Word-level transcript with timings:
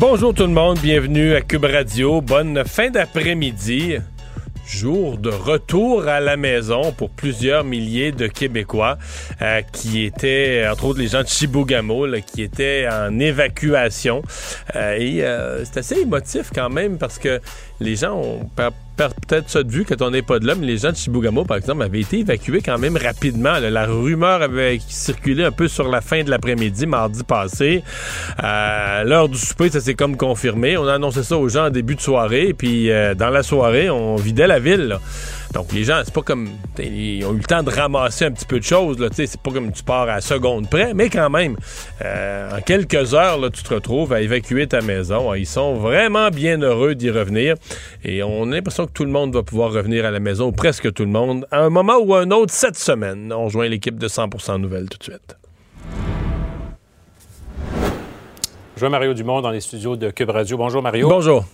Bonjour 0.00 0.32
tout 0.32 0.44
le 0.44 0.48
monde, 0.48 0.78
bienvenue 0.78 1.34
à 1.34 1.42
Cube 1.42 1.66
Radio. 1.66 2.22
Bonne 2.22 2.64
fin 2.64 2.88
d'après-midi. 2.88 3.98
Jour 4.66 5.18
de 5.18 5.28
retour 5.28 6.08
à 6.08 6.20
la 6.20 6.38
maison 6.38 6.90
pour 6.92 7.10
plusieurs 7.10 7.64
milliers 7.64 8.10
de 8.10 8.26
Québécois 8.26 8.96
euh, 9.42 9.60
qui 9.60 10.06
étaient, 10.06 10.66
entre 10.66 10.86
autres 10.86 11.00
les 11.00 11.08
gens 11.08 11.22
de 11.22 11.28
Chibougamau, 11.28 12.06
qui 12.26 12.40
étaient 12.40 12.88
en 12.90 13.18
évacuation. 13.18 14.22
Euh, 14.74 14.96
et 14.98 15.22
euh, 15.22 15.66
c'est 15.66 15.80
assez 15.80 16.00
émotif 16.00 16.50
quand 16.54 16.70
même 16.70 16.96
parce 16.96 17.18
que 17.18 17.38
les 17.78 17.96
gens 17.96 18.16
ont 18.16 18.48
peut-être 19.08 19.48
ça 19.48 19.62
de 19.62 19.70
vue 19.70 19.84
quand 19.84 20.02
on 20.02 20.10
n'est 20.10 20.22
pas 20.22 20.38
de 20.38 20.50
mais 20.54 20.66
les 20.66 20.78
gens 20.78 20.90
de 20.90 20.96
Chibougamau, 20.96 21.44
par 21.44 21.56
exemple, 21.56 21.82
avaient 21.82 22.00
été 22.00 22.18
évacués 22.18 22.60
quand 22.60 22.78
même 22.78 22.96
rapidement. 22.96 23.58
La 23.58 23.86
rumeur 23.86 24.42
avait 24.42 24.80
circulé 24.88 25.44
un 25.44 25.52
peu 25.52 25.68
sur 25.68 25.88
la 25.88 26.00
fin 26.00 26.24
de 26.24 26.30
l'après-midi, 26.30 26.86
mardi 26.86 27.22
passé. 27.22 27.82
À 28.36 29.04
l'heure 29.04 29.28
du 29.28 29.38
souper, 29.38 29.70
ça 29.70 29.80
s'est 29.80 29.94
comme 29.94 30.16
confirmé. 30.16 30.76
On 30.76 30.86
a 30.86 30.94
annoncé 30.94 31.22
ça 31.22 31.36
aux 31.36 31.48
gens 31.48 31.66
en 31.66 31.70
début 31.70 31.94
de 31.94 32.00
soirée, 32.00 32.54
puis 32.56 32.90
euh, 32.90 33.14
dans 33.14 33.30
la 33.30 33.42
soirée, 33.42 33.90
on 33.90 34.16
vidait 34.16 34.46
la 34.46 34.58
ville. 34.58 34.98
Donc 35.52 35.72
les 35.72 35.82
gens, 35.82 36.00
c'est 36.04 36.14
pas 36.14 36.22
comme 36.22 36.48
ils 36.78 37.24
ont 37.24 37.32
eu 37.32 37.38
le 37.38 37.42
temps 37.42 37.62
de 37.62 37.70
ramasser 37.70 38.26
un 38.26 38.30
petit 38.30 38.44
peu 38.44 38.60
de 38.60 38.64
choses. 38.64 38.98
Là, 39.00 39.08
c'est 39.12 39.40
pas 39.40 39.50
comme 39.50 39.72
tu 39.72 39.82
pars 39.82 40.02
à 40.02 40.06
la 40.16 40.20
seconde 40.20 40.70
près, 40.70 40.94
mais 40.94 41.10
quand 41.10 41.28
même, 41.28 41.56
euh, 42.04 42.56
en 42.56 42.60
quelques 42.60 43.14
heures, 43.14 43.38
là, 43.38 43.50
tu 43.50 43.62
te 43.62 43.74
retrouves 43.74 44.12
à 44.12 44.20
évacuer 44.20 44.68
ta 44.68 44.80
maison. 44.80 45.34
Ils 45.34 45.46
sont 45.46 45.74
vraiment 45.74 46.30
bien 46.30 46.62
heureux 46.62 46.94
d'y 46.94 47.10
revenir, 47.10 47.56
et 48.04 48.22
on 48.22 48.44
a 48.52 48.54
l'impression 48.54 48.86
que 48.86 48.92
tout 48.92 49.04
le 49.04 49.10
monde 49.10 49.34
va 49.34 49.42
pouvoir 49.42 49.72
revenir 49.72 50.04
à 50.04 50.12
la 50.12 50.20
maison, 50.20 50.46
ou 50.46 50.52
presque 50.52 50.92
tout 50.92 51.04
le 51.04 51.10
monde, 51.10 51.46
à 51.50 51.60
un 51.60 51.70
moment 51.70 51.98
ou 51.98 52.14
à 52.14 52.20
un 52.20 52.30
autre 52.30 52.52
cette 52.52 52.76
semaine. 52.76 53.32
On 53.32 53.46
rejoint 53.46 53.68
l'équipe 53.68 53.98
de 53.98 54.06
100% 54.06 54.60
Nouvelles 54.60 54.88
tout 54.88 54.98
de 54.98 55.04
suite. 55.04 55.36
Je 58.76 58.80
vois 58.80 58.88
Mario 58.88 59.12
Dumont 59.14 59.42
dans 59.42 59.50
les 59.50 59.60
studios 59.60 59.96
de 59.96 60.10
Cube 60.10 60.30
Radio. 60.30 60.56
Bonjour 60.56 60.80
Mario. 60.80 61.08
Bonjour. 61.08 61.44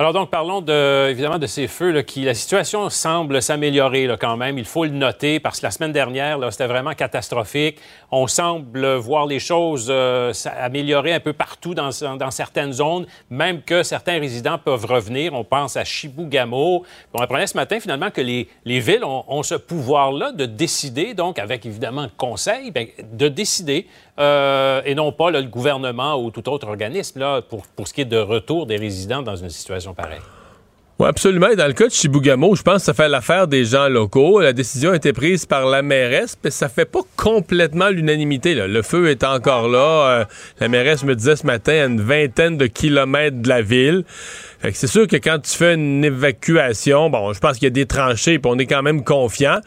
Alors 0.00 0.12
donc, 0.12 0.30
parlons 0.30 0.60
de, 0.60 1.08
évidemment 1.10 1.40
de 1.40 1.48
ces 1.48 1.66
feux. 1.66 1.90
Là, 1.90 2.04
qui, 2.04 2.22
la 2.22 2.34
situation 2.34 2.88
semble 2.88 3.42
s'améliorer 3.42 4.08
quand 4.20 4.36
même. 4.36 4.56
Il 4.56 4.64
faut 4.64 4.84
le 4.84 4.92
noter 4.92 5.40
parce 5.40 5.58
que 5.58 5.66
la 5.66 5.72
semaine 5.72 5.90
dernière, 5.90 6.38
c'était 6.52 6.68
vraiment 6.68 6.94
catastrophique. 6.94 7.80
On 8.12 8.28
semble 8.28 8.94
voir 8.94 9.26
les 9.26 9.40
choses 9.40 9.88
euh, 9.90 10.32
s'améliorer 10.32 11.14
un 11.14 11.20
peu 11.20 11.32
partout 11.32 11.74
dans, 11.74 11.90
dans, 12.16 12.30
certaines 12.30 12.72
zones, 12.74 13.08
même 13.28 13.60
que 13.60 13.82
certains 13.82 14.20
résidents 14.20 14.56
peuvent 14.56 14.86
revenir. 14.86 15.34
On 15.34 15.42
pense 15.42 15.76
à 15.76 15.82
Chibougamau. 15.82 16.84
On 17.12 17.18
apprenait 17.18 17.48
ce 17.48 17.56
matin 17.56 17.80
finalement 17.80 18.12
que 18.12 18.20
les, 18.20 18.48
les 18.64 18.78
villes 18.78 19.04
ont, 19.04 19.24
ont 19.26 19.42
ce 19.42 19.56
pouvoir-là 19.56 20.30
de 20.30 20.46
décider, 20.46 21.12
donc 21.14 21.40
avec 21.40 21.66
évidemment 21.66 22.02
le 22.02 22.10
conseil, 22.16 22.70
bien, 22.70 22.86
de 23.02 23.26
décider 23.26 23.88
euh, 24.18 24.82
et 24.84 24.94
non 24.94 25.12
pas 25.12 25.30
le 25.30 25.42
gouvernement 25.42 26.22
ou 26.22 26.30
tout 26.30 26.48
autre 26.48 26.68
organisme 26.68 27.20
là, 27.20 27.42
pour, 27.42 27.66
pour 27.66 27.86
ce 27.88 27.94
qui 27.94 28.00
est 28.00 28.06
de 28.06 28.18
retour 28.18 28.66
des 28.66 28.76
résidents 28.76 29.22
dans 29.22 29.36
une 29.36 29.50
situation 29.50 29.94
pareille. 29.94 30.20
Oui, 31.00 31.06
absolument. 31.06 31.46
Et 31.46 31.54
dans 31.54 31.68
le 31.68 31.74
cas 31.74 31.86
de 31.86 31.92
Chibougamau, 31.92 32.56
je 32.56 32.62
pense 32.62 32.78
que 32.78 32.82
ça 32.82 32.94
fait 32.94 33.08
l'affaire 33.08 33.46
des 33.46 33.64
gens 33.64 33.88
locaux. 33.88 34.40
La 34.40 34.52
décision 34.52 34.90
a 34.90 34.96
été 34.96 35.12
prise 35.12 35.46
par 35.46 35.64
la 35.64 35.80
mairesse, 35.80 36.36
mais 36.42 36.50
ça 36.50 36.68
fait 36.68 36.86
pas 36.86 37.02
complètement 37.14 37.88
l'unanimité. 37.88 38.56
Le 38.56 38.82
feu 38.82 39.08
est 39.08 39.22
encore 39.22 39.68
là. 39.68 39.78
Euh, 39.78 40.24
la 40.58 40.66
mairesse 40.66 41.04
me 41.04 41.14
disait 41.14 41.36
ce 41.36 41.46
matin 41.46 41.72
à 41.72 41.84
une 41.84 42.00
vingtaine 42.00 42.56
de 42.56 42.66
kilomètres 42.66 43.40
de 43.40 43.48
la 43.48 43.62
ville. 43.62 44.02
C'est 44.72 44.88
sûr 44.88 45.06
que 45.06 45.14
quand 45.14 45.38
tu 45.38 45.56
fais 45.56 45.74
une 45.74 46.04
évacuation, 46.04 47.10
bon, 47.10 47.32
je 47.32 47.38
pense 47.38 47.58
qu'il 47.58 47.64
y 47.64 47.68
a 47.68 47.70
des 47.70 47.86
tranchées, 47.86 48.40
puis 48.40 48.50
on 48.52 48.58
est 48.58 48.66
quand 48.66 48.82
même 48.82 49.04
confiant, 49.04 49.60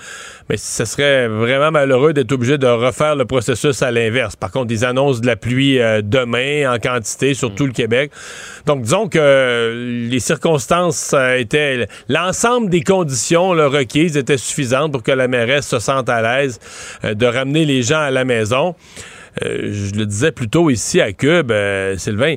mais 0.51 0.57
ce 0.57 0.83
serait 0.83 1.29
vraiment 1.29 1.71
malheureux 1.71 2.11
d'être 2.11 2.33
obligé 2.33 2.57
de 2.57 2.67
refaire 2.67 3.15
le 3.15 3.23
processus 3.23 3.81
à 3.81 3.89
l'inverse. 3.89 4.35
Par 4.35 4.51
contre, 4.51 4.73
ils 4.73 4.83
annoncent 4.83 5.21
de 5.21 5.25
la 5.25 5.37
pluie 5.37 5.79
euh, 5.79 6.01
demain 6.03 6.69
en 6.69 6.77
quantité 6.77 7.33
sur 7.33 7.55
tout 7.55 7.65
le 7.65 7.71
Québec. 7.71 8.11
Donc, 8.65 8.81
disons 8.81 9.07
que 9.07 10.07
les 10.09 10.19
circonstances 10.19 11.13
euh, 11.13 11.37
étaient... 11.37 11.87
L'ensemble 12.09 12.69
des 12.69 12.81
conditions 12.81 13.53
là, 13.53 13.69
requises 13.69 14.17
étaient 14.17 14.35
suffisantes 14.35 14.91
pour 14.91 15.03
que 15.03 15.11
la 15.11 15.29
mairesse 15.29 15.67
se 15.67 15.79
sente 15.79 16.09
à 16.09 16.21
l'aise 16.21 16.59
euh, 17.05 17.13
de 17.13 17.25
ramener 17.25 17.63
les 17.63 17.81
gens 17.81 18.01
à 18.01 18.11
la 18.11 18.25
maison. 18.25 18.75
je 19.41 19.95
le 19.95 20.05
disais 20.05 20.33
plus 20.33 20.49
tôt 20.49 20.69
ici 20.69 20.99
à 20.99 21.13
Cube, 21.13 21.53
Sylvain, 21.95 22.35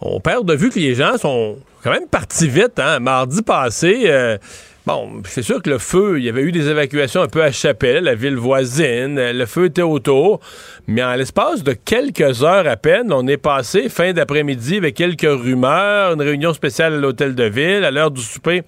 on 0.00 0.18
perd 0.18 0.44
de 0.48 0.54
vue 0.54 0.70
que 0.70 0.80
les 0.80 0.96
gens 0.96 1.16
sont 1.16 1.58
quand 1.82 1.90
même 1.90 2.06
parti 2.08 2.48
vite, 2.48 2.78
hein? 2.78 3.00
Mardi 3.00 3.42
passé, 3.42 4.04
euh, 4.06 4.38
Bon, 4.84 5.22
c'est 5.26 5.42
sûr 5.42 5.62
que 5.62 5.70
le 5.70 5.78
feu, 5.78 6.18
il 6.18 6.24
y 6.24 6.28
avait 6.28 6.42
eu 6.42 6.50
des 6.50 6.68
évacuations 6.68 7.22
un 7.22 7.28
peu 7.28 7.40
à 7.40 7.52
Chapelle, 7.52 8.02
la 8.02 8.16
ville 8.16 8.34
voisine, 8.34 9.14
le 9.30 9.46
feu 9.46 9.66
était 9.66 9.82
autour, 9.82 10.40
mais 10.86 11.02
en 11.02 11.14
l'espace 11.14 11.62
de 11.62 11.72
quelques 11.72 12.42
heures 12.42 12.66
à 12.66 12.76
peine, 12.76 13.12
on 13.12 13.26
est 13.26 13.36
passé 13.36 13.88
fin 13.88 14.12
d'après-midi 14.12 14.76
avec 14.76 14.94
quelques 14.94 15.22
rumeurs, 15.22 16.14
une 16.14 16.22
réunion 16.22 16.52
spéciale 16.52 16.94
à 16.94 16.96
l'hôtel 16.98 17.34
de 17.34 17.44
ville, 17.44 17.84
à 17.84 17.90
l'heure 17.90 18.10
du 18.10 18.20
souper, 18.20 18.62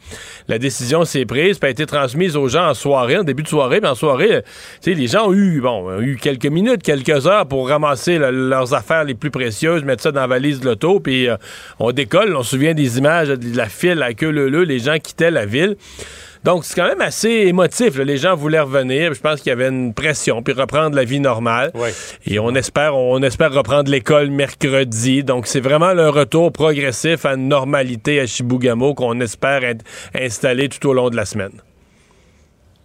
la 0.48 0.58
décision 0.58 1.04
s'est 1.04 1.24
prise, 1.24 1.58
puis 1.58 1.68
a 1.68 1.70
été 1.70 1.86
transmise 1.86 2.36
aux 2.36 2.48
gens 2.48 2.68
en 2.68 2.74
soirée, 2.74 3.18
en 3.18 3.24
début 3.24 3.42
de 3.42 3.48
soirée, 3.48 3.80
puis 3.80 3.90
en 3.90 3.94
soirée, 3.94 4.42
sais, 4.80 4.94
les 4.94 5.06
gens 5.06 5.28
ont 5.28 5.34
eu, 5.34 5.60
bon, 5.60 6.00
eu 6.00 6.16
quelques 6.16 6.46
minutes, 6.46 6.82
quelques 6.82 7.26
heures 7.26 7.46
pour 7.46 7.68
ramasser 7.68 8.18
leurs 8.18 8.74
affaires 8.74 9.04
les 9.04 9.14
plus 9.14 9.30
précieuses, 9.30 9.84
mettre 9.84 10.02
ça 10.02 10.12
dans 10.12 10.20
la 10.20 10.26
valise 10.26 10.60
de 10.60 10.66
l'auto, 10.66 11.00
puis 11.00 11.28
euh, 11.28 11.36
on 11.78 11.92
décolle, 11.92 12.34
on 12.36 12.42
se 12.42 12.50
souvient 12.50 12.74
des 12.74 12.98
images 12.98 13.28
de 13.28 13.56
la 13.56 13.68
file 13.68 14.02
à 14.02 14.14
queue 14.14 14.30
leu, 14.30 14.62
les 14.62 14.78
gens 14.78 14.98
quittaient 14.98 15.30
la 15.30 15.46
ville. 15.46 15.76
Donc, 16.44 16.66
c'est 16.66 16.74
quand 16.74 16.86
même 16.86 17.00
assez 17.00 17.30
émotif. 17.30 17.96
Les 17.96 18.18
gens 18.18 18.36
voulaient 18.36 18.60
revenir. 18.60 19.14
Je 19.14 19.20
pense 19.20 19.40
qu'il 19.40 19.48
y 19.48 19.52
avait 19.52 19.68
une 19.68 19.94
pression, 19.94 20.42
puis 20.42 20.52
reprendre 20.52 20.94
la 20.94 21.04
vie 21.04 21.20
normale. 21.20 21.72
Et 22.26 22.38
on 22.38 22.54
espère, 22.54 22.94
on 22.96 23.22
espère 23.22 23.52
reprendre 23.52 23.90
l'école 23.90 24.28
mercredi. 24.30 25.24
Donc, 25.24 25.46
c'est 25.46 25.60
vraiment 25.60 25.94
le 25.94 26.10
retour 26.10 26.52
progressif 26.52 27.24
à 27.24 27.32
une 27.32 27.48
normalité 27.48 28.20
à 28.20 28.26
Chibougamau 28.26 28.92
qu'on 28.92 29.20
espère 29.20 29.64
être 29.64 29.84
installé 30.14 30.68
tout 30.68 30.86
au 30.86 30.92
long 30.92 31.08
de 31.08 31.16
la 31.16 31.24
semaine. 31.24 31.62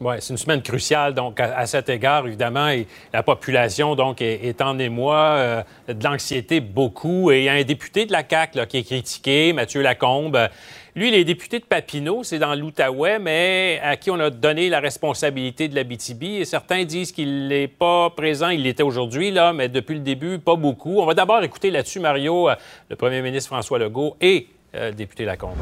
Oui, 0.02 0.16
c'est 0.20 0.32
une 0.32 0.38
semaine 0.38 0.62
cruciale, 0.62 1.14
donc 1.14 1.42
à, 1.42 1.66
cet 1.66 1.90
égard, 1.90 2.26
évidemment, 2.26 2.74
la 3.12 3.22
population 3.22 3.96
donc 3.96 4.22
est, 4.22 4.62
en 4.62 4.80
émoi, 4.80 5.18
euh, 5.18 5.64
de 5.90 6.02
l'anxiété 6.02 6.62
beaucoup. 6.62 7.32
Et 7.32 7.40
il 7.40 7.44
y 7.44 7.50
a 7.50 7.54
un 7.54 7.64
député 7.64 8.06
de 8.06 8.14
la 8.14 8.24
CAQ 8.28 8.66
qui 8.68 8.78
est 8.78 8.84
critiqué, 8.84 9.52
Mathieu 9.52 9.82
Lacombe. 9.82 10.48
Lui, 10.96 11.10
il 11.10 11.14
est 11.14 11.24
député 11.24 11.60
de 11.60 11.66
Papineau, 11.66 12.24
c'est 12.24 12.40
dans 12.40 12.56
l'Outaouais, 12.56 13.20
mais 13.20 13.80
à 13.84 13.96
qui 13.98 14.12
on 14.12 14.20
a 14.20 14.30
donné 14.30 14.70
la 14.70 14.80
responsabilité 14.80 15.68
de 15.68 15.76
la 15.76 15.84
BTB. 15.84 16.24
Et 16.24 16.46
certains 16.46 16.84
disent 16.84 17.12
qu'il 17.12 17.48
n'est 17.48 17.68
pas 17.68 18.10
présent. 18.10 18.50
Il 18.50 18.64
l'était 18.64 18.84
aujourd'hui, 18.84 19.32
là, 19.32 19.54
mais 19.54 19.70
depuis 19.70 19.96
le 19.96 20.02
début, 20.02 20.40
pas 20.40 20.56
beaucoup. 20.56 21.00
On 21.00 21.06
va 21.06 21.14
d'abord 21.14 21.44
écouter 21.44 21.72
là-dessus, 21.72 22.00
Mario, 22.00 22.50
euh, 22.50 22.56
le 22.90 22.96
premier 22.96 23.22
ministre 23.22 23.50
François 23.50 23.80
Legault 23.80 24.16
et 24.20 24.48
euh, 24.76 24.90
le 24.90 24.96
député 24.96 25.26
Lacombe 25.26 25.58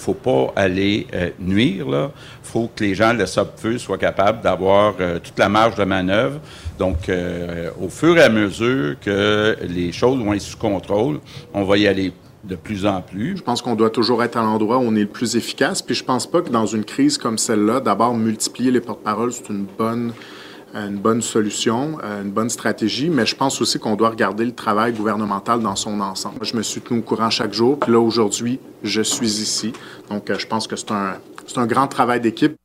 faut 0.00 0.14
pas 0.14 0.52
aller 0.56 1.06
euh, 1.14 1.30
nuire. 1.38 1.86
Il 1.88 2.10
faut 2.42 2.70
que 2.74 2.82
les 2.82 2.94
gens 2.94 3.14
de 3.14 3.24
feu 3.24 3.78
soient 3.78 3.98
capables 3.98 4.40
d'avoir 4.40 4.94
euh, 5.00 5.18
toute 5.18 5.38
la 5.38 5.48
marge 5.48 5.76
de 5.76 5.84
manœuvre. 5.84 6.40
Donc, 6.78 7.08
euh, 7.08 7.70
au 7.80 7.88
fur 7.88 8.16
et 8.16 8.22
à 8.22 8.28
mesure 8.28 8.96
que 9.00 9.56
les 9.68 9.92
choses 9.92 10.18
vont 10.18 10.32
être 10.32 10.40
sous 10.40 10.56
contrôle, 10.56 11.20
on 11.52 11.64
va 11.64 11.76
y 11.76 11.86
aller 11.86 12.12
de 12.44 12.56
plus 12.56 12.86
en 12.86 13.02
plus. 13.02 13.36
Je 13.36 13.42
pense 13.42 13.62
qu'on 13.62 13.74
doit 13.74 13.90
toujours 13.90 14.22
être 14.22 14.36
à 14.36 14.42
l'endroit 14.42 14.78
où 14.78 14.82
on 14.82 14.94
est 14.96 15.00
le 15.00 15.06
plus 15.06 15.36
efficace. 15.36 15.82
Puis 15.82 15.94
je 15.94 16.04
pense 16.04 16.26
pas 16.26 16.40
que 16.40 16.48
dans 16.48 16.66
une 16.66 16.84
crise 16.84 17.18
comme 17.18 17.38
celle-là, 17.38 17.80
d'abord 17.80 18.14
multiplier 18.14 18.70
les 18.70 18.80
porte-paroles, 18.80 19.32
c'est 19.32 19.50
une 19.50 19.64
bonne 19.64 21.22
solution, 21.22 21.98
euh, 22.02 22.22
une 22.22 22.30
bonne 22.30 22.50
stratégie, 22.50 23.10
mais 23.10 23.26
je 23.26 23.36
pense 23.36 23.60
aussi 23.60 23.78
qu'on 23.78 23.96
doit 23.96 24.10
regarder 24.10 24.44
le 24.44 24.52
travail 24.52 24.92
gouvernemental 24.92 25.60
dans 25.60 25.76
son 25.76 26.00
ensemble. 26.00 26.38
Je 26.42 26.56
me 26.56 26.62
suis 26.62 26.80
tenu 26.80 27.00
au 27.00 27.02
courant 27.02 27.30
chaque 27.30 27.52
jour, 27.52 27.78
puis 27.78 27.92
là, 27.92 28.00
aujourd'hui, 28.00 28.58
je 28.82 29.02
suis 29.02 29.40
ici. 29.40 29.72
Donc, 30.08 30.30
euh, 30.30 30.38
je 30.38 30.46
pense 30.46 30.66
que 30.66 30.76
c'est 30.76 30.92
un 30.92 31.66
grand 31.66 31.88
travail 31.88 32.20
d'équipe. 32.20 32.56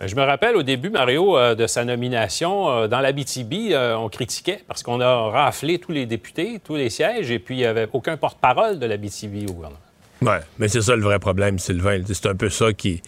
Ben, 0.00 0.08
je 0.08 0.16
me 0.16 0.22
rappelle 0.22 0.56
au 0.56 0.62
début, 0.62 0.88
Mario, 0.88 1.36
euh, 1.36 1.54
de 1.54 1.66
sa 1.66 1.84
nomination 1.84 2.88
dans 2.88 3.00
la 3.00 3.12
BTB, 3.12 3.74
on 3.96 4.08
critiquait 4.08 4.60
parce 4.66 4.82
qu'on 4.82 5.00
a 5.00 5.30
raflé 5.30 5.78
tous 5.78 5.92
les 5.92 6.06
députés, 6.06 6.58
tous 6.64 6.76
les 6.76 6.88
sièges, 6.88 7.30
et 7.30 7.38
puis 7.38 7.56
il 7.56 7.58
n'y 7.58 7.66
avait 7.66 7.88
aucun 7.92 8.16
porte-parole 8.16 8.78
de 8.78 8.86
la 8.86 8.96
BTB 8.96 9.48
au 9.48 9.52
gouvernement. 9.52 9.80
Oui, 10.22 10.36
mais 10.58 10.68
c'est 10.68 10.82
ça 10.82 10.96
le 10.96 11.02
vrai 11.02 11.18
problème, 11.18 11.58
Sylvain. 11.58 12.02
C'est 12.06 12.26
un 12.26 12.34
peu 12.34 12.50
ça 12.50 12.72
qui 12.74 13.00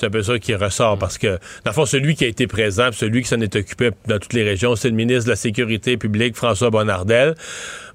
c'est 0.00 0.06
un 0.06 0.10
peu 0.10 0.22
ça 0.22 0.38
qui 0.38 0.54
ressort 0.54 0.96
parce 0.96 1.18
que, 1.18 1.26
dans 1.26 1.70
le 1.70 1.72
fond, 1.72 1.84
celui 1.84 2.14
qui 2.14 2.24
a 2.24 2.28
été 2.28 2.46
présent, 2.46 2.88
celui 2.90 3.20
qui 3.20 3.28
s'en 3.28 3.40
est 3.42 3.54
occupé 3.54 3.90
dans 4.06 4.18
toutes 4.18 4.32
les 4.32 4.42
régions, 4.42 4.74
c'est 4.74 4.88
le 4.88 4.94
ministre 4.94 5.24
de 5.24 5.30
la 5.30 5.36
Sécurité 5.36 5.98
publique, 5.98 6.36
François 6.36 6.70
Bonnardel. 6.70 7.34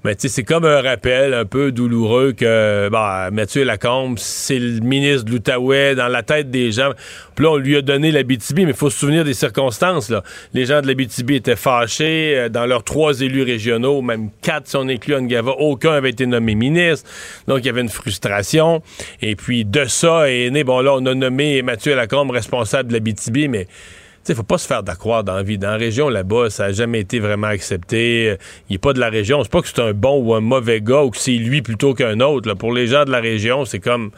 Mais 0.06 0.14
tu 0.14 0.22
sais, 0.22 0.28
c'est 0.28 0.44
comme 0.44 0.64
un 0.64 0.82
rappel 0.82 1.34
un 1.34 1.44
peu 1.44 1.72
douloureux 1.72 2.32
que 2.32 2.88
bah, 2.92 3.30
Mathieu 3.32 3.64
Lacombe, 3.64 4.18
c'est 4.20 4.60
le 4.60 4.78
ministre 4.78 5.24
de 5.24 5.32
l'Outaouais 5.32 5.96
dans 5.96 6.06
la 6.06 6.22
tête 6.22 6.48
des 6.48 6.70
gens. 6.70 6.92
Puis 7.34 7.44
là, 7.44 7.50
on 7.50 7.56
lui 7.56 7.76
a 7.76 7.82
donné 7.82 8.12
la 8.12 8.22
BTB, 8.22 8.58
mais 8.58 8.62
il 8.68 8.74
faut 8.74 8.88
se 8.88 9.00
souvenir 9.00 9.24
des 9.24 9.34
circonstances. 9.34 10.08
Là. 10.08 10.22
Les 10.54 10.64
gens 10.64 10.80
de 10.80 10.86
la 10.86 10.94
BTB 10.94 11.32
étaient 11.32 11.56
fâchés. 11.56 12.34
Euh, 12.36 12.48
dans 12.48 12.66
leurs 12.66 12.84
trois 12.84 13.20
élus 13.20 13.42
régionaux, 13.42 14.00
même 14.00 14.30
quatre 14.42 14.68
si 14.68 14.76
on 14.76 14.88
inclut 14.88 15.20
Ngava, 15.20 15.50
aucun 15.58 15.94
avait 15.94 16.10
été 16.10 16.24
nommé 16.24 16.54
ministre. 16.54 17.10
Donc, 17.48 17.58
il 17.62 17.66
y 17.66 17.68
avait 17.68 17.80
une 17.80 17.88
frustration. 17.88 18.82
Et 19.22 19.34
puis, 19.34 19.64
de 19.64 19.86
ça 19.86 20.30
est 20.30 20.50
né, 20.50 20.62
bon 20.62 20.82
là, 20.82 20.94
on 20.94 21.04
a 21.06 21.14
nommé 21.14 21.62
Mathieu 21.62 21.95
Lacombe 21.96 22.30
responsable 22.30 22.88
de 22.88 22.94
la 22.94 23.00
BTB, 23.00 23.48
mais 23.48 23.66
il 24.28 24.34
faut 24.34 24.42
pas 24.42 24.58
se 24.58 24.66
faire 24.66 24.82
d'accroire 24.82 25.24
dans 25.24 25.34
la 25.34 25.42
vie. 25.42 25.58
Dans 25.58 25.70
la 25.70 25.76
région 25.76 26.08
là-bas, 26.08 26.50
ça 26.50 26.66
n'a 26.66 26.72
jamais 26.72 27.00
été 27.00 27.18
vraiment 27.18 27.46
accepté. 27.46 28.36
Il 28.68 28.72
n'est 28.72 28.78
pas 28.78 28.92
de 28.92 29.00
la 29.00 29.08
région. 29.08 29.42
C'est 29.42 29.52
pas 29.52 29.62
que 29.62 29.68
c'est 29.68 29.80
un 29.80 29.92
bon 29.92 30.20
ou 30.22 30.34
un 30.34 30.40
mauvais 30.40 30.80
gars 30.80 31.02
ou 31.02 31.10
que 31.10 31.18
c'est 31.18 31.32
lui 31.32 31.62
plutôt 31.62 31.94
qu'un 31.94 32.20
autre. 32.20 32.54
Pour 32.54 32.72
les 32.72 32.86
gens 32.86 33.04
de 33.04 33.10
la 33.10 33.20
région, 33.20 33.64
c'est 33.64 33.80
comme 33.80 34.10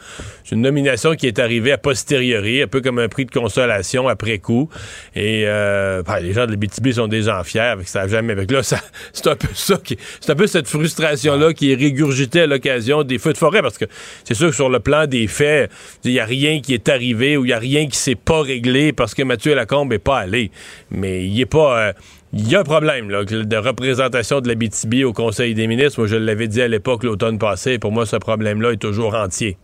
une 0.51 0.61
nomination 0.61 1.15
qui 1.15 1.27
est 1.27 1.39
arrivée 1.39 1.71
a 1.71 1.77
posteriori, 1.77 2.61
un 2.61 2.67
peu 2.67 2.81
comme 2.81 2.99
un 2.99 3.07
prix 3.07 3.25
de 3.25 3.31
consolation 3.31 4.07
après 4.07 4.39
coup. 4.39 4.69
Et 5.15 5.43
euh, 5.45 6.01
ben, 6.03 6.19
les 6.19 6.33
gens 6.33 6.45
de 6.45 6.51
l'Abitibi 6.51 6.93
sont 6.93 7.07
des 7.07 7.23
gens 7.23 7.43
fiers 7.43 7.59
avec 7.61 7.87
ça 7.87 8.07
jamais. 8.07 8.33
Avec 8.33 8.51
là, 8.51 8.61
c'est 9.13 9.27
un 9.27 9.35
peu 9.35 9.47
ça 9.53 9.77
qui, 9.83 9.97
c'est 10.19 10.31
un 10.31 10.35
peu 10.35 10.47
cette 10.47 10.67
frustration-là 10.67 11.53
qui 11.53 11.71
est 11.71 11.75
régurgitée 11.75 12.41
à 12.41 12.47
l'occasion 12.47 13.03
des 13.03 13.17
feux 13.17 13.33
de 13.33 13.37
forêt 13.37 13.61
parce 13.61 13.77
que 13.77 13.85
c'est 14.23 14.33
sûr 14.33 14.49
que 14.49 14.55
sur 14.55 14.69
le 14.69 14.79
plan 14.79 15.05
des 15.05 15.27
faits, 15.27 15.71
il 16.03 16.11
n'y 16.11 16.19
a 16.19 16.25
rien 16.25 16.61
qui 16.61 16.73
est 16.73 16.89
arrivé 16.89 17.37
ou 17.37 17.45
il 17.45 17.49
n'y 17.49 17.53
a 17.53 17.59
rien 17.59 17.87
qui 17.87 17.97
s'est 17.97 18.15
pas 18.15 18.41
réglé 18.41 18.93
parce 18.93 19.13
que 19.13 19.23
Mathieu 19.23 19.53
Lacombe 19.53 19.93
est 19.93 19.98
pas 19.99 20.19
allé. 20.19 20.51
Mais 20.91 21.25
il 21.25 21.39
est 21.39 21.45
pas. 21.45 21.79
Euh, 21.79 21.93
il 22.31 22.47
y 22.47 22.55
a 22.55 22.59
un 22.59 22.63
problème 22.63 23.07
de 23.07 23.57
représentation 23.57 24.39
de 24.39 24.47
la 24.47 24.55
BTB 24.55 25.03
au 25.03 25.13
Conseil 25.13 25.55
des 25.55 25.65
ministres. 25.65 25.99
Moi, 25.99 26.07
je 26.07 26.15
l'avais 26.15 26.47
dit 26.47 26.61
à 26.61 26.67
l'époque 26.67 27.03
l'automne 27.03 27.39
passé. 27.39 27.79
Pour 27.79 27.91
moi, 27.91 28.05
ce 28.05 28.17
problème-là 28.17 28.71
est 28.71 28.77
toujours 28.77 29.15
entier. 29.15 29.57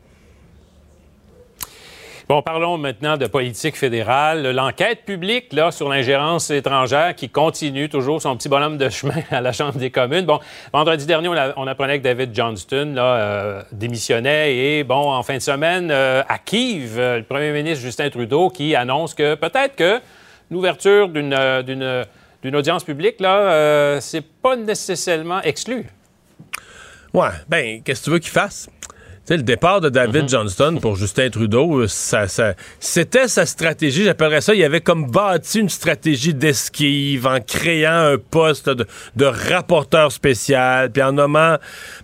Bon, 2.28 2.42
parlons 2.42 2.80
maintenant 2.80 3.18
de 3.18 3.28
politique 3.28 3.76
fédérale. 3.76 4.52
L'enquête 4.52 5.06
publique 5.06 5.54
là, 5.54 5.70
sur 5.70 5.90
l'ingérence 5.90 6.50
étrangère 6.50 7.14
qui 7.14 7.30
continue 7.30 7.88
toujours 7.88 8.20
son 8.20 8.36
petit 8.36 8.50
bonhomme 8.50 8.80
de 8.80 8.90
chemin 8.90 9.22
à 9.30 9.42
la 9.42 9.52
Chambre 9.52 9.78
des 9.78 9.92
communes. 9.92 10.26
Bon, 10.26 10.40
vendredi 10.74 11.06
dernier, 11.06 11.30
on, 11.56 11.68
apprenait 11.68 12.00
que 12.00 12.04
David 12.04 12.34
Johnston 12.34 12.94
là, 12.96 13.04
euh, 13.04 13.62
démissionnait 13.72 14.56
et, 14.56 14.84
bon, 14.84 15.12
en 15.12 15.22
fin 15.22 15.36
de 15.36 15.42
semaine, 15.42 15.92
euh, 15.92 16.24
à 16.28 16.40
Kiev, 16.40 16.98
le 16.98 17.22
premier 17.22 17.52
ministre 17.52 17.86
Justin 17.86 18.10
Trudeau 18.10 18.50
qui 18.50 18.76
annonce 18.76 19.14
que 19.14 19.36
peut-être 19.36 19.76
que 19.76 20.00
l'ouverture 20.52 21.10
d'une, 21.10 21.38
d'une, 21.66 22.06
d'une 22.44 22.56
audience 22.56 22.84
publique, 22.84 23.20
là, 23.20 24.00
c'est 24.02 24.22
pas 24.22 24.56
nécessairement 24.56 25.42
exclu. 25.42 25.86
Ouais, 27.14 27.30
ben, 27.48 27.82
qu'est-ce 27.82 28.02
que 28.02 28.06
tu 28.06 28.12
veux 28.12 28.20
qu'il 28.20 28.32
fasse? 28.32 28.70
Le 29.30 29.42
départ 29.42 29.82
de 29.82 29.90
David 29.90 30.24
mhm. 30.24 30.30
Johnston 30.30 30.78
pour 30.82 30.96
Justin 30.96 31.30
Trudeau, 31.30 31.80
euh, 31.80 31.88
ça, 31.88 32.26
c'était 32.80 33.28
sa 33.28 33.46
stratégie. 33.46 34.04
J'appellerais 34.04 34.42
ça. 34.42 34.54
Il 34.54 34.64
avait 34.64 34.82
comme 34.82 35.10
bâti 35.10 35.60
une 35.60 35.70
stratégie 35.70 36.34
d'esquive 36.34 37.26
en 37.26 37.40
créant 37.40 38.14
un 38.14 38.18
poste 38.18 38.70
de, 38.70 39.26
rapporteur 39.26 40.12
spécial, 40.12 40.92
puis 40.92 41.02
en 41.02 41.14
nommant 41.14 41.58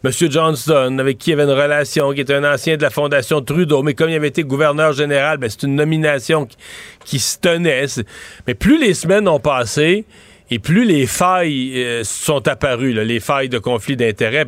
M. 0.04 0.12
Johnston, 0.12 0.98
avec 1.00 1.20
qui 1.20 1.30
il 1.30 1.34
avait 1.34 1.44
une 1.44 1.58
relation, 1.58 2.12
qui 2.14 2.22
était 2.22 2.34
un 2.34 2.54
ancien 2.54 2.78
de 2.78 2.82
la 2.82 2.90
Fondation 2.90 3.42
Trudeau. 3.42 3.84
Mais 3.84 3.94
comme 3.94 4.10
il 4.10 4.16
avait 4.16 4.30
été 4.30 4.44
gouverneur 4.44 4.94
général, 4.94 5.38
ben, 5.38 5.50
c'est 5.50 5.64
une 5.64 5.76
nomination 5.76 6.46
qui, 6.46 6.58
qui 7.06 7.20
se 7.20 7.38
tenait. 7.38 7.86
Mais 8.48 8.56
plus 8.56 8.80
les 8.80 8.94
semaines 8.94 9.28
ont 9.28 9.40
passé, 9.40 10.06
et 10.52 10.60
plus 10.60 10.84
les 10.84 11.08
failles 11.08 11.72
euh, 11.78 12.04
sont 12.04 12.46
apparues, 12.50 12.94
les 12.94 13.22
failles 13.22 13.48
de 13.48 13.58
conflit 13.58 13.96
d'intérêts, 13.96 14.46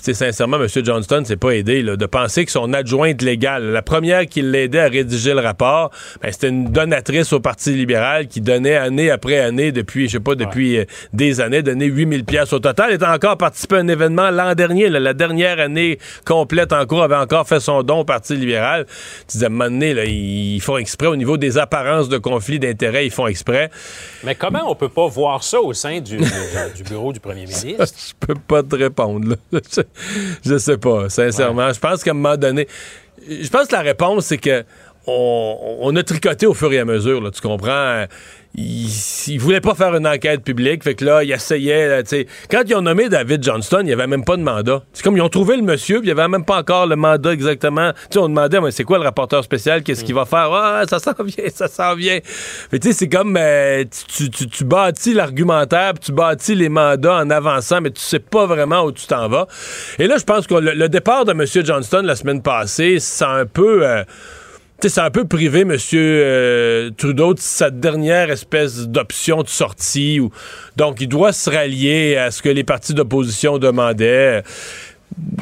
sincèrement, 0.00 0.58
M. 0.62 0.68
Johnston 0.84 1.24
s'est 1.24 1.36
pas 1.36 1.50
aidé 1.50 1.82
de 1.82 2.06
penser 2.06 2.44
que 2.44 2.52
son 2.52 2.72
adjointe 2.72 3.20
légale, 3.20 3.64
la 3.64 3.82
première 3.82 4.26
qui 4.26 4.42
l'aidait 4.42 4.78
à 4.78 4.88
rédiger 4.88 5.34
le 5.34 5.40
rapport, 5.40 5.90
ben, 6.22 6.30
c'était 6.30 6.50
une 6.50 6.66
donatrice 6.66 7.32
au 7.32 7.40
Parti 7.40 7.72
libéral 7.72 8.28
qui 8.28 8.40
donnait 8.40 8.76
année 8.76 9.10
après 9.10 9.40
année, 9.40 9.72
depuis, 9.72 10.06
je 10.06 10.12
sais 10.12 10.20
pas, 10.20 10.36
depuis 10.36 10.78
euh, 10.78 10.84
des 11.12 11.40
années, 11.40 11.62
donnait 11.62 11.86
8000 11.86 12.24
pièces 12.24 12.52
au 12.52 12.60
total. 12.60 12.92
Elle 12.92 13.02
a 13.02 13.12
encore 13.12 13.36
participé 13.36 13.76
à 13.76 13.78
un 13.80 13.88
événement 13.88 14.30
l'an 14.30 14.54
dernier, 14.54 14.88
la 14.88 15.14
dernière 15.14 15.58
année 15.58 15.98
complète 16.24 16.72
en 16.72 16.86
cours, 16.86 17.02
avait 17.02 17.16
encore 17.16 17.48
fait 17.48 17.58
son 17.58 17.82
don 17.82 18.00
au 18.00 18.04
Parti 18.04 18.36
libéral. 18.36 18.86
Tu 19.26 19.32
disais, 19.32 19.46
à 19.46 19.48
un 19.48 19.50
moment 19.50 19.64
donné, 19.64 20.04
ils 20.06 20.60
font 20.60 20.76
exprès 20.76 21.08
au 21.08 21.16
niveau 21.16 21.36
des 21.36 21.58
apparences 21.58 22.08
de 22.08 22.18
conflit 22.18 22.60
d'intérêts, 22.60 23.04
ils 23.04 23.10
font 23.10 23.26
exprès. 23.26 23.70
Mais 24.22 24.36
comment 24.36 24.70
on 24.70 24.76
peut 24.76 24.88
pas 24.88 25.08
voir 25.08 25.39
ça 25.42 25.60
au 25.60 25.72
sein 25.72 26.00
du, 26.00 26.18
bureau 26.88 27.12
du 27.12 27.20
premier 27.20 27.46
ministre? 27.46 27.84
je 27.86 28.14
peux 28.18 28.34
pas 28.34 28.62
te 28.62 28.76
répondre. 28.76 29.36
Je, 30.44 30.58
sais 30.58 30.78
pas, 30.78 31.08
sincèrement. 31.08 31.72
Je 31.72 31.78
pense 31.78 32.02
qu'à 32.02 32.10
un 32.10 32.14
moment 32.14 32.36
donné, 32.36 32.66
je 33.28 33.48
pense 33.48 33.66
que 33.66 33.72
la 33.72 33.82
réponse, 33.82 34.26
c'est 34.26 34.38
que 34.38 34.64
on, 35.06 35.94
a 35.96 36.02
tricoté 36.02 36.46
au 36.46 36.54
fur 36.54 36.72
et 36.72 36.78
à 36.78 36.84
mesure, 36.84 37.20
là, 37.20 37.30
tu 37.30 37.40
comprends? 37.40 38.06
il, 38.56 38.88
il, 39.28 39.60
pas 39.60 39.74
faire 39.74 39.94
une 39.94 40.06
enquête 40.06 40.42
publique, 40.42 40.82
fait 40.82 40.94
que 40.94 41.04
là, 41.04 41.22
il 41.22 41.30
essayait, 41.30 42.02
sais. 42.04 42.26
Quand 42.50 42.62
ils 42.66 42.74
ont 42.74 42.82
nommé 42.82 43.08
David 43.08 43.42
Johnston, 43.44 43.82
il 43.84 43.90
y 43.90 43.92
avait 43.92 44.08
même 44.08 44.24
pas 44.24 44.36
de 44.36 44.42
mandat. 44.42 44.82
C'est 44.92 45.04
comme 45.04 45.16
ils 45.16 45.22
ont 45.22 45.28
trouvé 45.28 45.56
le 45.56 45.62
monsieur, 45.62 45.98
puis 45.98 46.06
il 46.06 46.08
y 46.08 46.12
avait 46.12 46.26
même 46.26 46.44
pas 46.44 46.58
encore 46.58 46.86
le 46.86 46.96
mandat 46.96 47.32
exactement. 47.32 47.92
Tu 48.10 48.18
on 48.18 48.28
demandait, 48.28 48.60
mais 48.60 48.72
c'est 48.72 48.82
quoi 48.82 48.98
le 48.98 49.04
rapporteur 49.04 49.44
spécial, 49.44 49.82
qu'est-ce 49.82 50.04
qu'il 50.04 50.14
va 50.14 50.24
faire? 50.24 50.52
Ah, 50.52 50.82
ça 50.88 50.98
s'en 50.98 51.12
vient, 51.24 51.44
ça 51.54 51.68
s'en 51.68 51.94
vient. 51.94 52.18
Mais 52.72 52.80
tu 52.80 52.88
sais, 52.88 52.94
c'est 52.94 53.08
comme, 53.08 53.36
euh, 53.36 53.84
tu, 54.16 54.64
bâtis 54.64 55.14
l'argumentaire, 55.14 55.92
tu 56.00 56.12
bâtis 56.12 56.56
les 56.56 56.68
mandats 56.68 57.18
en 57.18 57.30
avançant, 57.30 57.80
mais 57.80 57.90
tu 57.90 58.00
sais 58.00 58.18
pas 58.18 58.46
vraiment 58.46 58.82
où 58.82 58.90
tu 58.90 59.06
t'en 59.06 59.28
vas. 59.28 59.46
Et 59.98 60.08
là, 60.08 60.16
je 60.18 60.24
pense 60.24 60.46
que 60.48 60.54
le, 60.54 60.88
départ 60.88 61.24
de 61.24 61.32
M. 61.32 61.44
Johnston 61.64 62.02
la 62.02 62.16
semaine 62.16 62.42
passée, 62.42 62.98
c'est 62.98 63.24
un 63.24 63.46
peu... 63.46 63.86
Euh, 63.86 64.02
c'est 64.88 65.00
un 65.00 65.10
peu 65.10 65.24
privé, 65.24 65.60
M. 65.60 65.76
Euh, 65.94 66.90
Trudeau, 66.96 67.34
de 67.34 67.40
sa 67.40 67.70
dernière 67.70 68.30
espèce 68.30 68.88
d'option 68.88 69.42
de 69.42 69.48
sortie. 69.48 70.20
donc, 70.76 71.00
il 71.00 71.08
doit 71.08 71.32
se 71.32 71.50
rallier 71.50 72.16
à 72.16 72.30
ce 72.30 72.42
que 72.42 72.48
les 72.48 72.64
partis 72.64 72.94
d'opposition 72.94 73.58
demandaient. 73.58 74.42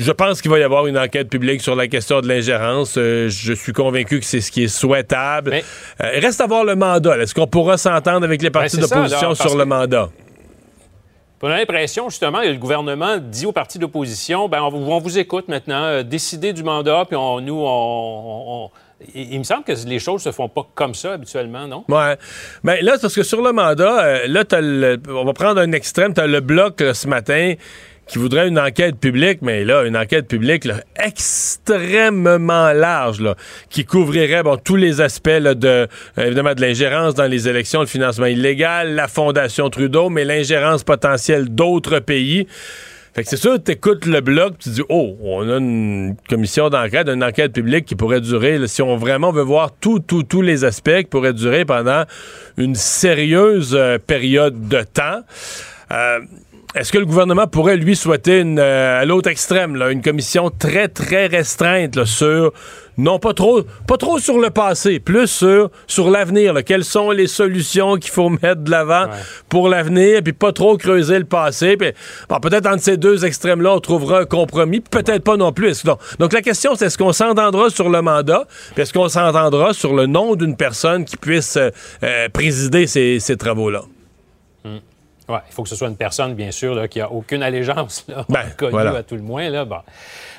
Je 0.01 0.13
pense 0.13 0.41
qu'il 0.41 0.51
va 0.51 0.59
y 0.59 0.63
avoir 0.63 0.87
une 0.87 0.99
enquête 0.99 1.29
publique 1.29 1.61
sur 1.61 1.77
la 1.77 1.89
question 1.89 2.21
de 2.21 2.29
l'ingérence. 2.29 2.95
Euh, 2.97 3.29
je 3.29 3.53
suis 3.53 3.73
convaincu 3.73 4.19
que 4.19 4.25
c'est 4.25 4.41
ce 4.41 4.51
qui 4.51 4.65
est 4.65 4.69
souhaitable. 4.69 5.55
Euh, 6.03 6.13
il 6.17 6.25
reste 6.25 6.41
à 6.41 6.47
voir 6.47 6.65
le 6.65 6.75
mandat. 6.75 7.19
Est-ce 7.19 7.35
qu'on 7.35 7.47
pourra 7.47 7.77
s'entendre 7.77 8.25
avec 8.25 8.43
les 8.43 8.51
partis 8.51 8.79
d'opposition 8.79 9.35
sur 9.35 9.57
le 9.57 9.65
mandat? 9.65 10.09
On 11.41 11.49
a 11.49 11.57
l'impression, 11.57 12.09
justement, 12.09 12.41
que 12.43 12.49
le 12.49 12.57
gouvernement 12.57 13.19
dit 13.19 13.47
aux 13.47 13.53
partis 13.53 13.79
d'opposition, 13.79 14.49
ben 14.49 14.61
on, 14.61 14.99
vous 14.99 15.19
écoute 15.19 15.47
maintenant, 15.47 16.03
décidez 16.03 16.53
du 16.53 16.65
mandat, 16.65 17.05
puis 17.07 17.17
on, 17.17 17.41
nous, 17.41 17.63
on 17.65 18.71
il, 19.15 19.39
me 19.39 19.45
semble 19.45 19.65
que 19.65 19.73
les 19.87 19.99
choses 19.99 20.23
se 20.23 20.33
font 20.33 20.49
pas 20.49 20.69
comme 20.75 20.95
ça 20.95 21.13
habituellement, 21.13 21.67
non? 21.67 21.85
Ouais. 21.89 22.17
Mais 22.63 22.79
ben, 22.79 22.85
là, 22.85 22.99
parce 23.01 23.15
que 23.15 23.23
sur 23.23 23.43
le 23.43 23.53
mandat, 23.53 24.05
euh, 24.05 24.27
là, 24.27 24.45
on 25.09 25.25
va 25.25 25.33
prendre 25.33 25.61
un 25.61 25.73
extrême. 25.73 26.15
Tu 26.15 26.21
as 26.21 26.27
le 26.27 26.41
bloc 26.41 26.83
ce 26.93 27.07
matin 27.07 27.55
qui 28.09 28.19
voudrait 28.19 28.49
une 28.49 28.59
enquête 28.59 28.97
publique, 28.97 29.41
mais 29.43 29.65
là, 29.65 29.85
une 29.85 29.97
enquête 29.97 30.27
publique 30.27 30.67
extrêmement 30.97 32.73
large, 32.73 33.23
qui 33.69 33.85
couvrirait 33.85 34.43
bon, 34.43 34.57
tous 34.57 34.77
les 34.77 35.01
aspects 35.01 35.29
de, 35.29 35.87
évidemment, 36.17 36.55
de 36.55 36.63
l'ingérence 36.63 37.15
dans 37.15 37.27
les 37.27 37.49
élections, 37.49 37.81
le 37.81 37.87
financement 37.87 38.27
illégal, 38.27 38.95
la 38.95 39.09
Fondation 39.09 39.69
Trudeau, 39.69 40.09
mais 40.09 40.25
l'ingérence 40.25 40.85
potentielle 40.85 41.51
d'autres 41.51 41.99
pays. 41.99 42.47
Fait 43.19 43.25
que 43.25 43.31
c'est 43.31 43.37
sûr, 43.37 43.61
tu 43.61 43.73
écoutes 43.73 44.07
le 44.07 44.21
bloc, 44.21 44.59
tu 44.61 44.69
dis, 44.69 44.83
oh, 44.89 45.17
on 45.21 45.41
a 45.51 45.57
une 45.57 46.15
commission 46.29 46.71
d'enquête, 46.71 47.09
une 47.09 47.25
enquête 47.25 47.53
publique 47.53 47.85
qui 47.85 47.97
pourrait 47.97 48.21
durer, 48.21 48.65
si 48.69 48.81
on 48.81 48.97
vraiment 48.97 49.33
veut 49.33 49.43
voir 49.43 49.73
tout, 49.73 49.99
tout, 49.99 50.23
tous 50.23 50.41
les 50.41 50.65
aspects, 50.65 50.99
qui 50.99 51.07
pourrait 51.07 51.33
durer 51.33 51.65
pendant 51.65 52.05
une 52.59 52.77
sérieuse 52.77 53.75
euh, 53.75 53.99
période 53.99 54.69
de 54.69 54.85
temps. 54.85 55.23
Euh, 55.91 56.21
est-ce 56.77 56.93
que 56.93 56.99
le 56.99 57.07
gouvernement 57.07 57.49
pourrait, 57.49 57.77
lui, 57.77 57.97
souhaiter 57.97 58.39
une, 58.39 58.61
euh, 58.61 59.01
à 59.01 59.05
l'autre 59.05 59.31
extrême, 59.31 59.75
une 59.91 60.01
commission 60.01 60.51
très, 60.57 60.87
très 60.87 61.27
restreinte 61.27 62.05
sur, 62.05 62.53
non 62.99 63.19
pas 63.19 63.33
trop, 63.33 63.63
pas 63.87 63.97
trop 63.97 64.19
sur 64.19 64.39
le 64.39 64.51
passé, 64.51 64.99
plus 64.99 65.29
sur, 65.29 65.71
sur 65.87 66.11
l'avenir. 66.11 66.55
Quelles 66.67 66.85
sont 66.85 67.11
les 67.11 67.29
solutions 67.29 67.97
qu'il 67.97 68.11
faut 68.11 68.29
mettre 68.29 68.63
de 68.63 68.71
l'avant 68.71 69.07
pour 69.49 69.69
l'avenir, 69.69 70.21
puis 70.23 70.33
pas 70.33 70.53
trop 70.53 70.77
creuser 70.77 71.19
le 71.19 71.25
passé. 71.25 71.77
Puis, 71.77 71.93
peut-être 72.43 72.67
entre 72.67 72.83
ces 72.83 72.97
deux 72.97 73.25
extrêmes-là, 73.25 73.75
on 73.75 73.81
trouvera 73.81 74.21
un 74.21 74.25
compromis, 74.25 74.81
peut-être 74.81 75.23
pas 75.23 75.37
non 75.37 75.53
plus. 75.53 75.85
Donc, 75.85 76.01
donc 76.19 76.33
la 76.33 76.43
question, 76.43 76.75
c'est 76.75 76.87
est-ce 76.87 76.99
qu'on 76.99 77.13
s'entendra 77.13 77.71
sur 77.71 77.89
le 77.89 78.03
mandat, 78.03 78.47
puis 78.75 78.83
est-ce 78.83 78.93
qu'on 78.93 79.09
s'entendra 79.09 79.73
sur 79.73 79.95
le 79.95 80.07
nom 80.07 80.35
d'une 80.35 80.57
personne 80.57 81.05
qui 81.05 81.17
puisse 81.17 81.57
euh, 81.57 81.71
euh, 82.03 82.29
présider 82.29 82.87
ces, 82.87 83.21
ces 83.21 83.37
travaux-là? 83.37 83.83
Ouais, 85.29 85.39
il 85.47 85.53
faut 85.53 85.63
que 85.63 85.69
ce 85.69 85.77
soit 85.77 85.89
une 85.89 85.97
personne, 85.97 86.35
bien 86.35 86.51
sûr, 86.51 86.75
là, 86.75 86.89
qui 86.89 87.01
a 87.01 87.13
aucune 87.13 87.43
allégeance, 87.43 88.05
là, 88.09 88.25
Ben, 88.29 88.45
connue 88.57 88.71
voilà. 88.73 88.97
à 88.97 89.03
tout 89.03 89.15
le 89.15 89.23
moins. 89.23 89.51
Là, 89.51 89.65
bon. 89.67 89.81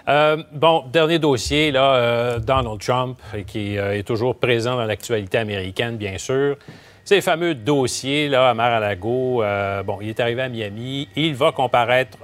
Euh, 0.08 0.38
bon, 0.52 0.84
dernier 0.92 1.20
dossier, 1.20 1.72
là, 1.72 1.96
euh, 1.96 2.40
Donald 2.40 2.80
Trump, 2.80 3.20
euh, 3.36 3.44
qui 3.44 3.78
euh, 3.78 3.96
est 3.98 4.04
toujours 4.04 4.36
présent 4.36 4.76
dans 4.76 4.86
l'actualité 4.86 5.38
américaine, 5.38 5.98
bien 5.98 6.18
sûr. 6.18 6.58
Ces 7.06 7.22
fameux 7.22 7.54
dossiers 7.54 8.30
là, 8.30 8.50
à 8.50 8.54
Mar-a-Lago, 8.56 9.44
bon, 9.86 9.98
il 10.02 10.10
est 10.10 10.20
arrivé 10.20 10.42
à 10.44 10.50
Miami, 10.50 11.08
il 11.16 11.34
va 11.36 11.52
comparaître 11.52 12.18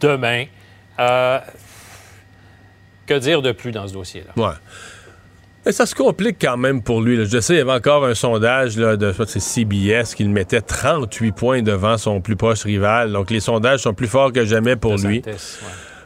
demain. 0.00 0.46
Que 3.06 3.18
dire 3.18 3.42
de 3.42 3.52
plus 3.52 3.72
dans 3.72 3.86
ce 3.86 3.92
dossier-là? 3.92 4.32
Ouais. 4.42 4.54
Mais 5.64 5.72
ça 5.72 5.86
se 5.86 5.94
complique 5.94 6.38
quand 6.40 6.56
même 6.56 6.82
pour 6.82 7.00
lui. 7.00 7.16
là. 7.16 7.24
Je 7.24 7.40
sais, 7.40 7.54
il 7.54 7.58
y 7.58 7.60
avait 7.60 7.72
encore 7.72 8.04
un 8.04 8.14
sondage 8.14 8.76
là, 8.76 8.96
de 8.96 9.14
c'est 9.26 9.40
CBS 9.40 10.14
qui 10.16 10.24
le 10.24 10.30
mettait 10.30 10.60
38 10.60 11.32
points 11.32 11.62
devant 11.62 11.96
son 11.98 12.20
plus 12.20 12.36
proche 12.36 12.64
rival. 12.64 13.12
Donc 13.12 13.30
les 13.30 13.40
sondages 13.40 13.80
sont 13.80 13.94
plus 13.94 14.08
forts 14.08 14.32
que 14.32 14.44
jamais 14.44 14.74
pour 14.76 14.96
lui. 14.96 15.22
Ouais. 15.24 15.34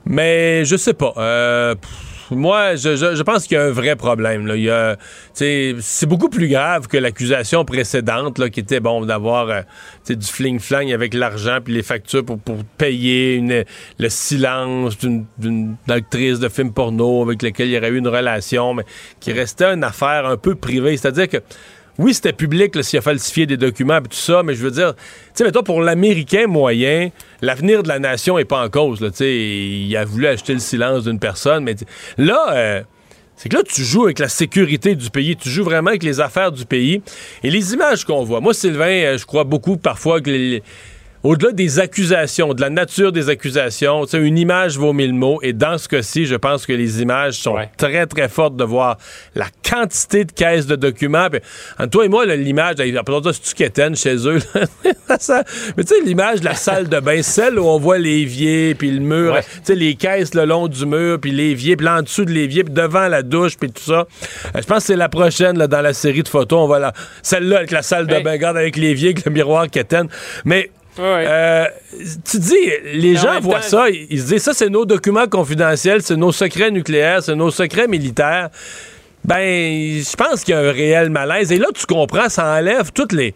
Mais 0.04 0.64
je 0.64 0.76
sais 0.76 0.92
pas. 0.94 1.14
Euh, 1.16 1.74
pff, 1.74 1.90
moi, 2.30 2.76
je, 2.76 2.96
je- 2.96 3.22
pense 3.22 3.46
qu'il 3.46 3.56
y 3.56 3.60
a 3.60 3.64
un 3.64 3.70
vrai 3.70 3.96
problème. 3.96 4.46
Là. 4.46 4.56
Il 4.56 4.62
y 4.62 4.70
a, 4.70 4.96
c'est 5.34 6.06
beaucoup 6.06 6.28
plus 6.28 6.48
grave 6.48 6.86
que 6.88 6.96
l'accusation 6.96 7.64
précédente, 7.64 8.38
là, 8.38 8.48
qui 8.50 8.60
était 8.60 8.80
bon 8.80 9.04
d'avoir 9.04 9.48
euh, 9.48 9.60
du 10.08 10.26
fling-flang 10.26 10.92
avec 10.92 11.14
l'argent 11.14 11.58
puis 11.64 11.74
les 11.74 11.82
factures 11.82 12.24
pour, 12.24 12.38
pour 12.38 12.56
payer 12.78 13.34
une- 13.34 13.64
le 13.98 14.08
silence 14.08 14.98
d'une 14.98 15.76
actrice 15.88 16.38
de 16.40 16.48
film 16.48 16.72
porno 16.72 17.22
avec 17.22 17.42
laquelle 17.42 17.68
il 17.68 17.74
y 17.74 17.78
aurait 17.78 17.88
eu 17.90 17.98
une 17.98 18.08
relation, 18.08 18.74
mais 18.74 18.84
qui 19.20 19.32
restait 19.32 19.72
une 19.74 19.84
affaire 19.84 20.26
un 20.26 20.36
peu 20.36 20.54
privée. 20.54 20.96
C'est-à-dire 20.96 21.28
que 21.28 21.38
oui, 21.98 22.14
c'était 22.14 22.32
public 22.32 22.82
s'il 22.82 22.98
a 22.98 23.02
falsifié 23.02 23.46
des 23.46 23.56
documents 23.56 23.98
et 23.98 24.02
tout 24.02 24.08
ça, 24.12 24.42
mais 24.42 24.54
je 24.54 24.62
veux 24.62 24.70
dire, 24.70 24.94
tu 24.94 25.02
sais, 25.34 25.44
mettons, 25.44 25.62
pour 25.62 25.80
l'Américain 25.80 26.46
moyen, 26.46 27.10
l'avenir 27.42 27.82
de 27.82 27.88
la 27.88 27.98
nation 27.98 28.38
est 28.38 28.44
pas 28.44 28.64
en 28.64 28.68
cause. 28.68 29.00
Là, 29.00 29.08
il 29.20 29.96
a 29.96 30.04
voulu 30.04 30.26
acheter 30.26 30.52
le 30.52 30.58
silence 30.58 31.04
d'une 31.04 31.18
personne, 31.18 31.64
mais 31.64 31.74
là, 32.18 32.46
euh, 32.52 32.82
c'est 33.36 33.48
que 33.48 33.56
là, 33.56 33.62
tu 33.62 33.82
joues 33.84 34.04
avec 34.04 34.18
la 34.18 34.28
sécurité 34.28 34.94
du 34.94 35.10
pays, 35.10 35.36
tu 35.36 35.48
joues 35.48 35.64
vraiment 35.64 35.90
avec 35.90 36.02
les 36.02 36.20
affaires 36.20 36.52
du 36.52 36.64
pays. 36.64 37.02
Et 37.42 37.50
les 37.50 37.74
images 37.74 38.04
qu'on 38.04 38.24
voit, 38.24 38.40
moi, 38.40 38.54
Sylvain, 38.54 38.86
euh, 38.86 39.18
je 39.18 39.26
crois 39.26 39.44
beaucoup 39.44 39.76
parfois 39.76 40.20
que 40.20 40.30
les- 40.30 40.62
au-delà 41.26 41.52
des 41.52 41.78
accusations, 41.80 42.54
de 42.54 42.60
la 42.60 42.70
nature 42.70 43.12
des 43.12 43.28
accusations, 43.28 44.04
une 44.04 44.38
image 44.38 44.78
vaut 44.78 44.92
mille 44.92 45.12
mots. 45.14 45.40
Et 45.42 45.52
dans 45.52 45.76
ce 45.78 45.88
cas-ci, 45.88 46.26
je 46.26 46.34
pense 46.36 46.66
que 46.66 46.72
les 46.72 47.02
images 47.02 47.34
sont 47.34 47.54
Ouais. 47.54 47.68
très, 47.76 48.06
très 48.06 48.28
fortes 48.28 48.56
de 48.56 48.64
voir 48.64 48.96
la 49.34 49.46
quantité 49.68 50.24
de 50.24 50.32
caisses 50.32 50.66
de 50.66 50.76
documents. 50.76 51.28
Puis, 51.30 51.40
entre 51.78 51.90
toi 51.90 52.04
et 52.04 52.08
moi, 52.08 52.26
l'image, 52.26 52.74
après 52.96 53.22
ça, 53.24 53.32
c'est-tu 53.32 53.54
quétaine 53.54 53.96
chez 53.96 54.16
eux? 54.26 54.38
là? 54.54 54.60
Mais 55.76 55.84
tu 55.84 55.94
sais, 55.94 56.00
l'image 56.04 56.40
de 56.40 56.44
la 56.44 56.54
salle 56.54 56.88
de 56.88 57.00
bain, 57.00 57.22
celle 57.22 57.58
où 57.58 57.64
on 57.66 57.78
voit 57.78 57.98
l'évier, 57.98 58.74
puis 58.74 58.90
le 58.90 59.00
mur, 59.00 59.32
Ouais. 59.32 59.42
tu 59.42 59.48
sais, 59.64 59.74
les 59.74 59.94
caisses 59.94 60.34
le 60.34 60.44
long 60.44 60.68
du 60.68 60.86
mur, 60.86 61.18
puis 61.20 61.30
l'évier, 61.32 61.76
puis 61.76 61.86
là, 61.86 61.98
en 61.98 62.02
dessous 62.02 62.24
de 62.24 62.30
l'évier, 62.32 62.62
puis 62.64 62.72
devant 62.74 63.08
la 63.08 63.22
douche, 63.22 63.56
puis 63.56 63.70
tout 63.70 63.82
ça. 63.82 64.06
Euh, 64.54 64.60
je 64.60 64.66
pense 64.66 64.78
que 64.78 64.84
c'est 64.84 64.96
la 64.96 65.08
prochaine, 65.08 65.58
là, 65.58 65.66
dans 65.66 65.80
la 65.82 65.92
série 65.92 66.22
de 66.22 66.28
photos. 66.28 66.58
On 66.60 66.68
va 66.68 66.78
la... 66.78 66.92
Celle-là, 67.22 67.58
avec 67.58 67.70
la 67.70 67.82
salle 67.82 68.06
de 68.06 68.14
Hey. 68.14 68.22
bain, 68.22 68.32
regarde, 68.32 68.56
avec 68.56 68.76
l'évier, 68.76 69.08
avec 69.10 69.24
le 69.24 69.32
miroir 69.32 69.68
quétaine. 69.70 70.08
Mais... 70.44 70.70
Ouais. 70.98 71.24
Euh, 71.28 71.64
tu 72.30 72.38
dis, 72.38 72.54
les 72.94 73.10
Mais 73.12 73.16
gens 73.16 73.40
voient 73.40 73.56
temps- 73.60 73.62
ça, 73.62 73.90
ils 73.90 74.06
ils 74.10 74.20
se 74.20 74.26
disent, 74.28 74.42
ça, 74.42 74.54
c'est 74.54 74.70
nos 74.70 74.84
documents 74.86 75.26
confidentiels, 75.26 76.02
c'est 76.02 76.16
nos 76.16 76.32
secrets 76.32 76.70
nucléaires, 76.70 77.22
c'est 77.22 77.34
nos 77.34 77.50
secrets 77.50 77.86
militaires. 77.88 78.48
Ben, 79.24 80.00
je 80.00 80.16
pense 80.16 80.42
qu'il 80.44 80.54
y 80.54 80.56
a 80.56 80.60
un 80.60 80.72
réel 80.72 81.10
malaise. 81.10 81.50
Et 81.52 81.58
là, 81.58 81.66
tu 81.74 81.84
comprends, 81.86 82.28
ça 82.28 82.46
enlève 82.46 82.92
toutes 82.92 83.12
les 83.12 83.34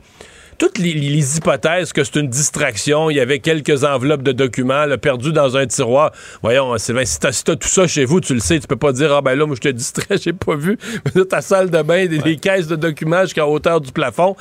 toutes 0.60 0.76
les, 0.76 0.92
les 0.92 1.38
hypothèses 1.38 1.90
que 1.90 2.04
c'est 2.04 2.16
une 2.16 2.28
distraction, 2.28 3.08
il 3.08 3.16
y 3.16 3.20
avait 3.20 3.38
quelques 3.38 3.82
enveloppes 3.82 4.22
de 4.22 4.32
documents 4.32 4.84
là, 4.84 4.98
perdus 4.98 5.32
dans 5.32 5.56
un 5.56 5.66
tiroir. 5.66 6.12
Voyons, 6.42 6.76
Sylvain, 6.76 7.06
si 7.06 7.18
t'as 7.18 7.32
si 7.32 7.44
tout 7.44 7.56
ça 7.62 7.86
chez 7.86 8.04
vous, 8.04 8.20
tu 8.20 8.34
le 8.34 8.40
sais, 8.40 8.60
tu 8.60 8.66
peux 8.66 8.76
pas 8.76 8.92
dire, 8.92 9.10
ah 9.10 9.22
ben 9.22 9.34
là, 9.34 9.46
moi, 9.46 9.56
je 9.56 9.62
te 9.62 9.72
distrais, 9.72 10.18
j'ai 10.22 10.34
pas 10.34 10.56
vu. 10.56 10.76
Ta 11.30 11.40
salle 11.40 11.70
de 11.70 11.80
bain, 11.80 12.04
des, 12.04 12.18
des 12.18 12.36
caisses 12.36 12.66
de 12.66 12.76
documents 12.76 13.22
jusqu'à 13.22 13.46
hauteur 13.46 13.80
du 13.80 13.90
plafond. 13.90 14.36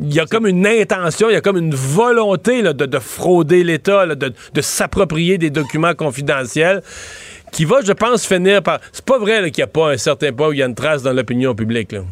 Il 0.00 0.14
y 0.14 0.20
a 0.20 0.26
comme 0.26 0.46
une 0.46 0.68
intention, 0.68 1.30
il 1.30 1.32
y 1.32 1.36
a 1.36 1.40
comme 1.40 1.56
une 1.56 1.74
volonté 1.74 2.62
là, 2.62 2.72
de, 2.72 2.86
de 2.86 2.98
frauder 3.00 3.64
l'État, 3.64 4.06
là, 4.06 4.14
de, 4.14 4.32
de 4.54 4.60
s'approprier 4.60 5.36
des 5.36 5.50
documents 5.50 5.94
confidentiels 5.94 6.80
qui 7.50 7.64
va, 7.64 7.80
je 7.84 7.92
pense, 7.92 8.24
finir 8.24 8.62
par... 8.62 8.78
C'est 8.92 9.04
pas 9.04 9.18
vrai 9.18 9.40
là, 9.40 9.50
qu'il 9.50 9.62
n'y 9.62 9.68
a 9.68 9.72
pas 9.72 9.90
un 9.90 9.96
certain 9.96 10.32
point 10.32 10.48
où 10.48 10.52
il 10.52 10.60
y 10.60 10.62
a 10.62 10.66
une 10.66 10.76
trace 10.76 11.02
dans 11.02 11.12
l'opinion 11.12 11.56
publique. 11.56 11.90
Là. 11.90 12.02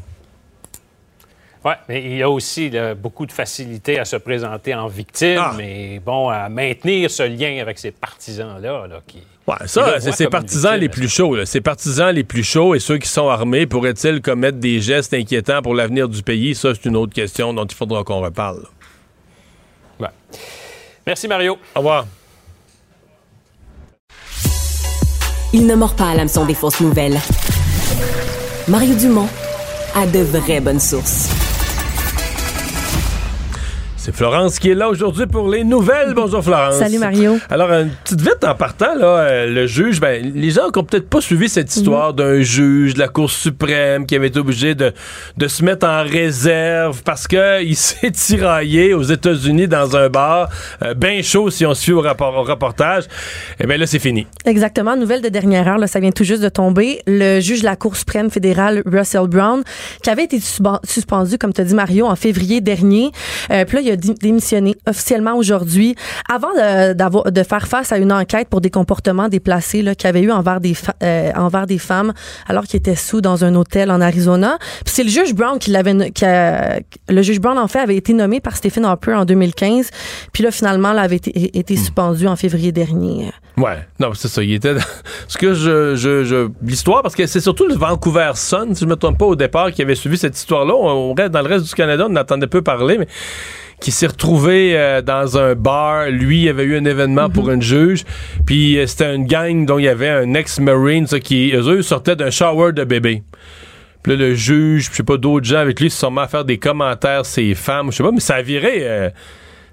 Oui, 1.65 1.73
mais 1.89 2.03
il 2.05 2.17
y 2.19 2.23
a 2.23 2.29
aussi 2.29 2.69
là, 2.69 2.95
beaucoup 2.95 3.25
de 3.25 3.33
facilité 3.33 3.99
à 3.99 4.05
se 4.05 4.17
présenter 4.17 4.75
en 4.75 4.87
victime, 4.87 5.39
Ah. 5.41 5.55
mais 5.57 5.99
bon, 6.05 6.29
à 6.29 6.49
maintenir 6.51 7.11
ce 7.11 7.23
lien 7.23 7.59
avec 7.63 7.79
ces 7.79 7.91
partisans-là. 7.91 8.87
Là, 8.87 9.01
qui... 9.07 9.23
Ouais, 9.47 9.55
ça, 9.67 9.99
c'est 9.99 10.13
ses 10.13 10.27
partisans 10.27 10.73
victime, 10.73 10.81
les 10.83 10.89
plus 10.91 11.09
chauds. 11.09 11.35
là. 11.37 11.47
Ses 11.47 11.63
partisans 11.63 12.15
les 12.15 12.25
plus 12.25 12.43
chauds 12.45 12.75
et 12.75 12.81
ceux 12.81 12.99
qui 12.99 13.09
sont 13.09 13.29
armés 13.31 13.67
pourraient-ils 13.67 14.21
commettre 14.21 14.59
des 14.59 14.81
gestes 14.83 15.15
inquiétants 15.15 15.63
pour 15.63 15.75
l'avenir 15.75 16.07
du 16.09 16.23
pays? 16.23 16.55
Ça, 16.55 16.75
c'est 16.75 16.85
une 16.87 16.97
autre 16.97 17.15
question 17.15 17.55
dont 17.55 17.65
il 17.65 17.75
faudra 17.75 18.05
qu'on 18.05 18.21
reparle. 18.21 18.63
Ouais. 19.99 20.09
Merci, 21.07 21.29
Mario. 21.29 21.57
Au 21.75 21.79
revoir. 21.79 22.07
Il 25.55 25.67
ne 25.67 25.75
mord 25.77 25.95
pas 25.95 26.11
à 26.11 26.15
l'hameçon 26.15 26.45
des 26.45 26.55
fausses 26.55 26.81
nouvelles. 26.81 27.19
Mario 28.69 28.95
Dumont 28.97 29.29
a 29.95 30.07
de 30.07 30.19
vraies 30.21 30.61
bonnes 30.61 30.81
sources. 30.81 31.31
C'est 34.05 34.15
Florence 34.15 34.59
qui 34.59 34.69
est 34.69 34.75
là 34.75 34.91
aujourd'hui 34.91 35.25
pour 35.27 35.49
les 35.49 35.65
nouvelles. 35.65 36.13
Bonjour 36.13 36.45
Florence. 36.45 36.75
Salut, 36.75 36.99
Mario. 36.99 37.39
Alors, 37.49 37.71
une 37.73 37.89
petite 38.05 38.21
vite 38.21 38.45
en 38.47 38.55
partant, 38.55 38.95
là, 38.95 39.07
euh, 39.21 39.47
le 39.47 39.67
juge, 39.67 39.99
ben, 39.99 40.31
les 40.35 40.51
gens 40.51 40.69
qui 40.71 40.79
ont 40.79 40.85
peut-être 40.85 41.09
pas 41.09 41.23
suivi 41.23 41.49
cette 41.49 41.75
histoire 41.75 42.13
d'un 42.13 42.43
juge 42.43 42.93
de 42.93 42.99
la 42.99 43.09
Cour 43.09 43.31
suprême 43.31 44.05
qui 44.05 44.15
avait 44.15 44.27
été 44.27 44.39
obligé 44.39 44.75
de, 44.75 44.93
de 45.39 45.49
se 45.49 45.65
mettre 45.65 45.87
en 45.87 46.03
réserve 46.03 47.03
parce 47.03 47.27
que 47.27 47.63
il 47.65 47.77
s'est 47.77 48.11
tiraillé 48.11 48.93
aux 48.93 49.05
États-Unis 49.05 49.69
dans 49.69 49.97
un 49.97 50.11
bar, 50.11 50.51
euh, 50.83 50.93
bien 50.93 51.23
chaud 51.23 51.49
si 51.49 51.65
on 51.65 51.73
suit 51.73 51.93
au, 51.93 52.03
rapport, 52.03 52.35
au 52.37 52.43
reportage. 52.43 53.05
Eh 53.59 53.67
bien 53.67 53.79
là, 53.79 53.87
c'est 53.87 53.99
fini. 53.99 54.27
Exactement. 54.45 54.97
Nouvelle 54.97 55.23
de 55.23 55.31
dernière 55.31 55.67
heure, 55.67 55.79
là, 55.79 55.87
ça 55.87 55.99
vient 55.99 56.13
tout 56.13 56.25
juste 56.25 56.43
de 56.43 56.51
tomber. 56.51 57.01
Le 57.07 57.41
juge 57.41 57.61
de 57.61 57.65
la 57.65 57.77
Cour 57.77 57.97
suprême 57.97 58.29
fédérale, 58.29 58.83
Russell 58.85 59.29
Brown, 59.29 59.63
qui 60.03 60.11
avait 60.11 60.25
été 60.25 60.41
suspen- 60.41 60.81
suspendu, 60.85 61.39
comme 61.39 61.55
tu 61.55 61.63
as 61.63 61.65
dit, 61.65 61.75
Mario, 61.75 62.05
en 62.05 62.17
février 62.17 62.61
dernier. 62.61 63.11
Euh, 63.51 63.65
Puis 63.65 63.79
là, 63.79 63.83
il 63.83 63.91
a 63.93 63.94
dé- 63.97 64.15
démissionné 64.15 64.75
officiellement 64.89 65.37
aujourd'hui, 65.37 65.95
avant 66.33 66.53
de, 66.55 66.93
d'avoir- 66.93 67.31
de 67.31 67.43
faire 67.43 67.67
face 67.67 67.93
à 67.93 67.99
une 67.99 68.13
enquête 68.13 68.49
pour 68.49 68.61
des 68.61 68.71
comportements 68.71 69.29
déplacés 69.29 69.83
là, 69.83 69.95
qu'il 69.95 70.09
avait 70.09 70.23
eu 70.23 70.31
envers 70.31 70.61
des, 70.61 70.75
euh, 71.03 71.33
envers 71.37 71.67
des 71.67 71.79
femmes 71.79 72.13
alors 72.49 72.65
qu'il 72.65 72.79
était 72.79 72.95
sous 72.97 73.21
dans 73.21 73.45
un 73.45 73.55
hôtel 73.55 73.91
en 73.91 74.01
Arizona. 74.01 74.59
Puis 74.85 74.95
c'est 74.95 75.05
le 75.05 75.11
juge 75.11 75.35
Brown 75.35 75.59
qui 75.59 75.71
l'avait... 75.71 76.11
Qui 76.11 76.25
a- 76.25 76.81
le 77.09 77.23
juge 77.23 77.41
Brown, 77.41 77.59
en 77.59 77.69
fait, 77.69 77.81
avait 77.81 77.97
été 77.97 78.13
nommé 78.13 78.41
par 78.41 78.57
Stephen 78.57 78.85
Harper 78.85 79.15
en 79.15 79.25
2015. 79.25 79.91
Puis 80.33 80.43
là, 80.43 80.51
finalement, 80.51 80.93
il 80.93 80.99
avait 80.99 81.17
été, 81.17 81.57
été 81.59 81.77
suspendu 81.77 82.27
en 82.27 82.37
février 82.37 82.73
dernier. 82.73 83.31
Ouais, 83.57 83.79
non, 84.01 84.13
c'est 84.15 84.29
ça. 84.29 84.43
Il 84.43 84.53
était 84.55 84.75
dans... 84.75 84.81
Ce 85.29 85.39
que 85.39 85.55
je. 85.55 85.95
je, 85.95 86.25
je... 86.25 86.49
L'histoire, 86.63 87.03
parce 87.03 87.15
que 87.15 87.27
c'est 87.27 87.41
surtout 87.41 87.67
le 87.67 87.75
Vancouver 87.75 88.33
Sun, 88.35 88.75
si 88.75 88.81
je 88.81 88.85
ne 88.87 88.91
me 88.91 88.97
trompe 88.97 89.19
pas, 89.19 89.27
au 89.27 89.37
départ, 89.37 89.71
qui 89.73 89.83
avait 89.83 89.95
suivi 89.95 90.17
cette 90.19 90.37
histoire-là. 90.37 90.75
On, 90.75 91.11
on 91.11 91.15
reste- 91.15 91.31
dans 91.31 91.43
le 91.43 91.49
reste 91.49 91.67
du 91.67 91.75
Canada, 91.75 92.07
on 92.09 92.13
en 92.13 92.21
entendait 92.21 92.47
peu 92.49 92.63
parler, 92.63 92.99
mais 92.99 93.07
qui 93.85 93.93
s'est 93.93 94.07
retrouvé 94.07 94.79
euh, 94.79 95.03
dans 95.03 95.37
un 95.37 95.55
bar. 95.55 96.07
Lui, 96.07 96.45
il 96.45 96.49
avait 96.49 96.65
eu 96.65 96.79
un 96.79 96.87
événement 96.87 97.29
pour 97.29 97.51
une 97.51 97.61
juge. 97.61 98.05
Puis 98.47 98.79
euh, 98.79 98.87
c'était 98.87 99.15
une 99.15 99.27
gang 99.27 99.67
dont 99.67 99.79
il 99.79 99.85
y 99.85 99.89
avait 99.89 100.09
un 100.09 100.33
ex-marine, 100.33 101.07
ça, 101.07 101.21
qui, 101.21 101.53
eux, 101.53 101.69
eux, 101.69 101.83
sortaient 101.83 102.17
d'un 102.17 102.31
shower 102.31 102.73
de 102.73 102.83
bébé. 102.85 103.25
Puis 104.03 104.13
là, 104.13 104.19
le 104.19 104.35
juge, 104.35 104.89
je 104.91 104.97
sais 104.97 105.03
pas, 105.03 105.19
d'autres 105.19 105.45
gens 105.45 105.59
avec 105.59 105.81
lui 105.81 105.91
se 105.91 105.99
sont 105.99 106.11
mis 106.11 106.21
à 106.21 106.29
faire 106.29 106.47
des 106.47 106.57
commentaires, 106.57 107.27
ces 107.27 107.55
femmes, 107.55 107.93
je 107.93 107.99
sais 107.99 108.03
pas, 108.03 108.11
mais 108.11 108.21
ça 108.21 108.37
a 108.37 108.43
viré. 108.43 108.79
euh, 108.81 109.11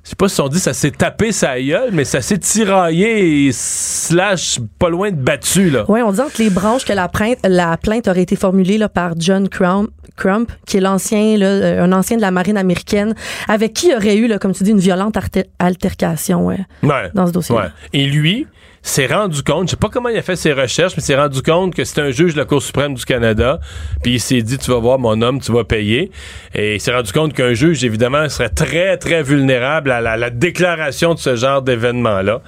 je 0.04 0.10
sais 0.10 0.16
pas 0.16 0.28
si 0.28 0.42
on 0.42 0.50
dit 0.50 0.60
ça 0.60 0.74
s'est 0.74 0.92
tapé 0.92 1.32
sa 1.32 1.62
gueule, 1.62 1.92
mais 1.94 2.04
ça 2.04 2.22
s'est 2.22 2.40
tiraillé 2.40 3.46
et 3.46 3.52
slash 3.54 4.60
pas 4.78 4.90
loin 4.90 5.12
de 5.12 5.16
battu, 5.16 5.70
là. 5.70 5.86
Oui, 5.88 6.02
on 6.02 6.12
dit 6.12 6.20
entre 6.20 6.42
les 6.42 6.50
branches 6.50 6.84
que 6.84 6.92
la 6.92 7.08
plainte, 7.08 7.38
la 7.44 7.78
plainte 7.78 8.10
aurait 8.10 8.24
été 8.24 8.36
formulée 8.36 8.78
là, 8.78 8.90
par 8.90 9.14
John 9.18 9.48
Crump, 9.48 9.90
Crump, 10.18 10.52
qui 10.66 10.78
est 10.78 10.82
l'ancien, 10.82 11.38
là, 11.38 11.46
euh, 11.48 11.84
un 11.84 11.92
ancien 11.92 12.18
de 12.18 12.22
la 12.22 12.32
marine 12.32 12.58
américaine, 12.58 13.16
avec 13.48 13.74
qui 13.74 13.88
il 13.90 13.96
aurait 13.96 14.16
eu, 14.18 14.28
là, 14.28 14.38
comme 14.40 14.54
tu 14.54 14.64
dis, 14.64 14.72
une 14.72 14.80
violente 14.80 15.18
altercation 15.60 16.46
ouais, 16.48 16.60
Ouais. 16.84 17.10
dans 17.14 17.28
ce 17.28 17.32
dossier. 17.32 17.56
Ouais. 17.56 17.68
Et 17.94 18.06
lui, 18.08 18.48
s'est 18.82 19.06
rendu 19.06 19.44
compte, 19.44 19.68
je 19.68 19.72
sais 19.72 19.78
pas 19.78 19.90
comment 19.90 20.10
il 20.10 20.18
a 20.18 20.22
fait 20.22 20.36
ses 20.36 20.54
recherches, 20.54 20.94
mais 20.96 21.04
s'est 21.04 21.16
rendu 21.16 21.42
compte 21.42 21.76
que 21.76 21.84
c'est 21.84 22.02
un 22.02 22.12
juge 22.12 22.34
de 22.34 22.40
la 22.40 22.46
Cour 22.46 22.62
suprême 22.62 22.96
du 22.96 23.06
Canada, 23.06 23.60
puis 24.02 24.14
il 24.14 24.20
s'est 24.20 24.42
dit, 24.42 24.58
tu 24.58 24.72
vas 24.72 24.80
voir 24.80 24.98
mon 25.00 25.22
homme, 25.22 25.40
tu 25.40 25.52
vas 25.52 25.64
payer. 25.64 26.12
Et 26.56 26.76
il 26.76 26.82
s'est 26.82 26.94
rendu 26.94 27.12
compte 27.12 27.34
qu'un 27.34 27.54
juge, 27.54 27.84
évidemment, 27.84 28.28
serait 28.30 28.50
très, 28.50 28.98
très 28.98 29.24
vulnérable 29.24 29.92
à 29.92 30.02
la, 30.02 30.30
déclaration 30.30 31.14
de 31.14 31.20
ce 31.20 31.36
genre 31.36 31.62
d'événement-là. 31.62 32.42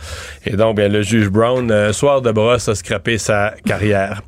Et 0.46 0.56
donc, 0.56 0.78
bien, 0.78 0.88
le 0.88 1.02
juge 1.02 1.30
Brown, 1.30 1.70
euh, 1.70 1.94
soir 1.94 2.22
de 2.22 2.32
brosse, 2.32 2.68
a 2.70 2.76
scrappé 2.76 3.18
sa 3.18 3.54
carrière. 3.66 4.22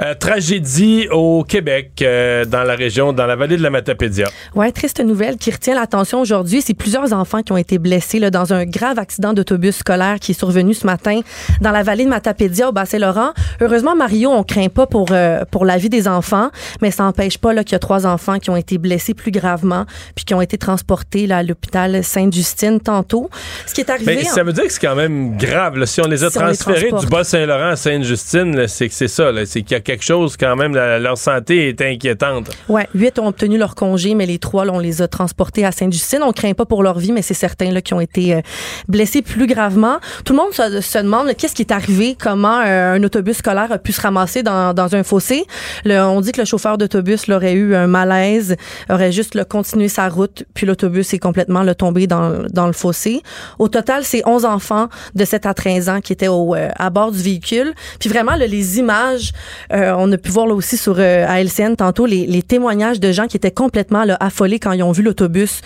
Euh, 0.00 0.14
tragédie 0.14 1.08
au 1.10 1.42
Québec, 1.42 1.92
euh, 2.02 2.44
dans 2.44 2.62
la 2.62 2.74
région, 2.74 3.12
dans 3.12 3.26
la 3.26 3.34
vallée 3.34 3.56
de 3.56 3.62
la 3.62 3.70
Matapédia. 3.70 4.28
Ouais, 4.54 4.70
triste 4.72 5.00
nouvelle 5.00 5.36
qui 5.36 5.50
retient 5.50 5.74
l'attention 5.74 6.20
aujourd'hui. 6.20 6.62
C'est 6.62 6.74
plusieurs 6.74 7.12
enfants 7.12 7.42
qui 7.42 7.52
ont 7.52 7.56
été 7.56 7.78
blessés 7.78 8.18
là, 8.18 8.30
dans 8.30 8.52
un 8.52 8.64
grave 8.64 8.98
accident 8.98 9.32
d'autobus 9.32 9.76
scolaire 9.76 10.20
qui 10.20 10.32
est 10.32 10.38
survenu 10.38 10.74
ce 10.74 10.86
matin 10.86 11.20
dans 11.60 11.70
la 11.70 11.82
vallée 11.82 12.04
de 12.04 12.10
Matapédia 12.10 12.68
au 12.68 12.72
Bas-Saint-Laurent. 12.72 13.32
Heureusement, 13.60 13.96
Mario, 13.96 14.30
on 14.30 14.42
craint 14.42 14.68
pas 14.68 14.86
pour, 14.86 15.08
euh, 15.10 15.44
pour 15.50 15.64
la 15.64 15.76
vie 15.76 15.88
des 15.88 16.08
enfants, 16.08 16.50
mais 16.82 16.90
ça 16.90 17.02
n'empêche 17.04 17.38
pas 17.38 17.54
qu'il 17.64 17.72
y 17.72 17.74
a 17.74 17.78
trois 17.78 18.06
enfants 18.06 18.38
qui 18.38 18.50
ont 18.50 18.56
été 18.56 18.78
blessés 18.78 19.14
plus 19.14 19.30
gravement 19.30 19.84
puis 20.14 20.24
qui 20.24 20.34
ont 20.34 20.40
été 20.40 20.58
transportés 20.58 21.26
là, 21.26 21.38
à 21.38 21.42
l'hôpital 21.42 22.04
Sainte-Justine 22.04 22.80
tantôt. 22.80 23.30
Ce 23.66 23.74
qui 23.74 23.80
est 23.80 23.90
arrivé... 23.90 24.16
Mais 24.16 24.24
ça 24.24 24.42
veut 24.42 24.52
dire 24.52 24.64
que 24.64 24.72
c'est 24.72 24.80
quand 24.80 24.96
même 24.96 25.36
grave. 25.36 25.84
Si 25.84 26.00
on 26.00 26.06
les 26.06 26.24
a 26.24 26.30
transférés 26.30 26.92
du 26.92 27.06
Bas-Saint-Laurent 27.06 27.70
à 27.70 27.76
Sainte-Justine, 27.76 28.66
c'est 28.68 28.88
que 28.88 28.94
c'est 28.94 29.08
ça. 29.08 29.30
C'est 29.44 29.62
qu'il 29.62 29.72
y 29.72 29.74
a 29.74 29.80
quelque 29.80 30.04
chose 30.04 30.36
quand 30.36 30.56
même, 30.56 30.74
leur 30.74 31.18
santé 31.18 31.68
est 31.68 31.80
inquiétante. 31.80 32.50
Oui, 32.68 32.82
huit 32.94 33.18
ont 33.18 33.26
obtenu 33.28 33.58
leur 33.58 33.74
congé, 33.74 34.14
mais 34.14 34.26
les 34.26 34.38
trois, 34.38 34.66
on 34.68 34.78
les 34.78 35.02
a 35.02 35.08
transportés 35.08 35.64
à 35.64 35.72
Sainte-Justine. 35.72 36.20
On 36.22 36.32
craint 36.32 36.52
pas 36.52 36.64
pour 36.64 36.82
leur 36.82 36.98
vie, 36.98 37.12
mais 37.12 37.22
c'est 37.22 37.34
certains 37.34 37.70
là, 37.70 37.80
qui 37.80 37.94
ont 37.94 38.00
été 38.00 38.34
euh, 38.34 38.40
blessés 38.88 39.22
plus 39.22 39.46
gravement. 39.46 39.98
Tout 40.24 40.32
le 40.32 40.38
monde 40.38 40.52
se, 40.52 40.80
se 40.80 40.98
demande 40.98 41.34
qu'est-ce 41.38 41.54
qui 41.54 41.62
est 41.62 41.72
arrivé, 41.72 42.16
comment 42.20 42.60
euh, 42.60 42.94
un 42.94 43.02
autobus 43.04 43.38
scolaire 43.38 43.72
a 43.72 43.78
pu 43.78 43.92
se 43.92 44.00
ramasser 44.00 44.42
dans, 44.42 44.74
dans 44.74 44.94
un 44.94 45.02
fossé. 45.02 45.46
Le, 45.84 45.98
on 46.00 46.20
dit 46.20 46.32
que 46.32 46.40
le 46.40 46.44
chauffeur 46.44 46.76
d'autobus 46.76 47.28
l'aurait 47.28 47.54
eu 47.54 47.74
un 47.74 47.86
malaise, 47.86 48.56
aurait 48.90 49.12
juste 49.12 49.34
le 49.34 49.44
continué 49.44 49.88
sa 49.88 50.08
route, 50.08 50.44
puis 50.52 50.66
l'autobus 50.66 51.14
est 51.14 51.18
complètement 51.18 51.62
le 51.62 51.74
tombé 51.74 52.06
dans, 52.06 52.42
dans 52.52 52.66
le 52.66 52.72
fossé. 52.72 53.22
Au 53.58 53.68
total, 53.68 54.04
c'est 54.04 54.26
11 54.26 54.44
enfants 54.44 54.88
de 55.14 55.24
7 55.24 55.46
à 55.46 55.54
13 55.54 55.88
ans 55.88 56.00
qui 56.00 56.12
étaient 56.12 56.28
au, 56.28 56.54
euh, 56.54 56.68
à 56.76 56.90
bord 56.90 57.12
du 57.12 57.22
véhicule. 57.22 57.72
Puis 58.00 58.08
vraiment, 58.08 58.34
les 58.34 58.78
images, 58.78 59.32
on 59.70 60.10
a 60.10 60.16
pu 60.16 60.30
voir 60.30 60.46
là 60.46 60.54
aussi 60.54 60.76
sur 60.76 60.98
à 60.98 61.40
LCN 61.40 61.76
tantôt 61.76 62.06
les, 62.06 62.26
les, 62.26 62.42
témoignages 62.42 62.98
de 62.98 63.12
gens 63.12 63.26
qui 63.26 63.36
étaient 63.36 63.50
complètement 63.50 64.04
là, 64.04 64.16
affolés 64.20 64.58
quand 64.58 64.72
ils 64.72 64.82
ont 64.82 64.92
vu 64.92 65.02
l'autobus 65.02 65.60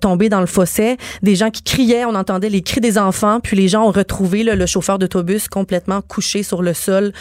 tomber 0.00 0.28
dans 0.28 0.40
le 0.40 0.46
fossé. 0.46 0.96
Des 1.22 1.34
gens 1.34 1.50
qui 1.50 1.62
criaient, 1.62 2.04
on 2.04 2.14
entendait 2.14 2.48
les 2.48 2.62
cris 2.62 2.80
des 2.80 2.98
enfants, 2.98 3.40
puis 3.40 3.56
les 3.56 3.68
gens 3.68 3.84
ont 3.84 3.90
retrouvé 3.90 4.42
le 4.42 4.66
chauffeur 4.66 4.98
d'autobus 5.08 5.48
complètement 5.48 6.02
couché 6.02 6.42
sur 6.42 6.62
le 6.62 6.74
sol, 6.74 7.12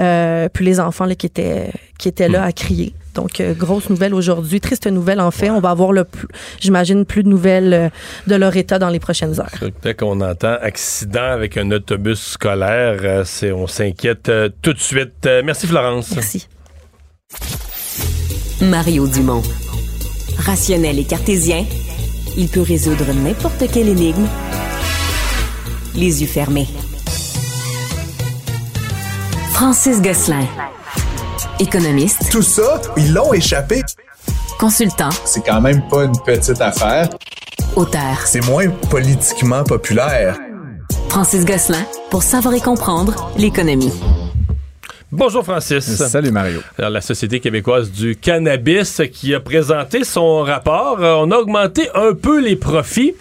euh, 0.00 0.48
puis 0.52 0.64
les 0.64 0.80
enfants 0.80 1.04
là, 1.04 1.14
qui 1.14 1.26
étaient 1.26 1.70
qui 1.98 2.08
étaient 2.08 2.28
là 2.28 2.44
à 2.44 2.52
crier. 2.52 2.94
Donc, 3.14 3.40
euh, 3.40 3.54
grosse 3.54 3.88
nouvelle 3.88 4.12
aujourd'hui. 4.12 4.60
Triste 4.60 4.86
nouvelle, 4.86 5.20
en 5.20 5.30
fait. 5.30 5.48
On 5.48 5.60
va 5.60 5.70
avoir, 5.70 5.92
le 5.92 6.04
j'imagine, 6.60 7.06
plus 7.06 7.22
de 7.22 7.28
nouvelles 7.30 7.72
euh, 7.72 7.88
de 8.26 8.34
leur 8.34 8.54
état 8.54 8.78
dans 8.78 8.90
les 8.90 9.00
prochaines 9.00 9.40
heures. 9.40 9.50
Peut-être 9.58 10.00
qu'on 10.00 10.20
entend 10.20 10.56
accident 10.60 11.22
avec 11.22 11.56
un 11.56 11.70
autobus 11.70 12.20
scolaire. 12.20 13.24
c'est, 13.24 13.52
on 13.52 13.66
s'inquiète 13.66 14.30
tout 14.60 14.74
de 14.74 14.78
suite. 14.78 15.26
merci, 15.44 15.66
Florence. 15.66 16.10
Merci. 16.14 16.46
Mario 18.60 19.06
Dumont. 19.06 19.42
Rationnel 20.38 20.98
et 20.98 21.04
cartésien, 21.04 21.64
il 22.36 22.48
peut 22.48 22.60
résoudre 22.60 23.06
n'importe 23.14 23.64
quelle 23.72 23.88
énigme 23.88 24.26
les 25.96 26.22
yeux 26.22 26.28
fermés. 26.28 26.68
Francis 29.56 30.02
Gosselin. 30.02 30.44
Économiste. 31.58 32.30
Tout 32.30 32.42
ça, 32.42 32.78
ils 32.98 33.14
l'ont 33.14 33.32
échappé. 33.32 33.80
Consultant. 34.58 35.08
C'est 35.24 35.42
quand 35.42 35.62
même 35.62 35.80
pas 35.88 36.04
une 36.04 36.20
petite 36.26 36.60
affaire. 36.60 37.08
Auteur. 37.74 38.18
C'est 38.26 38.44
moins 38.44 38.68
politiquement 38.90 39.64
populaire. 39.64 40.36
Francis 41.08 41.46
Gosselin, 41.46 41.86
pour 42.10 42.22
savoir 42.22 42.52
et 42.52 42.60
comprendre 42.60 43.32
l'économie. 43.38 43.94
Bonjour 45.10 45.42
Francis. 45.42 45.86
Salut 45.86 46.32
Mario. 46.32 46.60
Alors, 46.76 46.90
la 46.90 47.00
Société 47.00 47.40
québécoise 47.40 47.90
du 47.90 48.14
cannabis 48.14 49.00
qui 49.10 49.34
a 49.34 49.40
présenté 49.40 50.04
son 50.04 50.42
rapport, 50.42 50.98
euh, 51.00 51.14
on 51.14 51.30
a 51.30 51.36
augmenté 51.38 51.88
un 51.94 52.12
peu 52.12 52.42
les 52.42 52.56
profits 52.56 53.14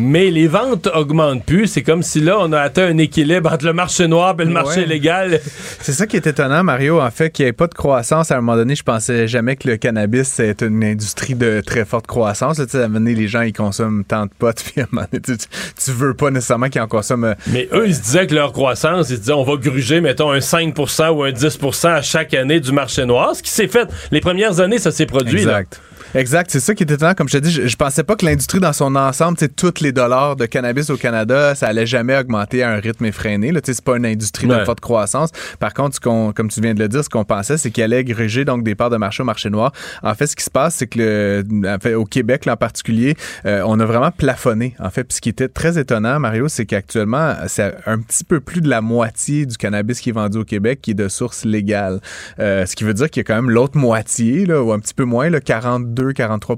mais 0.00 0.30
les 0.30 0.48
ventes 0.48 0.88
augmentent 0.94 1.44
plus. 1.44 1.66
C'est 1.66 1.82
comme 1.82 2.02
si 2.02 2.20
là, 2.20 2.38
on 2.40 2.52
a 2.52 2.60
atteint 2.60 2.86
un 2.86 2.98
équilibre 2.98 3.52
entre 3.52 3.66
le 3.66 3.72
marché 3.72 4.08
noir 4.08 4.34
et 4.38 4.44
le 4.44 4.50
marché 4.50 4.86
légal. 4.86 5.40
C'est 5.80 5.92
ça 5.92 6.06
qui 6.06 6.16
est 6.16 6.26
étonnant, 6.26 6.64
Mario, 6.64 7.00
en 7.00 7.10
fait, 7.10 7.30
qu'il 7.30 7.44
n'y 7.44 7.50
ait 7.50 7.52
pas 7.52 7.66
de 7.66 7.74
croissance. 7.74 8.30
À 8.30 8.36
un 8.36 8.40
moment 8.40 8.56
donné, 8.56 8.74
je 8.74 8.82
pensais 8.82 9.28
jamais 9.28 9.56
que 9.56 9.68
le 9.68 9.76
cannabis, 9.76 10.28
c'est 10.28 10.62
une 10.62 10.84
industrie 10.84 11.34
de 11.34 11.62
très 11.64 11.84
forte 11.84 12.06
croissance. 12.06 12.58
Là, 12.58 12.66
à 12.72 12.76
un 12.76 12.80
moment 12.82 13.00
donné, 13.00 13.14
les 13.14 13.28
gens, 13.28 13.42
ils 13.42 13.52
consomment 13.52 14.04
tant 14.04 14.26
de 14.26 14.30
potes, 14.38 14.62
puis 14.64 14.80
à 14.80 14.84
un 14.84 14.88
moment 14.90 15.06
donné, 15.12 15.22
tu, 15.22 15.90
veux 15.90 16.14
pas 16.14 16.30
nécessairement 16.30 16.68
qu'ils 16.68 16.80
en 16.80 16.88
consomment. 16.88 17.24
Euh, 17.24 17.34
mais 17.48 17.68
eux, 17.72 17.86
ils 17.86 17.94
se 17.94 18.02
disaient 18.02 18.26
que 18.26 18.34
leur 18.34 18.52
croissance, 18.52 19.10
ils 19.10 19.16
se 19.16 19.20
disaient, 19.20 19.32
on 19.32 19.44
va 19.44 19.56
gruger, 19.56 20.00
mettons, 20.00 20.30
un 20.30 20.38
5% 20.38 21.10
ou 21.10 21.22
un 21.24 21.30
10% 21.30 21.88
à 21.88 22.02
chaque 22.02 22.34
année 22.34 22.60
du 22.60 22.72
marché 22.72 23.04
noir. 23.04 23.34
Ce 23.34 23.42
qui 23.42 23.50
s'est 23.50 23.68
fait, 23.68 23.88
les 24.10 24.20
premières 24.20 24.60
années, 24.60 24.78
ça 24.78 24.90
s'est 24.90 25.06
produit. 25.06 25.38
Exact. 25.38 25.80
Exact, 26.14 26.50
c'est 26.50 26.60
ça 26.60 26.74
qui 26.74 26.82
est 26.82 26.90
étonnant. 26.90 27.14
Comme 27.14 27.28
je 27.28 27.38
te 27.38 27.42
dis, 27.42 27.52
je, 27.52 27.76
pensais 27.76 28.02
pas 28.02 28.16
que 28.16 28.26
l'industrie 28.26 28.58
dans 28.58 28.72
son 28.72 28.96
ensemble, 28.96 29.38
tu 29.38 29.48
tous 29.48 29.80
les 29.80 29.92
dollars 29.92 30.34
de 30.34 30.46
cannabis 30.46 30.90
au 30.90 30.96
Canada, 30.96 31.54
ça 31.54 31.68
allait 31.68 31.86
jamais 31.86 32.18
augmenter 32.18 32.64
à 32.64 32.72
un 32.72 32.80
rythme 32.80 33.04
effréné. 33.04 33.52
Là, 33.52 33.60
c'est 33.62 33.80
pas 33.80 33.96
une 33.96 34.06
industrie 34.06 34.48
de 34.48 34.64
forte 34.64 34.80
croissance. 34.80 35.30
Par 35.60 35.72
contre, 35.72 35.94
ce 35.94 36.00
comme 36.00 36.48
tu 36.48 36.60
viens 36.60 36.74
de 36.74 36.80
le 36.80 36.88
dire, 36.88 37.04
ce 37.04 37.08
qu'on 37.08 37.24
pensait, 37.24 37.58
c'est 37.58 37.70
qu'il 37.70 37.84
allait 37.84 38.02
gruger 38.02 38.44
donc 38.44 38.64
des 38.64 38.74
parts 38.74 38.90
de 38.90 38.96
marché 38.96 39.22
au 39.22 39.26
marché 39.26 39.50
noir. 39.50 39.72
En 40.02 40.14
fait, 40.14 40.26
ce 40.26 40.34
qui 40.34 40.42
se 40.42 40.50
passe, 40.50 40.74
c'est 40.76 40.88
que 40.88 40.98
le, 40.98 41.68
en 41.68 41.78
fait, 41.78 41.94
au 41.94 42.04
Québec 42.04 42.44
là, 42.44 42.54
en 42.54 42.56
particulier, 42.56 43.14
euh, 43.46 43.62
on 43.64 43.78
a 43.78 43.84
vraiment 43.84 44.10
plafonné. 44.10 44.74
En 44.80 44.90
fait, 44.90 45.04
Puis 45.04 45.16
ce 45.16 45.20
qui 45.20 45.28
était 45.28 45.48
très 45.48 45.78
étonnant, 45.78 46.18
Mario, 46.18 46.48
c'est 46.48 46.66
qu'actuellement, 46.66 47.34
c'est 47.46 47.72
un 47.86 47.98
petit 48.00 48.24
peu 48.24 48.40
plus 48.40 48.60
de 48.60 48.68
la 48.68 48.80
moitié 48.80 49.46
du 49.46 49.56
cannabis 49.56 50.00
qui 50.00 50.10
est 50.10 50.12
vendu 50.12 50.38
au 50.38 50.44
Québec 50.44 50.80
qui 50.82 50.92
est 50.92 50.94
de 50.94 51.08
source 51.08 51.44
légale. 51.44 52.00
Euh, 52.40 52.66
ce 52.66 52.74
qui 52.74 52.82
veut 52.82 52.94
dire 52.94 53.10
qu'il 53.10 53.20
y 53.20 53.24
a 53.24 53.24
quand 53.24 53.36
même 53.36 53.50
l'autre 53.50 53.78
moitié, 53.78 54.44
là, 54.46 54.60
ou 54.60 54.72
un 54.72 54.80
petit 54.80 54.94
peu 54.94 55.04
moins, 55.04 55.30
là, 55.30 55.40
42 55.40 55.99
43 56.14 56.56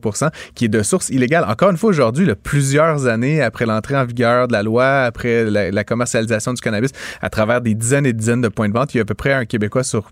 qui 0.54 0.66
est 0.66 0.68
de 0.68 0.82
source 0.82 1.08
illégale. 1.08 1.44
Encore 1.48 1.70
une 1.70 1.76
fois, 1.76 1.90
aujourd'hui, 1.90 2.28
plusieurs 2.42 3.06
années 3.06 3.42
après 3.42 3.66
l'entrée 3.66 3.96
en 3.96 4.04
vigueur 4.04 4.48
de 4.48 4.52
la 4.52 4.62
loi, 4.62 5.02
après 5.02 5.44
la, 5.44 5.84
commercialisation 5.84 6.52
du 6.52 6.60
cannabis, 6.60 6.90
à 7.20 7.30
travers 7.30 7.60
des 7.60 7.74
dizaines 7.74 8.06
et 8.06 8.12
dizaines 8.12 8.40
de 8.40 8.48
points 8.48 8.68
de 8.68 8.74
vente, 8.74 8.94
il 8.94 8.98
y 8.98 9.00
a 9.00 9.02
à 9.02 9.04
peu 9.04 9.14
près 9.14 9.32
un 9.32 9.44
Québécois 9.44 9.84
sur 9.84 10.10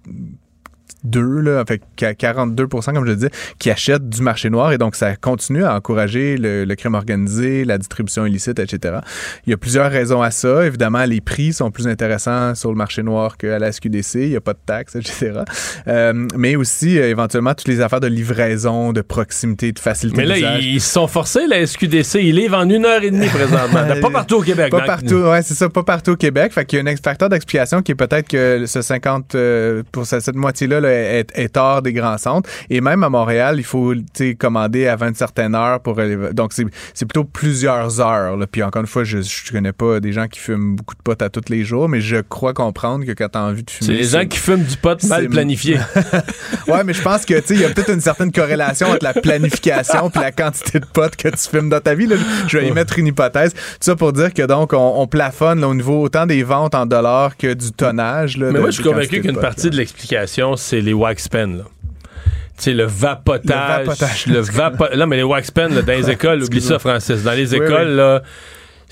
deux, 1.05 1.41
là, 1.41 1.65
fait 1.67 1.81
42 2.17 2.67
comme 2.67 3.05
je 3.05 3.11
le 3.11 3.17
disais, 3.17 3.31
qui 3.59 3.71
achètent 3.71 4.09
du 4.09 4.23
marché 4.23 4.51
noir 4.51 4.73
et 4.73 4.79
donc 4.79 4.95
ça 4.95 5.17
continue 5.17 5.65
à 5.65 5.75
encourager 5.75 6.37
le, 6.39 6.75
crime 6.75 6.95
organisé, 6.95 7.65
la 7.65 7.79
distribution 7.79 8.27
illicite, 8.27 8.59
etc. 8.59 8.99
Il 9.47 9.51
y 9.51 9.53
a 9.53 9.57
plusieurs 9.57 9.91
raisons 9.91 10.23
à 10.23 10.31
ça. 10.31 10.65
Évidemment, 10.65 11.05
les 11.05 11.21
prix 11.21 11.53
sont 11.53 11.71
plus 11.71 11.87
intéressants 11.89 12.55
sur 12.55 12.71
le 12.71 12.77
marché 12.77 13.03
noir 13.03 13.37
qu'à 13.37 13.59
la 13.59 13.73
SQDC. 13.73 14.15
Il 14.15 14.31
n'y 14.31 14.37
a 14.37 14.41
pas 14.41 14.53
de 14.53 14.59
taxes, 14.65 14.97
etc. 14.97 15.41
Euh, 15.89 16.27
mais 16.37 16.57
aussi, 16.57 16.99
euh, 16.99 17.11
éventuellement, 17.11 17.55
toutes 17.55 17.69
les 17.69 17.81
affaires 17.81 18.01
de 18.01 18.07
livraison, 18.07 18.93
de 18.93 19.01
proximité, 19.01 19.73
de 19.73 19.79
facilité 19.79 20.19
Mais 20.19 20.27
là, 20.27 20.59
ils 20.59 20.81
sont 20.81 21.07
forcés, 21.07 21.47
la 21.47 21.67
SQDC. 21.67 22.21
Ils 22.23 22.37
livrent 22.37 22.59
en 22.59 22.69
une 22.69 22.85
heure 22.85 23.03
et 23.03 23.11
demie 23.11 23.29
présentement. 23.29 23.81
pas 24.01 24.11
partout 24.11 24.37
au 24.37 24.43
Québec. 24.43 24.71
Pas 24.71 24.83
partout, 24.83 25.17
ouais, 25.17 25.43
c'est 25.43 25.55
ça, 25.55 25.69
pas 25.69 25.83
partout 25.83 26.13
au 26.13 26.17
Québec. 26.17 26.53
Fait 26.53 26.65
qu'il 26.65 26.83
y 26.83 26.89
a 26.89 26.91
un 26.91 26.97
facteur 26.97 27.29
d'explication 27.29 27.83
qui 27.83 27.93
est 27.93 27.97
peut-être 27.97 28.29
que 28.29 28.65
ce 28.67 28.83
50, 28.83 29.35
euh, 29.35 29.83
pour 29.93 30.07
cette 30.07 30.35
moitié-là, 30.35 30.81
là, 30.81 30.90
est, 30.91 31.57
hors 31.57 31.83
des 31.83 31.93
grands 31.93 32.19
centres. 32.19 32.49
Et 32.69 32.81
même 32.81 33.03
à 33.05 33.09
Montréal, 33.09 33.57
il 33.59 33.65
faut 33.65 33.95
commander 34.39 34.87
avant 34.87 35.09
une 35.09 35.15
certaine 35.15 35.55
heure 35.55 35.81
pour 35.81 35.97
Donc, 36.33 36.53
c'est 36.53 37.07
plutôt 37.07 37.25
plusieurs 37.25 38.01
heures. 38.01 38.37
Là. 38.37 38.47
Puis 38.47 38.63
encore 38.63 38.81
une 38.81 38.89
fois, 38.89 39.05
je 39.05 39.19
ne 39.19 39.53
connais 39.53 39.73
pas 39.73 40.01
des 40.01 40.13
gens 40.13 40.27
qui 40.27 40.41
fument 40.41 40.77
beaucoup 40.77 40.95
de 40.95 41.03
pot 41.03 41.21
à 41.21 41.29
tous 41.29 41.49
les 41.49 41.65
jours, 41.65 41.89
mais 41.89 42.01
je 42.01 42.17
crois 42.17 42.55
comprendre 42.55 43.05
que 43.05 43.13
quand 43.13 43.29
tu 43.29 43.39
as 43.39 43.43
envie 43.43 43.65
de 43.65 43.71
fumer. 43.71 43.87
C'est 43.91 43.97
les 43.97 44.09
gens 44.09 44.27
qui 44.27 44.39
fument 44.39 44.65
du 44.65 44.77
pot 44.77 45.03
mal 45.05 45.29
planifié. 45.29 45.79
ouais, 46.69 46.85
mais 46.85 46.93
je 46.93 47.03
pense 47.03 47.25
que 47.25 47.35
il 47.51 47.61
y 47.61 47.65
a 47.65 47.71
peut-être 47.71 47.91
une 47.91 48.01
certaine 48.01 48.33
corrélation 48.33 48.89
entre 48.89 49.05
la 49.05 49.15
planification 49.15 50.11
et 50.11 50.19
la 50.19 50.33
quantité 50.33 50.81
de 50.81 50.87
pot 50.87 51.15
que 51.17 51.29
tu 51.29 51.49
fumes 51.49 51.69
dans 51.69 51.81
ta 51.81 51.95
vie. 51.95 52.07
Là. 52.07 52.17
Je 52.47 52.59
vais 52.59 52.69
y 52.69 52.73
mettre 52.73 52.99
une 52.99 53.07
hypothèse. 53.07 53.53
Tout 53.53 53.61
ça 53.81 53.97
pour 53.97 54.13
dire 54.13 54.33
que 54.33 54.43
donc 54.43 54.73
on, 54.73 55.07
plafonne 55.07 55.65
au 55.65 55.75
niveau 55.75 56.03
autant 56.03 56.27
des 56.27 56.43
ventes 56.45 56.75
en 56.75 56.87
dollars 56.87 57.37
que 57.37 57.53
du 57.53 57.73
tonnage. 57.73 58.37
Là, 58.37 58.51
mais 58.53 58.61
moi, 58.61 58.71
je 58.71 58.77
suis 58.77 58.85
convaincu 58.85 59.21
qu'une 59.21 59.39
partie 59.39 59.71
de 59.71 59.77
l'explication, 59.77 60.57
c'est 60.57 60.80
les 60.81 60.93
wax 60.93 61.29
pen. 61.29 61.59
Là. 61.59 61.65
sais, 62.57 62.73
le 62.73 62.85
vapotage. 62.85 64.27
Le 64.27 64.41
vapotage. 64.41 64.97
Non, 64.97 65.07
mais 65.07 65.17
les 65.17 65.23
wax 65.23 65.51
pen 65.51 65.73
dans 65.75 65.93
les 65.93 66.11
écoles, 66.11 66.43
oublie 66.43 66.61
ça, 66.61 66.79
Francis. 66.79 67.23
Dans 67.23 67.33
les 67.33 67.55
écoles, 67.55 67.89
là 67.89 68.23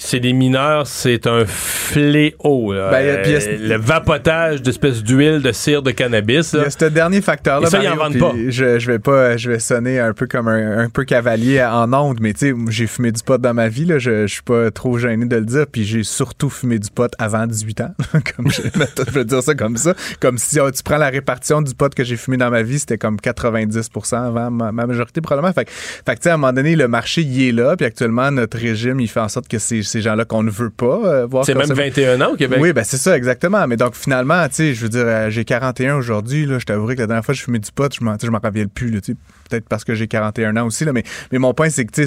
c'est 0.01 0.21
les 0.21 0.33
mineurs, 0.33 0.87
c'est 0.87 1.27
un 1.27 1.45
fléau. 1.45 2.73
là. 2.73 2.91
Ben, 2.91 3.01
y 3.01 3.11
a- 3.11 3.29
y 3.29 3.35
Euh, 3.35 3.69
le 3.69 3.77
vapotage 3.77 4.63
d'espèces 4.63 5.03
d'huile 5.03 5.43
de 5.43 5.53
cire 5.53 5.83
de 5.83 5.91
cannabis. 5.91 6.53
Il 6.53 6.57
y 6.57 6.61
là. 6.61 6.67
a 6.69 6.71
ce 6.71 6.85
dernier 6.87 7.21
facteur-là. 7.21 7.67
Et 7.67 7.71
ça, 7.71 7.83
ils 7.83 7.89
en 7.89 7.97
vendent 7.97 8.19
pas. 8.19 8.33
Je, 8.49 8.79
je 8.79 8.87
vais 8.91 8.99
pas, 8.99 9.37
je 9.37 9.51
vais 9.51 9.59
sonner 9.59 9.99
un 9.99 10.13
peu 10.13 10.27
comme 10.27 10.49
un, 10.49 10.79
un 10.79 10.89
peu 10.89 11.05
cavalier 11.05 11.63
en 11.63 11.93
ondes, 11.93 12.19
mais 12.21 12.33
tu 12.33 12.51
sais, 12.51 12.55
j'ai 12.69 12.87
fumé 12.87 13.11
du 13.13 13.23
pot 13.23 13.41
dans 13.41 13.55
ma 13.55 13.69
vie, 13.69 13.85
là, 13.85 13.99
je, 13.99 14.27
je 14.27 14.33
suis 14.33 14.43
pas 14.43 14.71
trop 14.71 14.99
gêné 14.99 15.27
de 15.27 15.37
le 15.37 15.45
dire, 15.45 15.67
puis 15.71 15.85
j'ai 15.85 16.03
surtout 16.05 16.49
fumé 16.49 16.79
du 16.79 16.91
pot 16.91 17.11
avant 17.19 17.47
18 17.47 17.81
ans, 17.81 17.95
comme 18.37 18.51
je, 18.51 18.63
je 19.09 19.13
vais 19.13 19.25
dire 19.25 19.43
ça 19.43 19.55
comme 19.55 19.77
ça, 19.77 19.95
comme 20.21 20.39
si 20.39 20.61
oh, 20.61 20.71
tu 20.71 20.83
prends 20.83 20.97
la 20.99 21.09
répartition 21.11 21.61
du 21.61 21.75
pot 21.75 21.93
que 21.93 22.05
j'ai 22.05 22.17
fumé 22.17 22.37
dans 22.37 22.51
ma 22.51 22.63
vie, 22.63 22.79
c'était 22.79 22.99
comme 22.99 23.17
90% 23.17 24.15
avant 24.29 24.51
ma, 24.51 24.71
ma 24.73 24.87
majorité 24.87 25.21
probablement. 25.21 25.53
Fait, 25.53 25.65
que- 25.65 25.71
fait 25.71 26.15
tu 26.15 26.23
sais, 26.23 26.31
à 26.31 26.35
un 26.35 26.37
moment 26.37 26.53
donné, 26.53 26.77
le 26.77 26.87
marché 26.89 27.23
il 27.23 27.49
est 27.49 27.53
là, 27.53 27.77
puis 27.77 27.85
actuellement 27.87 28.31
notre 28.31 28.59
régime 28.59 29.01
il 29.01 29.09
fait 29.09 29.21
en 29.21 29.29
sorte 29.29 29.49
que 29.49 29.59
c'est 29.59 29.83
ces 29.89 30.01
gens-là 30.01 30.25
qu'on 30.25 30.43
ne 30.43 30.51
veut 30.51 30.71
pas 30.71 31.01
euh, 31.05 31.27
voir. 31.27 31.45
C'est 31.45 31.55
même 31.55 31.63
consommer. 31.63 31.91
21 31.91 32.21
ans 32.21 32.33
au 32.33 32.37
Québec. 32.37 32.59
Oui, 32.61 32.73
ben 32.73 32.85
c'est 32.85 32.97
ça, 32.97 33.17
exactement. 33.17 33.67
Mais 33.67 33.77
donc, 33.77 33.95
finalement, 33.95 34.47
tu 34.49 34.55
sais, 34.55 34.75
je 34.75 34.83
veux 34.83 34.89
dire, 34.89 35.05
euh, 35.07 35.31
j'ai 35.31 35.45
41 35.45 35.97
aujourd'hui. 35.97 36.47
Je 36.47 36.65
t'avouerai 36.65 36.95
que 36.95 37.01
la 37.01 37.07
dernière 37.07 37.25
fois 37.25 37.35
que 37.35 37.39
je 37.39 37.45
fumais 37.45 37.59
du 37.59 37.73
pot, 37.73 37.93
je 37.93 38.05
m'en, 38.05 38.17
rappelle 38.39 38.69
plus, 38.69 38.91
là, 38.91 39.01
tu 39.01 39.13
sais. 39.13 39.19
Peut-être 39.49 39.69
parce 39.69 39.85
que 39.85 39.95
j'ai 39.95 40.07
41 40.09 40.57
ans 40.57 40.67
aussi, 40.67 40.85
là. 40.85 40.93
Mais, 40.93 41.05
mais 41.33 41.39
mon 41.39 41.55
point, 41.55 41.71
c'est 41.71 41.85
que, 41.85 42.01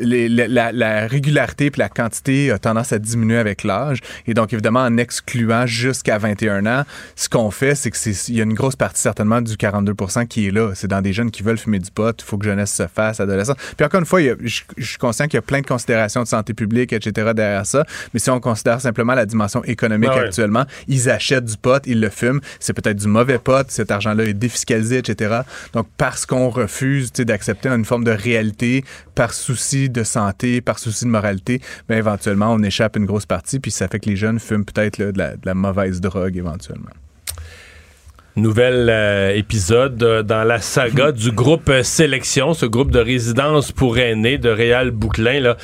les- 0.00 0.28
la, 0.28 0.48
la- 0.48 0.72
la 0.72 1.06
régularité 1.06 1.70
puis 1.70 1.78
la 1.80 1.88
quantité 1.88 2.50
a 2.50 2.58
tendance 2.58 2.92
à 2.92 2.98
diminuer 2.98 3.38
avec 3.38 3.64
l'âge. 3.64 3.98
Et 4.26 4.34
donc, 4.34 4.52
évidemment, 4.52 4.80
en 4.80 4.96
excluant 4.96 5.66
jusqu'à 5.66 6.18
21 6.18 6.66
ans, 6.66 6.84
ce 7.16 7.28
qu'on 7.28 7.50
fait, 7.50 7.74
c'est 7.74 7.90
que 7.90 7.96
c'est, 7.96 8.28
il 8.28 8.36
y 8.36 8.40
a 8.40 8.44
une 8.44 8.54
grosse 8.54 8.76
partie, 8.76 9.00
certainement, 9.00 9.40
du 9.40 9.56
42 9.56 9.94
qui 10.28 10.48
est 10.48 10.50
là. 10.50 10.72
C'est 10.74 10.88
dans 10.88 11.00
des 11.02 11.12
jeunes 11.12 11.30
qui 11.30 11.42
veulent 11.42 11.58
fumer 11.58 11.78
du 11.78 11.90
pot. 11.90 12.14
Il 12.18 12.24
faut 12.24 12.38
que 12.38 12.44
jeunesse 12.44 12.72
se 12.72 12.86
fasse, 12.86 13.20
adolescents. 13.20 13.54
Puis 13.76 13.84
encore 13.86 14.00
une 14.00 14.06
fois, 14.06 14.20
il 14.20 14.26
y 14.26 14.30
a- 14.30 14.36
je, 14.42 14.62
je 14.76 14.84
suis 14.86 14.98
conscient 14.98 15.26
qu'il 15.26 15.34
y 15.34 15.38
a 15.38 15.42
plein 15.42 15.60
de 15.60 15.66
considérations 15.66 16.22
de 16.22 16.28
santé 16.28 16.54
publique, 16.54 16.92
etc. 16.92 17.30
derrière 17.34 17.66
ça. 17.66 17.84
Mais 18.14 18.20
si 18.20 18.30
on 18.30 18.40
considère 18.40 18.80
simplement 18.80 19.14
la 19.14 19.26
dimension 19.26 19.62
économique 19.64 20.10
Ah 20.12 20.16
ouais. 20.18 20.24
actuellement, 20.26 20.64
ils 20.88 21.08
achètent 21.10 21.44
du 21.44 21.56
pot, 21.56 21.82
ils 21.86 22.00
le 22.00 22.08
fument. 22.08 22.40
C'est 22.60 22.72
peut-être 22.72 22.98
du 22.98 23.06
mauvais 23.08 23.38
pot. 23.38 23.64
Cet 23.70 23.90
argent-là 23.90 24.24
est 24.24 24.34
défiscalisé, 24.34 24.98
etc. 24.98 25.40
Donc, 25.74 25.86
parce 25.96 26.26
qu'on 26.26 26.48
refuse 26.48 26.71
d'accepter 27.18 27.68
une 27.68 27.84
forme 27.84 28.04
de 28.04 28.10
réalité 28.10 28.84
par 29.14 29.32
souci 29.32 29.90
de 29.90 30.02
santé, 30.02 30.60
par 30.60 30.78
souci 30.78 31.04
de 31.04 31.10
moralité, 31.10 31.60
ben, 31.88 31.98
éventuellement, 31.98 32.52
on 32.52 32.62
échappe 32.62 32.96
une 32.96 33.06
grosse 33.06 33.26
partie. 33.26 33.60
Puis 33.60 33.70
ça 33.70 33.88
fait 33.88 34.00
que 34.00 34.08
les 34.08 34.16
jeunes 34.16 34.38
fument 34.38 34.64
peut-être 34.64 35.00
de, 35.02 35.22
la, 35.44 35.54
mauvaise 35.54 36.00
drogue, 36.00 36.36
éventuellement. 36.36 36.90
Nouvel 38.34 38.88
euh, 38.88 39.36
épisode 39.36 40.02
euh, 40.02 40.22
dans 40.22 40.42
la 40.42 40.58
saga 40.58 41.12
du 41.12 41.32
groupe 41.32 41.68
euh, 41.68 41.82
Sélection, 41.82 42.54
ce 42.54 42.64
groupe 42.64 42.90
de 42.90 42.98
résidence 42.98 43.72
pour 43.72 43.98
aînés 43.98 44.38
de 44.38 44.48
Réal 44.48 44.90
Bouclin, 44.90 45.54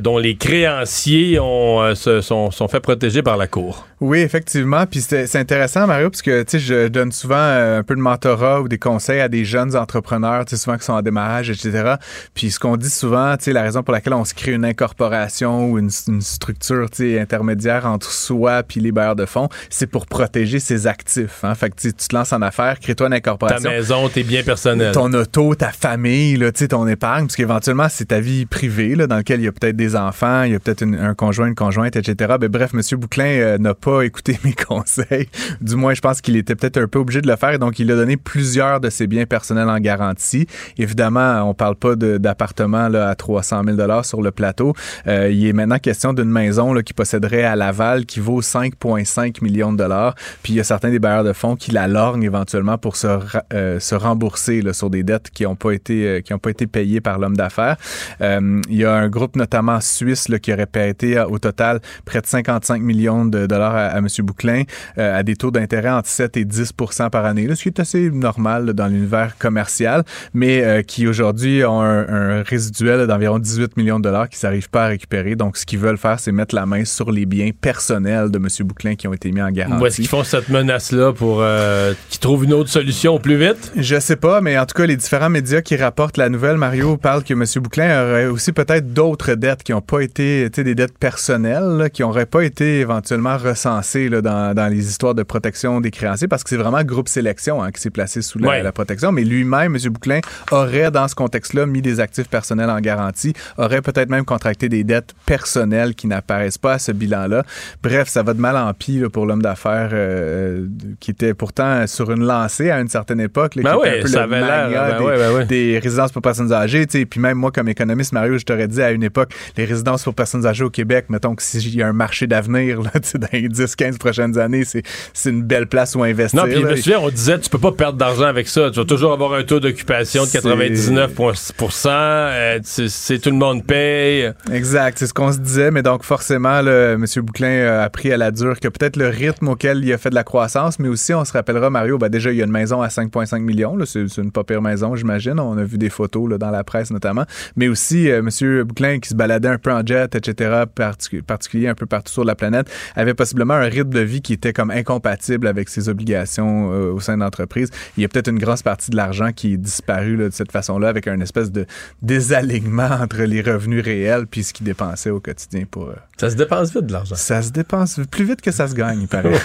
dont 0.00 0.18
les 0.18 0.34
créanciers 0.34 1.38
ont, 1.38 1.94
sont, 1.94 2.50
sont 2.50 2.68
fait 2.68 2.80
protéger 2.80 3.22
par 3.22 3.36
la 3.36 3.46
Cour. 3.46 3.86
Oui, 4.02 4.18
effectivement. 4.18 4.84
Puis 4.84 5.00
c'est 5.00 5.36
intéressant, 5.36 5.86
Mario, 5.86 6.10
parce 6.10 6.22
que 6.22 6.42
tu 6.42 6.50
sais, 6.50 6.58
je 6.58 6.88
donne 6.88 7.12
souvent 7.12 7.36
euh, 7.36 7.78
un 7.78 7.82
peu 7.84 7.94
de 7.94 8.00
mentorat 8.00 8.60
ou 8.60 8.66
des 8.66 8.76
conseils 8.76 9.20
à 9.20 9.28
des 9.28 9.44
jeunes 9.44 9.76
entrepreneurs, 9.76 10.44
tu 10.44 10.56
sais, 10.56 10.62
souvent 10.64 10.76
qui 10.76 10.84
sont 10.84 10.94
en 10.94 11.02
démarrage, 11.02 11.50
etc. 11.50 11.94
Puis 12.34 12.50
ce 12.50 12.58
qu'on 12.58 12.76
dit 12.76 12.90
souvent, 12.90 13.36
tu 13.36 13.44
sais, 13.44 13.52
la 13.52 13.62
raison 13.62 13.84
pour 13.84 13.92
laquelle 13.94 14.14
on 14.14 14.24
se 14.24 14.34
crée 14.34 14.54
une 14.54 14.64
incorporation 14.64 15.70
ou 15.70 15.78
une, 15.78 15.90
une 16.08 16.20
structure, 16.20 16.90
tu 16.90 17.12
sais, 17.12 17.20
intermédiaire 17.20 17.86
entre 17.86 18.10
soi 18.10 18.64
puis 18.64 18.80
les 18.80 18.90
bailleurs 18.90 19.14
de 19.14 19.24
fonds, 19.24 19.48
c'est 19.70 19.86
pour 19.86 20.06
protéger 20.06 20.58
ses 20.58 20.88
actifs. 20.88 21.44
Hein? 21.44 21.54
Fait 21.54 21.70
que 21.70 21.76
tu 21.76 21.90
sais, 21.90 21.92
tu 21.92 22.08
te 22.08 22.16
lances 22.16 22.32
en 22.32 22.42
affaires, 22.42 22.80
crée-toi 22.80 23.06
une 23.06 23.12
Ta 23.12 23.18
incorporation 23.18 23.70
maison, 23.70 24.08
tes 24.08 24.24
biens 24.24 24.42
personnels. 24.42 24.94
ton 24.94 25.12
auto, 25.12 25.54
ta 25.54 25.70
famille, 25.70 26.34
là, 26.34 26.50
tu 26.50 26.58
sais, 26.58 26.68
ton 26.68 26.88
épargne, 26.88 27.26
parce 27.26 27.36
qu'éventuellement, 27.36 27.86
c'est 27.88 28.06
ta 28.06 28.18
vie 28.18 28.46
privée, 28.46 28.96
là, 28.96 29.06
dans 29.06 29.14
laquelle 29.14 29.38
il 29.38 29.44
y 29.44 29.48
a 29.48 29.52
peut-être 29.52 29.76
des 29.76 29.94
enfants, 29.94 30.42
il 30.42 30.50
y 30.50 30.54
a 30.56 30.58
peut-être 30.58 30.82
un 30.82 31.14
conjoint, 31.14 31.46
une 31.46 31.54
conjointe, 31.54 31.94
etc. 31.94 32.34
Ben, 32.40 32.48
bref, 32.48 32.72
M. 32.74 32.80
Bouclin 32.98 33.24
euh, 33.26 33.58
n'a 33.58 33.74
pas 33.74 33.91
écouté 34.00 34.38
mes 34.44 34.52
conseils. 34.68 35.28
Du 35.60 35.76
moins, 35.76 35.94
je 35.94 36.00
pense 36.00 36.20
qu'il 36.20 36.36
était 36.36 36.54
peut-être 36.54 36.78
un 36.78 36.88
peu 36.88 36.98
obligé 36.98 37.20
de 37.20 37.28
le 37.28 37.36
faire, 37.36 37.50
et 37.50 37.58
donc 37.58 37.78
il 37.78 37.90
a 37.92 37.96
donné 37.96 38.16
plusieurs 38.16 38.80
de 38.80 38.90
ses 38.90 39.06
biens 39.06 39.26
personnels 39.26 39.68
en 39.68 39.78
garantie. 39.78 40.46
Évidemment, 40.78 41.42
on 41.42 41.54
parle 41.54 41.76
pas 41.76 41.96
de- 41.96 42.18
d'appartement 42.18 42.88
là, 42.88 43.10
à 43.10 43.14
300 43.14 43.62
000 43.64 44.02
sur 44.02 44.22
le 44.22 44.30
plateau. 44.30 44.74
Euh, 45.06 45.30
il 45.30 45.46
est 45.46 45.52
maintenant 45.52 45.78
question 45.78 46.12
d'une 46.12 46.30
maison 46.30 46.72
là, 46.72 46.82
qui 46.82 46.94
posséderait 46.94 47.44
à 47.44 47.56
Laval 47.56 48.06
qui 48.06 48.20
vaut 48.20 48.40
5,5 48.40 49.42
millions 49.42 49.72
de 49.72 49.78
dollars. 49.78 50.14
Puis 50.42 50.54
il 50.54 50.56
y 50.56 50.60
a 50.60 50.64
certains 50.64 50.90
des 50.90 50.98
bailleurs 50.98 51.24
de 51.24 51.32
fonds 51.32 51.56
qui 51.56 51.70
la 51.70 51.88
lorgnent 51.88 52.22
éventuellement 52.22 52.78
pour 52.78 52.96
se, 52.96 53.06
euh, 53.52 53.80
se 53.80 53.94
rembourser 53.94 54.62
là, 54.62 54.72
sur 54.72 54.90
des 54.90 55.02
dettes 55.02 55.30
qui 55.30 55.44
n'ont 55.44 55.56
pas 55.56 55.72
été 55.72 56.06
euh, 56.06 56.20
qui 56.20 56.32
ont 56.34 56.38
pas 56.38 56.50
été 56.50 56.66
payées 56.66 57.00
par 57.00 57.18
l'homme 57.18 57.36
d'affaires. 57.36 57.76
Euh, 58.20 58.60
il 58.68 58.76
y 58.76 58.84
a 58.84 58.94
un 58.94 59.08
groupe 59.08 59.36
notamment 59.36 59.80
suisse 59.80 60.28
là, 60.28 60.38
qui 60.38 60.52
aurait 60.52 60.66
euh, 61.04 61.26
au 61.26 61.38
total 61.38 61.80
près 62.04 62.20
de 62.20 62.26
55 62.26 62.80
millions 62.80 63.24
de 63.24 63.46
dollars 63.46 63.74
à, 63.74 63.81
à 63.88 63.98
M. 63.98 64.06
Bouclin 64.20 64.62
euh, 64.98 65.18
à 65.18 65.22
des 65.22 65.36
taux 65.36 65.50
d'intérêt 65.50 65.90
entre 65.90 66.08
7 66.08 66.36
et 66.36 66.44
10% 66.44 67.10
par 67.10 67.24
année, 67.24 67.46
là, 67.46 67.54
ce 67.54 67.62
qui 67.62 67.68
est 67.68 67.80
assez 67.80 68.10
normal 68.10 68.66
là, 68.66 68.72
dans 68.72 68.86
l'univers 68.86 69.36
commercial, 69.38 70.04
mais 70.34 70.62
euh, 70.64 70.82
qui 70.82 71.06
aujourd'hui 71.06 71.64
ont 71.64 71.80
un, 71.80 72.08
un 72.08 72.42
résiduel 72.42 73.06
d'environ 73.06 73.38
18 73.38 73.76
millions 73.76 73.98
de 73.98 74.04
dollars 74.04 74.28
qui 74.28 74.36
ne 74.36 74.40
s'arrivent 74.40 74.70
pas 74.70 74.84
à 74.84 74.88
récupérer. 74.88 75.36
Donc, 75.36 75.56
ce 75.56 75.66
qu'ils 75.66 75.78
veulent 75.78 75.98
faire, 75.98 76.20
c'est 76.20 76.32
mettre 76.32 76.54
la 76.54 76.66
main 76.66 76.84
sur 76.84 77.10
les 77.10 77.26
biens 77.26 77.50
personnels 77.58 78.30
de 78.30 78.38
M. 78.38 78.48
Bouclin 78.66 78.94
qui 78.94 79.08
ont 79.08 79.12
été 79.12 79.30
mis 79.32 79.42
en 79.42 79.50
garantie. 79.50 79.82
Où 79.82 79.86
est-ce 79.86 79.96
qu'ils 79.96 80.08
font 80.08 80.24
cette 80.24 80.48
menace-là 80.48 81.12
pour 81.12 81.38
euh, 81.40 81.94
qu'ils 82.08 82.20
trouvent 82.20 82.44
une 82.44 82.52
autre 82.52 82.70
solution 82.70 83.14
au 83.14 83.18
plus 83.18 83.36
vite? 83.36 83.72
Je 83.76 83.98
sais 83.98 84.16
pas, 84.16 84.40
mais 84.40 84.58
en 84.58 84.66
tout 84.66 84.74
cas, 84.74 84.86
les 84.86 84.96
différents 84.96 85.30
médias 85.30 85.62
qui 85.62 85.76
rapportent 85.76 86.16
la 86.16 86.28
nouvelle, 86.28 86.56
Mario, 86.56 86.96
parlent 86.96 87.24
que 87.24 87.34
M. 87.34 87.44
Bouclin 87.62 88.02
aurait 88.04 88.26
aussi 88.26 88.52
peut-être 88.52 88.92
d'autres 88.92 89.34
dettes 89.34 89.62
qui 89.62 89.72
n'ont 89.72 89.80
pas 89.80 90.00
été, 90.00 90.48
des 90.48 90.74
dettes 90.74 90.98
personnelles, 90.98 91.76
là, 91.78 91.90
qui 91.90 92.02
n'auraient 92.02 92.26
pas 92.26 92.42
été 92.42 92.80
éventuellement 92.80 93.36
là, 93.64 94.20
dans, 94.22 94.54
dans 94.54 94.68
les 94.68 94.88
histoires 94.88 95.14
de 95.14 95.22
protection 95.22 95.80
des 95.80 95.90
créanciers, 95.90 96.28
parce 96.28 96.42
que 96.44 96.50
c'est 96.50 96.56
vraiment 96.56 96.82
groupe 96.82 97.08
sélection 97.08 97.62
hein, 97.62 97.70
qui 97.70 97.80
s'est 97.80 97.90
placé 97.90 98.22
sous 98.22 98.38
la, 98.38 98.48
Ouais. 98.48 98.62
la 98.62 98.72
protection. 98.72 99.12
Mais 99.12 99.24
lui-même, 99.24 99.76
M. 99.76 99.90
Bouclin, 99.90 100.20
aurait, 100.50 100.90
dans 100.90 101.08
ce 101.08 101.14
contexte-là, 101.14 101.66
mis 101.66 101.82
des 101.82 102.00
actifs 102.00 102.28
personnels 102.28 102.70
en 102.70 102.80
garantie, 102.80 103.32
aurait 103.56 103.82
peut-être 103.82 104.10
même 104.10 104.24
contracté 104.24 104.68
des 104.68 104.84
dettes 104.84 105.14
personnelles 105.26 105.94
qui 105.94 106.06
n'apparaissent 106.06 106.58
pas 106.58 106.74
à 106.74 106.78
ce 106.78 106.92
bilan-là. 106.92 107.44
Bref, 107.82 108.08
ça 108.08 108.22
va 108.22 108.34
de 108.34 108.40
mal 108.40 108.56
en 108.56 108.72
pis 108.74 108.98
là, 108.98 109.08
pour 109.10 109.26
l'homme 109.26 109.42
d'affaires 109.42 109.90
euh, 109.92 110.66
qui 111.00 111.10
était 111.10 111.34
pourtant 111.34 111.86
sur 111.86 112.10
une 112.10 112.24
lancée 112.24 112.70
à 112.70 112.80
une 112.80 112.88
certaine 112.88 113.20
époque. 113.20 113.54
là, 113.56 113.62
Ben 113.62 113.72
qui 113.72 113.78
était 113.78 113.90
ouais, 113.90 113.98
un 113.98 114.02
peu 114.02 114.08
ça 114.08 114.18
le 114.18 114.22
avait 114.34 114.40
l'air, 114.40 114.64
mania 114.70 114.98
ben 114.98 114.98
des, 114.98 115.38
ben 115.38 115.46
des 115.46 115.78
résidences 115.78 116.12
pour 116.12 116.22
personnes 116.22 116.52
âgées. 116.52 116.86
tu 116.86 116.98
sais. 116.98 117.06
Puis 117.06 117.20
même 117.20 117.38
moi, 117.38 117.50
comme 117.50 117.68
économiste, 117.68 118.12
Mario, 118.12 118.38
je 118.38 118.44
t'aurais 118.44 118.68
dit 118.68 118.82
à 118.82 118.90
une 118.92 119.02
époque, 119.02 119.32
les 119.56 119.64
résidences 119.64 120.02
pour 120.04 120.14
personnes 120.14 120.46
âgées 120.46 120.64
au 120.64 120.70
Québec, 120.70 121.06
mettons 121.08 121.34
que 121.34 121.42
s'il 121.42 121.74
y 121.74 121.82
a 121.82 121.86
un 121.88 121.92
marché 121.92 122.26
d'avenir 122.26 122.80
dans 123.14 123.28
les 123.32 123.48
10-15 123.52 123.98
prochaines 123.98 124.38
années, 124.38 124.64
c'est 124.64 124.82
c'est 125.12 125.30
une 125.30 125.42
belle 125.42 125.66
place 125.66 125.94
où 125.94 126.02
investir. 126.02 126.40
Non, 126.40 126.46
puis 126.50 126.60
je 126.60 126.64
là. 126.66 126.70
me 126.72 126.76
souviens, 126.76 126.98
on 127.00 127.08
disait, 127.10 127.38
tu 127.38 127.48
peux 127.50 127.58
pas 127.58 127.72
perdre 127.72 127.98
d'argent 127.98 128.24
avec 128.26 128.48
ça. 128.48 128.70
Tu 128.70 128.78
vas 128.78 128.84
toujours 128.84 129.12
avoir 129.12 129.34
un 129.34 129.42
taux 129.44 129.60
d'occupation 129.60 130.22
de 130.24 130.28
C'est- 130.28 130.38
99,6 130.38 131.52
euh, 131.86 132.58
c'est 132.62 133.18
tout 133.18 133.30
le 133.30 133.36
monde 133.36 133.64
paye. 133.64 134.30
Exact, 134.52 134.98
c'est 134.98 135.06
ce 135.06 135.14
qu'on 135.14 135.32
se 135.32 135.38
disait, 135.38 135.70
mais 135.70 135.82
donc 135.82 136.02
forcément, 136.04 136.60
là, 136.62 136.92
M. 136.92 137.04
Bouclin 137.16 137.66
a 137.66 137.82
appris 137.82 138.12
à 138.12 138.16
la 138.16 138.30
dure 138.30 138.58
que 138.60 138.68
peut-être 138.68 138.96
le 138.96 139.08
rythme 139.08 139.48
auquel 139.48 139.84
il 139.84 139.92
a 139.92 139.98
fait 139.98 140.10
de 140.10 140.14
la 140.14 140.24
croissance, 140.24 140.78
mais 140.78 140.88
aussi, 140.88 141.12
on 141.14 141.24
se 141.24 141.32
rappellera, 141.32 141.70
Mario, 141.70 141.98
ben 141.98 142.08
déjà, 142.08 142.30
il 142.30 142.36
y 142.38 142.42
a 142.42 142.44
une 142.44 142.50
maison 142.52 142.80
à 142.82 142.88
5,5 142.88 143.40
millions, 143.40 143.76
c'est 143.84 144.06
une 144.18 144.32
pas 144.32 144.44
pire 144.44 144.62
maison, 144.62 144.94
j'imagine, 144.96 145.38
on 145.40 145.56
a 145.58 145.64
vu 145.64 145.78
des 145.78 145.90
photos 145.90 146.30
là, 146.30 146.38
dans 146.38 146.50
la 146.50 146.64
presse 146.64 146.90
notamment, 146.90 147.24
mais 147.56 147.68
aussi, 147.68 148.10
euh, 148.10 148.20
M. 148.20 148.62
Bouclin 148.64 148.98
qui 148.98 149.08
se 149.10 149.14
baladait 149.14 149.48
un 149.48 149.58
peu 149.58 149.72
en 149.72 149.84
jet, 149.84 150.14
etc., 150.14 150.62
particu- 150.76 151.22
particulier 151.22 151.68
un 151.68 151.74
peu 151.74 151.86
partout 151.86 152.12
sur 152.12 152.24
la 152.24 152.34
planète, 152.34 152.68
avait 152.96 153.14
possiblement 153.14 153.41
un 153.50 153.60
rythme 153.68 153.90
de 153.90 154.00
vie 154.00 154.22
qui 154.22 154.32
était 154.32 154.52
comme 154.52 154.70
incompatible 154.70 155.46
avec 155.46 155.68
ses 155.68 155.88
obligations 155.88 156.72
euh, 156.72 156.92
au 156.92 157.00
sein 157.00 157.16
de 157.16 157.22
l'entreprise. 157.22 157.70
Il 157.96 158.02
y 158.02 158.04
a 158.04 158.08
peut-être 158.08 158.28
une 158.28 158.38
grosse 158.38 158.62
partie 158.62 158.90
de 158.90 158.96
l'argent 158.96 159.32
qui 159.34 159.54
est 159.54 159.56
disparu 159.56 160.16
là, 160.16 160.28
de 160.28 160.32
cette 160.34 160.52
façon-là, 160.52 160.88
avec 160.88 161.08
un 161.08 161.20
espèce 161.20 161.50
de 161.50 161.66
désalignement 162.02 162.88
entre 163.00 163.22
les 163.22 163.40
revenus 163.42 163.82
réels 163.84 164.26
puis 164.30 164.42
ce 164.44 164.52
qu'il 164.52 164.66
dépensait 164.66 165.10
au 165.10 165.20
quotidien 165.20 165.64
pour... 165.70 165.88
euh, 165.88 165.94
Ça 166.18 166.30
se 166.30 166.36
dépense 166.36 166.72
vite 166.74 166.86
de 166.86 166.92
l'argent. 166.92 167.14
ça 167.14 167.42
se 167.42 167.50
dépense 167.50 168.00
plus 168.10 168.24
vite 168.24 168.40
que 168.40 168.50
ça 168.50 168.68
se 168.68 168.74
gagne, 168.74 169.00
il 169.02 169.08
paraît. 169.08 169.32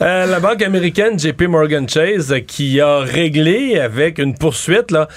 Euh, 0.00 0.26
la 0.26 0.40
banque 0.40 0.62
américaine 0.62 1.18
JP 1.18 1.42
Morgan 1.48 1.88
Chase 1.88 2.32
euh, 2.32 2.40
qui 2.40 2.80
a 2.80 2.98
réglé 3.00 3.78
avec 3.78 4.18
une 4.18 4.34
poursuite 4.34 4.90
là, 4.90 5.08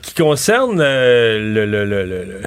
qui 0.00 0.14
concerne 0.14 0.78
le- 0.78 1.66
le- 1.66 1.84
le- 1.84 2.04
le- 2.04 2.42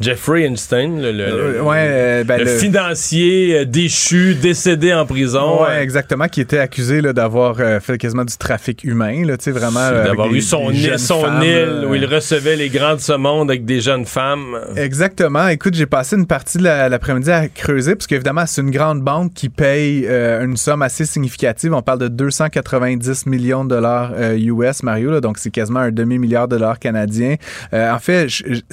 Jeffrey 0.00 0.44
Einstein, 0.44 1.00
le, 1.00 1.12
le- 1.12 1.52
le- 1.54 1.62
ouais, 1.62 1.86
euh, 1.88 2.24
ben, 2.24 2.38
le 2.40 2.46
financier 2.46 3.60
euh, 3.60 3.64
déchu, 3.64 4.34
décédé 4.34 4.92
en 4.92 5.06
prison. 5.06 5.64
Euh, 5.66 5.80
exactement, 5.80 6.28
qui 6.28 6.40
était 6.40 6.58
accusé 6.58 7.00
d'avoir 7.00 7.56
euh, 7.60 7.80
fait 7.80 7.96
quasiment 7.98 8.24
du 8.24 8.36
trafic 8.36 8.84
humain, 8.84 9.24
là, 9.24 9.36
tu 9.36 9.44
sais, 9.44 9.50
vraiment. 9.52 9.80
euh, 9.80 10.04
D'avoir 10.04 10.32
eu 10.32 10.40
son, 10.42 10.70
île, 10.70 10.98
son 10.98 11.22
femmes, 11.22 11.42
île 11.42 11.86
où 11.88 11.94
il 11.94 12.04
recevait 12.04 12.56
les 12.56 12.68
grands 12.68 12.94
de 12.94 13.00
ce 13.00 13.12
monde 13.14 13.50
avec 13.50 13.64
des 13.64 13.80
jeunes 13.80 14.04
femmes. 14.04 14.58
Exactement. 14.76 15.48
Écoute, 15.48 15.74
j'ai 15.74 15.86
passé 15.86 16.16
une 16.16 16.26
partie 16.26 16.58
de 16.58 16.64
la- 16.64 16.88
l'après-midi 16.88 17.30
à 17.30 17.48
creuser, 17.48 17.94
parce 17.94 18.06
qu'évidemment, 18.06 18.44
c'est 18.46 18.60
une 18.60 18.70
grande 18.70 19.00
banque 19.00 19.32
qui 19.34 19.48
paye 19.48 20.06
euh, 20.06 20.44
une 20.44 20.56
somme 20.56 20.82
assez 20.82 21.06
significative. 21.06 21.72
On 21.72 21.82
parle 21.82 22.00
de 22.00 22.08
290 22.08 23.26
millions 23.26 23.64
de 23.64 23.70
dollars 23.70 24.12
euh, 24.16 24.36
US, 24.38 24.82
Mario, 24.82 25.10
là, 25.10 25.20
donc 25.20 25.38
c'est 25.38 25.50
quasiment 25.50 25.80
un 25.80 25.90
demi-milliard 25.90 26.48
de 26.48 26.56
dollars 26.56 26.78
canadiens. 26.78 27.36
Euh, 27.72 27.90
en 27.92 27.98
fait, 27.98 28.26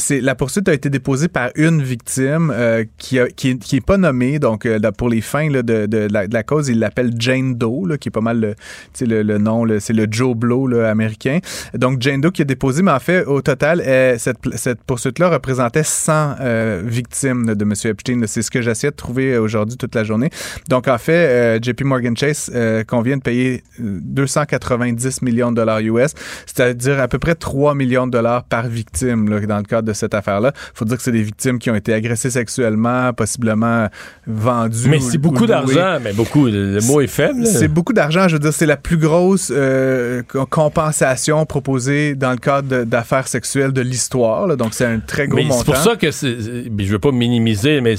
la 0.10 0.36
poursuite 0.36 0.68
a 0.70 0.74
été 0.74 0.90
déposée 0.90 1.13
par 1.28 1.50
une 1.56 1.82
victime 1.82 2.52
euh, 2.54 2.86
qui, 2.98 3.20
a, 3.20 3.28
qui, 3.28 3.50
est, 3.50 3.86
pas 3.86 3.98
nommée. 3.98 4.40
Donc, 4.40 4.66
euh, 4.66 4.80
pour 4.98 5.10
les 5.10 5.22
fins 5.22 5.50
de, 5.50 5.62
de, 5.62 6.08
la, 6.12 6.44
cause, 6.44 6.70
il 6.70 6.80
l'appelle 6.80 7.12
Jane 7.18 7.56
Doe, 7.56 7.98
qui 8.00 8.10
est 8.10 8.12
pas 8.12 8.22
mal 8.22 8.40
le, 8.40 8.56
le, 9.06 9.22
le 9.22 9.38
nom. 9.38 9.66
C'est 9.80 9.94
le 9.94 10.08
Joe 10.10 10.36
Blow 10.36 10.68
là, 10.68 10.90
américain. 10.90 11.40
Donc, 11.74 12.02
Jane 12.02 12.22
Doe 12.22 12.32
qui 12.32 12.42
a 12.42 12.46
déposé, 12.46 12.82
mais 12.82 12.92
en 12.92 13.00
fait, 13.00 13.26
au 13.26 13.42
total, 13.42 13.82
cette, 14.18 14.38
cette 14.56 14.84
poursuite-là 14.84 15.30
représentait 15.30 15.84
100 15.84 16.36
euh, 16.40 16.82
victimes 16.86 17.54
de 17.54 17.64
M. 17.64 17.74
Epstein. 17.86 18.22
C'est 18.28 18.42
ce 18.42 18.52
que 18.52 18.62
j'essaie 18.62 18.92
de 18.92 18.96
trouver 18.96 19.38
aujourd'hui 19.38 19.78
toute 19.78 19.96
la 19.96 20.04
journée. 20.04 20.30
Donc, 20.70 20.88
en 20.88 20.98
fait, 20.98 21.64
JP 21.64 21.84
Morgan 21.84 22.18
Chase 22.18 22.52
convient 22.88 23.18
de 23.18 23.22
payer 23.22 23.64
290 23.80 25.22
millions 25.22 25.52
de 25.52 25.58
dollars 25.58 25.80
US, 25.80 26.14
c'est-à-dire 26.46 27.00
à 27.00 27.08
peu 27.08 27.20
près 27.20 27.36
3 27.36 27.76
millions 27.76 28.08
de 28.08 28.12
dollars 28.12 28.44
par 28.44 28.68
victime 28.68 29.30
dans 29.30 29.58
le 29.58 29.64
cadre 29.64 29.88
de 29.88 29.94
cette 29.94 30.14
affaire-là. 30.14 30.54
Il 30.56 30.78
faut 30.78 30.86
dire 30.86 30.98
que 30.98 31.03
c'est 31.04 31.12
des 31.12 31.22
victimes 31.22 31.60
qui 31.60 31.70
ont 31.70 31.76
été 31.76 31.94
agressées 31.94 32.30
sexuellement, 32.30 33.14
possiblement 33.14 33.88
vendues. 34.26 34.90
Mais 34.90 35.00
c'est 35.00 35.18
beaucoup 35.18 35.46
d'argent, 35.46 35.98
mais 36.02 36.14
beaucoup. 36.14 36.48
Le 36.48 36.86
mot 36.88 37.02
est 37.02 37.08
faible. 37.08 37.46
C'est 37.46 37.68
beaucoup 37.68 37.94
d'argent. 37.94 38.28
Je 38.28 38.34
veux 38.34 38.40
dire, 38.40 38.54
c'est 38.54 38.66
la 38.66 38.78
plus 38.78 38.98
grosse 38.98 39.52
euh, 39.54 40.24
compensation 40.50 41.46
proposée 41.46 42.16
dans 42.16 42.32
le 42.32 42.38
cadre 42.38 42.84
d'affaires 42.84 43.28
sexuelles 43.28 43.74
de 43.74 43.82
l'histoire. 43.82 44.56
Donc, 44.58 44.74
c'est 44.74 44.86
un 44.86 45.00
très 45.00 45.28
gros 45.28 45.42
montant. 45.42 45.58
C'est 45.58 45.66
pour 45.66 45.78
ça 45.78 45.96
que 45.96 46.12
je 46.12 46.92
veux 46.92 47.00
pas 47.00 47.12
minimiser, 47.12 47.82
mais 47.82 47.96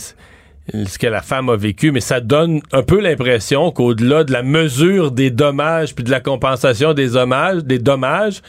ce 0.72 0.98
que 0.98 1.06
la 1.06 1.20
femme 1.20 1.50
a 1.50 1.56
vécu, 1.56 1.90
mais 1.90 2.00
ça 2.00 2.20
donne 2.20 2.60
un 2.72 2.82
peu 2.82 3.00
l'impression 3.00 3.70
qu'au-delà 3.70 4.24
de 4.24 4.32
la 4.32 4.42
mesure 4.42 5.10
des 5.10 5.30
dommages 5.30 5.94
puis 5.94 6.04
de 6.04 6.10
la 6.10 6.20
compensation 6.20 6.94
des 6.94 7.16
hommages, 7.16 7.64
des 7.64 7.78
dommages, 7.78 8.40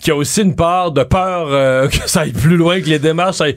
qui 0.00 0.10
a 0.10 0.16
aussi 0.16 0.42
une 0.42 0.54
part 0.54 0.92
de 0.92 1.02
peur 1.02 1.48
euh, 1.50 1.88
que 1.88 2.08
ça 2.08 2.20
aille 2.20 2.32
plus 2.32 2.56
loin, 2.56 2.80
que 2.80 2.86
les 2.86 2.98
démarches 2.98 3.40
aillent... 3.40 3.56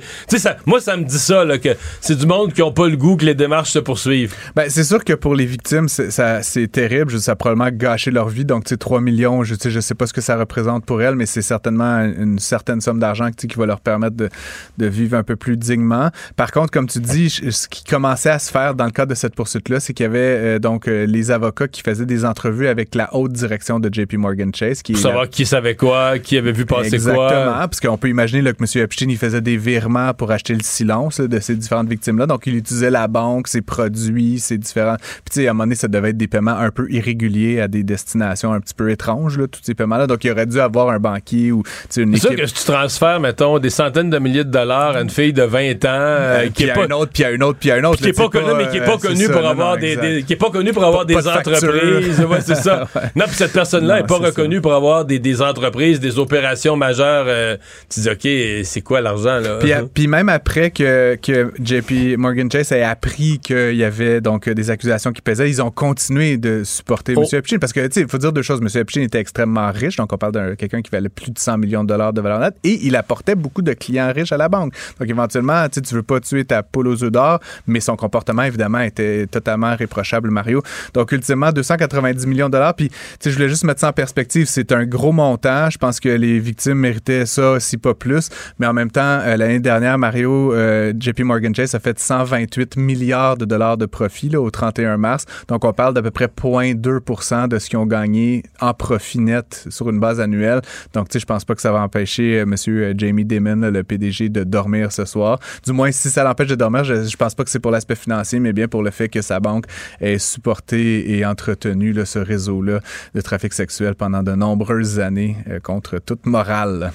Moi, 0.66 0.80
ça 0.80 0.98
me 0.98 1.04
dit 1.04 1.20
ça, 1.20 1.44
là, 1.44 1.58
que 1.58 1.70
c'est 2.02 2.18
du 2.18 2.26
monde 2.26 2.54
qui 2.54 2.62
n'a 2.62 2.72
pas 2.72 2.88
le 2.88 2.98
goût 2.98 3.18
que 3.18 3.26
les 3.26 3.36
démarches 3.36 3.72
se 3.72 3.80
poursuivent. 3.80 4.34
Ben, 4.56 4.70
c'est 4.70 4.84
sûr 4.84 5.04
que 5.04 5.14
pour 5.14 5.36
les 5.36 5.46
victimes, 5.46 5.88
c'est, 5.90 6.72
terrible. 6.72 7.20
Ça 7.20 7.34
a 7.34 7.36
probablement 7.36 7.70
gâché 7.72 8.12
leur 8.12 8.30
vie. 8.30 8.46
Donc, 8.46 8.66
tu 8.66 8.70
sais, 8.70 8.78
3 8.78 9.02
millions, 9.02 9.44
je, 9.44 9.56
je 9.64 9.80
sais 9.80 9.96
pas 9.96 10.08
ce 10.08 10.14
que 10.14 10.22
ça 10.22 10.38
représente 10.38 10.86
pour 10.86 11.02
elles, 11.02 11.16
mais 11.16 11.26
c'est 11.26 11.42
certainement 11.42 12.00
une 12.00 12.40
certaine 12.40 12.82
somme 12.82 13.00
d'argent 13.00 13.30
qui 13.32 13.48
va 13.58 13.66
leur 13.66 13.80
permettre 13.80 14.16
de, 14.16 14.30
de, 14.78 14.86
vivre 14.86 15.18
un 15.18 15.24
peu 15.24 15.36
plus 15.36 15.58
dignement. 15.58 16.10
Par 16.36 16.52
contre, 16.52 16.72
comme 16.72 16.88
tu 16.88 17.00
dis, 17.00 17.30
ce 17.30 17.68
qui 17.68 17.84
commençait 17.84 18.30
à 18.30 18.40
se 18.40 18.52
faire 18.52 18.76
dans 18.76 18.86
le 18.86 18.92
cadre 18.92 19.10
de 19.10 19.16
cette 19.16 19.36
poursuite-là, 19.36 19.80
c'est 19.80 19.94
qu'il 19.94 20.04
y 20.04 20.08
avait 20.08 20.20
euh, 20.20 20.60
donc 20.60 20.88
euh, 20.88 21.06
les 21.06 21.32
avocats 21.32 21.68
qui 21.68 21.82
faisaient 21.82 22.06
des 22.06 22.26
entrevues 22.26 22.68
avec 22.68 22.96
la 22.96 23.14
haute 23.16 23.34
direction 23.34 23.80
de 23.80 23.90
JP 23.92 24.14
Morgan 24.14 24.54
Chase. 24.54 24.82
Qui 24.82 24.94
pour 24.94 25.02
savoir 25.02 25.30
qui 25.30 25.46
savait 25.46 25.76
quoi, 25.76 26.20
qui 26.20 26.29
avait 26.38 26.52
vu 26.52 26.66
passer 26.66 26.96
Exactement, 26.96 27.16
quoi. 27.16 27.28
Exactement, 27.28 27.68
parce 27.68 27.80
qu'on 27.80 27.98
peut 27.98 28.10
imaginer 28.10 28.42
là, 28.42 28.54
que 28.54 28.64
M. 28.64 28.84
Epstein, 28.84 29.10
il 29.10 29.18
faisait 29.18 29.42
des 29.42 29.58
virements 29.58 30.14
pour 30.14 30.32
acheter 30.32 30.54
le 30.54 30.64
silence 30.64 31.20
de 31.20 31.40
ces 31.40 31.56
différentes 31.56 31.90
victimes-là. 31.90 32.28
Donc, 32.28 32.48
il 32.48 32.56
utilisait 32.56 32.90
la 32.90 33.08
banque, 33.08 33.48
ses 33.48 33.62
produits, 33.62 34.40
ses 34.40 34.58
différents... 34.58 34.98
Puis, 34.98 35.32
tu 35.32 35.42
sais, 35.42 35.48
à 35.48 35.52
un 35.52 35.54
moment 35.54 35.66
donné, 35.66 35.76
ça 35.76 35.88
devait 35.88 36.10
être 36.10 36.18
des 36.18 36.28
paiements 36.28 36.58
un 36.58 36.72
peu 36.72 36.88
irréguliers 36.92 37.62
à 37.62 37.68
des 37.68 37.84
destinations 37.84 38.54
un 38.54 38.60
petit 38.60 38.74
peu 38.74 38.90
étranges, 38.92 39.38
là, 39.38 39.48
tous 39.48 39.62
ces 39.64 39.74
paiements-là. 39.74 40.08
Donc, 40.08 40.24
il 40.24 40.32
aurait 40.32 40.46
dû 40.46 40.60
avoir 40.60 40.90
un 40.90 41.00
banquier 41.00 41.52
ou 41.52 41.64
une 41.98 42.14
équipe... 42.14 42.22
C'est 42.22 42.28
sûr 42.28 42.38
que 42.38 42.46
si 42.48 42.54
tu 42.54 42.64
transfères, 42.72 43.20
mettons, 43.20 43.60
des 43.60 43.70
centaines 43.70 44.10
de 44.10 44.20
milliers 44.20 44.44
de 44.44 44.52
dollars 44.52 44.96
à 44.96 45.02
une 45.02 45.10
fille 45.10 45.34
de 45.34 45.44
20 45.44 45.86
ans... 45.86 45.88
Euh, 45.90 46.50
qui 46.50 46.64
est 46.64 46.74
pas... 46.74 46.86
un 46.86 46.92
autre, 46.92 47.12
puis 47.14 47.24
à 47.24 47.30
un 47.30 47.42
autre, 47.42 47.60
puis 47.60 47.72
à 47.72 47.76
un 47.76 47.84
autre. 47.84 48.02
Qui 48.02 48.10
est 48.10 48.14
pas 48.14 48.30
connu, 48.30 48.52
mais 48.58 48.70
qui 48.70 48.78
est 48.78 48.86
pas 48.86 48.98
pour 48.98 49.48
avoir 49.48 49.78
des, 49.78 50.24
Qui 50.26 50.34
est 50.34 50.36
pas 50.36 50.50
connu 50.50 50.72
pour 50.72 50.84
avoir 50.84 51.06
des 51.06 51.16
entreprises. 51.16 52.20
ouais, 52.20 52.42
c'est 52.42 52.56
ça. 52.56 52.88
Non, 53.16 53.26
puis 53.26 53.36
cette 53.36 53.54
personne-là 53.54 54.00
est 54.00 54.08
pas 54.08 54.18
reconnue 54.18 54.62
pour 54.62 54.74
avoir 54.74 55.04
des, 55.04 55.20
des 55.20 55.42
entreprises, 55.42 56.00
des 56.00 56.19
opérations 56.20 56.76
majeures 56.76 57.26
euh, 57.28 57.58
tu 57.90 58.02
dis, 58.02 58.10
OK, 58.10 58.66
c'est 58.66 58.82
quoi 58.82 59.02
l'argent, 59.02 59.40
là? 59.40 59.58
Puis, 59.60 59.72
puis, 59.94 60.08
même 60.08 60.30
après 60.30 60.72
que, 60.72 61.18
que 61.22 61.52
JP 61.64 62.18
Morgan 62.18 62.52
Chase 62.52 62.72
ait 62.72 62.84
appris 62.84 63.40
qu'il 63.40 63.76
y 63.76 63.84
avait 63.84 64.22
donc 64.22 64.50
des 64.50 64.70
accusations 64.70 65.12
qui 65.12 65.22
pesaient, 65.22 65.50
ils 65.50 65.62
ont 65.62 65.72
continué 65.72 66.38
de 66.38 66.64
supporter 66.64 67.14
oh. 67.16 67.24
M. 67.24 67.40
Epstein 67.40 67.58
parce 67.58 67.74
que, 67.74 67.86
tu 67.88 67.94
sais, 67.94 68.02
il 68.02 68.08
faut 68.08 68.18
dire 68.18 68.32
deux 68.32 68.42
choses. 68.42 68.60
M. 68.62 68.68
Epstein 68.82 69.02
était 69.02 69.20
extrêmement 69.20 69.72
riche, 69.72 69.96
donc 69.96 70.12
on 70.14 70.18
parle 70.18 70.34
d'un 70.34 70.56
quelqu'un 70.56 70.82
qui 70.82 70.92
valait 70.92 71.10
plus 71.10 71.32
de 71.32 71.40
100 71.40 71.58
millions 71.58 71.84
de 71.84 71.90
dollars 71.90 72.14
de 72.14 72.22
valeur 72.22 72.40
nette 72.40 72.56
et 72.64 72.80
il 72.84 72.96
apportait 72.96 73.36
beaucoup 73.36 73.62
de 73.62 73.74
clients 73.74 74.12
riches 74.14 74.32
à 74.32 74.38
la 74.38 74.50
banque. 74.50 74.74
Donc, 75.00 75.10
éventuellement, 75.10 75.68
tu 75.70 75.82
tu 75.82 75.96
veux 75.96 76.04
pas 76.04 76.20
tuer 76.20 76.46
ta 76.46 76.64
poule 76.64 76.88
aux 76.88 77.04
œufs 77.04 77.12
d'or, 77.12 77.40
mais 77.68 77.80
son 77.80 77.96
comportement, 77.96 78.44
évidemment, 78.44 78.80
était 78.80 79.28
totalement 79.28 79.76
réprochable, 79.76 80.30
Mario. 80.30 80.62
Donc, 80.94 81.12
ultimement, 81.12 81.52
290 81.52 82.28
millions 82.28 82.48
de 82.48 82.54
dollars. 82.54 82.76
Puis, 82.76 82.90
tu 82.90 82.96
sais, 83.20 83.32
je 83.32 83.36
voulais 83.36 83.50
juste 83.50 83.64
mettre 83.64 83.80
ça 83.80 83.90
en 83.90 83.94
perspective. 83.94 84.48
C'est 84.48 84.72
un 84.72 84.86
gros 84.86 85.12
montant. 85.12 85.70
Je 85.70 85.78
pense 85.78 86.00
que 86.00 86.09
les 86.18 86.40
victimes 86.40 86.80
méritaient 86.80 87.26
ça, 87.26 87.60
si 87.60 87.78
pas 87.78 87.94
plus. 87.94 88.30
Mais 88.60 88.68
en 88.68 88.74
même 88.74 88.92
temps, 88.92 89.02
euh, 89.02 89.38
l'année 89.38 89.60
dernière, 89.60 89.98
Mario, 89.98 90.54
euh, 90.54 90.94
JP 90.98 91.22
Morgan 91.22 91.54
Chase 91.54 91.76
a 91.76 91.80
fait 91.80 92.00
128 92.00 92.78
milliards 92.78 93.38
de 93.38 93.46
dollars 93.46 93.78
de 93.78 93.86
profit 93.86 94.30
là, 94.30 94.42
au 94.42 94.50
31 94.50 94.98
mars. 94.98 95.26
Donc, 95.48 95.66
on 95.66 95.74
parle 95.74 95.94
d'à 95.94 96.02
peu 96.02 96.12
près 96.12 96.28
0,2 96.28 97.48
de 97.48 97.60
ce 97.60 97.70
qu'ils 97.70 97.80
ont 97.80 97.86
gagné 97.86 98.44
en 98.60 98.74
profit 98.74 99.20
net 99.20 99.66
sur 99.70 99.90
une 99.90 100.00
base 100.00 100.20
annuelle. 100.20 100.62
Donc, 100.94 101.10
tu 101.10 101.14
sais, 101.14 101.20
je 101.20 101.26
pense 101.26 101.46
pas 101.46 101.56
que 101.56 101.62
ça 101.62 101.72
va 101.72 101.82
empêcher 101.82 102.40
euh, 102.40 102.44
M. 102.44 102.98
Jamie 102.98 103.26
Dimon, 103.26 103.70
le 103.70 103.84
PDG, 103.84 104.30
de 104.30 104.44
dormir 104.44 104.92
ce 104.92 105.06
soir. 105.06 105.40
Du 105.66 105.72
moins, 105.72 105.92
si 105.92 106.10
ça 106.10 106.24
l'empêche 106.24 106.48
de 106.48 106.56
dormir, 106.56 106.84
je, 106.84 107.04
je 107.04 107.18
pense 107.18 107.36
pas 107.36 107.44
que 107.44 107.50
c'est 107.50 107.60
pour 107.60 107.72
l'aspect 107.72 107.96
financier, 107.96 108.40
mais 108.40 108.54
bien 108.54 108.68
pour 108.68 108.84
le 108.84 108.92
fait 108.92 109.10
que 109.10 109.22
sa 109.22 109.40
banque 109.40 109.66
ait 110.02 110.18
supporté 110.18 111.18
et 111.18 111.26
entretenu 111.26 111.94
ce 112.06 112.20
réseau-là 112.20 112.80
de 113.14 113.22
trafic 113.22 113.54
sexuel 113.54 113.96
pendant 113.96 114.24
de 114.24 114.32
nombreuses 114.32 115.00
années 115.00 115.38
contre 115.64 115.99
toute 116.00 116.26
morale. 116.26 116.92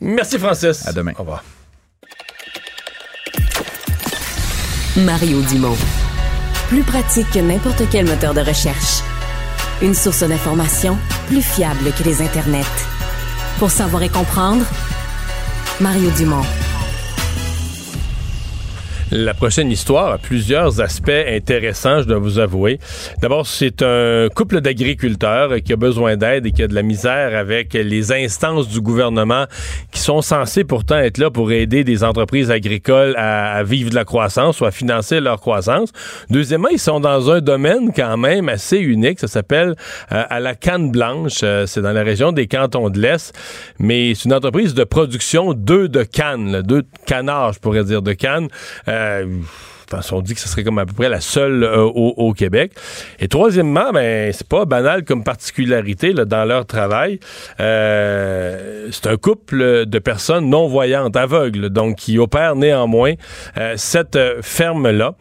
Merci, 0.00 0.38
Francis. 0.38 0.86
À 0.86 0.92
demain. 0.92 1.12
Au 1.16 1.20
revoir. 1.20 1.42
Mario 4.96 5.42
Dumont. 5.42 5.76
Plus 6.68 6.82
pratique 6.82 7.30
que 7.30 7.38
n'importe 7.38 7.82
quel 7.90 8.06
moteur 8.06 8.34
de 8.34 8.40
recherche. 8.40 9.02
Une 9.82 9.94
source 9.94 10.22
d'information 10.22 10.96
plus 11.28 11.42
fiable 11.42 11.92
que 11.98 12.02
les 12.02 12.22
internets. 12.22 12.64
Pour 13.58 13.70
savoir 13.70 14.02
et 14.02 14.08
comprendre, 14.08 14.64
Mario 15.80 16.10
Dumont. 16.12 16.44
La 19.12 19.34
prochaine 19.34 19.70
histoire 19.70 20.10
a 20.10 20.18
plusieurs 20.18 20.80
aspects 20.80 21.10
intéressants, 21.10 22.02
je 22.02 22.08
dois 22.08 22.18
vous 22.18 22.40
avouer. 22.40 22.80
D'abord, 23.22 23.46
c'est 23.46 23.80
un 23.82 24.26
couple 24.34 24.60
d'agriculteurs 24.60 25.62
qui 25.64 25.72
a 25.72 25.76
besoin 25.76 26.16
d'aide 26.16 26.44
et 26.46 26.50
qui 26.50 26.64
a 26.64 26.66
de 26.66 26.74
la 26.74 26.82
misère 26.82 27.38
avec 27.38 27.74
les 27.74 28.10
instances 28.10 28.68
du 28.68 28.80
gouvernement 28.80 29.44
qui 29.92 30.00
sont 30.00 30.22
censées 30.22 30.64
pourtant 30.64 30.98
être 30.98 31.18
là 31.18 31.30
pour 31.30 31.52
aider 31.52 31.84
des 31.84 32.02
entreprises 32.02 32.50
agricoles 32.50 33.14
à, 33.16 33.62
vivre 33.62 33.90
de 33.90 33.94
la 33.94 34.04
croissance 34.04 34.60
ou 34.60 34.64
à 34.64 34.72
financer 34.72 35.20
leur 35.20 35.40
croissance. 35.40 35.92
Deuxièmement, 36.28 36.70
ils 36.72 36.80
sont 36.80 36.98
dans 36.98 37.30
un 37.30 37.40
domaine 37.40 37.92
quand 37.94 38.16
même 38.16 38.48
assez 38.48 38.78
unique. 38.78 39.20
Ça 39.20 39.28
s'appelle 39.28 39.76
euh, 40.10 40.24
à 40.28 40.40
la 40.40 40.56
canne 40.56 40.90
blanche. 40.90 41.42
Euh, 41.44 41.64
c'est 41.66 41.80
dans 41.80 41.92
la 41.92 42.02
région 42.02 42.32
des 42.32 42.48
cantons 42.48 42.90
de 42.90 42.98
l'Est, 42.98 43.32
mais 43.78 44.14
c'est 44.16 44.24
une 44.24 44.34
entreprise 44.34 44.74
de 44.74 44.82
production 44.82 45.52
d'œufs 45.52 45.88
de 45.88 46.02
canne, 46.02 46.62
d'œufs 46.62 46.82
de 46.82 47.06
canard, 47.06 47.52
je 47.52 47.60
pourrais 47.60 47.84
dire, 47.84 48.02
de 48.02 48.12
canne. 48.12 48.48
Euh, 48.88 48.95
euh, 48.96 49.26
on 50.10 50.20
dit 50.20 50.34
que 50.34 50.40
ce 50.40 50.48
serait 50.48 50.64
comme 50.64 50.78
à 50.78 50.86
peu 50.86 50.92
près 50.92 51.08
la 51.08 51.20
seule 51.20 51.62
euh, 51.62 51.84
au, 51.84 52.32
Québec. 52.32 52.72
Et 53.20 53.28
troisièmement, 53.28 53.92
ben 53.92 54.32
c'est 54.32 54.48
pas 54.48 54.64
banal 54.64 55.04
comme 55.04 55.22
particularité 55.22 56.12
dans 56.12 56.44
leur 56.44 56.66
travail. 56.66 57.20
Euh, 57.60 58.88
c'est 58.90 59.06
un 59.06 59.16
couple 59.16 59.86
de 59.86 59.98
personnes 60.00 60.50
non 60.50 60.66
voyantes, 60.66 61.16
aveugles, 61.16 61.70
donc 61.70 61.96
qui 61.96 62.18
opèrent 62.18 62.56
néanmoins 62.56 63.14
cette 63.76 64.18
ferme-là 64.42 65.14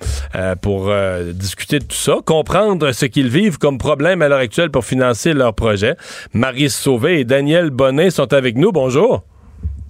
pour 0.61 0.91
discuter 1.33 1.79
de 1.79 1.85
tout 1.85 1.95
ça, 1.95 2.17
comprendre 2.25 2.91
ce 2.91 3.05
qu'ils 3.05 3.29
vivent 3.29 3.57
comme 3.57 3.77
problème 3.77 4.21
à 4.21 4.27
l'heure 4.27 4.39
actuelle 4.39 4.71
pour 4.71 4.83
financer 4.83 5.33
leur 5.33 5.53
projet. 5.53 5.95
Marie 6.33 6.69
Sauvé 6.69 7.19
et 7.19 7.23
Daniel 7.23 7.69
Bonnet 7.69 8.09
sont 8.09 8.33
avec 8.33 8.57
nous. 8.57 8.71
Bonjour. 8.71 9.23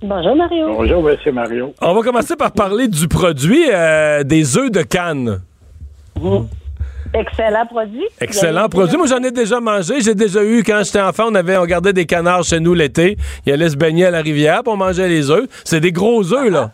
Bonjour 0.01 0.35
Mario. 0.35 0.67
Bonjour 0.67 1.03
Monsieur 1.03 1.31
Mario. 1.31 1.73
On 1.81 1.93
va 1.93 2.01
commencer 2.01 2.35
par 2.35 2.51
parler 2.51 2.87
du 2.87 3.07
produit 3.07 3.63
euh, 3.71 4.23
des 4.23 4.57
œufs 4.57 4.69
de 4.69 4.81
canne. 4.81 5.41
Mmh. 6.19 6.39
Excellent 7.13 7.65
produit. 7.65 8.05
Excellent 8.19 8.67
produit. 8.67 8.97
Moi, 8.97 9.07
j'en 9.07 9.23
ai 9.23 9.31
déjà 9.31 9.61
mangé. 9.61 10.01
J'ai 10.01 10.15
déjà 10.15 10.43
eu, 10.43 10.63
quand 10.63 10.81
j'étais 10.83 11.01
enfant, 11.01 11.25
on 11.29 11.35
avait, 11.35 11.57
on 11.57 11.65
gardait 11.65 11.93
des 11.93 12.05
canards 12.05 12.43
chez 12.43 12.59
nous 12.59 12.73
l'été. 12.73 13.17
Ils 13.45 13.53
allaient 13.53 13.69
se 13.69 13.77
baigner 13.77 14.05
à 14.05 14.11
la 14.11 14.21
rivière 14.21 14.63
pour 14.63 14.75
manger 14.75 15.07
les 15.07 15.31
œufs. 15.31 15.47
C'est 15.63 15.79
des 15.79 15.93
gros 15.93 16.33
œufs, 16.33 16.51
là. 16.51 16.71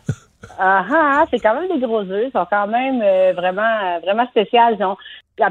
Ah, 0.58 0.84
ah, 0.90 1.12
ah, 1.14 1.26
c'est 1.30 1.40
quand 1.40 1.54
même 1.54 1.70
des 1.72 1.86
gros 1.86 2.02
œufs. 2.02 2.24
Ils 2.26 2.32
sont 2.32 2.48
quand 2.50 2.68
même 2.68 3.02
euh, 3.04 3.34
vraiment, 3.36 4.00
vraiment 4.04 4.26
spéciaux. 4.28 4.60
Ils 4.78 4.84
ont 4.84 4.98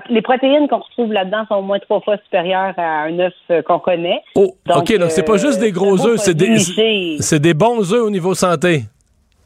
les 0.08 0.22
protéines 0.22 0.68
qu'on 0.68 0.78
retrouve 0.78 1.12
là-dedans 1.12 1.44
sont 1.48 1.56
au 1.56 1.62
moins 1.62 1.78
trois 1.78 2.00
fois 2.00 2.16
supérieures 2.24 2.74
à 2.76 3.02
un 3.02 3.18
œuf 3.18 3.32
euh, 3.50 3.62
qu'on 3.62 3.78
connaît. 3.78 4.20
Oh, 4.34 4.54
OK, 4.74 4.98
donc 4.98 5.10
c'est 5.10 5.24
pas 5.24 5.36
juste 5.36 5.60
des 5.60 5.72
gros 5.72 6.06
œufs, 6.06 6.18
c'est 6.18 6.34
des, 6.34 6.58
c'est 7.20 7.40
des 7.40 7.54
bons 7.54 7.92
œufs 7.92 8.02
au 8.02 8.10
niveau 8.10 8.34
santé. 8.34 8.82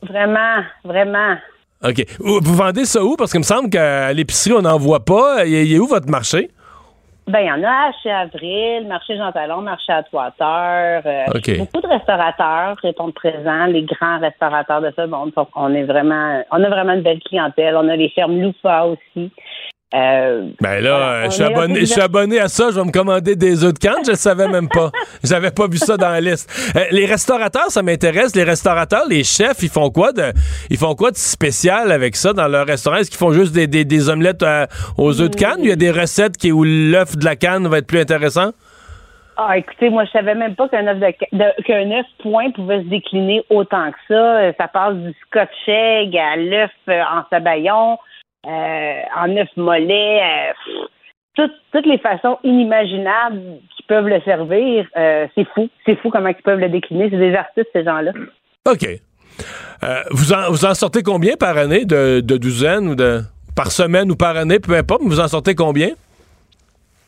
Vraiment, 0.03 0.63
vraiment. 0.85 1.37
OK. 1.83 2.05
Vous 2.19 2.55
vendez 2.55 2.85
ça 2.85 3.03
où? 3.03 3.17
Parce 3.17 3.31
qu'il 3.31 3.41
me 3.41 3.45
semble 3.45 3.71
qu'à 3.71 4.13
l'épicerie, 4.13 4.55
on 4.55 4.63
n'en 4.63 4.79
voit 4.79 5.05
pas. 5.05 5.45
Il 5.45 5.73
est 5.73 5.79
où 5.79 5.87
votre 5.87 6.09
marché? 6.09 6.51
Ben, 7.27 7.41
il 7.41 7.47
y 7.47 7.51
en 7.51 7.65
a 7.65 7.91
chez 8.03 8.11
Avril, 8.11 8.87
marché 8.87 9.17
Jean 9.17 9.33
Talon, 9.33 9.63
marché 9.63 9.93
à 9.93 10.03
Toiteur. 10.03 11.03
euh. 11.07 11.25
Beaucoup 11.59 11.81
de 11.81 11.89
restaurateurs 11.89 12.77
répondent 12.83 13.15
présents, 13.15 13.65
les 13.65 13.83
grands 13.83 14.19
restaurateurs 14.19 14.83
de 14.83 14.93
ce 14.95 15.07
monde. 15.07 15.33
Donc, 15.35 15.49
on 15.57 15.73
est 15.75 15.85
vraiment, 15.85 16.43
on 16.51 16.63
a 16.63 16.69
vraiment 16.69 16.93
une 16.93 17.03
belle 17.03 17.21
clientèle. 17.21 17.77
On 17.77 17.89
a 17.89 17.97
les 17.97 18.11
fermes 18.11 18.39
Loufa 18.39 18.87
aussi. 18.87 19.31
Euh, 19.95 20.49
Ben 20.61 20.83
là, 20.83 20.91
euh, 20.97 21.25
je 21.27 21.31
suis 21.31 21.45
abonné, 21.45 21.81
je 21.81 21.85
suis 21.85 22.01
abonné 22.01 22.41
à 22.41 22.49
ça, 22.49 22.71
je 22.73 22.81
vais 22.81 22.85
me 22.85 22.91
commander 22.91 23.37
des 23.37 23.63
œufs 23.63 23.73
de 23.75 23.79
canne, 23.79 24.05
je 24.05 24.11
le 24.11 24.17
savais 24.17 24.49
même 24.49 24.69
pas. 24.69 24.91
J'avais 25.23 25.53
pas 25.53 25.69
vu 25.69 25.79
ça 25.79 25.97
dans 25.97 26.09
la 26.11 26.21
liste. 26.21 26.51
Euh, 26.75 26.81
les 26.91 27.07
restaurateurs, 27.07 27.71
ça 27.71 27.81
m'intéresse. 27.83 28.35
Les 28.35 28.43
restaurateurs, 28.43 29.05
les 29.09 29.23
chefs, 29.23 29.63
ils 29.63 29.69
font 29.69 29.91
quoi 29.91 30.13
de 30.13 30.33
ils 30.69 30.79
font 30.79 30.97
quoi 30.97 31.13
de 31.13 31.17
spécial 31.17 31.93
avec 31.93 32.17
ça 32.17 32.33
dans 32.33 32.49
leur 32.49 32.67
restaurant? 32.67 32.97
Est-ce 32.97 33.11
qu'ils 33.11 33.19
font 33.21 33.33
juste 33.33 33.53
des, 33.55 33.69
des, 33.69 33.85
des 33.85 34.09
omelettes 34.09 34.45
aux 34.99 35.21
œufs 35.21 35.31
de 35.31 35.37
canne? 35.37 35.59
Il 35.61 35.69
y 35.69 35.73
a 35.73 35.77
des 35.77 35.93
recettes 35.93 36.37
qui 36.39 36.51
où 36.51 36.65
l'œuf 36.65 37.17
de 37.17 37.25
la 37.25 37.37
canne 37.37 37.69
va 37.69 37.79
être 37.79 37.87
plus 37.87 38.01
intéressant? 38.01 38.51
Ah, 39.37 39.59
écoutez, 39.59 39.91
moi, 39.91 40.05
je 40.05 40.11
savais 40.13 40.35
même 40.35 40.55
pas 40.55 40.69
qu'un 40.69 40.87
œuf 40.87 40.99
de, 40.99 41.07
de- 41.39 41.63
qu'un 41.65 41.91
œuf 41.99 42.07
point 42.23 42.51
pouvait 42.53 42.83
se 42.83 42.89
décliner 42.89 43.43
autant 43.51 43.91
que 43.91 43.99
ça. 44.09 44.53
Ça 44.59 44.69
passe 44.69 44.95
du 44.95 45.13
scotch 45.27 45.51
egg 45.69 46.17
à 46.17 46.37
l'œuf 46.37 46.71
en 46.89 47.23
sabayon, 47.31 47.99
euh, 48.47 49.01
en 49.17 49.37
œuf 49.37 49.49
mollet, 49.57 50.21
euh, 50.23 50.53
toutes, 51.35 51.55
toutes 51.73 51.87
les 51.87 51.99
façons 51.99 52.39
inimaginables 52.45 53.41
qui 53.77 53.83
peuvent 53.85 54.09
le 54.09 54.21
servir. 54.23 54.87
euh, 54.97 55.27
c'est 55.35 55.47
fou. 55.55 55.69
C'est 55.85 55.97
fou 55.97 56.11
comment 56.11 56.29
ils 56.29 56.35
peuvent 56.37 56.61
le 56.61 56.69
décliner. 56.69 57.11
C'est 57.11 57.19
des 57.19 57.35
artistes, 57.35 57.69
ces 57.73 57.85
gens-là. 57.85 58.13
OK. 58.71 58.87
Euh, 59.83 60.03
vous, 60.11 60.33
en, 60.33 60.51
vous 60.51 60.65
en 60.65 60.75
sortez 60.75 61.03
combien 61.03 61.37
par 61.37 61.59
année 61.59 61.85
de, 61.85 62.21
de 62.21 62.37
douzaines 62.37 62.89
ou 62.89 62.95
de 62.95 63.21
par 63.57 63.71
semaine 63.71 64.11
ou 64.11 64.17
par 64.17 64.37
année, 64.37 64.59
peu 64.61 64.75
importe, 64.75 65.03
mais 65.03 65.09
vous 65.09 65.21
en 65.21 65.29
sortez 65.29 65.55
combien? 65.55 65.91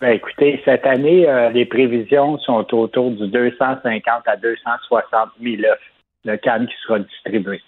Ben, 0.01 0.11
écoutez, 0.11 0.61
cette 0.65 0.85
année, 0.87 1.27
euh, 1.27 1.49
les 1.51 1.65
prévisions 1.65 2.39
sont 2.41 2.65
autour 2.75 3.11
du 3.13 3.29
250 3.29 4.03
à 4.27 4.37
260 4.37 5.31
000 5.43 5.63
œufs 5.63 5.79
de 6.25 6.37
canne 6.37 6.67
qui 6.67 6.75
sera 6.87 6.99
distribué. 6.99 7.63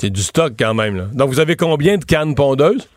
C'est 0.00 0.08
du 0.08 0.22
stock 0.22 0.54
quand 0.58 0.72
même. 0.72 0.96
Là. 0.96 1.04
Donc, 1.12 1.28
vous 1.28 1.40
avez 1.40 1.56
combien 1.56 1.98
de 1.98 2.04
cannes 2.04 2.34
pondeuses? 2.34 2.88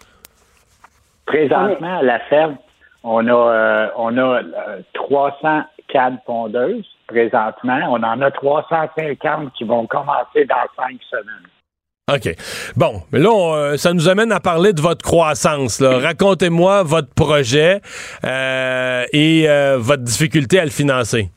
Présentement, 1.26 2.00
à 2.00 2.02
la 2.02 2.20
ferme, 2.30 2.56
on 3.04 3.28
a, 3.28 3.32
euh, 3.32 3.88
on 3.98 4.18
a 4.18 4.42
euh, 4.42 4.82
300 4.94 5.63
cannes 5.89 6.20
pondeuses. 6.26 6.86
Présentement, 7.08 7.80
on 7.89 8.02
en 8.04 8.22
a 8.22 8.32
350 8.32 9.52
qui 9.54 9.66
vont 9.66 9.86
commencer 9.86 10.46
dans 10.46 10.66
cinq 10.78 10.98
semaines. 11.10 11.50
OK. 12.12 12.36
Bon, 12.78 13.02
mais 13.12 13.20
là, 13.20 13.30
on, 13.32 13.54
euh, 13.54 13.78
ça 13.78 13.94
nous 13.94 14.08
amène 14.08 14.32
à 14.32 14.39
parler 14.39 14.72
de 14.72 14.80
votre 14.80 15.04
croissance. 15.04 15.82
Racontez-moi 15.82 16.84
votre 16.84 17.13
projet 17.13 17.82
euh, 18.24 19.06
et 19.12 19.50
euh, 19.50 19.78
votre 19.78 20.04
difficulté 20.04 20.58
à 20.58 20.63
le 20.63 20.72
financer. 20.72 21.30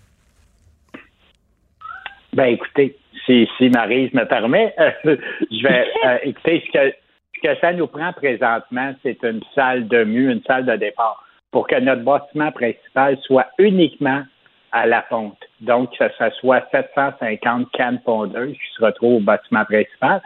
Ben, 2.33 2.47
écoutez, 2.47 2.97
si, 3.27 3.49
si 3.59 3.69
Marise 3.69 4.13
me 4.15 4.25
permet, 4.25 4.75
je 5.05 5.63
vais 5.63 5.87
euh, 6.05 6.19
écoutez 6.23 6.63
ce 6.67 6.73
que, 6.73 6.95
ce 7.35 7.49
que 7.49 7.61
ça 7.61 7.73
nous 7.73 7.87
prend 7.87 8.13
présentement, 8.13 8.95
c'est 9.03 9.23
une 9.23 9.43
salle 9.55 9.89
de 9.89 10.05
mue, 10.05 10.33
une 10.33 10.43
salle 10.45 10.65
de 10.65 10.77
départ, 10.77 11.25
pour 11.51 11.67
que 11.67 11.79
notre 11.79 12.03
bâtiment 12.03 12.53
principal 12.53 13.19
soit 13.23 13.49
uniquement 13.59 14.23
à 14.73 14.87
la 14.87 15.03
ponte. 15.03 15.39
Donc, 15.61 15.97
que 15.97 16.05
ça 16.19 16.31
soit 16.33 16.67
750 16.71 17.71
cannes 17.73 18.01
pondeuses 18.05 18.53
qui 18.53 18.75
se 18.77 18.85
retrouvent 18.85 19.17
au 19.17 19.21
bâtiment 19.21 19.65
principal. 19.65 20.23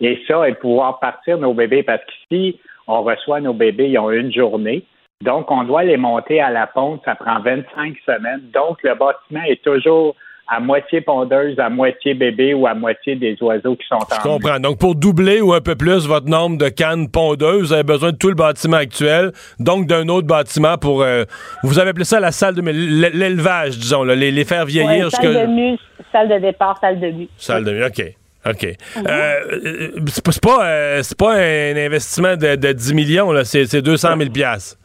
Et 0.00 0.22
ça, 0.26 0.48
et 0.48 0.54
pouvoir 0.54 0.98
partir 0.98 1.38
nos 1.38 1.54
bébés, 1.54 1.82
parce 1.82 2.02
qu'ici, 2.04 2.60
on 2.86 3.02
reçoit 3.02 3.40
nos 3.40 3.54
bébés, 3.54 3.90
ils 3.90 3.98
ont 3.98 4.10
une 4.10 4.32
journée. 4.32 4.84
Donc, 5.22 5.50
on 5.50 5.62
doit 5.64 5.84
les 5.84 5.96
monter 5.96 6.40
à 6.40 6.50
la 6.50 6.66
ponte, 6.66 7.02
ça 7.04 7.14
prend 7.14 7.40
25 7.40 7.96
semaines. 8.04 8.50
Donc, 8.52 8.82
le 8.82 8.94
bâtiment 8.94 9.42
est 9.46 9.62
toujours 9.62 10.16
à 10.46 10.60
moitié 10.60 11.00
pondeuse, 11.00 11.58
à 11.58 11.70
moitié 11.70 12.14
bébé 12.14 12.54
ou 12.54 12.66
à 12.66 12.74
moitié 12.74 13.16
des 13.16 13.36
oiseaux 13.40 13.76
qui 13.76 13.86
sont 13.88 13.98
Je 14.10 14.16
en 14.16 14.34
comprends. 14.34 14.60
Donc, 14.60 14.78
pour 14.78 14.94
doubler 14.94 15.40
ou 15.40 15.52
un 15.54 15.60
peu 15.60 15.74
plus 15.74 16.06
votre 16.06 16.26
nombre 16.26 16.58
de 16.58 16.68
cannes 16.68 17.08
pondeuses, 17.08 17.68
vous 17.68 17.72
avez 17.72 17.82
besoin 17.82 18.12
de 18.12 18.16
tout 18.16 18.28
le 18.28 18.34
bâtiment 18.34 18.76
actuel, 18.76 19.32
donc 19.58 19.86
d'un 19.86 20.08
autre 20.08 20.26
bâtiment 20.26 20.76
pour... 20.76 21.02
euh, 21.02 21.24
vous 21.62 21.78
avez 21.78 21.90
appelé 21.90 22.04
ça 22.04 22.20
la 22.20 22.32
salle 22.32 22.54
de... 22.54 22.60
L'élevage, 22.62 23.78
disons, 23.78 24.04
là, 24.04 24.14
les, 24.14 24.30
les 24.30 24.44
faire 24.44 24.66
vieillir 24.66 25.04
Ouais, 25.06 25.10
salle 25.10 25.26
jusqu'à... 25.26 25.46
de 25.46 25.52
mue, 25.52 25.78
salle 26.12 26.28
de 26.28 26.38
départ, 26.38 26.78
salle 26.80 27.00
de 27.00 27.10
mue. 27.10 27.28
Salle 27.38 27.64
de... 27.64 27.84
OK. 27.86 28.14
OK. 28.46 28.64
Euh, 28.64 29.00
euh, 29.08 29.90
c'est 30.06 30.22
pas, 30.22 30.32
c'est 30.32 30.42
pas, 30.42 30.66
euh, 30.66 31.02
c'est 31.02 31.16
pas 31.16 31.34
un 31.36 31.76
investissement 31.76 32.36
de, 32.36 32.56
de 32.56 32.72
10 32.72 32.92
millions, 32.92 33.32
c'est 33.44 33.80
200 33.80 34.16
000 34.18 34.30
piastres. 34.30 34.76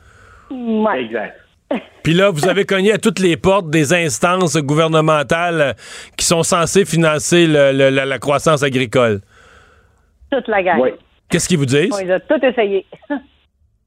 Ouais. 0.50 1.04
Exact. 1.04 1.36
Puis 2.04 2.14
là, 2.14 2.30
vous 2.32 2.48
avez 2.48 2.66
cogné 2.66 2.92
à 2.94 2.98
toutes 2.98 3.20
les 3.20 3.38
portes 3.38 3.70
des 3.70 3.94
instances 3.94 4.58
gouvernementales 4.58 5.76
qui 6.18 6.26
sont 6.26 6.44
censées 6.44 6.86
financer 6.86 7.46
le- 7.48 7.72
le- 7.72 7.90
la, 7.90 8.06
la 8.06 8.20
croissance 8.20 8.64
agricole. 8.64 9.22
Toute 10.32 10.48
la 10.48 10.64
gang. 10.64 10.80
Oui. 10.80 10.90
Qu'est-ce 11.30 11.48
qu'ils 11.48 11.58
vous 11.60 11.66
disent? 11.66 11.92
On 11.94 12.04
les 12.04 12.12
a 12.12 12.20
tout 12.20 12.44
essayé. 12.44 12.86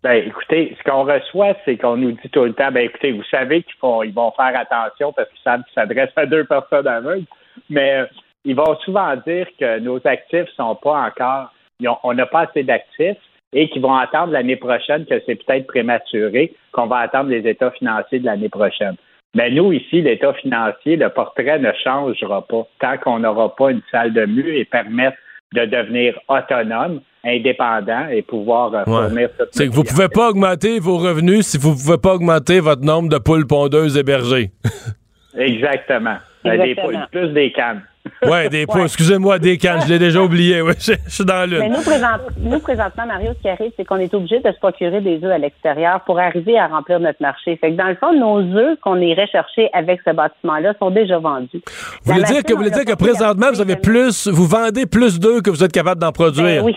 Ben, 0.04 0.14
écoutez, 0.26 0.76
ce 0.76 0.90
qu'on 0.90 1.04
reçoit, 1.04 1.54
c'est 1.64 1.76
qu'on 1.76 1.96
nous 1.96 2.10
dit 2.10 2.28
tout 2.32 2.42
le 2.42 2.52
temps, 2.54 2.72
ben, 2.72 2.86
écoutez, 2.86 3.12
vous 3.12 3.22
savez 3.30 3.62
qu'ils 3.62 3.76
font, 3.80 4.02
ils 4.02 4.12
vont 4.12 4.32
faire 4.32 4.50
attention 4.58 5.12
parce 5.12 5.28
qu'ils 5.28 5.38
savent 5.44 5.62
qu'ils 5.62 5.74
s'adressent 5.74 6.10
à 6.16 6.26
deux 6.26 6.42
personnes 6.44 6.88
aveugles, 6.88 7.24
mais 7.70 7.98
euh, 8.00 8.06
ils 8.44 8.56
vont 8.56 8.76
souvent 8.84 9.14
dire 9.24 9.46
que 9.60 9.78
nos 9.78 10.00
actifs 10.04 10.48
sont 10.56 10.74
pas 10.74 11.02
encore, 11.06 11.52
ont- 11.86 11.98
on 12.02 12.14
n'a 12.14 12.26
pas 12.26 12.48
assez 12.50 12.64
d'actifs 12.64 13.16
et 13.52 13.68
qu'ils 13.68 13.82
vont 13.82 13.94
attendre 13.94 14.32
l'année 14.32 14.56
prochaine, 14.56 15.04
que 15.04 15.20
c'est 15.26 15.34
peut-être 15.44 15.66
prématuré, 15.66 16.52
qu'on 16.72 16.86
va 16.86 16.98
attendre 16.98 17.30
les 17.30 17.46
états 17.48 17.70
financiers 17.72 18.18
de 18.20 18.26
l'année 18.26 18.48
prochaine. 18.48 18.96
Mais 19.34 19.50
nous, 19.50 19.72
ici, 19.72 20.02
l'état 20.02 20.32
financier, 20.34 20.96
le 20.96 21.08
portrait 21.08 21.58
ne 21.58 21.70
changera 21.82 22.46
pas 22.46 22.66
tant 22.80 22.98
qu'on 22.98 23.18
n'aura 23.20 23.54
pas 23.56 23.70
une 23.70 23.82
salle 23.90 24.12
de 24.12 24.26
mue 24.26 24.56
et 24.58 24.64
permettre 24.64 25.16
de 25.54 25.64
devenir 25.66 26.18
autonome, 26.28 27.00
indépendant 27.24 28.08
et 28.08 28.22
pouvoir 28.22 28.74
euh, 28.74 28.78
Ouais. 28.86 29.08
fournir 29.08 29.28
C'est 29.52 29.68
que 29.68 29.72
vous 29.72 29.84
pouvez 29.84 30.08
pas 30.08 30.30
augmenter 30.30 30.78
vos 30.80 30.96
revenus 30.98 31.46
si 31.46 31.58
vous 31.58 31.72
pouvez 31.72 31.98
pas 31.98 32.14
augmenter 32.14 32.60
votre 32.60 32.82
nombre 32.82 33.08
de 33.10 33.18
poules 33.18 33.46
pondeuses 33.46 33.96
hébergées. 33.96 34.50
Exactement. 35.38 36.16
Euh, 36.46 36.56
Des, 36.56 36.70
Exactement. 36.70 37.06
plus 37.10 37.28
des 37.28 37.52
cannes. 37.52 37.82
Ouais, 38.30 38.48
des 38.48 38.66
poules. 38.66 38.82
Excusez-moi, 38.82 39.38
des 39.38 39.58
cannes. 39.58 39.80
Je 39.86 39.88
l'ai 39.92 39.98
déjà 39.98 40.20
oublié. 40.22 40.62
Ouais, 40.62 40.74
je, 40.78 40.92
je 41.04 41.10
suis 41.10 41.24
dans 41.24 41.48
Mais 41.48 41.58
l'une. 41.58 41.72
nous, 41.72 41.82
présent- 41.82 42.06
nous, 42.38 42.58
présentement, 42.60 43.06
Mario, 43.06 43.32
ce 43.36 43.42
qui 43.42 43.48
arrive, 43.48 43.72
c'est 43.76 43.84
qu'on 43.84 43.96
est 43.96 44.12
obligé 44.14 44.40
de 44.40 44.50
se 44.52 44.58
procurer 44.58 45.00
des 45.00 45.16
œufs 45.24 45.32
à 45.32 45.38
l'extérieur 45.38 46.00
pour 46.06 46.18
arriver 46.20 46.58
à 46.58 46.66
remplir 46.68 47.00
notre 47.00 47.20
marché. 47.20 47.56
Fait 47.56 47.72
que 47.72 47.76
dans 47.76 47.88
le 47.88 47.96
fond, 47.96 48.12
nos 48.12 48.40
œufs 48.56 48.78
qu'on 48.80 48.96
irait 49.00 49.26
chercher 49.26 49.68
avec 49.72 50.00
ce 50.06 50.12
bâtiment-là 50.12 50.74
sont 50.78 50.90
déjà 50.90 51.18
vendus. 51.18 51.62
Vous 52.04 52.12
voulez 52.12 52.24
dire 52.24 52.42
que, 52.42 52.52
vous 52.52 52.58
voulez 52.58 52.70
dire 52.70 52.84
que 52.84 52.94
présentement, 52.94 53.48
vous 53.52 53.60
avez 53.60 53.76
plus, 53.76 54.28
vous 54.28 54.46
vendez 54.46 54.86
plus 54.86 55.18
d'œufs 55.18 55.42
que 55.42 55.50
vous 55.50 55.64
êtes 55.64 55.72
capable 55.72 56.00
d'en 56.00 56.08
Ben 56.08 56.12
produire? 56.12 56.64
oui, 56.64 56.76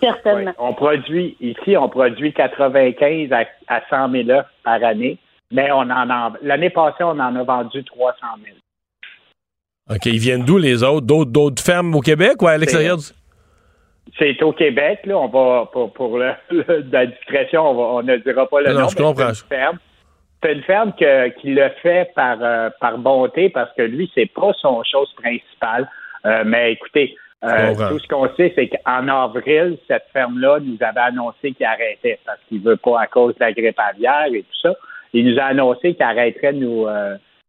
certainement. 0.00 0.52
Oui. 0.58 0.66
On 0.68 0.72
produit, 0.74 1.36
ici, 1.40 1.76
on 1.76 1.88
produit 1.88 2.32
95 2.32 3.30
à, 3.32 3.44
à 3.68 3.80
100 3.88 4.10
000 4.10 4.28
œufs 4.30 4.44
par 4.64 4.82
année, 4.82 5.18
mais 5.52 5.70
on 5.72 5.80
en 5.82 6.10
a, 6.10 6.32
l'année 6.42 6.70
passée, 6.70 7.04
on 7.04 7.10
en 7.20 7.36
a 7.36 7.42
vendu 7.44 7.84
300 7.84 8.16
000. 8.44 8.56
OK, 9.90 10.06
ils 10.06 10.18
viennent 10.18 10.44
d'où 10.44 10.56
les 10.58 10.82
autres? 10.82 11.06
D'autres, 11.06 11.30
d'autres 11.30 11.62
fermes 11.62 11.94
au 11.94 12.00
Québec 12.00 12.40
ou 12.40 12.46
à 12.46 12.56
l'extérieur? 12.56 12.96
du- 12.96 13.04
C'est 14.18 14.42
au 14.42 14.52
Québec, 14.52 15.00
là, 15.04 15.18
on 15.18 15.28
va, 15.28 15.68
pour, 15.72 15.92
pour 15.92 16.18
le- 16.18 16.32
le- 16.50 16.84
la 16.90 17.06
discrétion, 17.06 17.62
on, 17.68 17.74
va- 17.74 17.82
on 17.98 18.02
ne 18.02 18.16
dira 18.18 18.48
pas 18.48 18.60
le 18.62 18.72
Non, 18.72 18.80
nom. 18.80 18.88
je 18.88 18.96
mais 18.96 19.02
comprends. 19.04 19.32
C'est 19.34 19.42
une 19.44 19.48
ferme, 19.48 19.78
c'est 20.42 20.52
une 20.52 20.62
ferme 20.62 20.92
que- 20.98 21.28
qui 21.40 21.50
le 21.54 21.68
fait 21.82 22.10
par, 22.14 22.38
euh, 22.40 22.70
par 22.80 22.96
bonté 22.98 23.50
parce 23.50 23.70
que 23.76 23.82
lui, 23.82 24.10
c'est 24.14 24.30
pas 24.32 24.52
son 24.60 24.82
chose 24.84 25.12
principale. 25.22 25.88
Euh, 26.26 26.42
mais 26.46 26.72
écoutez, 26.72 27.14
euh, 27.44 27.74
Je 27.78 27.88
tout 27.90 27.98
ce 27.98 28.08
qu'on 28.08 28.28
sait, 28.36 28.52
c'est 28.56 28.68
qu'en 28.68 29.06
avril, 29.08 29.76
cette 29.86 30.04
ferme-là 30.14 30.60
nous 30.62 30.78
avait 30.80 31.00
annoncé 31.00 31.52
qu'il 31.52 31.66
arrêtait 31.66 32.18
parce 32.24 32.38
qu'il 32.48 32.62
veut 32.62 32.78
pas 32.78 33.02
à 33.02 33.06
cause 33.06 33.34
de 33.34 33.40
la 33.40 33.52
grippe 33.52 33.78
aviaire 33.78 34.28
et 34.32 34.40
tout 34.42 34.58
ça. 34.62 34.74
Il 35.12 35.26
nous 35.30 35.38
a 35.38 35.44
annoncé 35.44 35.92
qu'il 35.94 36.02
arrêterait 36.02 36.54
de 36.54 36.58
nous, 36.60 36.86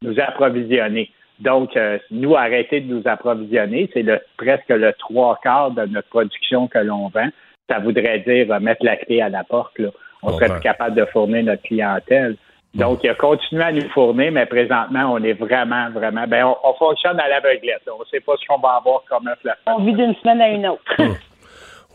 nous 0.01 0.19
approvisionner. 0.19 1.09
Donc, 1.39 1.75
euh, 1.75 1.97
nous, 2.11 2.35
arrêter 2.35 2.81
de 2.81 2.93
nous 2.93 3.01
approvisionner, 3.05 3.89
c'est 3.93 4.03
le, 4.03 4.19
presque 4.37 4.69
le 4.69 4.93
trois 4.93 5.37
quarts 5.43 5.71
de 5.71 5.85
notre 5.85 6.07
production 6.09 6.67
que 6.67 6.79
l'on 6.79 7.09
vend. 7.09 7.29
Ça 7.69 7.79
voudrait 7.79 8.19
dire 8.19 8.51
euh, 8.51 8.59
mettre 8.59 8.85
la 8.85 8.95
clé 8.95 9.21
à 9.21 9.29
la 9.29 9.43
porte. 9.43 9.77
Là. 9.79 9.89
On 10.23 10.31
serait 10.33 10.49
plus 10.49 10.61
capable 10.61 10.95
de 10.95 11.05
fournir 11.05 11.43
notre 11.43 11.63
clientèle. 11.63 12.35
Donc, 12.73 13.03
il 13.03 13.09
a 13.09 13.15
continué 13.15 13.63
à 13.63 13.71
nous 13.71 13.87
fournir, 13.89 14.31
mais 14.31 14.45
présentement, 14.45 15.13
on 15.13 15.23
est 15.23 15.33
vraiment, 15.33 15.89
vraiment. 15.91 16.25
Ben, 16.27 16.45
on, 16.45 16.55
on 16.63 16.73
fonctionne 16.73 17.19
à 17.19 17.27
l'aveuglette. 17.27 17.83
On 17.87 17.99
ne 17.99 18.05
sait 18.05 18.19
pas 18.19 18.33
ce 18.37 18.45
qu'on 18.47 18.59
va 18.59 18.75
avoir 18.77 19.03
comme 19.07 19.29
la 19.43 19.55
On 19.67 19.83
vit 19.83 19.93
d'une 19.93 20.15
semaine 20.15 20.41
à 20.41 20.49
une 20.49 20.67
autre. 20.67 20.83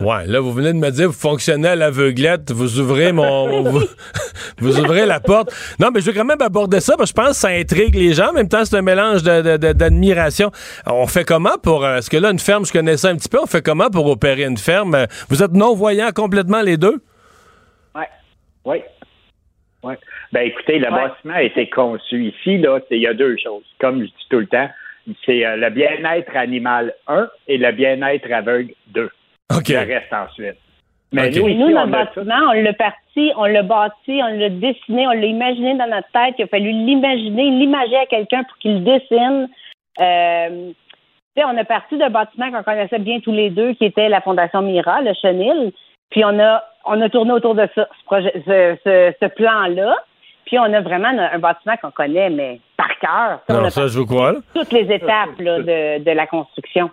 Ouais, 0.00 0.26
là, 0.26 0.40
vous 0.40 0.52
venez 0.52 0.72
de 0.72 0.78
me 0.78 0.90
dire, 0.90 1.08
vous 1.08 1.12
fonctionnez 1.12 1.68
à 1.68 1.76
l'aveuglette, 1.76 2.50
vous 2.52 2.80
ouvrez 2.80 3.12
mon. 3.12 3.62
vous, 3.70 3.80
vous 4.58 4.78
ouvrez 4.80 5.04
la 5.04 5.20
porte. 5.20 5.52
Non, 5.78 5.90
mais 5.92 6.00
je 6.00 6.06
veux 6.06 6.12
quand 6.14 6.24
même 6.24 6.40
aborder 6.40 6.80
ça, 6.80 6.96
parce 6.96 7.12
que 7.12 7.18
je 7.20 7.22
pense 7.22 7.30
que 7.34 7.36
ça 7.36 7.48
intrigue 7.48 7.94
les 7.94 8.14
gens. 8.14 8.30
En 8.30 8.32
même 8.32 8.48
temps, 8.48 8.64
c'est 8.64 8.76
un 8.76 8.82
mélange 8.82 9.22
de- 9.22 9.42
de- 9.42 9.56
de- 9.58 9.72
d'admiration. 9.72 10.50
On 10.86 11.06
fait 11.06 11.24
comment 11.24 11.58
pour. 11.62 11.84
euh, 11.84 11.98
Est-ce 11.98 12.08
que 12.08 12.16
là, 12.16 12.30
une 12.30 12.38
ferme, 12.38 12.64
je 12.64 12.72
connaissais 12.72 13.08
un 13.08 13.16
petit 13.16 13.28
peu, 13.28 13.38
on 13.42 13.46
fait 13.46 13.62
comment 13.62 13.90
pour 13.90 14.06
opérer 14.06 14.44
une 14.44 14.56
ferme? 14.56 14.94
Euh, 14.94 15.06
Vous 15.28 15.42
êtes 15.42 15.52
non-voyants 15.52 16.12
complètement 16.14 16.62
les 16.62 16.78
deux? 16.78 17.02
Ouais. 17.94 18.08
Oui. 18.64 18.78
Ouais. 19.82 19.98
Ben 20.32 20.42
écoutez, 20.46 20.78
le 20.78 20.90
bâtiment 20.90 21.34
a 21.34 21.42
été 21.42 21.68
conçu 21.68 22.24
ici, 22.26 22.58
là, 22.58 22.78
il 22.90 23.00
y 23.00 23.06
a 23.06 23.14
deux 23.14 23.36
choses. 23.42 23.64
Comme 23.80 24.00
je 24.00 24.06
dis 24.06 24.26
tout 24.30 24.38
le 24.38 24.46
temps, 24.46 24.68
c'est 25.26 25.44
euh, 25.44 25.56
le 25.56 25.70
bien-être 25.70 26.34
animal 26.36 26.94
1 27.06 27.28
et 27.48 27.58
le 27.58 27.72
bien-être 27.72 28.30
aveugle 28.32 28.72
2. 28.94 29.10
OK. 29.56 29.68
Le 29.68 29.78
reste 29.78 30.12
ensuite. 30.12 30.56
Mais 31.12 31.28
nous, 31.30 31.48
notre 31.70 31.74
on 31.74 31.76
a 31.76 31.86
bâtiment, 31.86 32.40
on 32.50 32.52
l'a 32.52 32.72
parti, 32.72 33.32
on 33.36 33.44
l'a 33.44 33.62
bâti, 33.64 34.20
on 34.22 34.38
l'a 34.38 34.48
dessiné, 34.48 35.08
on 35.08 35.12
l'a 35.12 35.26
imaginé 35.26 35.74
dans 35.76 35.88
notre 35.88 36.08
tête. 36.12 36.36
Il 36.38 36.44
a 36.44 36.46
fallu 36.46 36.70
l'imaginer, 36.70 37.50
l'imager 37.50 37.96
à 37.96 38.06
quelqu'un 38.06 38.44
pour 38.44 38.56
qu'il 38.58 38.74
le 38.74 38.80
dessine. 38.80 39.48
Euh, 40.00 40.70
tu 41.36 41.42
sais, 41.42 41.44
on 41.44 41.56
a 41.58 41.64
parti 41.64 41.98
d'un 41.98 42.10
bâtiment 42.10 42.52
qu'on 42.52 42.62
connaissait 42.62 43.00
bien 43.00 43.18
tous 43.18 43.32
les 43.32 43.50
deux, 43.50 43.72
qui 43.74 43.86
était 43.86 44.08
la 44.08 44.20
Fondation 44.20 44.62
Mira, 44.62 45.00
le 45.02 45.12
Chenil. 45.20 45.72
Puis 46.10 46.24
on 46.24 46.38
a, 46.38 46.62
on 46.84 47.00
a 47.00 47.08
tourné 47.08 47.32
autour 47.32 47.56
de 47.56 47.68
ça, 47.74 47.88
ce, 47.98 48.04
projet, 48.04 48.32
ce, 48.46 48.76
ce, 48.84 49.12
ce 49.20 49.26
plan-là. 49.34 49.96
Puis 50.46 50.58
on 50.60 50.72
a 50.72 50.80
vraiment 50.80 51.08
un, 51.08 51.18
un 51.34 51.38
bâtiment 51.40 51.76
qu'on 51.82 51.90
connaît, 51.90 52.30
mais 52.30 52.60
par 52.76 52.96
cœur. 53.00 53.40
Ça, 53.48 53.54
on 53.54 53.54
Non, 53.54 53.64
a 53.64 53.70
ça, 53.70 53.88
je 53.88 53.98
vous 53.98 54.06
crois. 54.06 54.34
toutes 54.54 54.72
les 54.72 54.92
étapes 54.92 55.38
là, 55.40 55.58
de, 55.58 56.04
de 56.04 56.10
la 56.12 56.26
construction. 56.28 56.90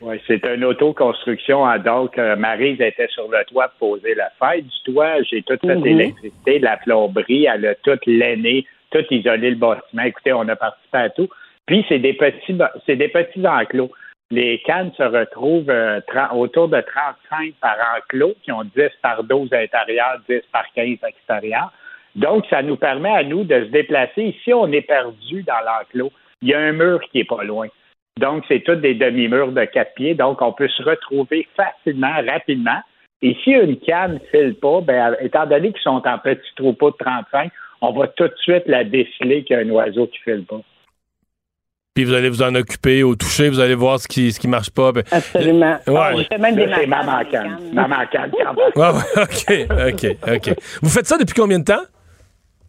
Oui, 0.00 0.20
c'est 0.26 0.44
une 0.46 0.64
autoconstruction. 0.64 1.66
hein. 1.66 1.78
Donc, 1.78 2.18
euh, 2.18 2.36
Maryse 2.36 2.80
était 2.80 3.08
sur 3.08 3.28
le 3.30 3.44
toit 3.44 3.68
pour 3.78 3.98
poser 3.98 4.14
la 4.14 4.30
fête 4.38 4.66
du 4.66 4.92
toit. 4.92 5.22
J'ai 5.22 5.42
tout 5.42 5.56
fait 5.60 5.76
Mhm. 5.76 5.84
l'électricité, 5.84 6.58
la 6.58 6.76
plomberie. 6.76 7.46
Elle 7.46 7.66
a 7.66 7.74
tout 7.76 7.98
l'aîné, 8.06 8.66
tout 8.90 9.04
isolé 9.10 9.50
le 9.50 9.56
bâtiment. 9.56 10.02
Écoutez, 10.02 10.32
on 10.32 10.46
a 10.48 10.56
participé 10.56 10.98
à 10.98 11.10
tout. 11.10 11.28
Puis, 11.66 11.84
c'est 11.88 11.98
des 12.00 12.12
petits, 12.12 12.56
c'est 12.86 12.96
des 12.96 13.08
petits 13.08 13.46
enclos. 13.46 13.90
Les 14.30 14.58
cannes 14.66 14.92
se 14.96 15.02
retrouvent 15.02 15.70
euh, 15.70 16.00
autour 16.32 16.68
de 16.68 16.80
35 16.80 17.54
par 17.60 17.76
enclos, 17.96 18.34
qui 18.42 18.52
ont 18.52 18.64
10 18.64 18.90
par 19.02 19.22
12 19.24 19.52
intérieurs, 19.52 20.18
10 20.28 20.42
par 20.52 20.64
15 20.74 20.98
extérieurs. 21.06 21.72
Donc, 22.16 22.44
ça 22.50 22.62
nous 22.62 22.76
permet 22.76 23.10
à 23.10 23.22
nous 23.22 23.44
de 23.44 23.64
se 23.64 23.70
déplacer. 23.70 24.22
Ici, 24.22 24.52
on 24.52 24.70
est 24.72 24.82
perdu 24.82 25.42
dans 25.44 25.60
l'enclos. 25.64 26.12
Il 26.42 26.48
y 26.48 26.54
a 26.54 26.58
un 26.58 26.72
mur 26.72 27.00
qui 27.10 27.20
est 27.20 27.24
pas 27.24 27.42
loin. 27.44 27.68
Donc, 28.20 28.44
c'est 28.46 28.60
tous 28.60 28.76
des 28.76 28.94
demi-murs 28.94 29.52
de 29.52 29.64
quatre 29.64 29.94
pieds. 29.94 30.14
Donc, 30.14 30.40
on 30.40 30.52
peut 30.52 30.68
se 30.68 30.82
retrouver 30.82 31.48
facilement, 31.56 32.14
rapidement. 32.26 32.80
Et 33.22 33.36
si 33.42 33.50
une 33.50 33.78
canne 33.78 34.14
ne 34.14 34.18
file 34.30 34.54
pas, 34.54 34.80
ben, 34.82 35.16
étant 35.20 35.46
donné 35.46 35.72
qu'ils 35.72 35.82
sont 35.82 36.02
en 36.04 36.18
petit 36.18 36.54
troupeau 36.56 36.90
de 36.90 36.96
35, 36.98 37.50
on 37.80 37.92
va 37.92 38.06
tout 38.08 38.28
de 38.28 38.34
suite 38.36 38.64
la 38.66 38.84
déceler 38.84 39.42
qu'il 39.44 39.56
y 39.56 39.58
a 39.58 39.62
un 39.62 39.70
oiseau 39.70 40.06
qui 40.06 40.18
ne 40.26 40.34
file 40.36 40.46
pas. 40.46 40.60
Puis 41.94 42.04
vous 42.04 42.12
allez 42.12 42.28
vous 42.28 42.42
en 42.42 42.54
occuper 42.56 43.04
au 43.04 43.14
toucher, 43.14 43.48
vous 43.48 43.60
allez 43.60 43.76
voir 43.76 44.00
ce 44.00 44.08
qui 44.08 44.32
ce 44.32 44.40
qui 44.40 44.48
marche 44.48 44.70
pas. 44.70 44.90
Ben, 44.90 45.04
Absolument. 45.12 45.78
Ouais. 45.86 46.26
Ah, 46.30 46.38
même 46.38 46.56
des 46.56 46.68
c'est 46.74 46.86
maman 46.86 47.24
canne. 47.30 47.58
Maman 47.72 48.06
canne, 48.10 48.32
quand 48.32 48.52
même. 48.52 48.72
ouais, 48.74 48.90
ouais, 48.90 49.22
OK, 49.22 49.94
OK, 49.94 50.34
OK. 50.36 50.56
Vous 50.82 50.88
faites 50.88 51.06
ça 51.06 51.16
depuis 51.18 51.34
combien 51.34 51.60
de 51.60 51.64
temps? 51.64 51.82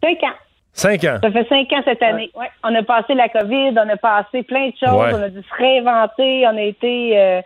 Cinq 0.02 0.22
ans. 0.22 0.34
Cinq 0.76 1.04
ans. 1.04 1.18
Ça 1.22 1.30
fait 1.30 1.48
cinq 1.48 1.72
ans 1.72 1.80
cette 1.84 2.02
année. 2.02 2.30
Ouais. 2.34 2.50
On 2.62 2.74
a 2.74 2.82
passé 2.82 3.14
la 3.14 3.28
COVID, 3.30 3.72
on 3.76 3.88
a 3.88 3.96
passé 3.96 4.42
plein 4.42 4.68
de 4.68 4.74
choses, 4.78 4.94
Ouais. 4.94 5.14
on 5.14 5.22
a 5.22 5.28
dû 5.30 5.40
se 5.40 5.54
réinventer, 5.56 6.46
on 6.46 6.56
a 6.56 6.62
été 6.62 7.18
euh, 7.18 7.40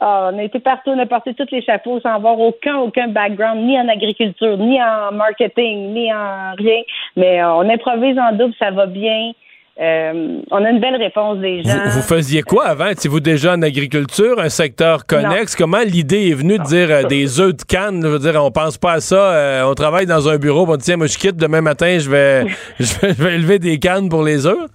ah, 0.00 0.30
on 0.32 0.38
a 0.38 0.42
été 0.42 0.58
partout, 0.58 0.90
on 0.90 0.98
a 0.98 1.06
porté 1.06 1.32
tous 1.34 1.46
les 1.52 1.62
chapeaux 1.62 2.00
sans 2.00 2.14
avoir 2.14 2.40
aucun, 2.40 2.78
aucun 2.78 3.06
background, 3.08 3.62
ni 3.62 3.78
en 3.78 3.86
agriculture, 3.88 4.56
ni 4.58 4.82
en 4.82 5.12
marketing, 5.12 5.92
ni 5.92 6.12
en 6.12 6.54
rien. 6.58 6.82
Mais 7.16 7.40
euh, 7.40 7.52
on 7.54 7.68
improvise 7.70 8.18
en 8.18 8.32
double, 8.32 8.54
ça 8.58 8.70
va 8.72 8.86
bien. 8.86 9.32
Euh, 9.80 10.40
on 10.50 10.64
a 10.64 10.70
une 10.70 10.80
belle 10.80 10.96
réponse 10.96 11.38
des 11.38 11.62
gens. 11.62 11.70
Vous, 11.86 11.90
vous 12.00 12.02
faisiez 12.02 12.42
quoi 12.42 12.66
avant? 12.66 12.88
Étiez-vous 12.88 13.20
déjà 13.20 13.54
en 13.54 13.62
agriculture, 13.62 14.38
un 14.38 14.50
secteur 14.50 15.06
connexe? 15.06 15.56
Comment 15.56 15.80
l'idée 15.84 16.28
est 16.30 16.34
venue 16.34 16.58
de 16.58 16.62
dire 16.64 16.90
euh, 16.90 17.02
des 17.04 17.40
œufs 17.40 17.56
de 17.56 17.62
canne? 17.62 18.02
Je 18.02 18.08
veux 18.08 18.18
dire, 18.18 18.38
on 18.44 18.50
pense 18.50 18.76
pas 18.76 18.92
à 18.92 19.00
ça. 19.00 19.32
euh, 19.34 19.64
on 19.64 19.74
travaille 19.74 20.04
dans 20.06 20.28
un 20.28 20.36
bureau, 20.36 20.66
on 20.68 20.76
dit, 20.76 20.84
tiens, 20.84 20.98
moi, 20.98 21.06
je 21.06 21.16
quitte 21.16 21.36
demain 21.36 21.62
matin, 21.62 21.98
je 21.98 22.10
vais, 22.10 22.44
je 22.80 22.98
vais, 23.00 23.14
je 23.14 23.22
vais 23.22 23.34
élever 23.34 23.58
des 23.58 23.78
cannes 23.78 24.08
pour 24.10 24.22
les 24.22 24.46
œufs. 24.46 24.66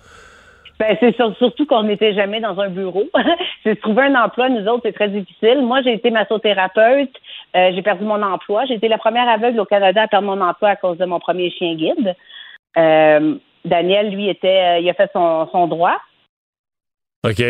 Ben, 0.79 0.95
c'est 0.99 1.15
sur- 1.15 1.35
surtout 1.37 1.65
qu'on 1.65 1.83
n'était 1.83 2.13
jamais 2.13 2.39
dans 2.39 2.59
un 2.59 2.69
bureau. 2.69 3.03
c'est 3.63 3.79
trouver 3.79 4.03
un 4.03 4.15
emploi, 4.15 4.49
nous 4.49 4.65
autres, 4.67 4.81
c'est 4.85 4.93
très 4.93 5.09
difficile. 5.09 5.61
Moi, 5.63 5.81
j'ai 5.83 5.93
été 5.93 6.09
massothérapeute. 6.11 7.09
Euh, 7.55 7.71
j'ai 7.73 7.81
perdu 7.83 8.03
mon 8.03 8.21
emploi. 8.21 8.65
J'ai 8.67 8.75
été 8.75 8.87
la 8.87 8.97
première 8.97 9.27
aveugle 9.29 9.59
au 9.59 9.65
Canada 9.65 10.03
à 10.03 10.07
perdre 10.07 10.27
mon 10.27 10.41
emploi 10.41 10.69
à 10.69 10.75
cause 10.75 10.97
de 10.97 11.05
mon 11.05 11.19
premier 11.19 11.49
chien 11.51 11.75
guide. 11.75 12.15
Euh, 12.77 13.35
Daniel, 13.67 14.09
lui, 14.09 14.29
était, 14.29 14.77
euh, 14.77 14.79
il 14.79 14.89
a 14.89 14.93
fait 14.93 15.09
son, 15.13 15.47
son 15.51 15.67
droit 15.67 15.97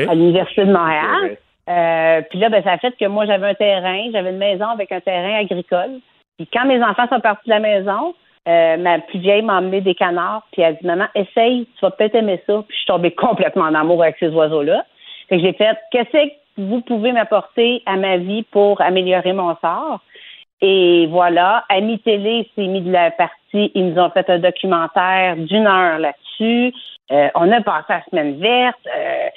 à 0.09 0.15
l'Université 0.15 0.65
de 0.65 0.71
Montréal. 0.71 1.37
Euh, 1.69 2.21
puis 2.29 2.39
là, 2.39 2.49
ben, 2.49 2.63
ça 2.63 2.73
a 2.73 2.77
fait 2.77 2.95
que 2.97 3.05
moi, 3.05 3.25
j'avais 3.25 3.47
un 3.47 3.53
terrain, 3.53 4.09
j'avais 4.11 4.29
une 4.31 4.37
maison 4.37 4.67
avec 4.67 4.91
un 4.91 5.01
terrain 5.01 5.39
agricole. 5.39 5.99
Puis 6.37 6.47
quand 6.51 6.65
mes 6.65 6.81
enfants 6.83 7.07
sont 7.09 7.19
partis 7.19 7.49
de 7.49 7.53
la 7.53 7.59
maison, 7.59 8.15
euh, 8.47 8.77
ma 8.77 8.99
plus 8.99 9.19
vieille 9.19 9.41
m'a 9.41 9.57
emmené 9.57 9.81
des 9.81 9.95
canards, 9.95 10.47
puis 10.51 10.61
elle 10.61 10.69
a 10.69 10.73
dit 10.73 10.85
Maman, 10.85 11.07
essaye, 11.15 11.67
tu 11.75 11.81
vas 11.81 11.91
peut-être 11.91 12.15
aimer 12.15 12.41
ça. 12.47 12.63
Puis 12.67 12.75
je 12.75 12.77
suis 12.77 12.85
tombée 12.85 13.11
complètement 13.11 13.65
en 13.65 13.75
amour 13.75 14.03
avec 14.03 14.15
ces 14.19 14.29
oiseaux-là. 14.29 14.85
Fait 15.27 15.37
que 15.37 15.43
j'ai 15.43 15.53
fait 15.53 15.77
Qu'est-ce 15.91 16.11
que 16.11 16.31
vous 16.57 16.81
pouvez 16.81 17.11
m'apporter 17.11 17.83
à 17.85 17.97
ma 17.97 18.17
vie 18.17 18.43
pour 18.43 18.79
améliorer 18.81 19.33
mon 19.33 19.55
sort? 19.57 19.99
Et 20.61 21.07
voilà, 21.11 21.65
Ami 21.69 21.99
Télé 21.99 22.49
s'est 22.55 22.65
mis 22.65 22.81
de 22.81 22.91
la 22.91 23.11
partie. 23.11 23.35
Ils 23.53 23.89
nous 23.89 23.99
ont 23.99 24.09
fait 24.09 24.29
un 24.29 24.39
documentaire 24.39 25.35
d'une 25.35 25.67
heure 25.67 25.99
là-dessus. 25.99 26.73
Euh, 27.11 27.29
on 27.35 27.51
a 27.51 27.61
passé 27.61 27.85
la 27.89 28.03
semaine 28.05 28.39
verte. 28.39 28.79
Euh, 28.95 29.29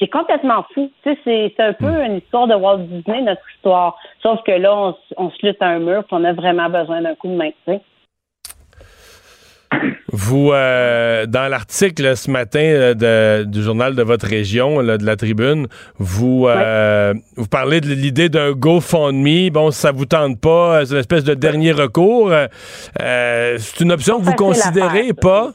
c'est 0.00 0.08
complètement 0.08 0.64
fou. 0.74 0.90
C'est, 1.04 1.54
un 1.58 1.72
peu 1.72 2.04
une 2.04 2.18
histoire 2.18 2.46
de 2.46 2.54
Walt 2.54 2.78
Disney, 2.78 3.22
notre 3.22 3.48
histoire. 3.54 3.96
Sauf 4.22 4.42
que 4.42 4.52
là, 4.52 4.76
on, 4.76 4.96
on 5.16 5.30
se 5.30 5.46
lutte 5.46 5.62
à 5.62 5.68
un 5.68 5.78
mur, 5.78 6.04
puis 6.04 6.16
on 6.18 6.24
a 6.24 6.32
vraiment 6.32 6.68
besoin 6.68 7.00
d'un 7.00 7.14
coup 7.14 7.28
de 7.28 7.36
main. 7.36 7.50
Vous, 10.12 10.52
euh, 10.52 11.26
dans 11.26 11.48
l'article 11.50 12.16
ce 12.16 12.30
matin 12.30 12.60
euh, 12.60 12.94
de- 12.94 13.44
du 13.44 13.62
journal 13.62 13.94
de 13.94 14.02
votre 14.02 14.26
région, 14.26 14.80
là, 14.80 14.96
de 14.98 15.04
la 15.04 15.16
Tribune, 15.16 15.66
vous, 15.98 16.46
euh, 16.48 17.12
vous 17.36 17.46
parlez 17.48 17.80
de 17.80 17.88
l'idée 17.88 18.28
d'un 18.28 18.52
GoFundMe. 18.52 19.50
Bon, 19.50 19.70
si 19.70 19.80
ça 19.80 19.92
vous 19.92 20.06
tente 20.06 20.40
pas, 20.40 20.84
c'est 20.86 20.92
une 20.94 21.00
espèce 21.00 21.24
de 21.24 21.34
dernier 21.34 21.72
recours. 21.72 22.32
C'est 22.98 23.80
une 23.80 23.92
option 23.92 24.18
que 24.20 24.24
vous 24.24 24.32
considérez 24.34 25.12
pas? 25.12 25.52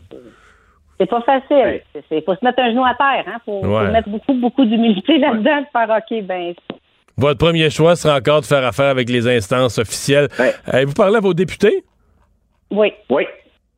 C'est 0.99 1.09
pas 1.09 1.21
facile. 1.21 1.81
Il 2.11 2.21
faut 2.23 2.35
se 2.35 2.45
mettre 2.45 2.59
un 2.59 2.69
genou 2.69 2.83
à 2.85 2.93
terre. 2.95 3.23
Hein? 3.33 3.39
faut, 3.45 3.61
faut 3.63 3.91
mettre 3.91 4.09
beaucoup, 4.09 4.33
beaucoup 4.35 4.65
d'humilité 4.65 5.17
là-dedans, 5.17 5.61
de 5.61 5.65
faire 5.71 5.97
OK, 5.97 6.23
ben, 6.27 6.53
Votre 7.17 7.39
premier 7.39 7.69
choix 7.71 7.95
sera 7.95 8.17
encore 8.17 8.41
de 8.41 8.45
faire 8.45 8.63
affaire 8.63 8.85
avec 8.89 9.09
les 9.09 9.27
instances 9.27 9.79
officielles. 9.79 10.27
Ouais. 10.37 10.53
Euh, 10.73 10.85
vous 10.85 10.93
parlez 10.93 11.15
à 11.17 11.19
vos 11.21 11.33
députés? 11.33 11.83
oui. 12.69 12.93
Oui. 13.09 13.23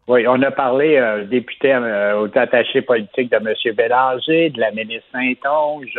Oui, 0.08 0.28
on 0.28 0.42
a 0.42 0.52
parlé 0.52 0.98
euh, 0.98 1.24
député 1.24 1.74
euh, 1.74 2.20
aux 2.22 2.38
attachés 2.38 2.82
politiques 2.82 3.32
de 3.32 3.38
M. 3.38 3.76
Bélanger, 3.76 4.50
de 4.50 4.60
la 4.60 4.72
ministre 4.72 5.08
Saint-Onge, 5.14 5.98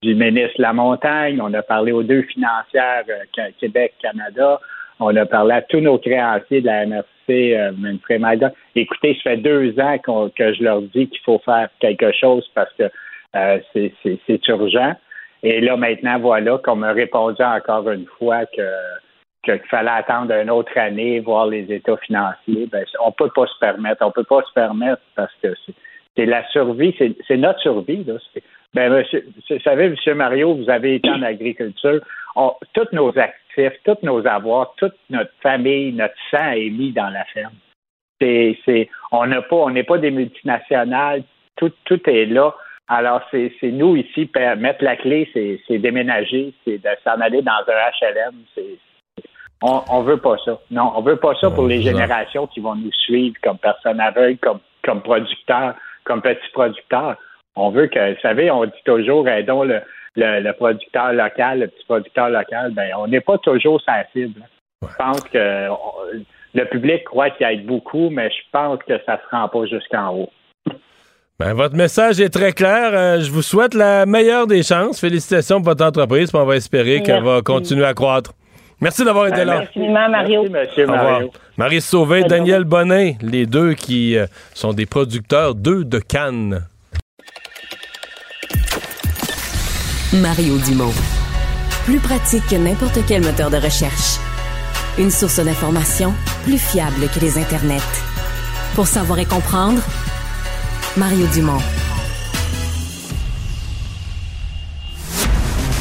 du 0.00 0.14
ministre 0.14 0.60
Lamontagne. 0.60 1.40
On 1.42 1.52
a 1.52 1.62
parlé 1.62 1.90
aux 1.90 2.04
deux 2.04 2.22
financières 2.22 3.02
euh, 3.08 3.24
Ca- 3.34 3.50
Québec-Canada. 3.58 4.60
On 5.00 5.14
a 5.16 5.26
parlé 5.26 5.54
à 5.54 5.62
tous 5.62 5.80
nos 5.80 5.98
créanciers 5.98 6.60
de 6.60 6.66
la 6.66 6.86
MRC, 6.86 7.04
euh, 7.30 7.72
Manfred 7.76 8.20
Maïda. 8.20 8.52
Écoutez, 8.76 9.14
ça 9.16 9.30
fait 9.32 9.36
deux 9.38 9.74
ans 9.80 9.98
qu'on- 9.98 10.28
que 10.30 10.52
je 10.54 10.62
leur 10.62 10.80
dis 10.82 11.08
qu'il 11.08 11.20
faut 11.24 11.40
faire 11.44 11.68
quelque 11.80 12.12
chose 12.12 12.48
parce 12.54 12.72
que 12.74 12.84
euh, 13.34 13.58
c'est- 13.72 14.48
urgent. 14.48 14.94
Et 15.42 15.60
là, 15.60 15.76
maintenant, 15.76 16.18
voilà 16.20 16.58
qu'on 16.58 16.76
m'a 16.76 16.92
répondu 16.92 17.42
encore 17.42 17.90
une 17.90 18.06
fois 18.18 18.46
que- 18.46 18.62
qu'il 19.42 19.60
fallait 19.68 19.90
attendre 19.90 20.32
une 20.32 20.50
autre 20.50 20.76
année, 20.76 21.20
voir 21.20 21.46
les 21.46 21.70
états 21.72 21.96
financiers, 21.98 22.66
ben, 22.70 22.84
on 23.00 23.12
peut 23.12 23.30
pas 23.34 23.46
se 23.46 23.58
permettre. 23.58 24.04
On 24.06 24.10
peut 24.10 24.24
pas 24.24 24.42
se 24.42 24.52
permettre 24.52 25.02
parce 25.16 25.32
que 25.42 25.48
c'est- 25.66 26.26
la 26.26 26.46
survie, 26.50 26.94
c'est 26.98 27.36
notre 27.36 27.60
survie. 27.60 28.04
Là. 28.04 28.14
Ben, 28.74 28.92
monsieur, 28.92 29.24
vous 29.50 29.58
savez, 29.60 29.84
M. 30.06 30.14
Mario, 30.16 30.54
vous 30.54 30.70
avez 30.70 30.96
été 30.96 31.10
en 31.10 31.22
agriculture. 31.22 32.00
Tous 32.74 32.88
nos 32.92 33.16
actifs, 33.18 33.78
tous 33.84 33.98
nos 34.02 34.26
avoirs, 34.26 34.74
toute 34.76 34.94
notre 35.10 35.32
famille, 35.42 35.92
notre 35.92 36.14
sang 36.30 36.52
est 36.52 36.70
mis 36.70 36.92
dans 36.92 37.08
la 37.10 37.24
ferme. 37.24 37.54
C'est, 38.20 38.56
c'est, 38.64 38.88
on 39.10 39.26
n'a 39.26 39.42
pas, 39.42 39.56
on 39.56 39.70
n'est 39.70 39.82
pas 39.82 39.98
des 39.98 40.10
multinationales. 40.10 41.24
Tout, 41.56 41.72
tout 41.84 42.00
est 42.08 42.26
là. 42.26 42.54
Alors, 42.88 43.22
c'est, 43.30 43.52
nous 43.62 43.96
ici, 43.96 44.30
mettre 44.58 44.84
la 44.84 44.96
clé, 44.96 45.28
c'est 45.34 45.78
déménager, 45.78 46.52
c'est 46.64 46.78
de 46.78 46.88
s'en 47.04 47.20
aller 47.20 47.42
dans 47.42 47.52
un 47.52 47.90
HLM. 48.00 48.34
C'est, 48.54 48.78
on, 49.62 49.82
on 49.88 50.02
veut 50.02 50.16
pas 50.18 50.36
ça. 50.44 50.58
Non, 50.70 50.92
on 50.96 51.02
veut 51.02 51.16
pas 51.16 51.34
ça 51.40 51.50
pour 51.50 51.66
les 51.66 51.82
générations 51.82 52.46
qui 52.46 52.60
vont 52.60 52.74
nous 52.74 52.92
suivre 52.92 53.34
comme 53.42 53.58
personnes 53.58 54.00
aveugles, 54.00 54.38
comme, 54.38 54.58
comme 54.84 55.00
producteurs, 55.02 55.74
comme 56.04 56.20
petits 56.22 56.50
producteurs. 56.52 57.16
On 57.56 57.70
veut 57.70 57.86
que, 57.86 58.14
vous 58.14 58.20
savez, 58.20 58.50
on 58.50 58.64
dit 58.64 58.72
toujours, 58.84 59.28
aidons 59.28 59.62
le, 59.64 59.80
le, 60.16 60.40
le 60.40 60.52
producteur 60.54 61.12
local, 61.12 61.60
le 61.60 61.66
petit 61.68 61.84
producteur 61.86 62.28
local. 62.30 62.72
Ben, 62.72 62.90
on 62.98 63.06
n'est 63.06 63.20
pas 63.20 63.38
toujours 63.38 63.80
sensible. 63.82 64.40
Je 64.82 64.96
pense 64.98 65.20
que 65.22 65.68
on- 65.70 66.22
le 66.54 66.64
public 66.66 67.04
croit 67.04 67.30
qu'il 67.30 67.46
aide 67.46 67.64
beaucoup, 67.64 68.10
mais 68.10 68.28
je 68.28 68.42
pense 68.52 68.78
que 68.86 68.94
ça 69.06 69.16
se 69.18 69.34
rend 69.36 69.48
pas 69.48 69.64
jusqu'en 69.64 70.14
haut. 70.14 70.30
Ben, 71.38 71.54
votre 71.54 71.74
message 71.74 72.20
est 72.20 72.28
très 72.28 72.52
clair. 72.52 72.90
Euh, 72.92 73.20
je 73.20 73.30
vous 73.30 73.40
souhaite 73.42 73.72
la 73.74 74.04
meilleure 74.06 74.46
des 74.46 74.62
chances. 74.62 75.00
Félicitations 75.00 75.56
pour 75.62 75.70
votre 75.70 75.84
entreprise. 75.84 76.30
puis 76.30 76.38
On 76.40 76.44
va 76.44 76.56
espérer 76.56 77.02
qu'elle 77.02 77.22
va 77.24 77.40
continuer 77.42 77.84
à 77.86 77.94
croître. 77.94 78.32
Merci 78.82 79.04
d'avoir 79.04 79.28
été 79.28 79.44
là. 79.44 79.60
Merci, 79.60 79.88
Mario. 79.88 80.44
Merci, 80.50 80.82
Au 80.82 80.92
revoir. 80.92 81.20
Marie 81.56 81.80
Sauvé, 81.80 82.24
Daniel 82.24 82.64
Bonin, 82.64 83.12
les 83.22 83.46
deux 83.46 83.74
qui 83.74 84.18
euh, 84.18 84.26
sont 84.54 84.72
des 84.72 84.86
producteurs 84.86 85.54
d'œufs 85.54 85.86
de 85.86 86.00
Cannes. 86.00 86.66
Mario 90.12 90.58
Dumont. 90.66 90.92
Plus 91.84 92.00
pratique 92.00 92.42
que 92.50 92.56
n'importe 92.56 92.98
quel 93.06 93.22
moteur 93.22 93.50
de 93.50 93.56
recherche. 93.56 94.18
Une 94.98 95.12
source 95.12 95.38
d'information 95.38 96.12
plus 96.42 96.58
fiable 96.58 97.08
que 97.14 97.20
les 97.20 97.38
internets. 97.38 97.78
Pour 98.74 98.88
savoir 98.88 99.20
et 99.20 99.26
comprendre, 99.26 99.80
Mario 100.96 101.26
Dumont. 101.32 101.62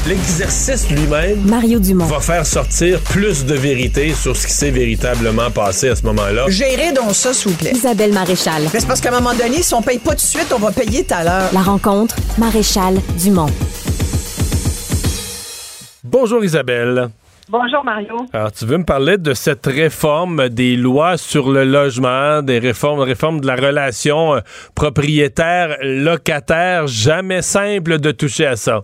L'exercice 0.08 0.90
lui-même 0.90 1.42
Mario 1.48 1.78
Dumont. 1.80 2.06
va 2.06 2.20
faire 2.20 2.44
sortir 2.44 3.00
plus 3.02 3.46
de 3.46 3.54
vérité 3.54 4.14
sur 4.14 4.36
ce 4.36 4.48
qui 4.48 4.54
s'est 4.54 4.72
véritablement 4.72 5.52
passé 5.52 5.90
à 5.90 5.96
ce 5.96 6.02
moment-là. 6.08 6.46
Gérez 6.48 6.92
donc 6.92 7.14
ça, 7.14 7.36
s'il 7.36 7.52
vous 7.52 7.58
plaît. 7.58 7.70
Isabelle 7.72 8.12
Maréchal. 8.12 8.64
Mais 8.74 8.80
c'est 8.80 8.88
parce 8.88 9.00
qu'à 9.00 9.10
un 9.10 9.20
moment 9.22 9.36
donné, 9.36 9.62
si 9.62 9.76
on 9.76 9.84
paye 9.84 10.00
pas 10.00 10.10
tout 10.12 10.16
de 10.16 10.22
suite, 10.22 10.52
on 10.56 10.60
va 10.60 10.72
payer 10.72 11.04
tout 11.04 11.14
à 11.14 11.24
l'heure. 11.24 11.50
La 11.54 11.62
rencontre, 11.62 12.16
Maréchal 12.40 12.96
Dumont. 13.22 13.46
Bonjour 16.04 16.44
Isabelle. 16.44 17.10
Bonjour 17.48 17.84
Mario. 17.86 18.16
Alors, 18.34 18.52
tu 18.52 18.66
veux 18.66 18.78
me 18.80 18.86
parler 18.86 19.20
de 19.20 19.36
cette 19.36 19.68
réforme 19.68 20.50
des 20.50 20.76
lois 20.78 21.18
sur 21.18 21.52
le 21.52 21.64
logement, 21.64 22.42
des 22.42 22.58
réformes, 22.58 23.02
réformes 23.02 23.40
de 23.40 23.46
la 23.46 23.56
relation 23.56 24.34
euh, 24.36 24.40
propriétaire-locataire? 24.74 26.88
Jamais 26.88 27.44
simple 27.44 28.00
de 28.00 28.10
toucher 28.12 28.48
à 28.48 28.56
ça. 28.56 28.84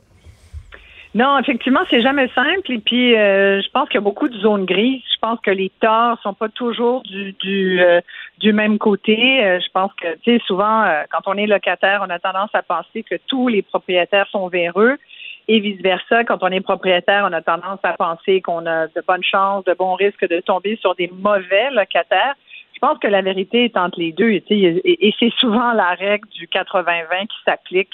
Non, 1.18 1.40
effectivement, 1.40 1.80
c'est 1.90 2.04
jamais 2.04 2.28
simple. 2.36 2.72
Et 2.72 2.78
puis, 2.78 3.16
euh, 3.16 3.60
je 3.60 3.68
pense 3.72 3.90
qu'il 3.90 3.96
y 3.96 3.98
a 3.98 4.02
beaucoup 4.02 4.30
de 4.30 4.38
zones 4.38 4.66
grises. 4.66 5.02
Je 5.12 5.18
pense 5.20 5.40
que 5.40 5.50
les 5.50 5.72
torts 5.82 6.20
sont 6.22 6.36
pas 6.36 6.48
toujours 6.48 7.02
du 7.02 7.34
du, 7.40 7.82
euh, 7.82 8.02
du 8.38 8.54
même 8.54 8.78
côté. 8.78 9.44
Euh, 9.44 9.60
je 9.60 9.68
pense 9.74 9.92
que, 9.96 10.14
tu 10.18 10.38
sais, 10.38 10.42
souvent, 10.46 10.84
euh, 10.84 11.06
quand 11.10 11.22
on 11.26 11.34
est 11.34 11.48
locataire, 11.48 12.06
on 12.08 12.10
a 12.12 12.20
tendance 12.20 12.52
à 12.54 12.62
penser 12.62 13.02
que 13.02 13.16
tous 13.26 13.48
les 13.48 13.64
propriétaires 13.64 14.28
sont 14.28 14.48
véreux. 14.48 14.98
Et 15.48 15.60
vice-versa, 15.60 16.24
quand 16.24 16.44
on 16.44 16.50
est 16.50 16.62
propriétaire, 16.62 17.28
on 17.28 17.34
a 17.34 17.42
tendance 17.42 17.80
à 17.82 17.94
penser 17.94 18.42
qu'on 18.42 18.68
a 18.68 18.86
de 18.86 19.04
bonnes 19.08 19.24
chances, 19.24 19.64
de 19.64 19.74
bons 19.74 19.96
risques 19.96 20.30
de 20.30 20.40
tomber 20.42 20.76
sur 20.76 20.94
des 20.94 21.10
mauvais 21.12 21.72
locataires. 21.72 22.36
Je 22.76 22.80
pense 22.80 23.00
que 23.00 23.08
la 23.08 23.24
vérité 23.24 23.66
est 23.66 23.76
entre 23.78 24.00
les 24.00 24.12
deux. 24.12 24.30
Et, 24.30 24.44
et, 24.52 25.08
et 25.08 25.16
c'est 25.20 25.34
souvent 25.40 25.74
la 25.74 25.96
règle 25.96 26.30
du 26.30 26.46
80-20 26.46 27.26
qui 27.26 27.38
s'applique. 27.44 27.90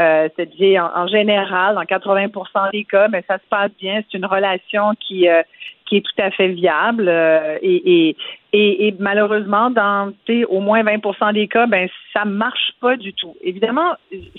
Euh, 0.00 0.28
C'est-à-dire, 0.34 0.90
en, 0.94 1.02
en 1.02 1.06
général, 1.06 1.74
dans 1.74 1.82
80% 1.82 2.70
des 2.72 2.84
cas, 2.84 3.08
mais 3.08 3.22
ça 3.28 3.36
se 3.36 3.48
passe 3.48 3.70
bien. 3.78 4.02
C'est 4.10 4.16
une 4.18 4.26
relation 4.26 4.94
qui, 5.00 5.28
euh, 5.28 5.42
qui 5.86 5.98
est 5.98 6.00
tout 6.00 6.22
à 6.22 6.30
fait 6.30 6.48
viable. 6.48 7.08
euh, 7.08 7.58
et, 7.62 8.08
et, 8.08 8.16
et, 8.52 8.88
et 8.88 8.96
malheureusement, 8.98 9.70
dans 9.70 10.12
au 10.48 10.60
moins 10.60 10.82
20 10.82 11.32
des 11.32 11.46
cas, 11.46 11.66
ben 11.66 11.88
ça 12.12 12.24
marche 12.24 12.72
pas 12.80 12.96
du 12.96 13.12
tout. 13.12 13.36
Évidemment, 13.42 13.92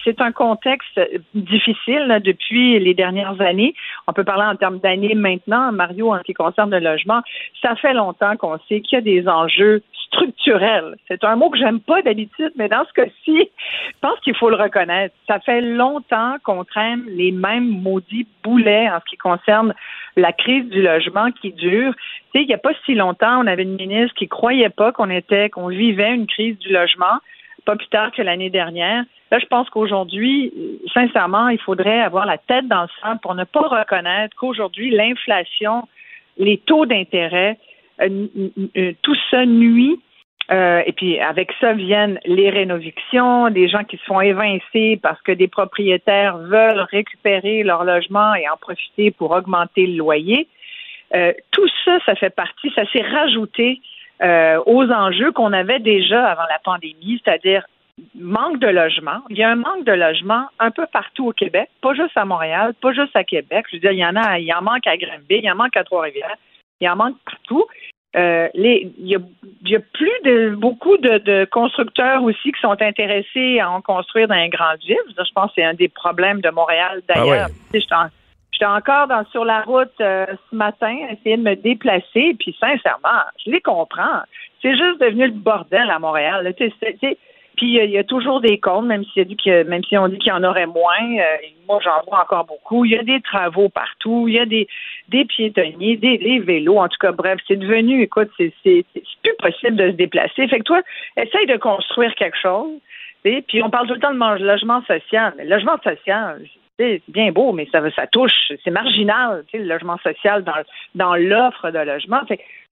c'est 0.04 0.20
un 0.20 0.32
contexte 0.32 1.00
difficile 1.34 2.06
là, 2.08 2.20
depuis 2.20 2.78
les 2.80 2.94
dernières 2.94 3.40
années. 3.40 3.74
On 4.08 4.14
peut 4.14 4.26
parler 4.26 4.44
en 4.44 4.56
termes 4.56 4.80
d'années 4.80 5.16
maintenant, 5.16 5.72
Mario, 5.72 6.14
en 6.14 6.18
ce 6.18 6.24
qui 6.24 6.34
concerne 6.34 6.72
le 6.72 6.80
logement. 6.80 7.22
Ça 7.62 7.76
fait 7.76 7.94
longtemps 7.94 8.36
qu'on 8.36 8.58
sait 8.68 8.82
qu'il 8.82 8.98
y 8.98 8.98
a 8.98 9.02
des 9.02 9.28
enjeux 9.30 9.82
structurels. 10.08 10.96
C'est 11.08 11.24
un 11.24 11.38
mot 11.38 11.50
que 11.50 11.58
j'aime 11.58 11.80
pas 11.80 12.02
d'habitude, 12.02 12.52
mais 12.58 12.68
dans 12.68 12.84
ce 12.86 12.94
cas-ci, 12.94 13.38
je 13.38 14.00
pense 14.02 14.20
qu'il 14.20 14.36
faut 14.36 14.50
le 14.50 14.58
reconnaître. 14.58 15.16
Ça 15.28 15.40
fait 15.40 15.62
longtemps 15.62 16.36
qu'on 16.44 16.66
traîne 16.66 17.04
les 17.08 17.32
mêmes 17.32 17.70
maudits 17.82 18.28
boulets 18.44 18.90
en 18.90 19.00
ce 19.00 19.06
qui 19.10 19.18
concerne 19.18 19.74
la 20.16 20.34
crise 20.34 20.68
du 20.70 20.82
logement 20.82 21.32
qui 21.32 21.52
dure. 21.52 21.94
Tu 21.96 22.40
sais, 22.40 22.44
il 22.44 22.48
n'y 22.48 22.54
a 22.54 22.58
pas 22.58 22.74
si 22.86 22.94
longtemps, 22.94 23.44
on 23.44 23.48
avait 23.48 23.64
une 23.64 23.76
ministre 23.76 24.16
qui 24.16 24.28
croyait 24.28 24.70
pas 24.70 24.92
qu'on 24.92 25.10
était, 25.10 25.50
qu'on 25.50 25.68
vivait 25.68 26.14
une 26.14 26.28
crise 26.28 26.58
du 26.60 26.70
logement, 26.70 27.18
pas 27.66 27.76
plus 27.76 27.88
tard 27.88 28.12
que 28.12 28.22
l'année 28.22 28.50
dernière. 28.50 29.04
Là, 29.32 29.40
je 29.40 29.46
pense 29.46 29.70
qu'aujourd'hui, 29.70 30.52
sincèrement, 30.94 31.48
il 31.48 31.60
faudrait 31.60 32.02
avoir 32.02 32.26
la 32.26 32.38
tête 32.38 32.68
dans 32.68 32.84
le 32.84 32.90
sang 33.02 33.18
pour 33.18 33.36
ne 33.36 33.46
pas 33.46 33.62
reconnaître 33.62 34.36
qu'aujourd'hui, 34.36 34.92
l'inflation, 34.92 35.88
les 36.38 36.58
taux 36.58 36.86
d'intérêt, 36.86 37.58
euh, 38.02 38.94
tout 39.02 39.16
ça 39.30 39.46
nuit 39.46 40.00
euh, 40.52 40.82
et 40.86 40.92
puis 40.92 41.20
avec 41.20 41.54
ça 41.62 41.74
viennent 41.74 42.20
les 42.26 42.50
rénovictions, 42.50 43.50
des 43.50 43.70
gens 43.70 43.84
qui 43.86 43.98
se 43.98 44.04
font 44.04 44.20
évincer 44.20 45.00
parce 45.02 45.22
que 45.22 45.32
des 45.32 45.48
propriétaires 45.48 46.38
veulent 46.38 46.86
récupérer 46.92 47.64
leur 47.64 47.86
logement 47.86 48.34
et 48.36 48.50
en 48.50 48.58
profiter 48.58 49.12
pour 49.12 49.32
augmenter 49.32 49.88
le 49.88 49.96
loyer. 49.96 50.48
Euh, 51.16 51.34
tout 51.52 51.68
ça, 51.86 52.00
ça 52.06 52.16
fait 52.16 52.36
partie, 52.36 52.72
ça 52.76 52.84
s'est 52.92 53.02
rajouté 53.02 53.82
euh, 54.22 54.62
aux 54.66 54.90
enjeux 54.92 55.32
qu'on 55.32 55.54
avait 55.54 55.80
déjà 55.80 56.26
avant 56.26 56.48
la 56.50 56.60
pandémie, 56.64 57.22
c'est-à-dire 57.24 57.66
manque 58.16 58.60
de 58.60 58.68
logement. 58.68 59.22
Il 59.30 59.38
y 59.38 59.44
a 59.44 59.50
un 59.50 59.56
manque 59.56 59.86
de 59.86 59.92
logement 59.94 60.46
un 60.60 60.72
peu 60.72 60.86
partout 60.92 61.28
au 61.28 61.34
Québec, 61.34 61.70
pas 61.82 61.94
juste 61.94 62.16
à 62.16 62.26
Montréal, 62.26 62.74
pas 62.82 62.92
juste 62.92 63.16
à 63.16 63.24
Québec. 63.24 63.66
Je 63.70 63.78
veux 63.78 63.82
dire, 63.82 63.92
il 63.92 64.00
y 64.00 64.06
en 64.06 64.16
a, 64.16 64.40
il 64.40 64.54
en 64.54 64.62
manque 64.62 64.88
à 64.88 64.98
Granby, 64.98 65.40
il 65.44 65.52
en 65.52 65.56
manque 65.56 65.78
à 65.78 65.84
Trois-Rivières, 65.84 66.38
il 66.82 66.90
en 66.90 66.96
manque 66.96 67.18
partout. 67.26 67.66
Euh, 68.16 68.50
les, 68.54 68.92
il, 68.98 69.08
y 69.08 69.16
a, 69.16 69.20
y 69.64 69.76
a 69.76 69.80
plus 69.80 70.12
de 70.26 70.54
beaucoup 70.56 70.98
de, 70.98 71.18
de 71.20 71.46
constructeurs 71.46 72.22
aussi 72.24 72.52
qui 72.52 72.60
sont 72.60 72.76
intéressés 72.82 73.60
à 73.60 73.72
en 73.72 73.82
construire 73.82 74.28
dans 74.28 74.36
un 74.36 74.50
grand 74.50 74.76
ville. 74.86 74.98
Je, 75.18 75.32
pense 75.34 75.48
que 75.48 75.54
c'est 75.56 75.64
un 75.64 75.74
des 75.74 75.88
problèmes 75.88 76.42
de 76.42 76.50
Montréal 76.50 77.02
d'ailleurs. 77.08 77.48
Ah 77.50 77.54
sais, 77.72 77.80
J'étais 77.80 78.66
en- 78.66 78.76
encore 78.76 79.08
dans, 79.08 79.26
sur 79.32 79.46
la 79.46 79.62
route 79.62 79.90
euh, 80.02 80.26
ce 80.50 80.56
matin, 80.56 80.96
essayer 81.10 81.38
de 81.38 81.42
me 81.42 81.56
déplacer, 81.56 82.36
puis 82.38 82.56
sincèrement, 82.60 83.22
je 83.44 83.50
les 83.52 83.62
comprends. 83.62 84.22
C'est 84.62 84.76
juste 84.78 85.00
devenu 85.00 85.28
le 85.28 85.34
bordel 85.34 85.90
à 85.90 85.98
Montréal. 85.98 86.44
là. 86.44 86.52
Puis 87.58 87.68
il 87.68 87.74
y 87.74 87.80
a- 87.80 87.84
il 87.86 87.92
y, 87.92 87.98
a 87.98 88.04
toujours 88.04 88.42
des 88.42 88.60
comptes, 88.60 88.86
même 88.86 89.04
dit 89.16 89.38
que 89.38 89.64
même 89.64 89.84
si 89.84 89.98
on 89.98 90.08
dit 90.08 90.18
qu'il 90.18 90.32
y 90.32 90.36
en 90.36 90.44
aurait 90.44 90.66
moins, 90.66 91.18
euh, 91.18 91.38
moi 91.68 91.80
j'en 91.84 92.02
vois 92.08 92.22
encore 92.22 92.46
beaucoup. 92.46 92.86
Il 92.86 92.92
y 92.92 92.98
a 92.98 93.04
des 93.04 93.22
travaux 93.22 93.70
partout, 93.70 94.28
il 94.28 94.36
y 94.36 94.40
a 94.40 94.46
des, 94.46 94.68
piétonniers, 95.26 95.98
des, 95.98 96.40
vélos, 96.40 96.78
en 96.78 96.88
tout 96.88 96.98
cas, 97.00 97.12
bref, 97.12 97.40
c'est 97.48 97.58
devenu, 97.58 98.02
écoute, 98.02 98.30
c'est 98.38 98.54
plus 98.64 99.36
possible 99.40 99.76
de 99.76 99.92
se 99.92 99.96
déplacer. 99.96 100.48
Fait 100.48 100.60
que 100.60 100.64
toi, 100.64 100.82
essaye 101.18 101.46
de 101.48 101.58
construire 101.58 102.14
quelque 102.16 102.38
chose. 102.38 102.80
tu 103.24 103.32
sais, 103.32 103.44
Puis 103.48 103.64
on 103.64 103.70
parle 103.70 103.88
tout 103.88 103.96
le 103.96 104.00
temps 104.00 104.14
de 104.14 104.44
logement 104.44 104.82
social. 104.86 105.34
Mais 105.38 105.46
logement 105.46 105.78
social, 105.84 106.42
c'est 106.82 107.02
bien 107.08 107.32
beau, 107.32 107.52
mais 107.54 107.68
ça, 107.72 107.82
ça 107.92 108.08
touche, 108.08 108.52
c'est 108.64 108.72
marginal, 108.72 109.44
le 109.54 109.64
logement 109.64 109.98
social 110.00 110.44
dans, 110.96 111.16
l'offre 111.16 111.70
de 111.70 111.80
logement. 111.80 112.22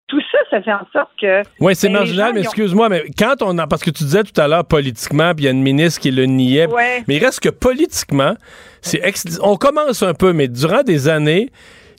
Tout 0.10 0.20
ça, 0.32 0.38
ça 0.50 0.62
fait 0.62 0.74
en 0.74 0.86
sorte 0.92 1.10
que. 1.22 1.44
Oui, 1.62 1.76
c'est 1.76 1.88
ben, 1.88 1.94
marginal, 2.00 2.28
gens, 2.28 2.34
mais 2.34 2.40
ont- 2.42 2.44
excuse-moi, 2.44 2.90
mais 2.90 3.04
quand 3.18 3.36
on 3.42 3.58
a. 3.58 3.68
Parce 3.68 3.84
que 3.84 3.92
tu 3.92 4.04
disais 4.04 4.24
tout 4.24 4.40
à 4.42 4.48
l'heure 4.48 4.66
politiquement, 4.66 5.34
puis 5.34 5.44
il 5.44 5.46
y 5.46 5.48
a 5.48 5.52
une 5.52 5.62
ministre 5.64 6.02
qui 6.02 6.12
le 6.12 6.26
niait. 6.26 6.66
Ouais. 6.68 7.04
Mais 7.08 7.16
il 7.18 7.24
reste 7.26 7.40
que 7.40 7.50
politiquement, 7.50 8.36
c'est 8.82 9.00
ex- 9.04 9.40
on 9.42 9.56
commence 9.56 10.04
un 10.04 10.14
peu, 10.14 10.34
mais 10.34 10.48
durant 10.48 10.84
des 10.84 11.08
années, 11.08 11.50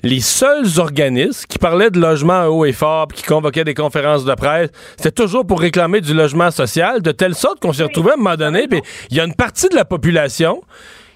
les 0.03 0.21
seuls 0.21 0.65
organismes 0.79 1.45
qui 1.49 1.59
parlaient 1.59 1.91
de 1.91 2.01
logement 2.01 2.45
haut 2.47 2.65
et 2.65 2.73
fort, 2.73 3.07
puis 3.09 3.19
qui 3.19 3.25
convoquaient 3.25 3.65
des 3.65 3.75
conférences 3.75 4.25
de 4.25 4.35
presse, 4.35 4.71
c'était 4.97 5.11
toujours 5.11 5.47
pour 5.47 5.61
réclamer 5.61 6.01
du 6.01 6.15
logement 6.15 6.51
social, 6.51 7.03
de 7.03 7.13
telle 7.13 7.35
sorte 7.35 7.61
qu'on 7.61 7.73
s'est 7.75 7.83
retrouvé 7.83 8.13
à 8.13 8.15
un 8.15 8.17
moment 8.17 8.37
donné, 8.37 8.67
puis 8.67 8.81
il 9.11 9.17
y 9.19 9.21
a 9.21 9.25
une 9.25 9.35
partie 9.35 9.69
de 9.69 9.75
la 9.75 9.85
population 9.85 10.63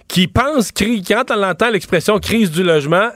qui 0.06 0.28
pense, 0.28 0.70
cri- 0.70 1.02
quand 1.02 1.30
on 1.30 1.42
entend 1.42 1.70
l'expression 1.70 2.18
crise 2.18 2.50
du 2.50 2.62
logement, 2.62 3.08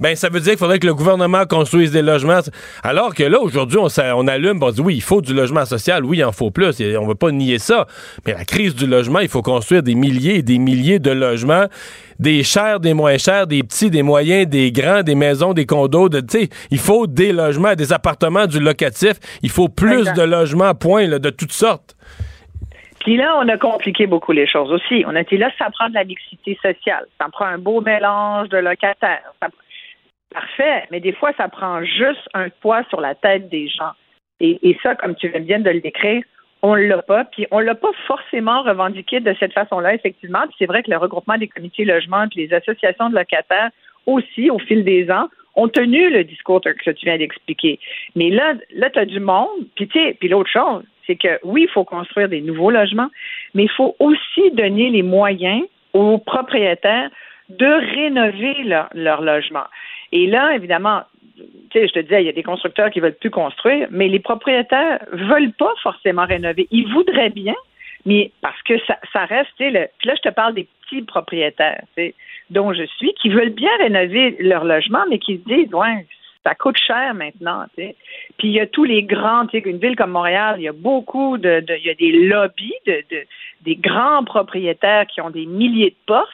ben 0.00 0.14
ça 0.14 0.28
veut 0.28 0.40
dire 0.40 0.52
qu'il 0.52 0.58
faudrait 0.58 0.78
que 0.78 0.86
le 0.86 0.94
gouvernement 0.94 1.44
construise 1.46 1.90
des 1.92 2.02
logements. 2.02 2.40
Alors 2.82 3.14
que 3.14 3.22
là, 3.22 3.40
aujourd'hui, 3.40 3.78
on, 3.78 3.88
on 4.16 4.28
allume, 4.28 4.62
on 4.62 4.70
dit 4.70 4.80
oui, 4.80 4.96
il 4.96 5.02
faut 5.02 5.20
du 5.20 5.34
logement 5.34 5.64
social, 5.64 6.04
oui, 6.04 6.18
il 6.18 6.24
en 6.24 6.32
faut 6.32 6.50
plus, 6.50 6.66
on 6.80 7.02
ne 7.02 7.08
veut 7.08 7.14
pas 7.14 7.30
nier 7.30 7.58
ça. 7.58 7.86
Mais 8.26 8.32
la 8.34 8.44
crise 8.44 8.74
du 8.74 8.86
logement, 8.86 9.20
il 9.20 9.28
faut 9.28 9.42
construire 9.42 9.82
des 9.82 9.94
milliers 9.94 10.36
et 10.36 10.42
des 10.42 10.58
milliers 10.58 10.98
de 10.98 11.10
logements, 11.10 11.66
des 12.18 12.42
chers, 12.42 12.80
des 12.80 12.94
moins 12.94 13.18
chers, 13.18 13.46
des 13.46 13.62
petits, 13.62 13.90
des 13.90 14.02
moyens, 14.02 14.46
des 14.46 14.72
grands, 14.72 15.02
des 15.02 15.14
maisons, 15.14 15.52
des 15.52 15.66
condos, 15.66 16.08
de, 16.08 16.20
tu 16.20 16.40
sais, 16.40 16.48
il 16.70 16.78
faut 16.78 17.06
des 17.06 17.32
logements, 17.32 17.74
des 17.74 17.92
appartements, 17.92 18.46
du 18.46 18.60
locatif, 18.60 19.14
il 19.42 19.50
faut 19.50 19.68
plus 19.68 20.04
de 20.12 20.22
logements, 20.22 20.74
point, 20.74 21.06
là, 21.06 21.18
de 21.18 21.30
toutes 21.30 21.52
sortes. 21.52 21.96
Puis 23.00 23.16
là, 23.16 23.36
on 23.40 23.48
a 23.48 23.56
compliqué 23.56 24.08
beaucoup 24.08 24.32
les 24.32 24.48
choses 24.48 24.72
aussi. 24.72 25.04
On 25.06 25.14
a 25.14 25.22
dit 25.22 25.36
là, 25.36 25.48
ça 25.58 25.66
prend 25.70 25.88
de 25.88 25.94
la 25.94 26.02
mixité 26.02 26.58
sociale. 26.60 27.06
Ça 27.20 27.28
prend 27.30 27.44
un 27.44 27.58
beau 27.58 27.80
mélange 27.80 28.48
de 28.48 28.56
locataires. 28.56 29.32
Ça- 29.40 29.48
Parfait, 30.36 30.84
mais 30.90 31.00
des 31.00 31.14
fois, 31.14 31.32
ça 31.38 31.48
prend 31.48 31.82
juste 31.82 32.28
un 32.34 32.50
poids 32.60 32.82
sur 32.90 33.00
la 33.00 33.14
tête 33.14 33.48
des 33.48 33.68
gens. 33.68 33.92
Et, 34.38 34.76
ça, 34.82 34.94
comme 34.94 35.14
tu 35.14 35.28
viens 35.28 35.60
de 35.60 35.70
le 35.70 35.80
décrire, 35.80 36.22
on 36.60 36.74
l'a 36.74 37.00
pas. 37.00 37.24
Puis 37.24 37.46
on 37.50 37.58
l'a 37.58 37.74
pas 37.74 37.92
forcément 38.06 38.60
revendiqué 38.60 39.20
de 39.20 39.34
cette 39.40 39.54
façon-là, 39.54 39.94
effectivement. 39.94 40.42
Puis 40.42 40.56
c'est 40.58 40.66
vrai 40.66 40.82
que 40.82 40.90
le 40.90 40.98
regroupement 40.98 41.38
des 41.38 41.48
comités 41.48 41.86
logement 41.86 42.28
puis 42.28 42.46
les 42.46 42.52
associations 42.52 43.08
de 43.08 43.14
locataires 43.14 43.70
aussi, 44.04 44.50
au 44.50 44.58
fil 44.58 44.84
des 44.84 45.10
ans, 45.10 45.28
ont 45.54 45.68
tenu 45.68 46.10
le 46.10 46.22
discours 46.22 46.60
que 46.60 46.90
tu 46.90 47.06
viens 47.06 47.16
d'expliquer. 47.16 47.80
Mais 48.14 48.28
là, 48.28 48.56
là, 48.74 48.90
tu 48.90 48.98
as 48.98 49.06
du 49.06 49.20
monde. 49.20 49.64
Puis 49.74 49.86
puis 49.86 50.28
l'autre 50.28 50.50
chose, 50.50 50.84
c'est 51.06 51.16
que 51.16 51.40
oui, 51.44 51.62
il 51.62 51.70
faut 51.70 51.84
construire 51.84 52.28
des 52.28 52.42
nouveaux 52.42 52.70
logements, 52.70 53.08
mais 53.54 53.62
il 53.62 53.70
faut 53.70 53.96
aussi 54.00 54.50
donner 54.52 54.90
les 54.90 55.02
moyens 55.02 55.62
aux 55.94 56.18
propriétaires 56.18 57.08
de 57.48 57.66
rénover 57.94 58.64
leur 58.92 59.22
logement. 59.22 59.64
Et 60.12 60.26
là, 60.26 60.54
évidemment, 60.54 61.02
tu 61.36 61.42
sais, 61.72 61.88
je 61.88 61.92
te 61.92 61.98
disais, 62.00 62.22
il 62.22 62.26
y 62.26 62.30
a 62.30 62.32
des 62.32 62.42
constructeurs 62.42 62.90
qui 62.90 63.00
veulent 63.00 63.14
plus 63.14 63.30
construire, 63.30 63.88
mais 63.90 64.08
les 64.08 64.20
propriétaires 64.20 65.00
veulent 65.12 65.52
pas 65.52 65.72
forcément 65.82 66.24
rénover. 66.24 66.66
Ils 66.70 66.90
voudraient 66.92 67.30
bien, 67.30 67.54
mais 68.04 68.30
parce 68.40 68.60
que 68.62 68.74
ça, 68.86 69.24
reste, 69.24 69.50
tu 69.58 69.64
sais, 69.64 69.70
le- 69.70 69.88
puis 69.98 70.08
là, 70.08 70.14
je 70.16 70.28
te 70.28 70.34
parle 70.34 70.54
des 70.54 70.66
petits 70.82 71.02
propriétaires, 71.02 71.82
tu 71.96 72.02
sais, 72.02 72.14
dont 72.50 72.72
je 72.72 72.84
suis, 72.84 73.12
qui 73.14 73.28
veulent 73.28 73.50
bien 73.50 73.70
rénover 73.78 74.36
leur 74.40 74.64
logement, 74.64 75.04
mais 75.10 75.18
qui 75.18 75.38
se 75.38 75.42
disent, 75.54 75.74
ouais, 75.74 76.06
ça 76.44 76.54
coûte 76.54 76.78
cher 76.78 77.12
maintenant, 77.14 77.64
tu 77.76 77.82
sais. 77.82 77.96
Puis 78.38 78.48
il 78.48 78.54
y 78.54 78.60
a 78.60 78.66
tous 78.68 78.84
les 78.84 79.02
grands, 79.02 79.46
tu 79.46 79.60
sais, 79.60 79.68
une 79.68 79.78
ville 79.78 79.96
comme 79.96 80.12
Montréal, 80.12 80.54
il 80.58 80.62
y 80.62 80.68
a 80.68 80.72
beaucoup 80.72 81.36
de, 81.38 81.64
il 81.68 81.84
y 81.84 81.90
a 81.90 81.94
des 81.94 82.12
lobbies 82.12 82.72
de- 82.86 83.02
des 83.62 83.74
grands 83.74 84.22
propriétaires 84.22 85.06
qui 85.08 85.20
ont 85.20 85.30
des 85.30 85.44
milliers 85.46 85.90
de 85.90 85.96
portes, 86.06 86.30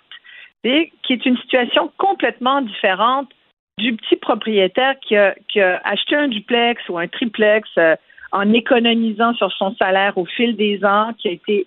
tu 0.63 0.71
sais, 0.71 0.93
qui 1.03 1.15
est 1.15 1.25
une 1.25 1.39
situation 1.39 1.91
complètement 1.97 2.61
différente 2.61 3.31
du 3.79 3.97
petit 3.97 4.17
propriétaire 4.17 4.95
qui 5.01 5.17
a, 5.17 5.35
qui 5.49 5.61
acheté 5.61 6.17
un 6.17 6.29
duplex 6.29 6.89
ou 6.89 6.99
un 6.99 7.09
triplex 7.09 7.69
euh, 7.79 7.97
en 8.33 8.53
économisant 8.53 9.35
sur 9.35 9.53
son 9.53 9.75
salaire 9.77 10.17
au 10.17 10.25
fil 10.25 10.57
des 10.57 10.85
ans, 10.85 11.13
qui 11.19 11.29
a 11.29 11.33
été, 11.33 11.67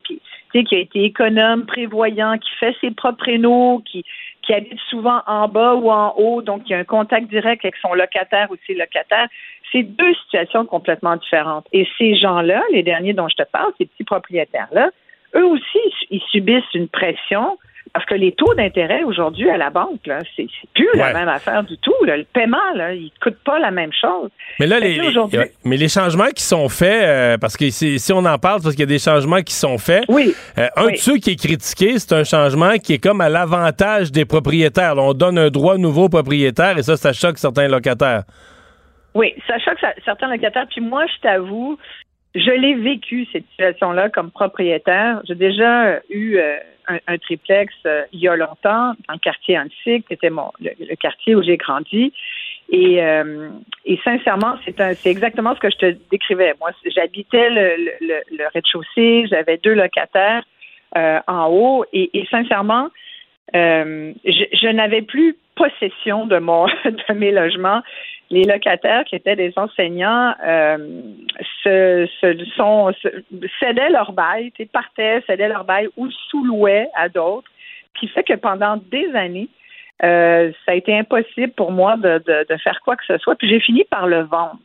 sais, 0.51 0.63
qui 0.63 0.75
a 0.75 0.79
été 0.79 1.03
économe, 1.03 1.65
prévoyant, 1.65 2.37
qui 2.37 2.49
fait 2.59 2.75
ses 2.81 2.91
propres 2.91 3.25
rénaux, 3.25 3.83
qui, 3.85 4.03
qui 4.41 4.53
habite 4.53 4.79
souvent 4.89 5.21
en 5.27 5.47
bas 5.47 5.75
ou 5.75 5.91
en 5.91 6.13
haut, 6.17 6.41
donc 6.41 6.63
il 6.65 6.71
y 6.71 6.73
a 6.75 6.79
un 6.79 6.83
contact 6.83 7.27
direct 7.27 7.65
avec 7.65 7.75
son 7.77 7.93
locataire 7.93 8.47
ou 8.51 8.55
ses 8.65 8.73
locataires. 8.73 9.27
C'est 9.71 9.83
deux 9.83 10.13
situations 10.23 10.65
complètement 10.65 11.17
différentes. 11.17 11.67
Et 11.73 11.87
ces 11.97 12.15
gens-là, 12.15 12.63
les 12.71 12.83
derniers 12.83 13.13
dont 13.13 13.27
je 13.27 13.35
te 13.35 13.49
parle, 13.49 13.71
ces 13.77 13.85
petits 13.85 14.03
propriétaires-là, 14.03 14.91
eux 15.35 15.45
aussi, 15.45 15.79
ils 16.09 16.21
subissent 16.31 16.73
une 16.73 16.87
pression 16.87 17.57
parce 17.95 18.05
que 18.07 18.15
les 18.15 18.33
taux 18.33 18.53
d'intérêt 18.55 19.03
aujourd'hui 19.03 19.49
à 19.49 19.55
la 19.55 19.69
banque, 19.69 20.05
là, 20.05 20.19
c'est 20.35 20.47
plus 20.73 20.89
la 20.95 21.13
même 21.13 21.29
affaire 21.29 21.63
du 21.63 21.77
tout. 21.77 21.95
là. 22.05 22.17
Le 22.17 22.25
paiement, 22.25 22.57
là, 22.75 22.93
il 22.93 23.09
coûte 23.23 23.37
pas 23.45 23.57
la 23.57 23.71
même 23.71 23.91
chose. 23.93 24.29
Mais 24.59 24.67
là, 24.67 24.81
les, 24.81 24.99
mais 25.63 25.77
les 25.77 25.87
changements 25.87 26.27
qui 26.35 26.43
sont 26.43 26.67
faits, 26.67 27.03
euh, 27.03 27.37
parce 27.37 27.55
que 27.55 27.69
si, 27.69 27.97
on 28.11 28.25
en 28.25 28.37
parle, 28.37 28.61
parce 28.61 28.75
qu'il 28.75 28.81
y 28.81 28.83
a 28.83 28.85
des 28.87 28.99
changements 28.99 29.41
qui 29.41 29.53
sont 29.53 29.77
faits. 29.77 30.03
Oui. 30.09 30.35
Euh, 30.57 30.67
un 30.75 30.87
Oui. 30.87 30.91
de 30.91 30.97
ceux 30.97 31.17
qui 31.19 31.31
est 31.31 31.35
critiqué, 31.41 31.97
c'est 31.97 32.11
un 32.13 32.25
changement 32.25 32.73
qui 32.83 32.95
est 32.95 32.97
comme 33.01 33.21
à 33.21 33.29
l'avantage 33.29 34.11
des 34.11 34.25
propriétaires. 34.25 34.95
Là, 34.95 35.01
on 35.01 35.13
donne 35.13 35.37
un 35.37 35.49
droit 35.49 35.77
nouveau 35.77 36.03
aux 36.03 36.09
propriétaires 36.09 36.77
et 36.77 36.83
ça, 36.83 36.97
ça 36.97 37.13
choque 37.13 37.37
certains 37.37 37.69
locataires. 37.69 38.23
Oui, 39.13 39.33
ça 39.47 39.57
choque 39.59 39.79
ça- 39.79 39.93
certains 40.03 40.29
locataires. 40.29 40.67
Puis 40.69 40.81
moi, 40.81 41.05
je 41.07 41.21
t'avoue, 41.21 41.77
je 42.35 42.51
l'ai 42.51 42.75
vécu, 42.75 43.25
cette 43.31 43.45
situation-là, 43.51 44.09
comme 44.09 44.31
propriétaire. 44.31 45.21
J'ai 45.25 45.35
déjà 45.35 46.01
eu 46.09 46.35
euh, 46.37 46.57
un, 46.87 47.17
triplex 47.17 47.73
euh, 47.85 48.03
il 48.11 48.19
y 48.19 48.27
a 48.27 48.35
longtemps, 48.35 48.93
dans 49.07 49.13
le 49.13 49.19
quartier 49.19 49.57
Antique, 49.57 50.07
qui 50.07 50.13
était 50.13 50.29
mon, 50.29 50.51
le, 50.59 50.95
quartier 50.95 51.35
où 51.35 51.43
j'ai 51.43 51.57
grandi. 51.57 52.13
Et, 52.69 53.03
euh, 53.03 53.49
et 53.85 53.99
sincèrement, 54.03 54.55
c'est 54.65 55.05
exactement 55.05 55.53
ce 55.55 55.59
que 55.59 55.69
je 55.69 55.77
te 55.77 55.95
décrivais. 56.09 56.53
Moi, 56.59 56.71
j'habitais 56.95 57.49
le, 57.49 57.91
le- 58.01 58.47
rez-de-chaussée, 58.53 59.27
j'avais 59.29 59.57
deux 59.57 59.73
locataires 59.75 60.43
euh, 60.97 61.19
en 61.27 61.47
haut, 61.47 61.85
et, 61.93 62.17
et 62.17 62.25
sincèrement, 62.31 62.89
je, 63.53 64.13
je 64.25 64.67
n'avais 64.67 65.03
plus 65.03 65.37
possession 65.55 66.25
de 66.25 66.37
mon 66.39 66.65
de 66.85 67.13
mes 67.13 67.31
logements. 67.31 67.81
Les 68.35 68.43
locataires 68.43 69.05
qui 69.05 69.15
étaient 69.15 69.37
des 69.37 69.53
enseignants 69.55 70.33
euh, 70.45 70.77
cédaient 71.63 73.89
leur 73.89 74.11
bail, 74.11 74.51
partaient, 74.73 75.23
cédaient 75.25 75.47
leur 75.47 75.63
bail 75.63 75.87
ou 75.95 76.09
sous-louaient 76.29 76.89
à 76.95 77.07
d'autres, 77.07 77.49
ce 77.95 78.01
qui 78.01 78.07
fait 78.09 78.23
que 78.23 78.33
pendant 78.33 78.75
des 78.91 79.09
années, 79.15 79.47
euh, 80.03 80.51
ça 80.65 80.73
a 80.73 80.75
été 80.75 80.93
impossible 80.93 81.53
pour 81.53 81.71
moi 81.71 81.95
de, 81.95 82.21
faire 82.61 82.81
quoi 82.83 82.97
que 82.97 83.05
ce 83.05 83.17
soit. 83.19 83.35
Puis 83.35 83.47
j'ai 83.47 83.61
fini 83.61 83.85
par 83.85 84.05
le 84.05 84.23
vendre. 84.23 84.59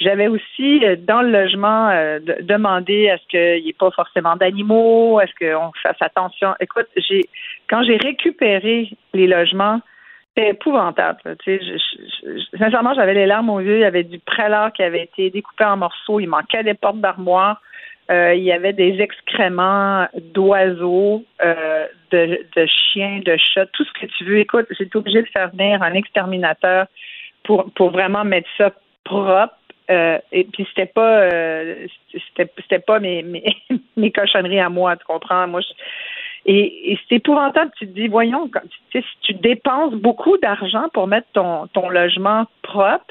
J'avais 0.00 0.28
aussi 0.28 0.82
euh, 0.82 0.96
dans 0.96 1.20
le 1.20 1.30
logement 1.30 1.90
de- 1.90 2.40
demandé 2.40 3.10
à 3.10 3.18
ce 3.18 3.26
qu'il 3.28 3.64
n'y 3.64 3.68
ait 3.68 3.76
pas 3.78 3.90
forcément 3.90 4.36
d'animaux, 4.36 5.20
est-ce 5.20 5.34
qu'on 5.38 5.72
fasse 5.82 6.00
attention. 6.00 6.54
Écoute, 6.58 6.86
quand 7.68 7.82
j'ai 7.82 7.98
récupéré 7.98 8.88
les 9.12 9.26
logements, 9.26 9.82
c'était 10.34 10.50
épouvantable. 10.50 11.20
sincèrement, 12.58 12.94
j'avais 12.94 13.14
les 13.14 13.26
larmes 13.26 13.50
aux 13.50 13.60
yeux. 13.60 13.76
Il 13.76 13.82
y 13.82 13.84
avait 13.84 14.04
du 14.04 14.18
prélat 14.18 14.70
qui 14.72 14.82
avait 14.82 15.04
été 15.04 15.30
découpé 15.30 15.64
en 15.64 15.76
morceaux. 15.76 16.20
Il 16.20 16.28
manquait 16.28 16.64
des 16.64 16.74
portes 16.74 17.00
d'armoire. 17.00 17.60
Euh, 18.10 18.34
il 18.34 18.42
y 18.42 18.52
avait 18.52 18.72
des 18.72 19.00
excréments 19.00 20.06
d'oiseaux, 20.34 21.24
euh, 21.42 21.86
de, 22.10 22.66
chiens, 22.66 23.20
de 23.24 23.36
chats, 23.36 23.66
tout 23.66 23.84
ce 23.84 23.92
que 24.00 24.06
tu 24.06 24.24
veux. 24.24 24.38
Écoute, 24.38 24.66
j'étais 24.78 24.96
obligée 24.96 25.22
de 25.22 25.28
faire 25.28 25.50
venir 25.50 25.82
un 25.82 25.94
exterminateur 25.94 26.86
pour, 27.44 27.72
pour 27.72 27.90
vraiment 27.90 28.24
mettre 28.24 28.48
ça 28.58 28.72
propre. 29.04 29.54
Euh, 29.90 30.18
et 30.32 30.44
puis 30.44 30.66
c'était 30.70 30.86
pas 30.86 31.28
c'était 32.26 32.78
pas 32.78 33.00
mes, 33.00 33.22
mes 33.22 33.54
mes 33.96 34.10
cochonneries 34.10 34.60
à 34.60 34.70
moi, 34.70 34.96
tu 34.96 35.04
comprends? 35.04 35.46
Moi, 35.46 35.60
et, 36.46 36.92
et 36.92 36.98
c'est 37.08 37.16
épouvantable. 37.16 37.70
Tu 37.78 37.86
te 37.86 37.92
dis, 37.92 38.08
voyons, 38.08 38.48
quand- 38.52 38.60
si 38.92 39.02
tu 39.22 39.34
dépenses 39.34 39.94
beaucoup 39.94 40.36
d'argent 40.38 40.88
pour 40.92 41.06
mettre 41.06 41.28
ton, 41.32 41.66
ton 41.68 41.88
logement 41.88 42.46
propre, 42.62 43.04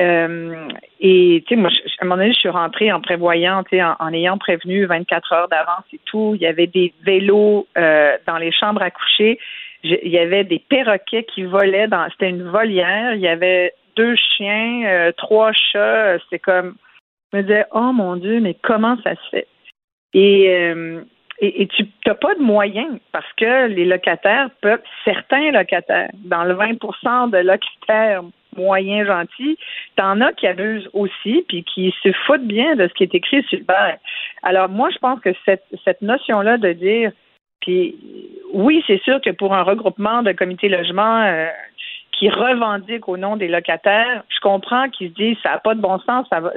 euh, 0.00 0.68
et 1.00 1.44
tu 1.46 1.54
sais, 1.54 1.60
moi, 1.60 1.70
je- 1.70 1.80
à 2.00 2.04
un 2.04 2.04
moment 2.06 2.16
donné, 2.16 2.32
je 2.32 2.38
suis 2.40 2.48
rentrée 2.48 2.90
en 2.92 3.00
prévoyant, 3.00 3.62
tu 3.64 3.76
sais, 3.76 3.82
en, 3.82 4.12
ayant 4.12 4.38
prévenu 4.38 4.86
24 4.86 5.32
heures 5.32 5.48
d'avance 5.48 5.84
et 5.92 6.00
tout. 6.04 6.32
Il 6.34 6.40
y 6.42 6.46
avait 6.46 6.66
des 6.66 6.92
vélos 7.04 7.66
euh, 7.78 8.16
dans 8.26 8.38
les 8.38 8.50
chambres 8.50 8.82
à 8.82 8.90
coucher. 8.90 9.38
Il 9.84 10.08
y 10.08 10.18
avait 10.18 10.44
des 10.44 10.58
perroquets 10.58 11.24
qui 11.24 11.42
volaient 11.44 11.86
dans. 11.88 12.08
C'était 12.10 12.30
une 12.30 12.42
volière. 12.48 13.14
Il 13.14 13.20
y 13.20 13.28
avait 13.28 13.72
deux 13.96 14.16
chiens, 14.16 14.82
euh, 14.86 15.12
trois 15.12 15.52
chats. 15.52 16.18
C'était 16.24 16.38
comme. 16.40 16.74
Je 17.32 17.38
me 17.38 17.42
disais, 17.42 17.66
oh 17.72 17.92
mon 17.92 18.16
Dieu, 18.16 18.40
mais 18.40 18.54
comment 18.62 18.96
ça 19.04 19.14
se 19.14 19.28
fait? 19.30 19.46
Et, 20.14 20.48
euh, 20.50 21.02
et, 21.40 21.66
tu 21.66 21.86
n'as 22.06 22.14
pas 22.14 22.34
de 22.34 22.42
moyens 22.42 22.98
parce 23.12 23.30
que 23.36 23.66
les 23.66 23.84
locataires 23.84 24.50
peuvent, 24.60 24.82
certains 25.04 25.50
locataires, 25.50 26.10
dans 26.14 26.44
le 26.44 26.54
20% 26.54 27.30
de 27.30 27.38
locataires 27.38 28.22
moyens 28.56 29.06
gentils, 29.06 29.58
t'en 29.96 30.20
as 30.20 30.32
qui 30.32 30.46
abusent 30.46 30.88
aussi 30.92 31.44
puis 31.48 31.64
qui 31.64 31.92
se 32.02 32.12
foutent 32.26 32.46
bien 32.46 32.76
de 32.76 32.86
ce 32.86 32.94
qui 32.94 33.02
est 33.02 33.14
écrit 33.14 33.42
sur 33.44 33.58
le 33.58 33.64
bail. 33.64 33.98
Alors 34.42 34.68
moi, 34.68 34.90
je 34.90 34.98
pense 34.98 35.20
que 35.20 35.30
cette, 35.44 35.64
cette 35.84 36.02
notion-là 36.02 36.56
de 36.56 36.72
dire, 36.72 37.10
puis 37.60 37.96
oui, 38.52 38.84
c'est 38.86 39.02
sûr 39.02 39.20
que 39.20 39.30
pour 39.30 39.54
un 39.54 39.62
regroupement 39.62 40.22
de 40.22 40.32
comités 40.32 40.68
logement 40.68 41.22
euh, 41.22 41.48
qui 42.12 42.28
revendique 42.28 43.08
au 43.08 43.16
nom 43.16 43.36
des 43.36 43.48
locataires, 43.48 44.22
je 44.28 44.38
comprends 44.40 44.88
qu'ils 44.90 45.10
se 45.10 45.14
disent 45.14 45.36
ça 45.42 45.50
n'a 45.50 45.58
pas 45.58 45.74
de 45.74 45.80
bon 45.80 45.98
sens, 46.00 46.26
ça 46.30 46.38
va, 46.38 46.52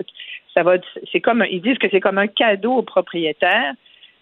ça 0.53 0.61
va, 0.61 0.75
c'est 1.11 1.21
comme, 1.21 1.43
ils 1.49 1.61
disent 1.61 1.79
que 1.79 1.87
c'est 1.89 1.99
comme 1.99 2.19
un 2.19 2.27
cadeau 2.27 2.73
aux 2.73 2.83
propriétaires 2.83 3.73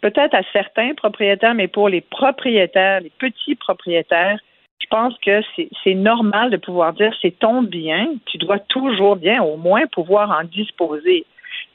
peut-être 0.06 0.36
à 0.36 0.43
certains 0.53 0.93
propriétaires, 0.93 1.56
mais 1.56 1.68
pour 1.68 1.89
les 1.89 2.01
propriétaires, 2.01 3.01
les 3.01 3.12
petits 3.18 3.56
propriétaires, 3.56 4.38
je 4.80 4.86
pense 4.88 5.16
que 5.26 5.41
c'est 5.84 5.95
normal 5.95 6.51
de 6.51 6.58
pouvoir 6.58 6.93
dire 6.93 7.12
c'est 7.24 7.39
ton 7.39 7.64
bien, 7.64 8.14
tu 8.28 8.38
dois 8.38 8.60
toujours 8.60 9.16
bien 9.16 9.41
au 9.41 9.58
moins 9.58 9.88
pouvoir 9.88 10.30
en 10.30 10.43
disposer. 10.43 11.26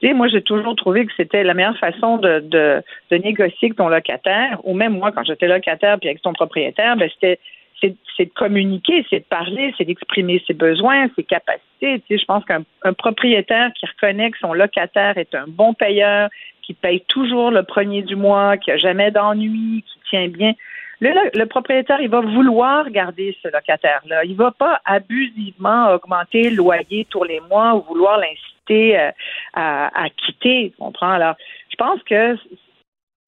Tu 0.01 0.07
sais, 0.07 0.15
moi, 0.15 0.29
j'ai 0.29 0.43
toujours 0.43 0.77
trouvé 0.77 1.07
que 1.07 1.13
c'était 1.17 1.43
la 1.43 1.55
meilleure 1.55 1.77
façon 1.79 2.19
de, 2.19 2.39
de, 2.39 2.83
de 3.11 3.17
négocier 3.17 3.67
avec 3.67 3.77
ton 3.77 3.89
locataire, 3.89 4.61
ou 4.63 4.75
même 4.75 4.93
moi, 4.93 5.11
quand 5.11 5.25
j'étais 5.25 5.49
locataire 5.49 5.99
puis 5.99 6.09
avec 6.09 6.23
ton 6.23 6.33
propriétaire, 6.33 6.97
ben, 6.97 7.11
c'était 7.13 7.41
c'est 7.81 8.25
de 8.27 8.33
communiquer, 8.35 9.05
c'est 9.09 9.21
de 9.21 9.25
parler, 9.25 9.75
c'est 9.77 9.85
d'exprimer 9.85 10.43
ses 10.47 10.55
besoins, 10.55 11.09
ses 11.17 11.25
capacités. 11.25 12.01
Tu 12.01 12.03
sais, 12.09 12.19
je 12.19 12.25
pense 12.25 12.45
qu'un 12.45 12.63
un 12.83 12.93
propriétaire 12.93 13.73
qui 13.75 13.87
reconnaît 13.87 14.31
que 14.31 14.39
son 14.39 14.53
locataire 14.53 15.17
est 15.19 15.35
un 15.35 15.47
bon 15.49 15.75
payeur, 15.75 16.29
qui 16.63 16.75
paye 16.75 17.01
toujours 17.09 17.51
le 17.51 17.63
premier 17.63 18.03
du 18.03 18.17
mois, 18.17 18.57
qui 18.57 18.71
a 18.71 18.77
jamais 18.77 19.11
d'ennui, 19.11 19.83
qui 19.87 19.99
tient 20.11 20.29
bien. 20.29 20.53
Le, 21.01 21.11
le 21.37 21.47
propriétaire, 21.47 22.01
il 22.03 22.11
va 22.11 22.21
vouloir 22.21 22.91
garder 22.91 23.35
ce 23.43 23.49
locataire-là. 23.49 24.25
Il 24.25 24.37
va 24.37 24.51
pas 24.51 24.81
abusivement 24.85 25.93
augmenter 25.95 26.51
le 26.51 26.57
loyer 26.57 27.07
tous 27.09 27.25
les 27.25 27.41
mois 27.41 27.75
ou 27.75 27.83
vouloir 27.83 28.19
l'inciter 28.19 28.99
euh, 28.99 29.11
à, 29.55 30.09
quitter. 30.17 30.73
Comprends? 30.79 31.13
Alors, 31.13 31.37
je 31.71 31.77
pense 31.77 32.03
que 32.03 32.37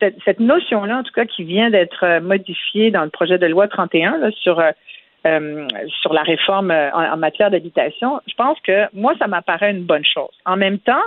cette, 0.02 0.16
cette 0.24 0.40
notion-là, 0.40 0.98
en 0.98 1.02
tout 1.02 1.12
cas, 1.12 1.24
qui 1.24 1.44
vient 1.44 1.70
d'être 1.70 2.04
euh, 2.04 2.20
modifiée 2.20 2.90
dans 2.90 3.04
le 3.04 3.10
projet 3.10 3.38
de 3.38 3.46
loi 3.46 3.68
31 3.68 4.18
là, 4.18 4.30
sur 4.32 4.58
euh, 4.58 4.72
euh, 5.24 5.68
sur 6.00 6.12
la 6.12 6.22
réforme 6.22 6.72
en, 6.72 7.12
en 7.12 7.16
matière 7.16 7.48
d'habitation, 7.48 8.20
je 8.26 8.34
pense 8.34 8.58
que 8.60 8.86
moi, 8.92 9.14
ça 9.20 9.28
m'apparaît 9.28 9.70
une 9.70 9.84
bonne 9.84 10.04
chose. 10.04 10.32
En 10.44 10.56
même 10.56 10.80
temps, 10.80 11.04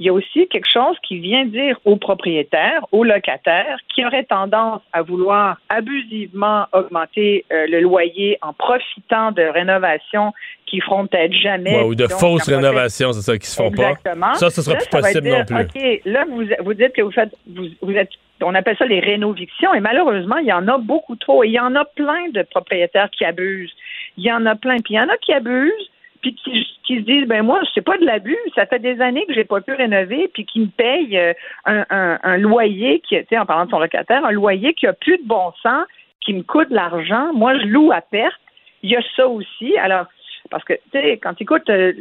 il 0.00 0.06
y 0.06 0.08
a 0.08 0.12
aussi 0.12 0.46
quelque 0.48 0.70
chose 0.72 0.96
qui 1.06 1.18
vient 1.18 1.44
dire 1.44 1.78
aux 1.84 1.96
propriétaires, 1.96 2.86
aux 2.92 3.02
locataires, 3.02 3.78
qui 3.92 4.04
auraient 4.04 4.24
tendance 4.24 4.80
à 4.92 5.02
vouloir 5.02 5.58
abusivement 5.68 6.66
augmenter 6.72 7.44
euh, 7.52 7.66
le 7.68 7.80
loyer 7.80 8.38
en 8.40 8.52
profitant 8.52 9.32
de 9.32 9.42
rénovations 9.42 10.32
qui 10.66 10.80
feront 10.80 11.06
peut-être 11.06 11.32
jamais. 11.32 11.76
Ouais, 11.76 11.84
ou 11.84 11.94
de 11.94 12.06
Donc, 12.06 12.18
fausses 12.18 12.48
rénovations, 12.48 13.12
c'est 13.12 13.22
ça, 13.22 13.38
qui 13.38 13.46
se 13.46 13.56
font 13.56 13.70
Exactement. 13.70 14.28
pas. 14.28 14.34
Ça, 14.34 14.50
ce 14.50 14.62
sera 14.62 14.74
Là, 14.74 14.80
plus 14.80 14.90
ça 14.90 15.00
possible 15.00 15.22
dire, 15.22 15.38
non 15.38 15.44
plus. 15.44 15.60
OK, 15.62 16.00
là, 16.04 16.24
vous, 16.28 16.44
vous 16.64 16.74
dites 16.74 16.92
que 16.92 17.02
vous 17.02 17.10
faites, 17.10 17.34
vous, 17.48 17.66
vous 17.82 17.92
êtes, 17.92 18.10
on 18.42 18.54
appelle 18.54 18.76
ça 18.76 18.86
les 18.86 19.00
rénovictions, 19.00 19.74
et 19.74 19.80
malheureusement, 19.80 20.36
il 20.38 20.46
y 20.46 20.52
en 20.52 20.68
a 20.68 20.78
beaucoup 20.78 21.16
trop. 21.16 21.44
Et 21.44 21.48
il 21.48 21.52
y 21.52 21.60
en 21.60 21.74
a 21.74 21.84
plein 21.84 22.28
de 22.30 22.42
propriétaires 22.42 23.10
qui 23.10 23.24
abusent. 23.24 23.74
Il 24.16 24.24
y 24.24 24.32
en 24.32 24.46
a 24.46 24.54
plein. 24.54 24.76
Puis 24.76 24.94
il 24.94 24.96
y 24.96 25.00
en 25.00 25.08
a 25.08 25.16
qui 25.18 25.32
abusent, 25.32 25.90
puis 26.20 26.34
qui, 26.34 26.96
se 26.96 27.02
disent 27.02 27.26
ben 27.26 27.42
moi 27.42 27.60
c'est 27.74 27.84
pas 27.84 27.96
de 27.98 28.04
l'abus, 28.04 28.36
ça 28.54 28.66
fait 28.66 28.78
des 28.78 29.00
années 29.00 29.24
que 29.26 29.34
j'ai 29.34 29.44
pas 29.44 29.60
pu 29.60 29.72
rénover, 29.72 30.28
puis 30.32 30.44
qui 30.46 30.60
me 30.60 30.66
payent 30.66 31.18
euh, 31.18 31.32
un, 31.66 32.36
loyer 32.38 33.00
qui, 33.00 33.16
tu 33.16 33.26
sais, 33.28 33.38
en 33.38 33.46
parlant 33.46 33.66
de 33.66 33.70
son 33.70 33.78
locataire, 33.78 34.24
un 34.24 34.32
loyer 34.32 34.74
qui 34.74 34.86
a 34.86 34.92
plus 34.92 35.18
de 35.18 35.26
bon 35.26 35.52
sens, 35.62 35.84
qui 36.20 36.34
me 36.34 36.42
coûte 36.42 36.70
de 36.70 36.74
l'argent. 36.74 37.32
Moi, 37.34 37.58
je 37.58 37.66
loue 37.66 37.92
à 37.92 38.00
perte. 38.00 38.40
Il 38.82 38.90
y 38.90 38.96
a 38.96 39.00
ça 39.16 39.28
aussi. 39.28 39.76
Alors, 39.78 40.06
parce 40.50 40.64
que, 40.64 40.74
tu 40.74 40.80
sais, 40.92 41.18
quand 41.18 41.34
tu 41.34 41.42
écoutes 41.42 41.68
euh, 41.70 41.92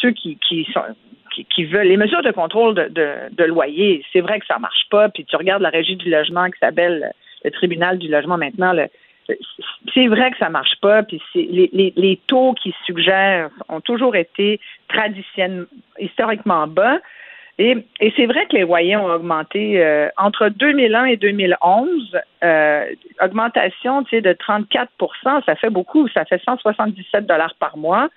ceux 0.00 0.10
qui, 0.10 0.38
qui 0.38 0.66
sont 0.72 0.82
qui, 1.44 1.64
veulent 1.64 1.88
les 1.88 1.96
mesures 1.96 2.22
de 2.22 2.30
contrôle 2.30 2.74
de, 2.74 2.88
de, 3.30 3.44
loyer, 3.44 4.04
c'est 4.12 4.20
vrai 4.20 4.40
que 4.40 4.46
ça 4.46 4.58
marche 4.58 4.86
pas. 4.90 5.08
Puis 5.08 5.24
tu 5.24 5.36
regardes 5.36 5.62
la 5.62 5.70
régie 5.70 5.96
du 5.96 6.10
logement 6.10 6.46
qui 6.46 6.58
s'appelle 6.58 7.12
le 7.44 7.50
tribunal 7.50 7.98
du 7.98 8.08
logement 8.08 8.38
maintenant, 8.38 8.72
le, 8.72 8.88
c'est 9.94 10.06
vrai 10.06 10.30
que 10.30 10.38
ça 10.38 10.48
marche 10.48 10.76
pas. 10.80 11.02
Puis 11.02 11.20
les, 11.34 12.20
taux 12.26 12.54
qui 12.54 12.74
suggèrent 12.84 13.50
ont 13.68 13.80
toujours 13.80 14.16
été 14.16 14.60
traditionnellement, 14.88 15.66
historiquement 15.98 16.66
bas. 16.66 16.98
Et, 17.58 17.74
c'est 18.16 18.26
vrai 18.26 18.46
que 18.46 18.56
les 18.56 18.62
loyers 18.62 18.96
ont 18.96 19.06
augmenté 19.06 19.82
euh, 19.82 20.08
entre 20.18 20.50
2001 20.50 21.06
et 21.06 21.16
2011. 21.16 22.18
Euh, 22.44 22.84
augmentation, 23.22 24.02
de 24.02 24.32
34% 24.32 25.44
ça 25.44 25.54
fait 25.56 25.70
beaucoup. 25.70 26.06
Ça 26.08 26.24
fait 26.26 26.40
177 26.44 27.26
dollars 27.26 27.54
par 27.58 27.76
mois. 27.78 28.08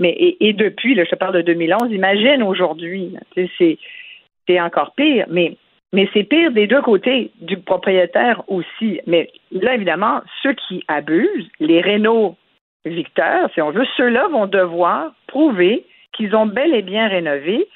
Mais 0.00 0.16
et, 0.40 0.52
depuis, 0.54 0.94
là, 0.94 1.04
je 1.04 1.10
te 1.10 1.14
parle 1.14 1.34
de 1.34 1.42
2011. 1.42 1.92
Imagine 1.92 2.42
aujourd'hui, 2.42 3.14
c'est 3.36 4.60
encore 4.60 4.94
pire. 4.96 5.26
Mais 5.28 5.56
mais 5.92 6.08
c'est 6.14 6.22
pire 6.22 6.52
des 6.52 6.66
deux 6.66 6.82
côtés, 6.82 7.32
du 7.40 7.58
propriétaire 7.58 8.42
aussi. 8.48 9.00
Mais 9.06 9.30
là, 9.50 9.74
évidemment, 9.74 10.20
ceux 10.42 10.54
qui 10.54 10.84
abusent, 10.86 11.48
les 11.58 11.80
rénaux 11.80 12.36
victeurs, 12.84 13.50
si 13.54 13.60
on 13.60 13.70
veut, 13.72 13.86
ceux-là 13.96 14.28
vont 14.28 14.46
devoir 14.46 15.12
prouver 15.26 15.84
qu'ils 16.12 16.34
ont 16.36 16.46
bel 16.46 16.74
et 16.74 16.82
bien 16.82 17.08
rénové. 17.08 17.68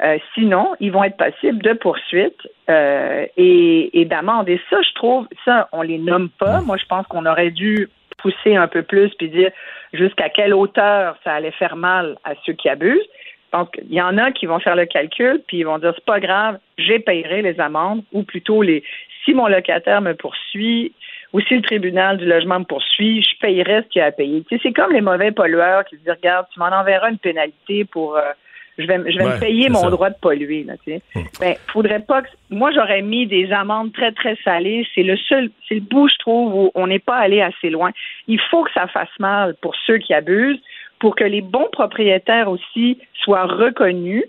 Euh, 0.00 0.16
sinon, 0.34 0.74
ils 0.80 0.92
vont 0.92 1.04
être 1.04 1.16
passibles 1.16 1.62
de 1.62 1.72
poursuites 1.74 2.48
euh, 2.70 3.26
et, 3.36 4.00
et 4.00 4.04
d'amendes. 4.04 4.48
Et 4.48 4.60
ça, 4.70 4.80
je 4.80 4.94
trouve, 4.94 5.26
ça, 5.44 5.68
on 5.72 5.82
les 5.82 5.98
nomme 5.98 6.30
pas. 6.30 6.60
Moi, 6.62 6.76
je 6.76 6.86
pense 6.86 7.06
qu'on 7.08 7.26
aurait 7.26 7.50
dû 7.50 7.88
pousser 8.18 8.56
un 8.56 8.68
peu 8.68 8.82
plus 8.82 9.10
puis 9.14 9.28
dire 9.28 9.50
jusqu'à 9.92 10.28
quelle 10.28 10.54
hauteur 10.54 11.16
ça 11.24 11.32
allait 11.32 11.52
faire 11.52 11.76
mal 11.76 12.16
à 12.24 12.34
ceux 12.44 12.52
qui 12.52 12.68
abusent. 12.68 13.08
Donc, 13.52 13.80
il 13.82 13.94
y 13.94 14.02
en 14.02 14.18
a 14.18 14.30
qui 14.30 14.44
vont 14.44 14.58
faire 14.58 14.76
le 14.76 14.84
calcul, 14.84 15.42
puis 15.46 15.58
ils 15.58 15.64
vont 15.64 15.78
dire 15.78 15.92
c'est 15.94 16.04
pas 16.04 16.20
grave, 16.20 16.58
j'ai 16.76 16.98
payerai 16.98 17.40
les 17.40 17.58
amendes, 17.58 18.02
ou 18.12 18.22
plutôt 18.22 18.62
les 18.62 18.84
si 19.24 19.32
mon 19.34 19.46
locataire 19.46 20.00
me 20.00 20.14
poursuit, 20.14 20.92
ou 21.32 21.40
si 21.40 21.56
le 21.56 21.62
tribunal 21.62 22.18
du 22.18 22.26
logement 22.26 22.60
me 22.60 22.64
poursuit, 22.64 23.22
je 23.22 23.38
payerai 23.40 23.82
ce 23.82 23.88
qu'il 23.88 24.00
y 24.00 24.02
a 24.02 24.06
à 24.06 24.12
payer. 24.12 24.42
Tu 24.44 24.56
sais, 24.56 24.62
c'est 24.62 24.72
comme 24.72 24.92
les 24.92 25.00
mauvais 25.00 25.32
pollueurs 25.32 25.84
qui 25.84 25.96
se 25.96 26.00
disent 26.00 26.10
regarde, 26.10 26.46
tu 26.52 26.60
m'en 26.60 26.68
enverras 26.68 27.10
une 27.10 27.18
pénalité 27.18 27.84
pour 27.84 28.16
euh, 28.16 28.32
je 28.78 28.86
vais, 28.86 28.98
je 29.12 29.18
vais 29.18 29.24
Ouais, 29.24 29.34
me 29.34 29.40
payer 29.40 29.68
mon 29.68 29.80
ça. 29.80 29.90
droit 29.90 30.10
de 30.10 30.16
polluer. 30.20 30.64
Là, 30.64 30.74
tu 30.84 30.92
sais. 30.92 31.02
Ben, 31.40 31.54
faudrait 31.72 32.00
pas 32.00 32.22
que. 32.22 32.28
Moi, 32.50 32.70
j'aurais 32.72 33.02
mis 33.02 33.26
des 33.26 33.52
amendes 33.52 33.92
très, 33.92 34.12
très 34.12 34.36
salées. 34.44 34.86
C'est 34.94 35.02
le 35.02 35.16
seul, 35.16 35.50
c'est 35.68 35.74
le 35.76 35.80
bout, 35.80 36.08
je 36.08 36.16
trouve, 36.18 36.54
où 36.54 36.70
on 36.74 36.86
n'est 36.86 36.98
pas 36.98 37.16
allé 37.16 37.40
assez 37.40 37.70
loin. 37.70 37.90
Il 38.26 38.40
faut 38.40 38.64
que 38.64 38.72
ça 38.72 38.86
fasse 38.86 39.08
mal 39.18 39.54
pour 39.60 39.74
ceux 39.86 39.98
qui 39.98 40.14
abusent, 40.14 40.60
pour 41.00 41.14
que 41.16 41.24
les 41.24 41.40
bons 41.42 41.68
propriétaires 41.72 42.48
aussi 42.50 42.98
soient 43.14 43.44
reconnus 43.46 44.24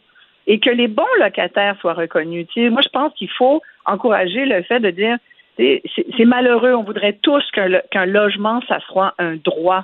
et 0.47 0.60
que 0.60 0.70
les 0.72 0.88
bons 0.88 1.06
locataires 1.20 1.76
soient 1.80 1.93
reconnus. 1.93 2.47
Tu 2.54 2.64
sais, 2.64 2.70
moi, 2.70 2.82
je 2.84 2.89
pense 2.89 3.14
qu'il 3.14 3.30
faut 3.30 3.62
encourager 3.86 4.45
le 4.45 4.64
fait 4.64 4.80
de 4.80 4.89
dire 4.89 5.18
c'est 5.58 6.26
malheureux, 6.26 6.74
on 6.74 6.84
voudrait 6.84 7.18
tous 7.22 7.43
qu'un 7.52 8.06
logement, 8.06 8.62
ça 8.68 8.80
soit 8.88 9.14
un 9.20 9.36
droit. 9.36 9.84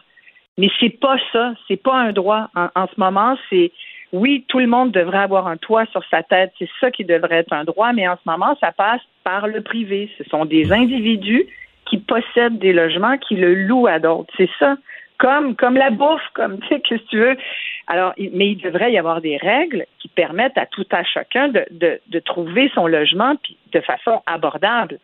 Mais 0.57 0.69
c'est 0.79 0.89
pas 1.01 1.17
ça, 1.33 1.53
c'est 1.67 1.81
pas 1.81 1.95
un 1.97 2.13
droit. 2.13 2.47
En, 2.55 2.69
en 2.75 2.87
ce 2.87 2.97
moment, 2.97 3.37
c'est 3.49 3.71
oui, 4.15 4.45
tout 4.47 4.59
le 4.59 4.67
monde 4.67 4.91
devrait 4.91 5.19
avoir 5.19 5.47
un 5.47 5.57
toit 5.57 5.85
sur 5.87 6.03
sa 6.09 6.23
tête, 6.23 6.53
c'est 6.57 6.69
ça 6.79 6.89
qui 6.89 7.03
devrait 7.03 7.37
être 7.37 7.53
un 7.53 7.65
droit, 7.65 7.91
mais 7.91 8.07
en 8.07 8.15
ce 8.15 8.29
moment, 8.29 8.57
ça 8.61 8.71
passe 8.71 9.01
par 9.23 9.47
le 9.47 9.61
privé. 9.61 10.09
Ce 10.17 10.23
sont 10.29 10.45
des 10.45 10.71
individus 10.71 11.45
qui 11.85 11.97
possèdent 11.97 12.57
des 12.57 12.73
logements, 12.73 13.17
qui 13.17 13.35
le 13.35 13.53
louent 13.53 13.87
à 13.87 13.99
d'autres. 13.99 14.33
C'est 14.37 14.49
ça. 14.57 14.77
Comme, 15.17 15.55
comme 15.55 15.75
la 15.75 15.89
bouffe, 15.89 16.27
comme, 16.33 16.59
tu 16.61 16.67
sais, 16.67 16.79
qu'est-ce 16.79 17.03
que 17.03 17.09
tu 17.09 17.17
veux. 17.17 17.37
Alors, 17.87 18.13
mais 18.17 18.51
il 18.51 18.57
devrait 18.57 18.91
y 18.91 18.97
avoir 18.97 19.21
des 19.21 19.37
règles 19.37 19.85
qui 19.99 20.07
permettent 20.07 20.57
à 20.57 20.65
tout 20.65 20.87
à 20.91 21.03
chacun 21.03 21.49
de, 21.49 21.65
de, 21.71 22.19
trouver 22.19 22.71
son 22.73 22.87
logement 22.87 23.35
puis 23.43 23.57
de 23.73 23.81
façon 23.81 24.21
abordable. 24.25 24.97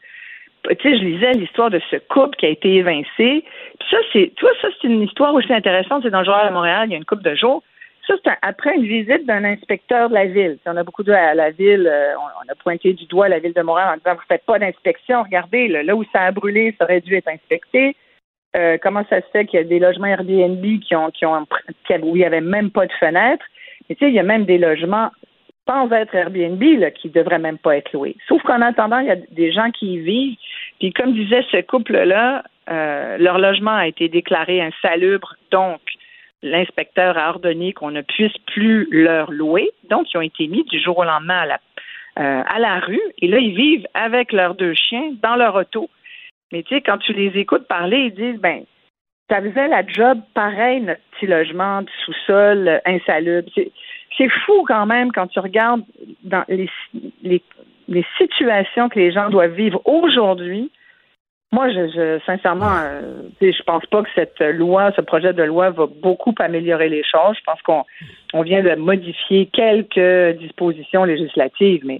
Tu 0.67 0.75
sais, 0.81 0.97
je 0.97 1.03
lisais 1.03 1.31
l'histoire 1.33 1.69
de 1.69 1.81
ce 1.91 1.97
couple 1.97 2.37
qui 2.37 2.45
a 2.45 2.49
été 2.49 2.75
évincé. 2.75 3.43
Puis 3.79 3.89
ça, 3.89 3.97
c'est, 4.13 4.31
ça, 4.39 4.67
c'est 4.81 4.87
une 4.87 5.03
histoire 5.03 5.33
aussi 5.33 5.51
intéressante. 5.53 6.03
C'est 6.03 6.11
dans 6.11 6.19
le 6.19 6.25
journal 6.25 6.47
de 6.47 6.53
Montréal, 6.53 6.87
il 6.87 6.91
y 6.91 6.95
a 6.95 6.97
une 6.97 7.05
couple 7.05 7.23
de 7.23 7.35
jours. 7.35 7.63
Ça, 8.25 8.35
après 8.41 8.75
une 8.75 8.85
visite 8.85 9.25
d'un 9.25 9.43
inspecteur 9.43 10.09
de 10.09 10.13
la 10.13 10.25
ville. 10.25 10.57
On 10.65 10.75
a 10.75 10.83
beaucoup 10.83 11.03
de 11.03 11.11
à 11.11 11.33
la 11.33 11.51
ville, 11.51 11.87
euh, 11.87 12.13
on, 12.15 12.51
a 12.51 12.55
pointé 12.55 12.93
du 12.93 13.05
doigt 13.05 13.29
la 13.29 13.39
ville 13.39 13.53
de 13.53 13.61
Montréal 13.61 13.89
en 13.93 13.97
disant 13.97 14.15
vous 14.15 14.27
faites 14.27 14.45
pas 14.45 14.59
d'inspection, 14.59 15.23
regardez, 15.23 15.67
là, 15.67 15.95
où 15.95 16.03
ça 16.11 16.23
a 16.23 16.31
brûlé, 16.31 16.75
ça 16.77 16.85
aurait 16.85 17.01
dû 17.01 17.15
être 17.15 17.29
inspecté. 17.29 17.95
Euh, 18.55 18.77
comment 18.81 19.05
ça 19.09 19.21
se 19.21 19.27
fait 19.31 19.45
qu'il 19.45 19.59
y 19.59 19.63
a 19.63 19.65
des 19.65 19.79
logements 19.79 20.07
Airbnb 20.07 20.63
qui 20.81 20.95
ont, 20.95 21.09
qui 21.11 21.25
ont, 21.25 21.45
où 22.01 22.15
il 22.15 22.19
n'y 22.19 22.25
avait 22.25 22.41
même 22.41 22.69
pas 22.69 22.85
de 22.85 22.91
fenêtre? 22.93 23.45
Mais 23.87 23.95
tu 23.95 24.05
sais, 24.05 24.11
il 24.11 24.15
y 24.15 24.19
a 24.19 24.23
même 24.23 24.45
des 24.45 24.57
logements 24.57 25.09
sans 25.67 25.89
être 25.91 26.13
Airbnb 26.13 26.61
là, 26.79 26.91
qui 26.91 27.09
devraient 27.09 27.39
même 27.39 27.57
pas 27.57 27.77
être 27.77 27.93
loués. 27.93 28.17
Sauf 28.27 28.41
qu'en 28.43 28.61
attendant, 28.61 28.99
il 28.99 29.07
y 29.07 29.11
a 29.11 29.15
des 29.15 29.51
gens 29.51 29.71
qui 29.71 29.93
y 29.93 29.99
vivent. 29.99 30.37
Puis 30.79 30.91
comme 30.91 31.13
disait 31.13 31.45
ce 31.51 31.61
couple-là, 31.61 32.43
euh, 32.69 33.17
leur 33.17 33.37
logement 33.37 33.75
a 33.75 33.87
été 33.87 34.09
déclaré 34.09 34.61
insalubre, 34.61 35.35
donc 35.51 35.79
l'inspecteur 36.43 37.17
a 37.17 37.29
ordonné 37.29 37.73
qu'on 37.73 37.91
ne 37.91 38.01
puisse 38.01 38.37
plus 38.47 38.87
leur 38.91 39.31
louer. 39.31 39.69
Donc, 39.89 40.11
ils 40.13 40.17
ont 40.17 40.21
été 40.21 40.47
mis 40.47 40.63
du 40.63 40.79
jour 40.79 40.97
au 40.97 41.03
lendemain 41.03 41.39
à 41.39 41.45
la, 41.45 41.59
euh, 42.19 42.43
à 42.47 42.59
la 42.59 42.79
rue. 42.79 43.01
Et 43.19 43.27
là, 43.27 43.37
ils 43.37 43.55
vivent 43.55 43.87
avec 43.93 44.31
leurs 44.31 44.55
deux 44.55 44.73
chiens 44.73 45.11
dans 45.21 45.35
leur 45.35 45.55
auto. 45.55 45.89
Mais 46.51 46.63
tu 46.63 46.75
sais, 46.75 46.81
quand 46.81 46.97
tu 46.97 47.13
les 47.13 47.39
écoutes 47.39 47.67
parler, 47.67 48.11
ils 48.11 48.13
disent, 48.13 48.41
ben, 48.41 48.63
ça 49.29 49.41
faisait 49.41 49.67
la 49.67 49.85
job 49.85 50.19
pareil, 50.33 50.81
notre 50.81 51.01
petit 51.11 51.27
logement 51.27 51.81
du 51.83 51.91
sous-sol 52.05 52.67
euh, 52.67 52.79
insalubre. 52.85 53.49
C'est, 53.55 53.71
c'est 54.17 54.29
fou 54.45 54.65
quand 54.67 54.85
même 54.85 55.11
quand 55.11 55.27
tu 55.27 55.39
regardes 55.39 55.83
dans 56.23 56.43
les, 56.49 56.69
les, 57.23 57.41
les 57.87 58.05
situations 58.17 58.89
que 58.89 58.99
les 58.99 59.11
gens 59.11 59.29
doivent 59.29 59.53
vivre 59.53 59.81
aujourd'hui. 59.85 60.69
Moi, 61.53 61.67
je, 61.69 61.87
je 61.93 62.19
sincèrement, 62.25 62.71
euh, 62.81 63.23
je 63.41 63.63
pense 63.63 63.85
pas 63.87 64.01
que 64.03 64.09
cette 64.15 64.39
loi, 64.39 64.91
ce 64.95 65.01
projet 65.01 65.33
de 65.33 65.43
loi 65.43 65.69
va 65.71 65.85
beaucoup 66.01 66.33
améliorer 66.39 66.87
les 66.87 67.03
choses. 67.03 67.35
Je 67.37 67.43
pense 67.45 67.61
qu'on 67.63 67.83
on 68.33 68.41
vient 68.43 68.63
de 68.63 68.75
modifier 68.75 69.49
quelques 69.51 70.37
dispositions 70.39 71.03
législatives, 71.03 71.81
mais 71.85 71.99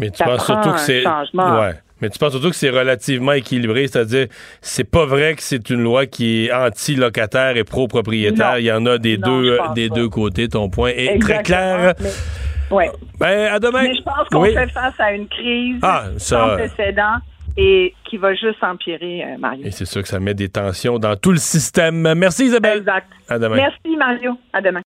Mais 0.00 0.10
tu 0.10 0.16
ça 0.16 0.24
penses 0.24 0.44
prend 0.44 0.54
surtout 0.62 0.72
que 0.72 0.80
c'est. 0.80 1.02
changement. 1.02 1.60
Ouais. 1.60 1.74
Mais 2.00 2.10
tu 2.10 2.18
penses 2.18 2.32
surtout 2.32 2.50
que 2.50 2.56
c'est 2.56 2.70
relativement 2.70 3.32
équilibré, 3.32 3.86
c'est-à-dire, 3.86 4.26
c'est 4.60 4.88
pas 4.88 5.04
vrai 5.04 5.34
que 5.34 5.42
c'est 5.42 5.68
une 5.70 5.82
loi 5.82 6.06
qui 6.06 6.46
est 6.46 6.52
anti-locataire 6.52 7.56
et 7.56 7.64
pro-propriétaire. 7.64 8.58
Il 8.58 8.66
y 8.66 8.72
en 8.72 8.84
a 8.86 8.98
des 8.98 9.16
Non, 9.18 9.28
deux, 9.42 9.58
des 9.74 9.88
pas. 9.88 9.94
deux 9.94 10.08
côtés. 10.08 10.48
Ton 10.48 10.70
point 10.70 10.90
est 10.90 11.20
très 11.20 11.42
clair. 11.44 11.94
Mais- 12.00 12.76
ouais. 12.76 12.90
Ben, 13.20 13.52
à 13.52 13.58
demain. 13.60 13.82
Mais 13.82 13.94
je 13.94 14.02
pense 14.02 14.28
qu'on 14.30 14.42
Oui. 14.42 14.54
fait 14.54 14.68
face 14.70 14.94
à 14.98 15.12
une 15.12 15.26
crise 15.28 15.78
Ah, 15.82 16.04
ça- 16.18 16.18
sans 16.18 16.54
précédent 16.56 17.14
et 17.58 17.92
qui 18.08 18.16
va 18.16 18.34
juste 18.34 18.62
empirer, 18.62 19.24
euh, 19.24 19.36
Mario. 19.38 19.66
Et 19.66 19.72
c'est 19.72 19.84
sûr 19.84 20.00
que 20.00 20.08
ça 20.08 20.20
met 20.20 20.32
des 20.32 20.48
tensions 20.48 20.98
dans 20.98 21.16
tout 21.16 21.32
le 21.32 21.38
système. 21.38 22.14
Merci 22.14 22.46
Isabelle. 22.46 22.78
Exact. 22.78 23.08
À 23.28 23.38
demain. 23.38 23.56
Merci, 23.56 23.96
Mario. 23.96 24.38
À 24.52 24.62
demain. 24.62 24.80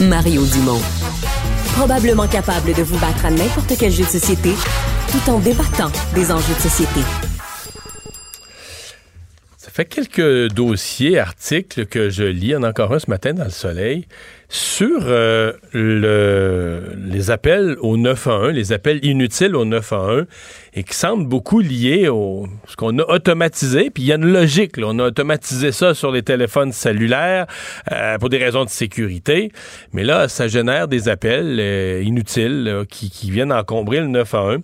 Mario 0.00 0.42
Dumont. 0.52 0.80
Probablement 1.76 2.26
capable 2.26 2.74
de 2.74 2.82
vous 2.82 2.98
battre 2.98 3.24
à 3.24 3.30
n'importe 3.30 3.72
quel 3.78 3.92
jeu 3.92 4.02
de 4.02 4.08
société 4.08 4.50
tout 5.12 5.30
en 5.30 5.38
débattant 5.38 5.92
des 6.14 6.32
enjeux 6.32 6.54
de 6.54 6.60
société. 6.60 7.31
Fait 9.72 9.86
quelques 9.86 10.52
dossiers, 10.52 11.18
articles 11.18 11.86
que 11.86 12.10
je 12.10 12.24
lis, 12.24 12.54
en 12.54 12.62
a 12.62 12.68
encore 12.68 12.92
un 12.92 12.98
ce 12.98 13.08
matin 13.08 13.32
dans 13.32 13.44
le 13.44 13.50
Soleil, 13.50 14.06
sur 14.50 15.04
euh, 15.04 15.54
le, 15.72 16.94
les 16.98 17.30
appels 17.30 17.78
au 17.80 17.96
911, 17.96 18.52
les 18.52 18.72
appels 18.72 19.02
inutiles 19.02 19.56
au 19.56 19.64
911, 19.64 20.26
et 20.74 20.82
qui 20.82 20.94
semblent 20.94 21.26
beaucoup 21.26 21.60
liés 21.60 22.08
au 22.08 22.46
ce 22.66 22.76
qu'on 22.76 22.98
a 22.98 23.04
automatisé. 23.10 23.88
Puis 23.88 24.02
il 24.02 24.06
y 24.08 24.12
a 24.12 24.16
une 24.16 24.30
logique, 24.30 24.76
là. 24.76 24.88
on 24.90 24.98
a 24.98 25.04
automatisé 25.04 25.72
ça 25.72 25.94
sur 25.94 26.12
les 26.12 26.22
téléphones 26.22 26.72
cellulaires 26.72 27.46
euh, 27.92 28.18
pour 28.18 28.28
des 28.28 28.36
raisons 28.36 28.66
de 28.66 28.70
sécurité, 28.70 29.52
mais 29.94 30.04
là, 30.04 30.28
ça 30.28 30.48
génère 30.48 30.86
des 30.86 31.08
appels 31.08 31.56
euh, 31.58 32.02
inutiles 32.04 32.64
là, 32.64 32.84
qui, 32.84 33.08
qui 33.08 33.30
viennent 33.30 33.52
encombrer 33.52 34.00
le 34.00 34.08
911. 34.08 34.60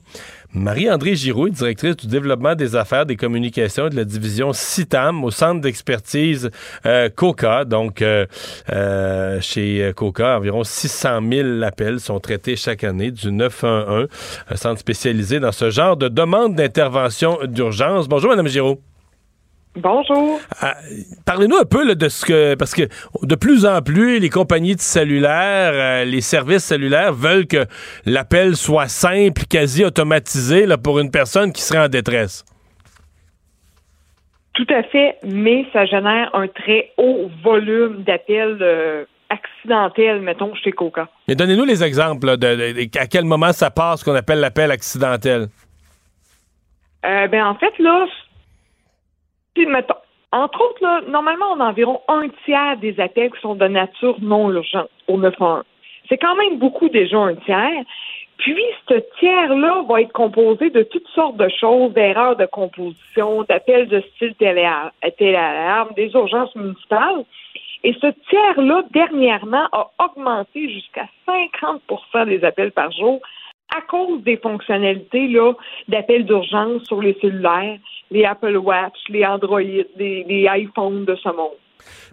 Marie-André 0.54 1.14
Giroux, 1.14 1.50
directrice 1.50 1.96
du 1.96 2.06
développement 2.06 2.54
des 2.54 2.74
affaires, 2.74 3.04
des 3.04 3.16
communications 3.16 3.86
et 3.88 3.90
de 3.90 3.96
la 3.96 4.04
division 4.04 4.52
CITAM 4.54 5.22
au 5.22 5.30
centre 5.30 5.60
d'expertise 5.60 6.50
euh, 6.86 7.10
COCA. 7.10 7.64
Donc, 7.66 8.00
euh, 8.00 8.26
euh, 8.72 9.40
chez 9.42 9.82
euh, 9.82 9.92
COCA, 9.92 10.38
environ 10.38 10.64
600 10.64 11.20
000 11.30 11.62
appels 11.62 12.00
sont 12.00 12.18
traités 12.18 12.56
chaque 12.56 12.82
année 12.82 13.10
du 13.10 13.30
911, 13.30 14.08
un 14.48 14.56
centre 14.56 14.80
spécialisé 14.80 15.38
dans 15.38 15.52
ce 15.52 15.70
genre 15.70 15.96
de 15.96 16.08
demande 16.08 16.54
d'intervention 16.54 17.38
d'urgence. 17.44 18.08
Bonjour, 18.08 18.30
Madame 18.30 18.48
Giroux. 18.48 18.80
Bonjour. 19.80 20.40
Ah, 20.60 20.74
Parlez-nous 21.24 21.56
un 21.56 21.64
peu 21.64 21.86
là, 21.86 21.94
de 21.94 22.08
ce 22.08 22.24
que. 22.24 22.54
Parce 22.54 22.74
que 22.74 22.82
de 23.22 23.34
plus 23.34 23.64
en 23.64 23.80
plus, 23.80 24.18
les 24.18 24.30
compagnies 24.30 24.74
de 24.74 24.80
cellulaire, 24.80 25.72
euh, 25.72 26.04
les 26.04 26.20
services 26.20 26.64
cellulaires 26.64 27.12
veulent 27.12 27.46
que 27.46 27.64
l'appel 28.04 28.56
soit 28.56 28.88
simple, 28.88 29.42
quasi 29.48 29.84
automatisé 29.84 30.66
là, 30.66 30.78
pour 30.78 30.98
une 30.98 31.10
personne 31.10 31.52
qui 31.52 31.62
serait 31.62 31.78
en 31.84 31.88
détresse. 31.88 32.44
Tout 34.54 34.66
à 34.70 34.82
fait, 34.82 35.18
mais 35.22 35.66
ça 35.72 35.86
génère 35.86 36.34
un 36.34 36.48
très 36.48 36.90
haut 36.96 37.30
volume 37.44 38.02
d'appels 38.02 38.58
euh, 38.60 39.04
accidentels, 39.30 40.20
mettons, 40.20 40.52
chez 40.56 40.72
Coca. 40.72 41.08
Mais 41.28 41.36
donnez-nous 41.36 41.64
les 41.64 41.84
exemples 41.84 42.26
là, 42.26 42.36
de, 42.36 42.46
de- 42.56 42.72
de- 42.84 42.98
à 42.98 43.06
quel 43.06 43.24
moment 43.24 43.52
ça 43.52 43.70
passe 43.70 44.02
qu'on 44.02 44.16
appelle 44.16 44.40
l'appel 44.40 44.72
accidentel. 44.72 45.46
Euh, 47.06 47.28
ben, 47.28 47.44
en 47.46 47.54
fait, 47.54 47.72
là, 47.78 48.06
entre 50.30 50.60
autres, 50.60 51.10
normalement, 51.10 51.46
on 51.54 51.60
a 51.60 51.68
environ 51.70 52.00
un 52.08 52.28
tiers 52.44 52.76
des 52.76 53.00
appels 53.00 53.30
qui 53.30 53.40
sont 53.40 53.54
de 53.54 53.66
nature 53.66 54.16
non 54.20 54.50
urgente 54.50 54.90
au 55.06 55.16
911. 55.16 55.64
C'est 56.08 56.18
quand 56.18 56.36
même 56.36 56.58
beaucoup 56.58 56.88
déjà 56.88 57.18
un 57.18 57.34
tiers. 57.34 57.84
Puis, 58.38 58.62
ce 58.88 58.94
tiers-là 59.18 59.82
va 59.88 60.02
être 60.02 60.12
composé 60.12 60.70
de 60.70 60.82
toutes 60.82 61.08
sortes 61.08 61.36
de 61.36 61.48
choses, 61.48 61.92
d'erreurs 61.92 62.36
de 62.36 62.46
composition, 62.46 63.42
d'appels 63.42 63.88
de 63.88 64.00
style 64.14 64.34
téléa- 64.38 64.92
téléalarme, 65.16 65.90
des 65.96 66.10
urgences 66.12 66.54
municipales. 66.54 67.24
Et 67.84 67.94
ce 67.94 68.08
tiers-là, 68.28 68.82
dernièrement, 68.90 69.66
a 69.72 69.90
augmenté 70.04 70.68
jusqu'à 70.68 71.06
50% 71.26 72.26
des 72.26 72.44
appels 72.44 72.72
par 72.72 72.92
jour 72.92 73.20
à 73.76 73.80
cause 73.82 74.22
des 74.22 74.36
fonctionnalités 74.36 75.28
là, 75.28 75.52
d'appels 75.88 76.24
d'urgence 76.24 76.84
sur 76.84 77.00
les 77.00 77.16
cellulaires, 77.20 77.78
les 78.10 78.24
Apple 78.24 78.56
Watch, 78.56 78.96
les 79.08 79.24
Android, 79.24 79.60
les, 79.60 79.86
les 79.96 80.48
iPhones 80.50 81.04
de 81.04 81.14
ce 81.16 81.28
monde. 81.28 81.58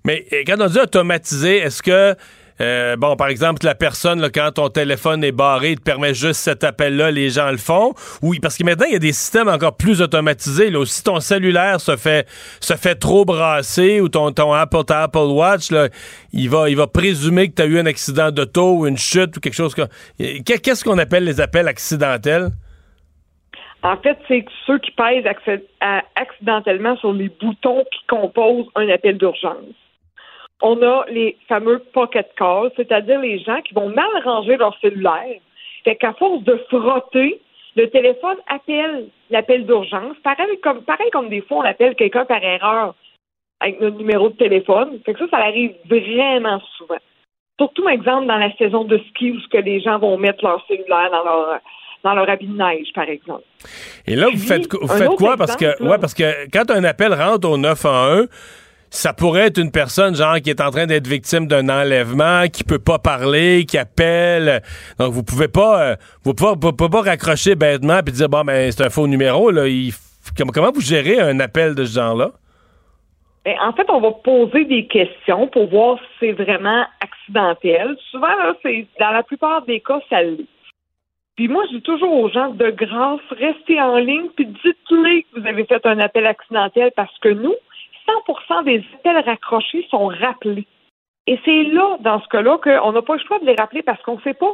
Mais 0.04 0.26
euh, 0.34 0.44
quand 0.46 0.58
on 0.60 0.68
dit 0.68 0.80
automatisé, 0.80 1.58
est-ce 1.58 1.82
que, 1.82 2.16
euh, 2.62 2.96
bon, 2.96 3.16
par 3.16 3.28
exemple, 3.28 3.66
la 3.66 3.76
personne, 3.76 4.22
là, 4.22 4.30
quand 4.30 4.50
ton 4.56 4.70
téléphone 4.70 5.24
est 5.24 5.32
barré, 5.34 5.72
il 5.72 5.78
te 5.78 5.84
permet 5.84 6.14
juste 6.14 6.40
cet 6.40 6.64
appel-là, 6.64 7.12
les 7.12 7.30
gens 7.30 7.52
le 7.52 7.58
font? 7.58 7.94
Oui, 8.22 8.40
parce 8.40 8.58
que 8.58 8.64
maintenant, 8.64 8.86
il 8.88 8.94
y 8.94 8.96
a 8.96 9.00
des 9.00 9.12
systèmes 9.12 9.50
encore 9.50 9.76
plus 9.76 10.02
automatisés. 10.02 10.70
Là. 10.70 10.86
Si 10.86 11.04
ton 11.04 11.20
cellulaire 11.20 11.82
se 11.82 11.98
fait, 11.98 12.28
se 12.62 12.74
fait 12.76 12.96
trop 12.96 13.26
brasser 13.26 14.00
ou 14.00 14.08
ton, 14.08 14.32
ton 14.32 14.54
Apple, 14.54 14.84
ta 14.86 15.04
Apple 15.04 15.18
Watch, 15.20 15.70
là, 15.72 15.90
il, 16.32 16.50
va, 16.50 16.70
il 16.70 16.78
va 16.78 16.88
présumer 16.88 17.50
que 17.50 17.56
tu 17.56 17.62
as 17.62 17.66
eu 17.66 17.78
un 17.80 17.86
accident 17.86 18.32
d'auto 18.32 18.78
ou 18.78 18.88
une 18.88 18.98
chute 18.98 19.36
ou 19.36 19.40
quelque 19.42 19.54
chose 19.54 19.76
comme. 19.76 19.88
Qu'est- 20.18 20.60
Qu'est-ce 20.60 20.84
qu'on 20.86 20.98
appelle 20.98 21.26
les 21.26 21.42
appels 21.42 21.68
accidentels? 21.68 22.50
En 23.84 23.98
fait, 23.98 24.18
c'est 24.28 24.44
ceux 24.66 24.80
qui 24.80 24.92
pèsent 24.92 25.26
à- 25.82 26.02
accidentellement 26.16 26.98
sur 26.98 27.14
les 27.14 27.30
boutons 27.42 27.84
qui 27.92 28.00
composent 28.08 28.66
un 28.76 28.90
appel 28.90 29.18
d'urgence. 29.18 29.76
On 30.62 30.82
a 30.82 31.06
les 31.10 31.38
fameux 31.48 31.80
pocket 31.94 32.32
calls, 32.38 32.72
c'est-à-dire 32.76 33.20
les 33.20 33.40
gens 33.40 33.62
qui 33.62 33.74
vont 33.74 33.90
mal 33.90 34.08
ranger 34.24 34.58
leur 34.58 34.78
cellulaire. 34.80 35.40
Fait 35.84 35.96
qu'à 35.96 36.14
force 36.14 36.44
de 36.44 36.58
frotter, 36.70 37.42
le 37.76 37.90
téléphone 37.90 38.38
appelle 38.48 39.08
l'appel 39.30 39.66
d'urgence. 39.66 40.16
Pareil 40.24 40.60
comme, 40.64 40.82
pareil 40.84 41.10
comme 41.12 41.30
des 41.30 41.42
fois, 41.42 41.58
on 41.58 41.62
appelle 41.62 41.96
quelqu'un 41.96 42.26
par 42.26 42.44
erreur 42.44 42.96
avec 43.60 43.80
notre 43.82 43.98
numéro 43.98 44.30
de 44.30 44.36
téléphone. 44.36 45.00
Fait 45.06 45.14
que 45.14 45.20
ça, 45.20 45.28
ça 45.32 45.38
arrive 45.38 45.74
vraiment 45.90 46.62
souvent. 46.78 46.98
Surtout, 47.60 47.88
exemple, 47.88 48.28
dans 48.28 48.38
la 48.38 48.54
saison 48.58 48.84
de 48.84 48.98
ski 49.10 49.32
où 49.32 49.40
ce 49.40 49.48
que 49.48 49.58
les 49.58 49.80
gens 49.82 49.98
vont 49.98 50.18
mettre 50.18 50.44
leur 50.44 50.66
cellulaire 50.68 51.10
dans 51.12 51.24
leur, 51.24 51.60
dans 52.04 52.14
leur 52.14 52.30
habit 52.30 52.48
de 52.48 52.58
neige, 52.58 52.88
par 52.94 53.10
exemple. 53.10 53.44
Et 54.06 54.16
là, 54.16 54.28
vous 54.32 54.38
faites, 54.38 54.72
vous 54.74 54.88
faites 54.88 55.16
quoi? 55.16 55.38
Parce 55.38 55.56
que, 55.56 55.82
ouais, 55.84 55.98
parce 55.98 56.14
que 56.14 56.50
quand 56.52 56.70
un 56.70 56.84
appel 56.84 57.14
rentre 57.14 57.50
au 57.50 57.58
911, 57.58 58.28
ça 58.90 59.14
pourrait 59.14 59.48
être 59.48 59.58
une 59.58 59.72
personne, 59.72 60.16
genre, 60.16 60.38
qui 60.42 60.50
est 60.50 60.62
en 60.62 60.72
train 60.72 60.86
d'être 60.86 61.08
victime 61.08 61.48
d'un 61.48 61.70
enlèvement, 61.70 62.48
qui 62.52 62.64
peut 62.64 62.80
pas 62.80 63.00
parler, 63.00 63.66
qui 63.68 63.78
appelle. 63.78 64.62
Donc, 65.00 65.12
vous 65.12 65.24
pouvez 65.24 65.48
pas, 65.48 65.82
euh, 65.82 65.96
vous 66.24 66.34
pouvez, 66.34 66.54
pouvez 66.56 66.90
pas 66.90 67.02
raccrocher 67.02 67.56
bêtement 67.56 68.00
puis 68.04 68.14
dire, 68.14 68.30
bon, 68.30 68.44
ben, 68.44 68.72
c'est 68.72 68.86
un 68.86 68.90
faux 68.90 69.08
numéro, 69.08 69.52
là. 69.52 69.64
Comment 70.54 70.72
vous 70.72 70.82
gérez 70.82 71.20
un 71.20 71.40
appel 71.40 71.76
de 71.76 71.86
ce 71.86 72.00
genre-là? 72.00 72.32
Ben, 73.46 73.56
en 73.62 73.74
fait, 73.74 73.88
on 73.90 74.02
va 74.02 74.12
poser 74.12 74.66
des 74.66 74.88
questions 74.88 75.48
pour 75.48 75.70
voir 75.70 76.00
si 76.00 76.06
c'est 76.20 76.32
vraiment 76.32 76.84
accidentel. 77.00 77.96
Souvent, 78.10 78.28
là, 78.28 78.56
c'est 78.64 78.88
dans 79.00 79.12
la 79.12 79.22
plupart 79.22 79.62
des 79.66 79.82
cas, 79.82 80.00
ça 80.10 80.24
l'est. 80.24 80.48
Puis 81.36 81.48
moi, 81.50 81.64
je 81.70 81.78
dis 81.78 81.82
toujours 81.84 82.14
aux 82.14 82.30
gens, 82.30 82.50
de 82.50 82.70
grâce, 82.72 83.20
restez 83.30 83.80
en 83.80 83.98
ligne, 83.98 84.30
puis 84.36 84.46
dites-les 84.46 85.24
que 85.24 85.40
vous 85.40 85.48
avez 85.48 85.66
fait 85.66 85.86
un 85.86 86.00
appel 86.00 86.26
accidentel, 86.26 86.92
parce 86.96 87.16
que 87.20 87.30
nous, 87.30 87.54
100% 88.08 88.64
des 88.66 88.84
appels 88.94 89.24
raccrochés 89.26 89.88
sont 89.90 90.08
rappelés. 90.08 90.68
Et 91.28 91.40
c'est 91.44 91.64
là, 91.64 91.98
dans 92.02 92.22
ce 92.22 92.28
cas-là, 92.28 92.58
qu'on 92.60 92.92
n'a 92.92 93.02
pas 93.02 93.16
le 93.16 93.24
choix 93.24 93.40
de 93.40 93.46
les 93.46 93.56
rappeler 93.56 93.82
parce 93.82 94.02
qu'on 94.04 94.18
ne 94.18 94.22
sait 94.22 94.34
pas 94.34 94.54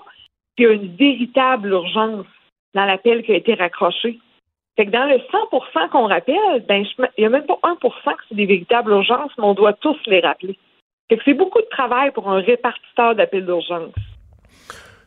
qu'il 0.55 0.65
y 0.65 0.69
a 0.69 0.73
une 0.73 0.95
véritable 0.95 1.69
urgence 1.69 2.25
dans 2.73 2.85
l'appel 2.85 3.23
qui 3.23 3.33
a 3.33 3.35
été 3.35 3.53
raccroché. 3.53 4.19
Fait 4.77 4.85
que 4.85 4.91
dans 4.91 5.05
le 5.05 5.17
100% 5.17 5.89
qu'on 5.89 6.07
rappelle, 6.07 6.65
ben, 6.67 6.85
il 7.17 7.21
n'y 7.21 7.25
a 7.25 7.29
même 7.29 7.45
pas 7.45 7.59
1% 7.63 8.15
que 8.15 8.23
c'est 8.29 8.35
des 8.35 8.45
véritables 8.45 8.91
urgences, 8.91 9.31
mais 9.37 9.43
on 9.43 9.53
doit 9.53 9.73
tous 9.73 9.97
les 10.07 10.21
rappeler. 10.21 10.57
Que 11.09 11.17
c'est 11.25 11.33
beaucoup 11.33 11.59
de 11.59 11.67
travail 11.69 12.11
pour 12.11 12.29
un 12.29 12.39
répartiteur 12.39 13.15
d'appels 13.15 13.45
d'urgence. 13.45 13.93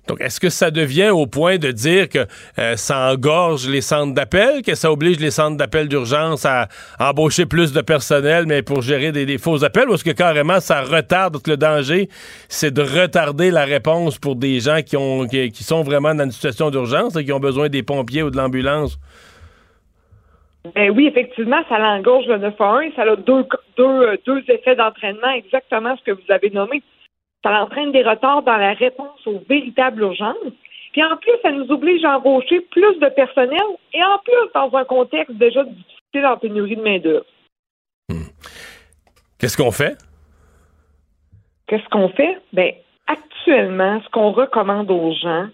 Donc, 0.06 0.20
est-ce 0.20 0.38
que 0.38 0.50
ça 0.50 0.70
devient 0.70 1.08
au 1.08 1.26
point 1.26 1.56
de 1.56 1.70
dire 1.70 2.10
que 2.10 2.26
euh, 2.58 2.76
ça 2.76 3.10
engorge 3.10 3.66
les 3.68 3.80
centres 3.80 4.12
d'appel, 4.12 4.62
que 4.62 4.74
ça 4.74 4.92
oblige 4.92 5.18
les 5.18 5.30
centres 5.30 5.56
d'appel 5.56 5.88
d'urgence 5.88 6.44
à 6.44 6.68
embaucher 7.00 7.46
plus 7.46 7.72
de 7.72 7.80
personnel, 7.80 8.44
mais 8.46 8.62
pour 8.62 8.82
gérer 8.82 9.12
des, 9.12 9.38
faux 9.38 9.64
appels, 9.64 9.88
ou 9.88 9.94
est-ce 9.94 10.04
que 10.04 10.10
carrément 10.10 10.60
ça 10.60 10.82
retarde, 10.82 11.36
le 11.46 11.56
danger, 11.56 12.08
c'est 12.48 12.72
de 12.72 12.82
retarder 12.82 13.50
la 13.50 13.64
réponse 13.64 14.18
pour 14.18 14.36
des 14.36 14.60
gens 14.60 14.80
qui, 14.82 14.96
ont, 14.96 15.26
qui, 15.26 15.64
sont 15.64 15.82
vraiment 15.82 16.14
dans 16.14 16.24
une 16.24 16.32
situation 16.32 16.70
d'urgence 16.70 17.16
et 17.16 17.24
qui 17.24 17.32
ont 17.32 17.40
besoin 17.40 17.68
des 17.68 17.82
pompiers 17.82 18.22
ou 18.22 18.30
de 18.30 18.36
l'ambulance? 18.36 18.98
Ben 20.74 20.90
oui, 20.90 21.06
effectivement, 21.06 21.62
ça 21.68 21.78
l'engorge 21.78 22.26
le 22.26 22.38
911 22.38 22.84
et 22.84 22.92
ça 22.96 23.02
a 23.02 23.16
deux, 23.16 23.44
deux, 23.76 24.18
deux 24.26 24.42
effets 24.48 24.76
d'entraînement, 24.76 25.30
exactement 25.36 25.94
ce 25.96 26.02
que 26.04 26.12
vous 26.12 26.30
avez 26.32 26.50
nommé. 26.50 26.82
Ça 27.44 27.62
entraîne 27.62 27.92
des 27.92 28.02
retards 28.02 28.42
dans 28.42 28.56
la 28.56 28.72
réponse 28.72 29.24
aux 29.26 29.40
véritables 29.48 30.00
urgences. 30.02 30.34
Puis 30.92 31.04
en 31.04 31.16
plus, 31.16 31.32
ça 31.42 31.52
nous 31.52 31.70
oblige 31.70 32.04
à 32.04 32.16
embaucher 32.16 32.60
plus 32.62 32.98
de 32.98 33.08
personnel 33.10 33.60
et 33.92 34.02
en 34.02 34.18
plus, 34.24 34.50
dans 34.54 34.74
un 34.76 34.84
contexte 34.84 35.36
déjà 35.36 35.62
difficile 35.62 36.26
en 36.26 36.36
pénurie 36.38 36.76
de 36.76 36.82
main-d'œuvre. 36.82 37.26
Qu'est-ce 39.38 39.56
qu'on 39.56 39.70
fait? 39.72 39.96
Qu'est-ce 41.66 41.88
qu'on 41.90 42.08
fait? 42.08 42.40
Ben, 42.52 42.72
actuellement, 43.06 44.00
ce 44.02 44.08
qu'on 44.10 44.30
recommande 44.32 44.90
aux 44.90 45.12
gens, 45.12 45.48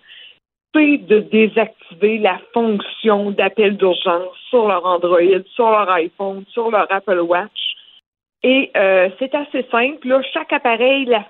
c'est 0.74 0.98
de 0.98 1.18
désactiver 1.18 2.18
la 2.18 2.38
fonction 2.54 3.32
d'appel 3.32 3.76
d'urgence 3.76 4.36
sur 4.50 4.68
leur 4.68 4.86
Android, 4.86 5.42
sur 5.54 5.70
leur 5.70 5.90
iPhone, 5.90 6.44
sur 6.52 6.70
leur 6.70 6.86
Apple 6.92 7.18
Watch. 7.20 7.74
Et 8.44 8.70
euh, 8.76 9.08
c'est 9.18 9.34
assez 9.34 9.66
simple. 9.70 10.06
Là. 10.06 10.22
Chaque 10.32 10.52
appareil, 10.52 11.06
la- 11.06 11.26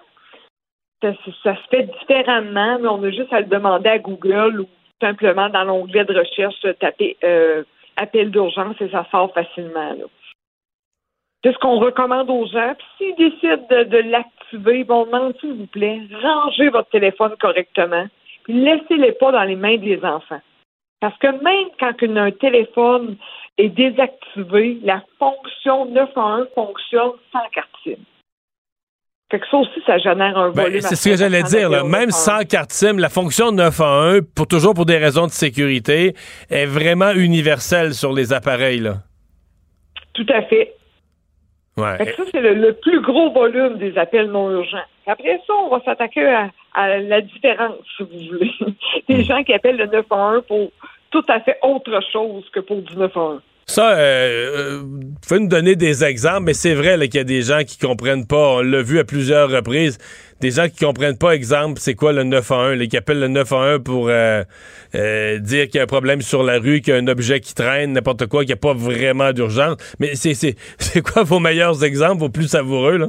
ça, 1.03 1.13
se 1.57 1.69
fait 1.71 1.89
différemment, 2.01 2.79
mais 2.79 2.89
on 2.89 3.03
a 3.03 3.11
juste 3.11 3.33
à 3.33 3.41
le 3.41 3.47
demander 3.47 3.89
à 3.89 3.99
Google 3.99 4.61
ou 4.61 4.69
simplement 5.01 5.49
dans 5.49 5.65
l'onglet 5.65 6.05
de 6.05 6.19
recherche, 6.19 6.55
taper 6.79 7.17
euh, 7.25 7.65
appel 7.97 8.31
d'urgence 8.31 8.77
et 8.81 8.89
ça 8.91 9.07
sort 9.11 9.33
facilement. 9.33 9.93
Là. 9.93 10.05
C'est 11.43 11.53
ce 11.53 11.59
qu'on 11.59 11.79
recommande 11.79 12.29
aux 12.29 12.47
gens. 12.47 12.75
Puis 12.77 12.87
s'ils 12.99 13.31
décident 13.31 13.67
de, 13.69 14.11
l'activer, 14.11 14.85
bon, 14.85 15.07
demande 15.07 15.35
s'il 15.41 15.55
vous 15.55 15.67
plaît, 15.67 16.01
rangez 16.23 16.69
votre 16.69 16.91
téléphone 16.91 17.35
correctement. 17.41 18.07
Puis 18.45 18.55
laissez-les 18.55 19.13
pas 19.13 19.33
dans 19.33 19.45
les 19.45 19.57
mains 19.57 19.79
des 19.79 20.05
enfants. 20.05 20.41
Parce 21.01 21.17
que 21.19 21.29
même 21.29 21.69
quand 21.79 21.95
un 22.03 22.31
téléphone 22.31 23.17
est 23.57 23.71
désactivé, 23.71 24.79
la 24.83 25.03
fonction 25.19 25.87
911 25.87 26.49
fonctionne 26.55 27.13
sans 27.33 27.49
carte. 27.53 27.71
Fait 29.31 29.39
que 29.39 29.47
ça 29.49 29.57
aussi, 29.59 29.81
ça 29.87 29.97
génère 29.99 30.37
un 30.37 30.51
Ben, 30.51 30.63
volume. 30.65 30.81
c'est 30.81 30.97
ce 30.97 31.09
que 31.09 31.17
j'allais 31.17 31.43
dire. 31.45 31.71
là. 31.71 31.85
Même 31.85 32.11
sans 32.11 32.41
carte 32.45 32.73
SIM, 32.73 32.99
la 32.99 33.09
fonction 33.09 33.53
911, 33.53 34.23
pour 34.35 34.47
toujours 34.49 34.75
pour 34.75 34.87
des 34.87 34.97
raisons 34.99 35.27
de 35.27 35.31
sécurité, 35.31 36.15
est 36.51 36.67
vraiment 36.67 37.13
universelle 37.13 37.95
sur 37.95 38.13
les 38.13 38.33
appareils. 38.33 38.81
Là. 38.81 38.95
Tout 40.15 40.27
à 40.31 40.43
fait. 40.43 40.75
Ouais. 41.77 41.97
Fait 41.99 42.07
que 42.07 42.17
ça, 42.17 42.23
c'est 42.33 42.41
le, 42.41 42.55
le 42.55 42.73
plus 42.75 43.01
gros 43.01 43.31
volume 43.31 43.79
des 43.79 43.97
appels 43.97 44.27
non 44.31 44.51
urgents. 44.51 44.79
Après 45.07 45.41
ça, 45.47 45.53
on 45.65 45.69
va 45.71 45.81
s'attaquer 45.85 46.27
à, 46.27 46.51
à 46.75 46.99
la 46.99 47.21
différence, 47.21 47.77
si 47.97 48.03
vous 48.03 48.37
voulez. 48.37 48.51
des 49.09 49.23
gens 49.25 49.43
qui 49.45 49.53
appellent 49.55 49.77
le 49.77 49.87
911 49.87 50.43
pour 50.49 50.71
tout 51.11 51.25
à 51.29 51.41
fait 51.41 51.57
autre 51.63 52.01
chose 52.13 52.45
que 52.53 52.61
pour 52.61 52.83
du 52.83 52.97
911. 52.97 53.41
Ça, 53.71 53.97
euh, 53.97 54.81
vous 54.83 55.15
pouvez 55.23 55.39
nous 55.39 55.47
donner 55.47 55.77
des 55.77 56.03
exemples, 56.03 56.43
mais 56.47 56.55
c'est 56.55 56.75
vrai 56.75 56.99
qu'il 57.07 57.19
y 57.19 57.21
a 57.21 57.25
des 57.25 57.43
gens 57.43 57.61
qui 57.65 57.79
comprennent 57.79 58.27
pas. 58.27 58.57
On 58.57 58.63
l'a 58.63 58.83
vu 58.83 58.99
à 58.99 59.05
plusieurs 59.05 59.49
reprises. 59.49 59.97
Des 60.41 60.51
gens 60.51 60.67
qui 60.69 60.85
comprennent 60.85 61.17
pas, 61.17 61.37
exemple, 61.37 61.79
c'est 61.79 61.95
quoi 61.95 62.13
le 62.13 62.25
911, 62.25 62.77
les 62.77 62.89
qui 62.89 62.97
appellent 62.97 63.21
le 63.21 63.29
911 63.29 63.85
pour 63.85 64.09
euh, 64.09 64.43
euh, 64.97 65.39
dire 65.39 65.67
qu'il 65.67 65.77
y 65.77 65.79
a 65.79 65.85
un 65.85 65.87
problème 65.87 66.21
sur 66.21 66.43
la 66.43 66.59
rue, 66.59 66.81
qu'il 66.81 66.95
y 66.95 66.97
a 66.97 67.01
un 67.01 67.07
objet 67.07 67.39
qui 67.39 67.55
traîne, 67.55 67.93
n'importe 67.93 68.27
quoi, 68.27 68.41
qu'il 68.41 68.49
n'y 68.49 68.55
a 68.55 68.57
pas 68.57 68.75
vraiment 68.75 69.33
d'urgence. 69.33 69.77
Mais 70.01 70.15
c'est, 70.17 71.03
quoi 71.03 71.23
vos 71.23 71.39
meilleurs 71.39 71.85
exemples, 71.85 72.19
vos 72.19 72.29
plus 72.29 72.49
savoureux, 72.49 72.97
là? 72.97 73.07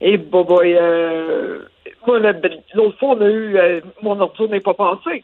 Et 0.00 0.16
bon, 0.16 0.42
boy, 0.44 0.74
euh, 0.74 1.58
moi, 2.06 2.18
l'autre 2.18 2.98
fois, 2.98 3.10
on 3.10 3.20
a 3.20 3.28
eu 3.28 3.58
mon 4.00 4.18
ordure 4.18 4.48
n'est 4.48 4.60
pas 4.60 4.72
passé. 4.72 5.22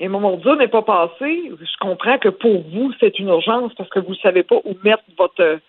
Et 0.00 0.08
mon 0.08 0.24
ordure 0.24 0.56
n'est 0.56 0.68
pas 0.68 0.82
passé. 0.82 1.50
Je 1.60 1.76
comprends 1.80 2.18
que 2.18 2.28
pour 2.28 2.62
vous, 2.62 2.92
c'est 2.98 3.18
une 3.18 3.28
urgence 3.28 3.72
parce 3.74 3.90
que 3.90 4.00
vous 4.00 4.10
ne 4.10 4.16
savez 4.16 4.42
pas 4.42 4.56
où 4.64 4.76
mettre 4.82 5.04
votre 5.16 5.60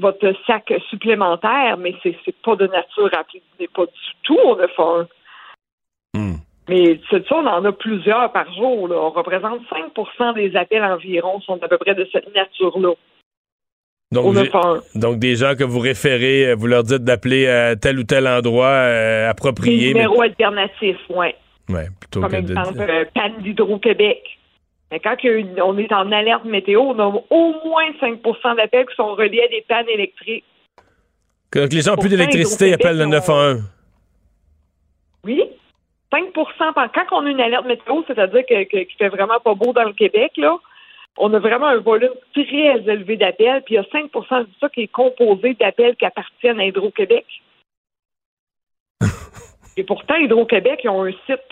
votre 0.00 0.32
sac 0.46 0.72
supplémentaire, 0.90 1.76
mais 1.78 1.94
c'est 2.02 2.16
c'est 2.24 2.36
pas 2.42 2.56
de 2.56 2.66
nature 2.66 3.10
à 3.12 3.24
n'est 3.60 3.68
pas 3.68 3.86
du 3.86 4.12
tout 4.22 4.38
au 4.38 4.56
911. 4.56 5.06
Hmm. 6.14 6.34
Mais 6.68 7.00
c'est 7.10 7.26
ça, 7.26 7.36
on 7.36 7.46
en 7.46 7.64
a 7.64 7.72
plusieurs 7.72 8.32
par 8.32 8.52
jour. 8.54 8.88
Là. 8.88 8.96
On 8.96 9.10
représente 9.10 9.60
5% 9.70 10.34
des 10.34 10.56
appels 10.56 10.82
environ 10.82 11.40
sont 11.40 11.62
à 11.62 11.68
peu 11.68 11.78
près 11.78 11.94
de 11.94 12.08
cette 12.12 12.34
nature-là. 12.34 12.94
Donc, 14.12 14.36
donc, 14.94 15.18
des 15.18 15.34
gens 15.34 15.54
que 15.56 15.64
vous 15.64 15.80
référez, 15.80 16.50
euh, 16.50 16.54
vous 16.54 16.68
leur 16.68 16.84
dites 16.84 17.02
d'appeler 17.02 17.48
à 17.48 17.74
tel 17.74 17.98
ou 17.98 18.04
tel 18.04 18.28
endroit 18.28 18.66
euh, 18.66 19.28
approprié. 19.28 19.88
Des 19.88 19.94
numéros 19.94 20.22
alternatifs, 20.22 21.00
oui. 21.08 21.28
Oui, 21.68 21.82
plutôt 21.98 22.20
Comme 22.20 22.30
que 22.30 22.36
exemple, 22.36 22.80
euh, 22.80 23.04
panne 23.14 23.38
d'Hydro-Québec. 23.42 24.38
Mais 24.90 25.00
quand 25.00 25.16
on 25.64 25.78
est 25.78 25.92
en 25.92 26.12
alerte 26.12 26.44
météo, 26.44 26.80
on 26.80 26.98
a 26.98 27.06
au 27.30 27.54
moins 27.64 27.90
5% 28.00 28.56
d'appels 28.56 28.86
qui 28.86 28.94
sont 28.94 29.14
reliés 29.14 29.42
à 29.42 29.48
des 29.48 29.64
pannes 29.66 29.88
électriques. 29.88 30.44
Donc 31.52 31.72
les 31.72 31.80
gens 31.80 31.92
n'ont 31.92 31.96
plus 31.96 32.10
d'électricité, 32.10 32.68
ils 32.68 32.74
appellent 32.74 32.98
le 32.98 33.06
911. 33.06 33.62
Oui. 35.24 35.42
5% 36.12 36.90
Quand 36.94 37.06
on 37.12 37.26
a 37.26 37.30
une 37.30 37.40
alerte 37.40 37.66
météo, 37.66 38.02
c'est-à-dire 38.06 38.44
qu'il 38.46 38.66
que, 38.68 38.84
fait 38.98 39.08
vraiment 39.08 39.40
pas 39.40 39.54
beau 39.54 39.72
dans 39.72 39.84
le 39.84 39.92
Québec, 39.92 40.32
là, 40.36 40.56
on 41.16 41.32
a 41.32 41.38
vraiment 41.38 41.66
un 41.66 41.78
volume 41.78 42.12
très 42.32 42.44
élevé 42.46 43.16
d'appels, 43.16 43.62
puis 43.64 43.74
il 43.74 43.78
y 43.78 43.80
a 43.80 43.82
5% 43.82 44.42
de 44.42 44.48
ça 44.60 44.68
qui 44.68 44.82
est 44.82 44.88
composé 44.88 45.54
d'appels 45.54 45.96
qui 45.96 46.04
appartiennent 46.04 46.60
à 46.60 46.66
Hydro-Québec. 46.66 47.24
Et 49.76 49.84
pourtant, 49.84 50.16
Hydro-Québec, 50.16 50.80
ils 50.84 50.88
ont 50.88 51.04
un 51.04 51.12
site 51.26 51.42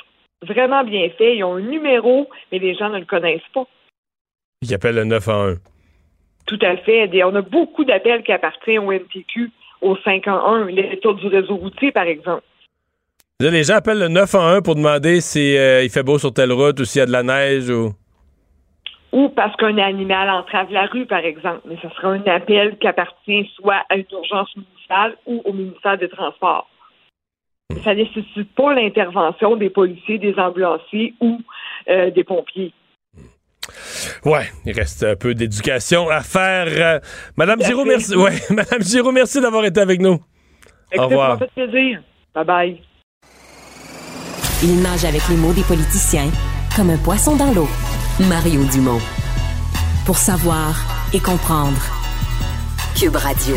vraiment 0.43 0.85
bien 0.85 1.09
fait. 1.19 1.37
Ils 1.37 1.45
ont 1.45 1.57
un 1.57 1.61
numéro, 1.61 2.29
mais 2.51 2.59
les 2.59 2.75
gens 2.75 2.89
ne 2.89 2.99
le 2.99 3.05
connaissent 3.05 3.41
pas. 3.55 3.67
Ils 4.63 4.75
appellent 4.75 4.97
le 4.97 5.05
911. 5.05 5.59
Tout 6.47 6.59
à 6.63 6.77
fait. 6.79 7.11
On 7.25 7.35
a 7.35 7.43
beaucoup 7.43 7.85
d'appels 7.85 8.23
qui 8.23 8.33
appartiennent 8.33 8.81
au 8.81 8.93
MTQ, 8.93 9.51
au 9.81 9.97
511, 9.97 10.71
l'état 10.71 11.13
du 11.13 11.27
réseau 11.27 11.57
routier, 11.57 11.93
par 11.93 12.05
exemple. 12.05 12.43
les 13.41 13.65
gens 13.65 13.77
appellent 13.77 13.99
le 13.99 14.09
911 14.09 14.63
pour 14.63 14.75
demander 14.77 15.21
si 15.21 15.57
euh, 15.57 15.83
il 15.83 15.91
fait 15.91 16.03
beau 16.03 16.19
sur 16.19 16.33
telle 16.33 16.53
route 16.53 16.79
ou 16.81 16.85
s'il 16.85 17.01
y 17.01 17.03
a 17.03 17.07
de 17.07 17.13
la 17.13 17.23
neige 17.23 17.71
ou. 17.71 17.93
Ou 19.13 19.29
parce 19.29 19.55
qu'un 19.57 19.77
animal 19.77 20.31
entrave 20.31 20.73
la 20.73 20.87
rue, 20.87 21.07
par 21.07 21.19
exemple. 21.19 21.61
Mais 21.67 21.77
ce 21.83 21.89
sera 21.91 22.09
un 22.09 22.23
appel 22.27 22.79
qui 22.79 22.87
appartient 22.87 23.51
soit 23.57 23.85
à 23.91 23.97
une 23.97 24.07
urgence 24.11 24.57
municipale 24.57 25.17
ou 25.27 25.43
au 25.45 25.53
ministère 25.53 25.99
des 25.99 26.09
Transports. 26.09 26.67
Ça 27.85 27.95
ne 27.95 28.03
nécessite 28.03 28.55
pas 28.55 28.75
l'intervention 28.75 29.57
des 29.57 29.71
policiers, 29.71 30.19
des 30.19 30.35
ambulanciers 30.37 31.15
ou 31.21 31.41
euh, 31.89 32.11
des 32.11 32.25
pompiers. 32.25 32.73
Ouais, 34.25 34.51
il 34.65 34.73
reste 34.73 35.05
un 35.05 35.17
peu 35.17 35.35
d'éducation 35.35 36.09
à 36.09 36.21
faire. 36.21 36.67
Euh, 36.69 37.01
Madame 37.37 37.61
Giraud, 37.63 37.85
merci. 37.85 38.17
Ouais, 38.17 38.33
Madame 38.51 38.83
Giraud, 38.83 39.13
merci 39.13 39.41
d'avoir 39.41 39.65
été 39.65 39.81
avec 39.81 40.01
nous. 40.01 40.19
Au 40.97 41.03
revoir. 41.07 41.39
Ça 41.39 41.47
fait 41.55 41.67
plaisir. 41.67 42.03
Bye 42.35 42.45
bye. 42.45 42.81
Il 44.63 44.81
nage 44.83 45.05
avec 45.05 45.29
les 45.29 45.37
mots 45.37 45.53
des 45.53 45.65
politiciens 45.65 46.31
comme 46.77 46.91
un 46.91 46.99
poisson 46.99 47.37
dans 47.37 47.53
l'eau. 47.53 47.69
Mario 48.29 48.65
Dumont. 48.71 49.01
Pour 50.07 50.17
savoir 50.17 50.75
et 51.15 51.21
comprendre. 51.21 51.81
Cube 52.99 53.17
Radio. 53.17 53.57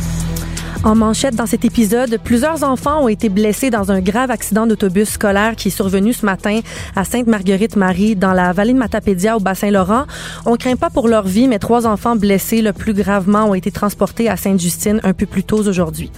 En 0.83 0.95
manchette 0.95 1.35
dans 1.35 1.45
cet 1.45 1.63
épisode, 1.63 2.17
plusieurs 2.23 2.63
enfants 2.63 3.03
ont 3.03 3.07
été 3.07 3.29
blessés 3.29 3.69
dans 3.69 3.91
un 3.91 3.99
grave 3.99 4.31
accident 4.31 4.65
d'autobus 4.65 5.09
scolaire 5.09 5.55
qui 5.55 5.67
est 5.67 5.71
survenu 5.71 6.11
ce 6.11 6.25
matin 6.25 6.61
à 6.95 7.03
Sainte-Marguerite-Marie 7.03 8.15
dans 8.15 8.33
la 8.33 8.51
vallée 8.51 8.73
de 8.73 8.79
Matapédia 8.79 9.37
au 9.37 9.39
Bassin-Laurent. 9.39 10.05
On 10.47 10.55
craint 10.55 10.75
pas 10.77 10.89
pour 10.89 11.07
leur 11.07 11.27
vie, 11.27 11.47
mais 11.47 11.59
trois 11.59 11.85
enfants 11.85 12.15
blessés 12.15 12.63
le 12.63 12.73
plus 12.73 12.95
gravement 12.95 13.45
ont 13.45 13.53
été 13.53 13.69
transportés 13.69 14.27
à 14.27 14.37
Sainte-Justine 14.37 14.99
un 15.03 15.13
peu 15.13 15.27
plus 15.27 15.43
tôt 15.43 15.59
aujourd'hui. 15.67 16.11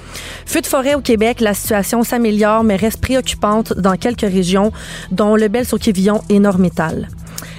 Feu 0.46 0.62
de 0.62 0.68
forêt 0.68 0.96
au 0.96 1.02
Québec, 1.02 1.42
la 1.42 1.54
situation 1.54 2.04
s'améliore 2.04 2.64
mais 2.64 2.78
reste 2.78 3.02
préoccupante 3.02 3.74
dans 3.74 3.98
quelques 3.98 4.22
régions, 4.22 4.72
dont 5.12 5.36
le 5.36 5.50
Bel-sur-Quévillon 5.50 6.22
et 6.30 6.40
Nord-Métal. 6.40 7.10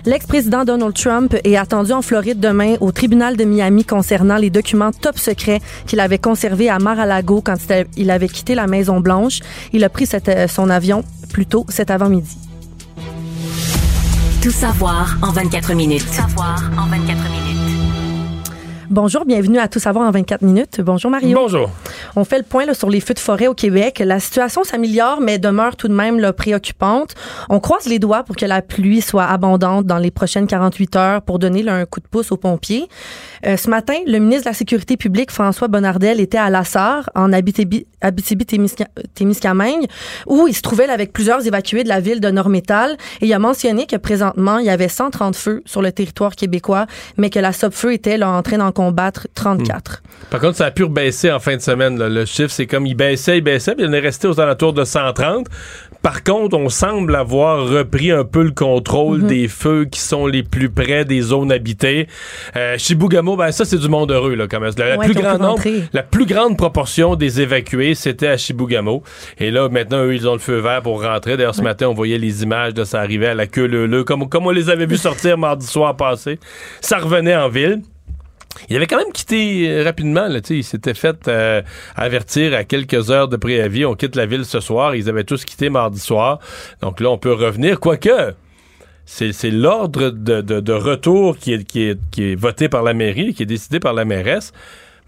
L'ex-président 0.06 0.64
Donald 0.64 0.94
Trump 0.94 1.34
est 1.44 1.56
attendu 1.56 1.92
en 1.92 2.02
Floride 2.02 2.40
demain 2.40 2.74
au 2.80 2.92
tribunal 2.92 3.36
de 3.36 3.44
Miami 3.44 3.84
concernant 3.84 4.36
les 4.36 4.50
documents 4.50 4.92
top 4.92 5.18
secrets 5.18 5.60
qu'il 5.86 6.00
avait 6.00 6.18
conservés 6.18 6.68
à 6.68 6.78
Mar-a-Lago 6.78 7.42
quand 7.42 7.56
il 7.96 8.10
avait 8.10 8.28
quitté 8.28 8.54
la 8.54 8.66
Maison-Blanche. 8.66 9.40
Il 9.72 9.84
a 9.84 9.88
pris 9.88 10.08
euh, 10.28 10.48
son 10.48 10.70
avion 10.70 11.04
plus 11.32 11.46
tôt 11.46 11.66
cet 11.68 11.90
avant-midi. 11.90 12.36
Tout 14.42 14.50
savoir 14.50 15.16
en 15.22 15.30
24 15.30 15.74
minutes. 15.74 16.04
Tout 16.06 16.12
savoir 16.12 16.62
en 16.78 16.86
24 16.88 17.30
minutes. 17.30 17.43
Bonjour, 18.94 19.24
bienvenue 19.24 19.58
à 19.58 19.66
Tout 19.66 19.80
savoir 19.80 20.06
en 20.06 20.12
24 20.12 20.42
minutes. 20.42 20.80
Bonjour 20.80 21.10
Mario. 21.10 21.36
Bonjour. 21.36 21.68
On 22.14 22.22
fait 22.22 22.38
le 22.38 22.44
point 22.44 22.64
là, 22.64 22.74
sur 22.74 22.90
les 22.90 23.00
feux 23.00 23.14
de 23.14 23.18
forêt 23.18 23.48
au 23.48 23.54
Québec. 23.54 23.98
La 23.98 24.20
situation 24.20 24.62
s'améliore, 24.62 25.20
mais 25.20 25.40
demeure 25.40 25.74
tout 25.74 25.88
de 25.88 25.92
même 25.92 26.20
là, 26.20 26.32
préoccupante. 26.32 27.16
On 27.48 27.58
croise 27.58 27.86
les 27.86 27.98
doigts 27.98 28.22
pour 28.22 28.36
que 28.36 28.46
la 28.46 28.62
pluie 28.62 29.00
soit 29.00 29.24
abondante 29.24 29.84
dans 29.84 29.98
les 29.98 30.12
prochaines 30.12 30.46
48 30.46 30.94
heures 30.94 31.22
pour 31.22 31.40
donner 31.40 31.68
un 31.68 31.86
coup 31.86 31.98
de 31.98 32.06
pouce 32.06 32.30
aux 32.30 32.36
pompiers. 32.36 32.88
Euh, 33.44 33.56
ce 33.56 33.68
matin, 33.68 33.96
le 34.06 34.20
ministre 34.20 34.44
de 34.44 34.50
la 34.50 34.54
Sécurité 34.54 34.96
publique, 34.96 35.32
François 35.32 35.66
Bonnardel, 35.66 36.20
était 36.20 36.38
à 36.38 36.48
Lassar, 36.48 37.10
en 37.16 37.32
Abitibi-Témiscamingue, 37.32 39.88
où 40.28 40.46
il 40.46 40.54
se 40.54 40.62
trouvait 40.62 40.88
avec 40.88 41.12
plusieurs 41.12 41.44
évacués 41.44 41.82
de 41.82 41.88
la 41.88 41.98
ville 41.98 42.20
de 42.20 42.30
Nord-Métal. 42.30 42.96
Et 43.20 43.26
il 43.26 43.34
a 43.34 43.40
mentionné 43.40 43.86
que 43.86 43.96
présentement, 43.96 44.58
il 44.58 44.66
y 44.66 44.70
avait 44.70 44.86
130 44.86 45.34
feux 45.34 45.64
sur 45.66 45.82
le 45.82 45.90
territoire 45.90 46.36
québécois, 46.36 46.86
mais 47.16 47.28
que 47.28 47.40
la 47.40 47.52
SOPFEU 47.52 47.92
était 47.92 48.18
là, 48.18 48.30
en 48.30 48.42
train 48.42 48.58
d'en 48.58 48.70
combattre 48.84 49.28
34. 49.34 50.02
Hmm. 50.02 50.26
Par 50.30 50.40
contre, 50.40 50.56
ça 50.56 50.66
a 50.66 50.70
pu 50.70 50.86
baisser 50.88 51.30
en 51.30 51.38
fin 51.38 51.56
de 51.56 51.62
semaine. 51.62 51.98
Le 51.98 52.24
chiffre, 52.24 52.50
c'est 52.50 52.66
comme 52.66 52.86
il 52.86 52.94
baissait, 52.94 53.38
il 53.38 53.40
baissait, 53.40 53.74
puis 53.74 53.84
il 53.84 53.94
est 53.94 54.00
resté 54.00 54.28
aux 54.28 54.40
alentours 54.40 54.72
de 54.72 54.84
130. 54.84 55.48
Par 56.02 56.22
contre, 56.22 56.58
on 56.58 56.68
semble 56.68 57.16
avoir 57.16 57.66
repris 57.66 58.10
un 58.10 58.24
peu 58.24 58.42
le 58.42 58.50
contrôle 58.50 59.22
mhm. 59.22 59.26
des 59.26 59.48
feux 59.48 59.86
qui 59.86 60.00
sont 60.00 60.26
les 60.26 60.42
plus 60.42 60.68
près 60.68 61.06
des 61.06 61.22
zones 61.22 61.50
habitées. 61.50 62.08
Euh, 62.56 62.76
Chibougamau, 62.76 63.36
ben 63.36 63.52
ça, 63.52 63.64
c'est 63.64 63.78
du 63.78 63.88
monde 63.88 64.10
heureux, 64.10 64.34
là, 64.34 64.46
quand 64.46 64.60
même. 64.60 64.72
La, 64.76 64.98
plus 64.98 65.14
grande 65.14 65.40
nombre, 65.40 65.62
la 65.94 66.02
plus 66.02 66.26
grande 66.26 66.58
proportion 66.58 67.16
des 67.16 67.40
évacués, 67.40 67.94
c'était 67.94 68.28
à 68.28 68.36
Chibougamau. 68.36 69.02
Et 69.38 69.50
là, 69.50 69.70
maintenant, 69.70 70.04
eux, 70.04 70.14
ils 70.14 70.28
ont 70.28 70.34
le 70.34 70.40
feu 70.40 70.58
vert 70.58 70.82
pour 70.82 71.02
rentrer. 71.02 71.38
D'ailleurs, 71.38 71.54
ce 71.54 71.62
matin, 71.62 71.88
on 71.88 71.94
voyait 71.94 72.18
les 72.18 72.42
images 72.42 72.74
de 72.74 72.84
ça 72.84 73.00
arriver 73.00 73.28
à 73.28 73.34
la 73.34 73.46
queue 73.46 73.66
leu, 73.66 74.04
comme, 74.04 74.28
comme 74.28 74.46
on 74.46 74.50
les 74.50 74.68
avait 74.68 74.84
vus 74.84 74.98
sortir 74.98 75.38
mardi 75.38 75.66
soir 75.66 75.96
passé. 75.96 76.38
Ça 76.82 76.98
revenait 76.98 77.34
en 77.34 77.48
ville. 77.48 77.80
Il 78.68 78.76
avait 78.76 78.86
quand 78.86 78.98
même 78.98 79.12
quitté 79.12 79.68
euh, 79.68 79.84
rapidement. 79.84 80.26
Là, 80.28 80.40
il 80.50 80.64
s'était 80.64 80.94
fait 80.94 81.28
euh, 81.28 81.62
avertir 81.96 82.54
à 82.54 82.64
quelques 82.64 83.10
heures 83.10 83.28
de 83.28 83.36
préavis. 83.36 83.84
On 83.84 83.94
quitte 83.94 84.16
la 84.16 84.26
ville 84.26 84.44
ce 84.44 84.60
soir. 84.60 84.94
Ils 84.94 85.08
avaient 85.08 85.24
tous 85.24 85.44
quitté 85.44 85.70
mardi 85.70 86.00
soir. 86.00 86.38
Donc 86.80 87.00
là, 87.00 87.10
on 87.10 87.18
peut 87.18 87.32
revenir. 87.32 87.80
Quoique, 87.80 88.34
c'est 89.06 89.50
l'ordre 89.50 90.10
de, 90.10 90.72
retour 90.72 91.36
qui 91.36 91.52
est, 91.52 91.64
qui, 91.64 91.82
est, 91.82 91.98
qui 92.10 92.32
est 92.32 92.34
voté 92.34 92.68
par 92.68 92.82
la 92.82 92.94
mairie, 92.94 93.34
qui 93.34 93.42
est 93.42 93.46
décidé 93.46 93.80
par 93.80 93.92
la 93.92 94.04
mairesse. 94.04 94.52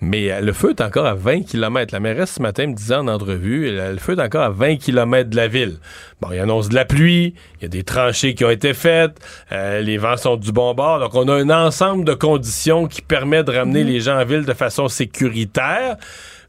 Mais 0.00 0.30
euh, 0.30 0.40
le 0.40 0.52
feu 0.52 0.70
est 0.70 0.82
encore 0.82 1.06
à 1.06 1.14
20 1.14 1.42
km. 1.42 1.92
La 1.92 2.00
mairesse 2.00 2.32
ce 2.32 2.42
matin 2.42 2.66
me 2.66 2.74
disait 2.74 2.96
en 2.96 3.08
entrevue, 3.08 3.70
le 3.72 3.96
feu 3.96 4.14
est 4.18 4.22
encore 4.22 4.42
à 4.42 4.50
20 4.50 4.76
km 4.76 5.30
de 5.30 5.36
la 5.36 5.48
ville. 5.48 5.78
Bon, 6.20 6.28
il 6.32 6.38
annonce 6.38 6.68
de 6.68 6.74
la 6.74 6.84
pluie, 6.84 7.34
il 7.58 7.62
y 7.62 7.64
a 7.64 7.68
des 7.68 7.82
tranchées 7.82 8.34
qui 8.34 8.44
ont 8.44 8.50
été 8.50 8.74
faites, 8.74 9.18
euh, 9.52 9.80
les 9.80 9.96
vents 9.96 10.16
sont 10.16 10.36
du 10.36 10.52
bon 10.52 10.74
bord. 10.74 11.00
Donc, 11.00 11.14
on 11.14 11.28
a 11.28 11.34
un 11.34 11.50
ensemble 11.50 12.04
de 12.04 12.14
conditions 12.14 12.86
qui 12.86 13.00
permettent 13.00 13.46
de 13.46 13.56
ramener 13.56 13.84
mhm. 13.84 13.90
les 13.90 14.00
gens 14.00 14.20
en 14.20 14.24
ville 14.24 14.44
de 14.44 14.54
façon 14.54 14.88
sécuritaire. 14.88 15.96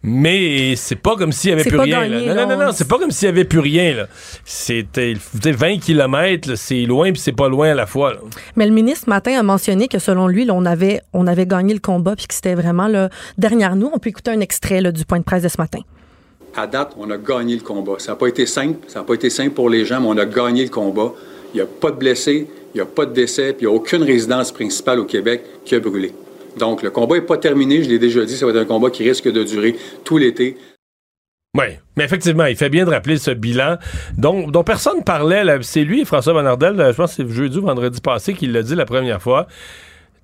Mais 0.03 0.75
c'est 0.75 0.95
pas 0.95 1.15
comme 1.15 1.31
s'il 1.31 1.49
y 1.49 1.53
avait 1.53 1.63
plus 1.63 1.77
rien. 1.79 2.01
gagné, 2.07 2.25
là. 2.27 2.33
Non, 2.35 2.41
non, 2.41 2.47
non, 2.57 2.61
on- 2.63 2.65
non, 2.67 2.71
c'est 2.73 2.87
pas 2.87 2.97
comme 2.99 3.11
s'il 3.11 3.25
y 3.25 3.29
avait 3.29 3.43
plus 3.45 3.59
rien. 3.59 3.95
là. 3.95 4.07
C'était 4.45 5.13
tu 5.15 5.41
sais, 5.41 5.51
20 5.51 5.79
km, 5.79 6.55
c'est 6.55 6.81
loin 6.85 7.11
puis 7.11 7.19
c'est 7.21 7.31
pas 7.31 7.49
loin 7.49 7.69
à 7.71 7.73
la 7.73 7.85
fois. 7.85 8.13
là. 8.13 8.19
Mais 8.55 8.65
le 8.65 8.73
ministre 8.73 9.05
ce 9.05 9.09
matin 9.09 9.37
a 9.39 9.43
mentionné 9.43 9.87
que 9.87 9.99
selon 9.99 10.27
lui, 10.27 10.45
là, 10.45 10.53
on 10.53 10.65
avait 10.65 11.01
on 11.13 11.27
avait 11.27 11.45
gagné 11.45 11.73
le 11.73 11.79
combat 11.79 12.15
puis 12.15 12.27
que 12.27 12.33
c'était 12.33 12.55
vraiment 12.55 12.87
là, 12.87 13.09
derrière 13.37 13.75
nous. 13.75 13.89
On 13.93 13.99
peut 13.99 14.09
écouter 14.09 14.31
un 14.31 14.39
extrait 14.39 14.81
là, 14.81 14.91
du 14.91 15.05
point 15.05 15.19
de 15.19 15.23
presse 15.23 15.43
de 15.43 15.49
ce 15.49 15.57
matin. 15.59 15.79
À 16.55 16.65
date, 16.65 16.93
on 16.97 17.09
a 17.11 17.17
gagné 17.17 17.55
le 17.55 17.61
combat. 17.61 17.95
Ça 17.99 18.13
n'a 18.13 18.15
pas 18.15 18.27
été 18.27 18.45
simple, 18.45 18.79
ça 18.87 18.99
n'a 18.99 19.05
pas 19.05 19.13
été 19.13 19.29
simple 19.29 19.51
pour 19.51 19.69
les 19.69 19.85
gens, 19.85 19.99
mais 20.01 20.07
on 20.07 20.17
a 20.17 20.25
gagné 20.25 20.63
le 20.63 20.69
combat. 20.69 21.11
Il 21.53 21.57
n'y 21.57 21.61
a 21.61 21.65
pas 21.67 21.91
de 21.91 21.97
blessés, 21.97 22.47
il 22.73 22.77
n'y 22.77 22.81
a 22.81 22.85
pas 22.85 23.05
de 23.05 23.13
décès, 23.13 23.53
puis 23.53 23.65
il 23.65 23.69
n'y 23.69 23.73
a 23.73 23.75
aucune 23.75 24.01
résidence 24.03 24.51
principale 24.51 24.99
au 24.99 25.05
Québec 25.05 25.43
qui 25.65 25.75
a 25.75 25.79
brûlé. 25.79 26.13
Donc, 26.57 26.83
le 26.83 26.89
combat 26.89 27.15
n'est 27.15 27.21
pas 27.21 27.37
terminé, 27.37 27.83
je 27.83 27.89
l'ai 27.89 27.99
déjà 27.99 28.25
dit, 28.25 28.35
ça 28.35 28.45
va 28.45 28.51
être 28.51 28.57
un 28.57 28.65
combat 28.65 28.89
qui 28.89 29.07
risque 29.07 29.31
de 29.31 29.43
durer 29.43 29.75
tout 30.03 30.17
l'été. 30.17 30.57
Oui, 31.57 31.65
mais 31.95 32.03
effectivement, 32.03 32.45
il 32.45 32.55
fait 32.55 32.69
bien 32.69 32.85
de 32.85 32.91
rappeler 32.91 33.17
ce 33.17 33.31
bilan 33.31 33.77
dont, 34.17 34.47
dont 34.47 34.63
personne 34.63 35.03
parlait. 35.03 35.43
C'est 35.61 35.83
lui, 35.83 36.05
François 36.05 36.33
Bonnardel, 36.33 36.79
euh, 36.79 36.91
je 36.91 36.97
pense 36.97 37.15
que 37.15 37.23
c'est 37.23 37.29
jeudi 37.33 37.57
ou 37.57 37.61
vendredi 37.61 37.99
passé 37.99 38.33
qu'il 38.33 38.51
l'a 38.51 38.61
dit 38.61 38.75
la 38.75 38.85
première 38.85 39.21
fois. 39.21 39.47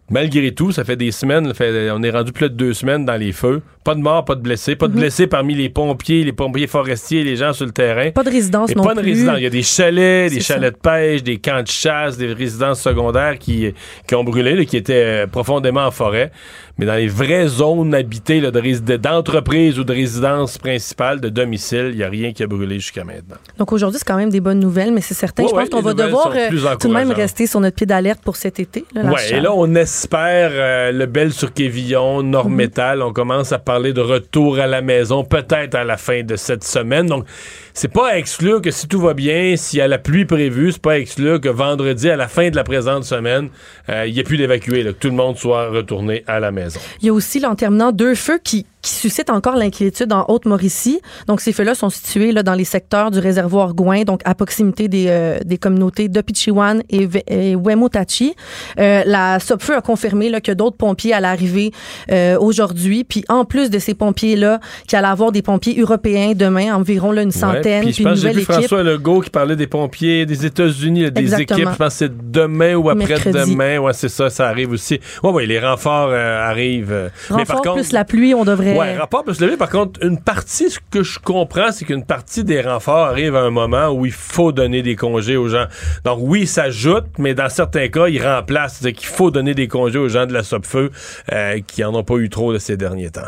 Malgré 0.10 0.51
tout, 0.54 0.72
ça 0.74 0.84
fait 0.84 0.97
des 0.97 1.12
semaines, 1.12 1.54
fait- 1.54 1.89
on 1.91 2.04
est 2.04 2.10
rendu 2.10 2.34
plus 2.34 2.49
de 2.49 2.56
deux 2.56 2.74
semaines 2.74 3.06
dans 3.06 3.16
les 3.16 3.32
feux. 3.32 3.62
Pas 3.86 3.95
de 3.95 4.01
morts, 4.01 4.26
pas 4.26 4.36
de 4.36 4.41
blessés, 4.41 4.76
pas 4.76 4.88
de 4.88 4.93
Mhm. 4.93 4.99
blessés 4.99 5.28
parmi 5.28 5.56
les 5.56 5.70
pompiers, 5.70 6.24
les 6.26 6.34
pompiers 6.34 6.68
forestiers, 6.68 7.24
les 7.24 7.36
gens 7.38 7.54
sur 7.54 7.66
le 7.66 7.72
terrain. 7.72 8.12
Pas 8.12 8.24
de 8.24 8.30
résidence 8.30 8.70
Et 8.72 8.76
non 8.76 8.84
pas 8.84 8.95
de 8.95 9.01
résidence. 9.01 9.36
Il 9.38 9.43
y 9.43 9.47
a 9.47 9.49
des 9.49 9.64
chalets, 9.64 10.32
des 10.32 10.41
ça. 10.41 10.56
chalets 10.56 10.74
de 10.74 10.78
pêche, 10.80 11.24
des 11.24 11.38
camps 11.38 11.62
de 11.64 11.68
chasse, 11.68 12.18
des 12.18 12.34
résidences 12.34 12.82
secondaires 12.82 13.39
qui, 13.39 13.74
qui 14.08 14.16
ont 14.16 14.24
brûlé, 14.26 14.56
là, 14.56 14.66
qui 14.66 14.76
étaient 14.78 15.24
euh, 15.24 15.28
profondément 15.28 15.86
en 15.86 15.91
forêt. 15.91 16.32
Mais 16.80 16.88
dans 16.88 16.95
les 16.95 17.07
vraies 17.07 17.47
zones 17.47 17.93
habitées 17.93 18.41
là, 18.41 18.49
de 18.49 18.59
rés- 18.59 18.80
de- 18.80 18.97
d'entreprise 18.97 19.78
ou 19.78 19.84
de 19.84 19.93
résidence 19.93 20.57
principale, 20.57 21.21
de 21.21 21.30
domicile, 21.30 21.89
il 21.91 21.97
n'y 21.97 22.03
a 22.03 22.09
rien 22.09 22.34
qui 22.34 22.41
a 22.41 22.47
brûlé 22.47 22.76
jusqu'à 22.80 23.03
maintenant. 23.03 23.36
Donc 23.59 23.71
aujourd'hui, 23.71 23.99
c'est 23.99 24.07
quand 24.07 24.17
même 24.17 24.32
des 24.32 24.39
bonnes 24.39 24.59
nouvelles, 24.59 24.91
mais 24.91 25.01
c'est 25.01 25.13
certain. 25.13 25.43
Ouais, 25.43 25.49
je 25.49 25.53
pense 25.53 25.63
ouais, 25.65 25.69
qu'on 25.69 25.82
va 25.82 25.93
devoir 25.93 26.34
euh, 26.36 26.76
tout 26.80 26.88
de 26.88 26.93
même 26.93 27.11
rester 27.11 27.45
sur 27.45 27.59
notre 27.59 27.76
pied 27.76 27.86
d'alerte 27.86 28.21
pour 28.24 28.36
cet 28.38 28.59
été. 28.59 28.86
Ouais, 28.95 29.30
et 29.32 29.39
là, 29.39 29.53
on 29.53 29.76
espère 29.76 30.49
euh, 30.53 30.91
le 30.91 31.05
bel 31.05 31.32
sur 31.32 31.53
Quévillon, 31.53 32.24
Nord-Métal. 32.24 33.03
On 33.03 33.13
commence 33.13 33.51
à 33.51 33.59
parler 33.59 33.93
de 33.93 34.01
retour 34.01 34.57
à 34.57 34.65
la 34.65 34.82
maison, 34.82 35.24
peut-être 35.24 35.76
à 35.76 35.84
la 35.84 35.97
fin 35.97 36.24
de 36.24 36.36
cette 36.36 36.63
semaine. 36.63 37.05
Donc, 37.05 37.26
c'est 37.74 37.91
pas 37.91 38.11
à 38.11 38.17
exclure 38.17 38.61
que 38.61 38.71
si 38.71 38.88
tout 38.88 38.99
va 38.99 39.13
bien, 39.13 39.55
s'il 39.55 39.80
y 39.80 39.82
a 39.82 39.88
la 39.88 39.97
pluie 39.97 40.26
prévue, 40.26 40.71
c'est 40.71 40.82
pas 40.82 40.93
à 40.93 40.97
exclure 40.97 41.41
que 41.41 41.49
vendredi, 41.49 42.09
à 42.09 42.15
la 42.15 42.28
fin 42.28 42.49
de 42.49 42.55
la 42.55 42.63
présente 42.63 43.03
semaine, 43.03 43.49
euh, 43.89 44.05
il 44.05 44.13
n'y 44.13 44.19
ait 44.19 44.24
plus 44.24 44.38
d'évacuer, 44.38 44.84
là, 44.84 44.93
que 44.93 44.97
tout 44.99 45.09
le 45.09 45.15
monde 45.15 45.38
soit 45.38 45.69
retourné 45.69 46.24
à 46.28 46.39
la 46.39 46.51
maison. 46.51 46.80
Il 47.01 47.07
y 47.07 47.09
a 47.09 47.13
aussi, 47.13 47.39
là, 47.39 47.49
en 47.49 47.55
terminant, 47.55 47.91
deux 47.91 48.15
feux 48.15 48.39
qui, 48.43 48.65
qui 48.84 48.92
suscitent 48.92 49.32
encore 49.32 49.56
l'inquiétude 49.56 50.14
en 50.14 50.26
Haute-Mauricie. 50.28 51.02
Donc, 51.28 51.42
ces 51.42 51.54
feux-là 51.54 51.74
sont 51.74 51.90
situés 51.90 52.32
là, 52.32 52.44
dans 52.44 52.54
les 52.54 52.66
secteurs 52.66 53.10
du 53.10 53.18
réservoir 53.18 53.74
Gouin, 53.74 54.04
donc 54.04 54.22
à 54.26 54.36
proximité 54.36 54.88
des, 54.88 55.06
euh, 55.08 55.40
des 55.44 55.58
communautés 55.58 56.10
de 56.10 56.22
Pichiwan 56.22 56.84
et, 56.92 57.08
et 57.28 57.56
Wemotachi. 57.56 58.36
Euh, 58.80 59.02
la 59.08 59.40
SOPFEU 59.40 59.74
a 59.74 59.82
confirmé 59.82 60.30
là, 60.30 60.42
que 60.42 60.52
d'autres 60.52 60.78
pompiers 60.78 61.14
allaient 61.14 61.28
arriver 61.28 61.72
euh, 62.12 62.38
aujourd'hui. 62.40 63.04
Puis, 63.04 63.24
en 63.30 63.46
plus 63.46 63.70
de 63.72 63.80
ces 63.80 63.94
pompiers-là, 63.96 64.60
qu'il 64.88 64.98
allait 65.00 65.08
avoir 65.08 65.32
des 65.32 65.42
pompiers 65.42 65.80
européens 65.80 66.34
demain, 66.36 66.76
environ 66.76 67.12
là, 67.12 67.22
une 67.24 67.30
Ouais, 67.30 67.40
centaine, 67.40 67.84
puis 67.84 67.94
puis 67.94 68.04
je 68.04 68.10
pense 68.10 68.22
que 68.22 68.28
j'ai 68.28 68.34
vu 68.34 68.42
équipe. 68.42 68.52
François 68.54 68.84
Legault 68.84 69.22
qui 69.22 69.30
parlait 69.30 69.56
des 69.56 69.66
pompiers 69.68 70.26
des 70.26 70.46
États-Unis, 70.46 71.10
des 71.10 71.22
Exactement. 71.22 71.58
équipes. 71.60 71.72
Je 71.74 71.78
pense 71.78 71.94
que 71.94 72.00
c'est 72.00 72.32
demain 72.32 72.76
ou 72.76 72.90
après-demain. 72.90 73.78
Ouais, 73.80 73.94
c'est 73.94 74.10
ça, 74.10 74.30
ça 74.30 74.50
arrive 74.50 74.72
aussi. 74.72 75.00
Ouais, 75.24 75.32
ouais, 75.32 75.46
les 75.46 75.60
renforts 75.60 76.10
euh, 76.12 76.50
arrivent. 76.50 76.92
euh, 76.92 77.10
mais 77.36 77.46
par 77.46 77.62
contre, 77.62 77.76
plus 77.76 77.92
la 77.94 78.04
pluie, 78.04 78.34
on 78.36 78.44
devrait... 78.44 78.72
Ouais, 78.78 78.97
rapport 78.97 79.24
peut 79.24 79.34
se 79.34 79.43
lever. 79.43 79.57
Par 79.57 79.69
contre, 79.69 80.03
une 80.03 80.19
partie, 80.19 80.69
ce 80.69 80.80
que 80.91 81.03
je 81.03 81.19
comprends, 81.19 81.71
c'est 81.71 81.86
qu'une 81.86 82.05
partie 82.05 82.43
des 82.43 82.61
renforts 82.61 83.07
arrive 83.07 83.36
à 83.36 83.41
un 83.41 83.49
moment 83.49 83.89
où 83.89 84.05
il 84.05 84.11
faut 84.11 84.51
donner 84.51 84.82
des 84.82 84.95
congés 84.95 85.38
aux 85.38 85.49
gens. 85.49 85.65
Donc 86.03 86.19
oui, 86.21 86.41
ils 86.41 86.47
s'ajoutent, 86.47 87.17
mais 87.17 87.34
dans 87.34 87.49
certains 87.49 87.88
cas, 87.89 88.07
ils 88.07 88.21
remplacent. 88.26 88.78
C'est-à-dire 88.80 88.99
qu'il 88.99 89.09
faut 89.09 89.32
donner 89.32 89.53
des 89.53 89.67
congés 89.67 89.99
aux 89.99 90.09
gens 90.09 90.26
de 90.26 90.34
la 90.34 90.43
SOPFEU 90.43 90.91
euh, 91.32 91.59
qui 91.65 91.84
en 91.84 91.93
ont 91.93 92.03
pas 92.03 92.15
eu 92.15 92.30
trop 92.30 92.53
de 92.53 92.57
ces 92.57 92.78
derniers 92.78 93.09
temps. 93.09 93.21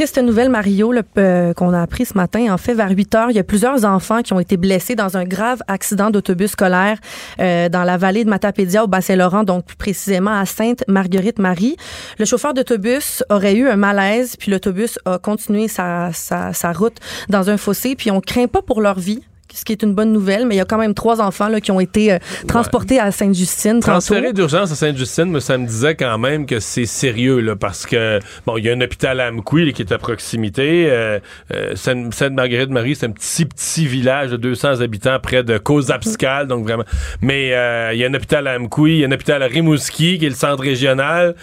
Triste 0.00 0.16
nouvelle, 0.16 0.48
Mario, 0.48 0.94
euh, 1.18 1.52
qu'on 1.52 1.74
a 1.74 1.82
appris 1.82 2.06
ce 2.06 2.14
matin. 2.14 2.50
En 2.54 2.56
fait, 2.56 2.72
vers 2.72 2.88
8 2.88 3.14
heures, 3.16 3.30
il 3.30 3.36
y 3.36 3.38
a 3.38 3.44
plusieurs 3.44 3.84
enfants 3.84 4.22
qui 4.22 4.32
ont 4.32 4.40
été 4.40 4.56
blessés 4.56 4.94
dans 4.94 5.18
un 5.18 5.24
grave 5.24 5.60
accident 5.68 6.08
d'autobus 6.08 6.52
scolaire 6.52 6.96
euh, 7.38 7.68
dans 7.68 7.84
la 7.84 7.98
vallée 7.98 8.24
de 8.24 8.30
Matapédia 8.30 8.82
au 8.82 8.86
Bas-Saint-Laurent, 8.86 9.44
donc 9.44 9.66
plus 9.66 9.76
précisément 9.76 10.30
à 10.30 10.46
Sainte-Marguerite-Marie. 10.46 11.76
Le 12.18 12.24
chauffeur 12.24 12.54
d'autobus 12.54 13.22
aurait 13.28 13.54
eu 13.54 13.68
un 13.68 13.76
malaise, 13.76 14.36
puis 14.36 14.50
l'autobus 14.50 14.98
a 15.04 15.18
continué 15.18 15.68
sa, 15.68 16.14
sa, 16.14 16.54
sa 16.54 16.72
route 16.72 16.96
dans 17.28 17.50
un 17.50 17.58
fossé, 17.58 17.94
puis 17.94 18.10
on 18.10 18.22
craint 18.22 18.46
pas 18.46 18.62
pour 18.62 18.80
leur 18.80 18.98
vie 18.98 19.22
ce 19.56 19.64
qui 19.64 19.72
est 19.72 19.82
une 19.82 19.94
bonne 19.94 20.12
nouvelle, 20.12 20.46
mais 20.46 20.54
il 20.54 20.58
y 20.58 20.60
a 20.60 20.64
quand 20.64 20.78
même 20.78 20.94
trois 20.94 21.20
enfants 21.20 21.48
là, 21.48 21.60
qui 21.60 21.70
ont 21.70 21.80
été 21.80 22.12
euh, 22.12 22.18
transportés 22.46 22.98
à 23.00 23.10
Sainte-Justine. 23.10 23.80
tantôt. 23.80 23.92
Transféré 23.92 24.32
d'urgence 24.32 24.72
à 24.72 24.74
Sainte-Justine, 24.74 25.26
mais 25.30 25.40
ça 25.40 25.58
me 25.58 25.66
disait 25.66 25.94
quand 25.94 26.16
même 26.18 26.46
que 26.46 26.60
c'est 26.60 26.86
sérieux, 26.86 27.40
là, 27.40 27.56
parce 27.56 27.86
que, 27.86 28.18
bon, 28.46 28.56
il 28.56 28.64
y 28.64 28.70
a 28.70 28.72
un 28.72 28.80
hôpital 28.80 29.20
à 29.20 29.28
Amqui 29.28 29.72
qui 29.72 29.82
est 29.82 29.92
à 29.92 29.98
proximité. 29.98 30.86
Euh, 30.90 31.18
euh, 31.54 31.74
Sainte- 31.76 32.12
Sainte-Marguerite-Marie, 32.14 32.94
c'est 32.96 33.06
un 33.06 33.10
petit, 33.10 33.44
petit 33.44 33.86
village 33.86 34.30
de 34.30 34.36
200 34.36 34.80
habitants 34.80 35.18
près 35.22 35.42
de 35.42 35.58
Cozapscal, 35.58 36.46
donc 36.46 36.64
vraiment. 36.64 36.84
Mais 37.20 37.46
il 37.92 37.98
y 37.98 38.04
a 38.04 38.08
un 38.08 38.14
hôpital 38.14 38.46
à 38.46 38.56
Amqui, 38.56 38.82
il 38.82 38.98
y 38.98 39.04
a 39.04 39.08
un 39.08 39.12
hôpital 39.12 39.42
à 39.42 39.46
Rimouski, 39.46 40.18
qui 40.18 40.26
est 40.26 40.30
le 40.30 40.34
centre 40.34 40.62
régional. 40.62 41.34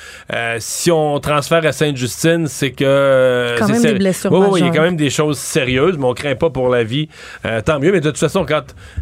Si 0.60 0.92
on 0.92 1.20
transfère 1.20 1.66
à 1.66 1.72
Sainte-Justine, 1.72 2.48
c'est 2.48 2.72
que... 2.72 3.56
Quand 3.60 3.68
même 3.68 3.82
des 3.82 3.94
blessures 3.94 4.32
ouais, 4.32 4.60
il 4.60 4.66
y 4.66 4.70
a 4.70 4.72
quand 4.72 4.82
même 4.82 4.96
des 4.98 5.10
choses 5.10 5.38
sérieuses, 5.38 5.98
mais 5.98 6.06
on 6.06 6.14
craint 6.14 6.36
pas 6.36 6.50
pour 6.50 6.70
la 6.70 6.84
vie. 6.84 7.10
Tant 7.66 7.80
mieux, 7.80 7.92
mais 7.98 8.02
de 8.02 8.10
toute 8.12 8.20
façon, 8.20 8.46
quand 8.48 8.62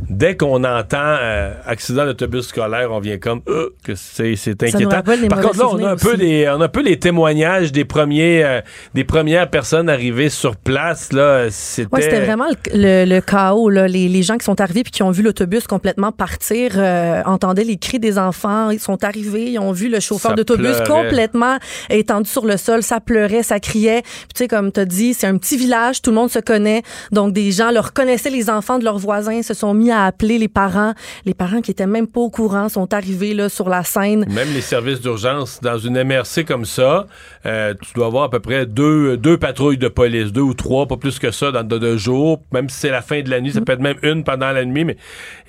dès 0.10 0.38
qu'on 0.38 0.64
entend 0.64 0.98
euh, 1.22 1.52
accident 1.66 2.06
d'autobus 2.06 2.48
scolaire, 2.48 2.90
on 2.92 3.00
vient 3.00 3.18
comme 3.18 3.42
euh, 3.50 3.70
que 3.84 3.94
c'est 3.96 4.32
inquiétant. 4.64 5.02
Par 5.30 5.42
contre, 5.42 5.58
là, 5.60 5.68
on 5.70 5.84
a 5.84 5.92
un 5.92 5.96
peu 5.98 6.16
des 6.16 6.48
on 6.50 6.62
a 6.62 6.66
un 6.66 6.70
peu 6.70 6.82
les 6.82 6.98
témoignages 6.98 7.72
des 7.74 7.84
premiers 7.84 8.44
euh, 8.46 8.62
des 8.94 9.04
premières 9.04 9.50
personnes 9.50 9.90
arrivées 9.90 10.30
sur 10.30 10.56
place 10.56 11.12
là, 11.12 11.48
c'était 11.52 12.02
c'était 12.02 12.22
vraiment 12.22 12.46
le, 12.74 13.04
le- 13.04 13.06
le 13.16 13.22
chaos. 13.22 13.70
Là. 13.70 13.88
Les, 13.88 14.08
les 14.08 14.24
gens 14.24 14.38
qui 14.38 14.46
sont 14.46 14.62
arrivés 14.62 14.84
puis 14.84 14.92
qui 14.92 15.04
ont 15.04 15.12
vu 15.12 15.24
l'autobus 15.24 15.68
complètement 15.68 16.12
partir 16.14 16.72
euh, 16.78 17.22
entendaient 17.26 17.64
les 17.66 17.78
cris 17.78 18.00
des 18.00 18.18
enfants. 18.18 18.70
Ils 18.70 18.80
sont 18.80 19.04
arrivés, 19.04 19.52
ils 19.52 19.60
ont 19.60 19.74
vu 19.74 19.90
le 19.90 20.00
chauffeur 20.00 20.32
Ça 20.32 20.36
d'autobus 20.36 20.78
pleurait. 20.78 21.04
complètement 21.04 21.58
étendu 21.90 22.30
sur 22.30 22.46
le 22.46 22.56
sol. 22.58 22.82
Ça 22.84 23.02
pleurait, 23.02 23.44
ça 23.44 23.60
criait. 23.60 24.04
Puis 24.04 24.28
tu 24.36 24.38
sais, 24.44 24.48
comme 24.48 24.72
tu 24.72 24.80
as 24.80 24.86
dit, 24.86 25.14
c'est 25.14 25.28
un 25.28 25.38
petit 25.38 25.58
village, 25.58 26.02
tout 26.02 26.12
le 26.12 26.16
monde 26.16 26.30
se 26.30 26.40
connaît. 26.40 26.84
Donc, 27.12 27.34
des 27.34 27.52
gens 27.52 27.72
leur 27.72 27.88
reconnaissaient 27.88 28.30
les 28.30 28.50
enfants 28.50 28.78
de 28.80 28.85
leurs 28.86 28.98
voisins, 28.98 29.42
se 29.42 29.54
sont 29.54 29.74
mis 29.74 29.92
à 29.92 30.06
appeler 30.06 30.38
les 30.38 30.48
parents. 30.48 30.94
Les 31.26 31.34
parents 31.34 31.60
qui 31.60 31.72
étaient 31.72 31.86
même 31.88 32.08
pas 32.08 32.22
au 32.22 32.30
courant 32.30 32.70
sont 32.70 32.94
arrivés 32.94 33.34
là, 33.34 33.50
sur 33.50 33.68
la 33.68 33.84
scène. 33.84 34.26
Même 34.30 34.54
les 34.54 34.62
services 34.62 35.02
d'urgence, 35.02 35.60
dans 35.62 35.78
une 35.78 36.02
MRC 36.02 36.46
comme 36.48 36.64
ça, 36.64 37.08
euh, 37.46 37.74
tu 37.82 37.94
dois 37.94 38.06
avoir 38.06 38.24
à 38.24 38.30
peu 38.30 38.40
près 38.40 38.66
deux, 38.66 39.18
deux 39.18 39.38
patrouilles 39.38 39.78
de 39.78 39.90
police, 39.90 40.32
deux 40.32 40.42
ou 40.42 40.54
trois, 40.54 40.88
pas 40.88 40.98
plus 40.98 41.20
que 41.20 41.32
ça, 41.32 41.52
dans 41.52 41.64
de, 41.64 41.78
de 41.78 41.98
jours. 41.98 42.42
Même 42.54 42.70
si 42.70 42.80
c'est 42.80 42.92
la 42.92 43.02
fin 43.02 43.22
de 43.22 43.30
la 43.30 43.42
nuit, 43.42 43.52
ça 43.52 43.62
peut 43.62 43.74
être 43.74 43.82
même 43.82 43.98
une 44.04 44.24
pendant 44.24 44.52
la 44.52 44.64
nuit. 44.64 44.86
Mais... 44.86 44.96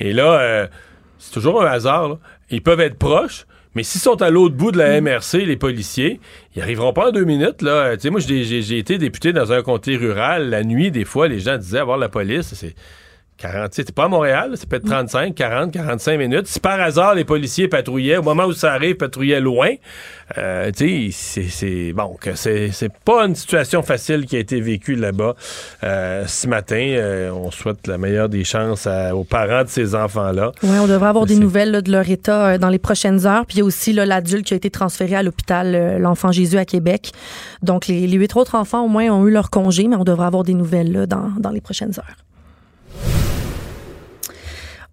Et 0.01 0.13
là, 0.13 0.41
euh, 0.41 0.67
c'est 1.19 1.33
toujours 1.33 1.63
un 1.63 1.67
hasard. 1.67 2.09
là. 2.09 2.19
Ils 2.51 2.63
peuvent 2.63 2.81
être 2.81 2.99
proches. 2.99 3.47
Mais 3.77 3.83
s'ils 3.83 4.01
sont 4.01 4.23
à 4.23 4.31
l'autre 4.31 4.55
bout 4.55 4.73
de 4.73 4.79
la 4.79 5.03
MRC, 5.03 5.45
les 5.45 5.59
policiers, 5.59 6.19
ils 6.55 6.63
arriveront 6.63 6.95
pas 6.95 7.09
en 7.09 7.13
deux 7.13 7.25
minutes. 7.27 7.61
Là. 7.61 7.95
Tu 7.97 8.05
sais, 8.05 8.11
moi, 8.11 8.21
j'ai 8.21 8.79
été 8.79 8.97
député 8.97 9.35
dans 9.35 9.53
un 9.53 9.61
comté 9.61 9.97
rural. 9.97 10.49
La 10.49 10.65
nuit, 10.65 10.91
des 10.91 11.05
fois, 11.05 11.29
les 11.29 11.41
gens 11.41 11.59
disaient 11.59 11.81
avoir 11.81 11.99
la 11.99 12.09
police. 12.09 12.55
C'est 12.55 12.75
40, 13.39 13.71
tu 13.71 13.77
sais, 13.77 13.85
t'es 13.85 13.93
pas 13.93 14.05
à 14.05 14.09
Montréal, 14.09 14.53
ça 14.57 14.65
peut 14.67 14.77
être 14.77 14.87
35, 14.87 15.35
40, 15.35 15.71
45 15.73 16.19
minutes. 16.19 16.47
Si 16.47 16.59
par 16.59 16.81
hasard 16.81 17.15
les 17.15 17.25
policiers 17.25 17.69
patrouillaient, 17.69 18.17
au 18.17 18.23
moment 18.23 18.47
où 18.47 18.53
ça 18.55 18.73
arrive, 18.73 18.97
patrouillaient 18.97 19.41
loin, 19.43 19.71
euh, 20.39 20.71
tu 20.75 21.13
sais, 21.13 21.43
c'est- 21.43 21.49
c'est 21.51 21.93
bon, 21.93 22.17
que 22.21 22.35
c'est 22.35 22.71
c'est 22.73 22.91
pas 23.05 23.27
une 23.27 23.35
situation 23.35 23.83
facile 23.83 24.25
qui 24.25 24.37
a 24.37 24.39
été 24.39 24.61
vécue 24.61 24.95
là-bas 24.95 25.35
euh, 25.85 26.25
ce 26.27 26.47
matin. 26.49 26.77
Euh, 26.81 27.31
on 27.31 27.51
souhaite 27.51 27.87
la 27.87 27.99
meilleure 27.99 28.29
des 28.31 28.43
chances 28.43 28.87
à- 28.87 29.15
aux 29.15 29.25
parents 29.25 29.65
de 29.65 29.69
ces 29.69 29.95
enfants-là. 29.95 30.53
Oui, 30.63 30.79
on 30.81 30.87
devrait 30.87 31.09
avoir 31.09 31.27
des 31.27 31.37
nouvelles 31.37 31.71
là, 31.73 31.83
de 31.83 31.93
leur 31.93 32.09
état 32.09 32.47
euh, 32.55 32.59
dans 32.59 32.71
les 32.71 32.79
prochaines 32.79 33.27
heures. 33.27 33.45
Puis 33.45 33.57
il 33.57 33.61
y 33.61 33.63
a 33.63 33.67
aussi 33.67 33.93
l'adulte 33.93 34.47
qui 34.47 34.55
a 34.55 34.57
été 34.57 34.71
transféré 34.71 35.15
à 35.15 35.23
l'hôpital 35.23 35.99
L'Enfant 36.01 36.33
Jésus 36.33 36.57
à 36.59 36.65
Québec. 36.65 37.13
Donc 37.63 37.87
les, 37.87 38.07
les 38.07 38.17
huit 38.17 38.35
autres 38.35 38.55
enfants 38.55 38.83
au 38.85 38.89
moins 38.89 39.11
ont 39.11 39.27
eu 39.27 39.31
leur 39.31 39.51
congé, 39.51 39.89
mais 39.89 39.97
on 39.97 40.05
devrait 40.05 40.27
avoir 40.27 40.43
des 40.43 40.55
nouvelles 40.55 40.91
là, 40.93 41.07
dans, 41.07 41.31
dans 41.39 41.51
les 41.51 41.61
prochaines 41.61 41.93
heures. 41.99 42.17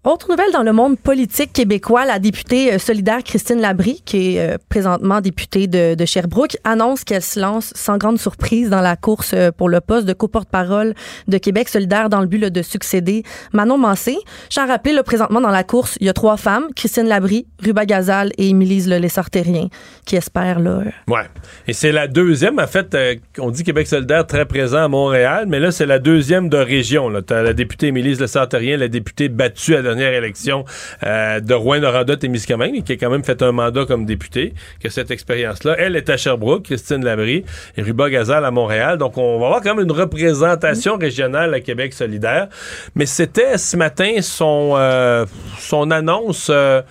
Autre 0.04 0.28
nouvelle 0.28 0.52
dans 0.52 0.62
le 0.62 0.74
monde 0.74 0.98
politique 0.98 1.54
québécois, 1.54 2.04
la 2.04 2.18
députée 2.18 2.74
euh, 2.74 2.78
solidaire 2.78 3.22
Christine 3.24 3.58
Labrie, 3.62 4.02
qui 4.04 4.36
est 4.36 4.38
euh, 4.38 4.58
présentement 4.68 5.22
députée 5.22 5.66
de, 5.66 6.04
Sherbrooke, 6.04 6.58
annonce 6.62 7.04
qu'elle 7.04 7.22
se 7.22 7.40
lance 7.40 7.72
sans 7.74 7.96
grande 7.96 8.18
surprise 8.18 8.68
dans 8.68 8.82
la 8.82 8.96
course 8.96 9.30
euh, 9.32 9.50
pour 9.50 9.70
le 9.70 9.80
poste 9.80 10.06
de 10.06 10.12
co-porte-parole 10.12 10.92
de 11.26 11.38
Québec 11.38 11.70
solidaire 11.70 12.10
dans 12.10 12.20
le 12.20 12.26
but 12.26 12.38
de 12.38 12.60
succéder 12.60 13.22
Manon 13.54 13.78
Mancé. 13.78 14.18
Je 14.50 14.60
tiens 14.60 14.68
à 14.68 15.02
présentement 15.02 15.40
dans 15.40 15.48
la 15.48 15.64
course, 15.64 15.96
il 16.00 16.06
y 16.06 16.10
a 16.10 16.12
trois 16.12 16.36
femmes, 16.36 16.66
Christine 16.76 17.08
Labrie, 17.08 17.46
Ruba 17.62 17.86
Gazal 17.86 18.30
et 18.36 18.50
Émilise 18.50 18.86
Le 18.86 18.98
Lessartérien, 18.98 19.68
qui 20.04 20.16
espèrent 20.16 20.60
là, 20.60 20.82
Ouais. 21.08 21.24
Et 21.66 21.72
c'est 21.72 21.92
la 21.92 22.08
deuxième, 22.08 22.58
en 22.58 22.66
fait, 22.66 22.94
on 23.38 23.50
dit 23.50 23.62
Québec 23.62 23.86
solidaire 23.86 24.26
très 24.26 24.44
présent 24.44 24.84
à 24.84 24.88
Montréal, 24.88 25.46
mais 25.48 25.60
là, 25.60 25.70
c'est 25.70 25.86
la 25.86 25.98
deuxième 25.98 26.50
de 26.50 26.58
région. 26.58 27.08
La 27.08 27.54
députée 27.54 27.86
Émilise 27.86 28.20
Le 28.20 28.26
Sartérien, 28.26 28.76
la 28.76 28.88
députée 28.88 29.30
battue 29.30 29.76
à 29.76 29.93
dernière 29.94 30.12
élection 30.12 30.64
euh, 31.04 31.40
de 31.40 31.54
Rouen-Noranda-Témiscamingue, 31.54 32.82
qui 32.84 32.92
a 32.92 32.96
quand 32.96 33.10
même 33.10 33.24
fait 33.24 33.42
un 33.42 33.52
mandat 33.52 33.84
comme 33.86 34.06
députée, 34.06 34.54
qui 34.80 34.86
a 34.88 34.90
cette 34.90 35.10
expérience-là. 35.10 35.76
Elle 35.78 35.96
est 35.96 36.10
à 36.10 36.16
Sherbrooke, 36.16 36.64
Christine 36.64 37.04
Labrie, 37.04 37.44
et 37.76 37.82
Ruba 37.82 38.10
Gazal 38.10 38.44
à 38.44 38.50
Montréal. 38.50 38.98
Donc, 38.98 39.16
on 39.18 39.38
va 39.38 39.46
avoir 39.46 39.62
quand 39.62 39.74
même 39.74 39.84
une 39.84 39.92
représentation 39.92 40.96
régionale 40.96 41.54
à 41.54 41.60
Québec 41.60 41.94
solidaire. 41.94 42.48
Mais 42.94 43.06
c'était 43.06 43.58
ce 43.58 43.76
matin 43.76 44.16
son, 44.20 44.74
euh, 44.76 45.26
son 45.58 45.90
annonce... 45.90 46.48
Euh, 46.50 46.82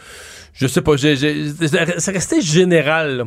je 0.53 0.67
sais 0.67 0.81
pas, 0.81 0.95
j'ai, 0.95 1.15
j'ai, 1.15 1.45
c'est 1.97 2.11
resté 2.11 2.39
général. 2.41 3.25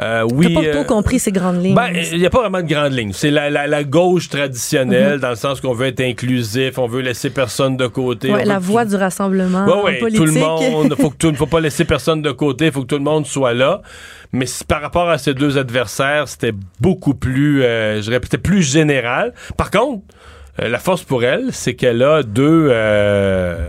Euh, 0.00 0.26
oui. 0.32 0.54
T'as 0.54 0.60
pas 0.60 0.66
euh, 0.68 0.82
tout 0.82 0.86
compris 0.86 1.18
ces 1.18 1.32
grandes 1.32 1.62
lignes. 1.64 1.74
ben, 1.74 1.88
il 2.12 2.18
n'y 2.18 2.26
a 2.26 2.30
pas 2.30 2.40
vraiment 2.40 2.60
de 2.62 2.68
grande 2.68 2.92
ligne. 2.92 3.12
C'est 3.12 3.30
la, 3.30 3.48
la, 3.50 3.66
la 3.66 3.84
gauche 3.84 4.28
traditionnelle, 4.28 5.14
Mhm. 5.14 5.20
dans 5.20 5.30
le 5.30 5.36
sens 5.36 5.60
qu'on 5.60 5.72
veut 5.72 5.86
être 5.86 6.00
inclusif, 6.00 6.78
on 6.78 6.86
veut 6.86 7.00
laisser 7.00 7.30
personne 7.30 7.76
de 7.76 7.86
côté. 7.86 8.30
Ouais, 8.30 8.44
la 8.44 8.58
voix 8.58 8.84
du 8.84 8.94
rassemblement 8.96 9.64
Ouais, 9.66 9.82
ouais, 9.82 9.98
politique. 9.98 10.20
tout 10.26 10.32
le 10.32 10.40
monde, 10.40 10.94
faut 11.00 11.10
que 11.10 11.16
tout, 11.16 11.34
faut 11.34 11.46
pas 11.46 11.60
laisser 11.60 11.84
personne 11.84 12.22
de 12.22 12.30
côté, 12.32 12.66
il 12.66 12.72
faut 12.72 12.82
que 12.82 12.86
tout 12.86 12.98
le 12.98 13.02
monde 13.04 13.26
soit 13.26 13.54
là. 13.54 13.80
Mais 14.32 14.44
par 14.68 14.82
rapport 14.82 15.08
à 15.08 15.16
ces 15.16 15.32
deux 15.32 15.56
adversaires, 15.56 16.28
c'était 16.28 16.52
beaucoup 16.80 17.14
plus, 17.14 17.62
euh, 17.62 18.02
je 18.02 18.10
répétais, 18.10 18.36
plus 18.38 18.62
général. 18.62 19.32
Par 19.56 19.70
contre, 19.70 20.02
euh, 20.60 20.68
la 20.68 20.78
force 20.78 21.02
pour 21.02 21.24
elle, 21.24 21.46
c'est 21.50 21.74
qu'elle 21.74 22.02
a 22.02 22.22
deux, 22.22 22.68
euh, 22.70 23.68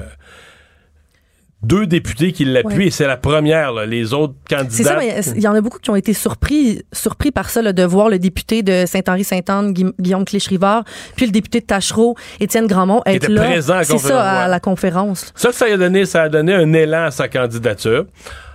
deux 1.61 1.85
députés 1.87 2.31
qui 2.31 2.45
l'appuient 2.45 2.77
Ouais. 2.77 2.85
et 2.87 2.91
c'est 2.91 3.05
la 3.05 3.17
première. 3.17 3.73
là. 3.73 3.85
Les 3.85 4.13
autres 4.13 4.33
C'est 4.49 4.55
candidats. 4.55 4.83
ça, 4.83 4.95
mais 4.97 5.21
il 5.35 5.41
y 5.41 5.47
en 5.47 5.53
a 5.55 5.59
beaucoup 5.61 5.79
qui 5.79 5.89
ont 5.89 5.95
été 5.97 6.13
surpris, 6.13 6.83
surpris 6.93 7.31
par 7.31 7.49
ça, 7.49 7.61
là, 7.61 7.73
de 7.73 7.83
voir 7.83 8.07
le 8.09 8.17
député 8.17 8.63
de 8.63 8.85
Saint-Henri-Sainte-Anne, 8.85 9.73
Gui- 9.73 9.93
Guillaume 9.99 10.23
Clich-Rivard, 10.23 10.85
puis 11.17 11.25
le 11.25 11.31
député 11.33 11.59
de 11.59 11.65
Tachereau, 11.65 12.15
Étienne 12.39 12.65
Grandmont, 12.67 13.01
être 13.05 13.15
était 13.25 13.27
là. 13.33 13.43
présent 13.43 13.73
à 13.73 13.79
la 13.79 13.85
conférence, 13.85 14.07
ça, 14.07 14.31
à 14.43 14.47
la 14.47 14.59
conférence. 14.61 15.31
Ça, 15.35 15.51
ça 15.51 15.65
a 15.65 15.75
donné, 15.77 16.05
ça 16.05 16.23
a 16.23 16.29
donné 16.29 16.53
un 16.53 16.71
élan 16.71 17.03
à 17.05 17.11
sa 17.11 17.27
candidature. 17.27 18.05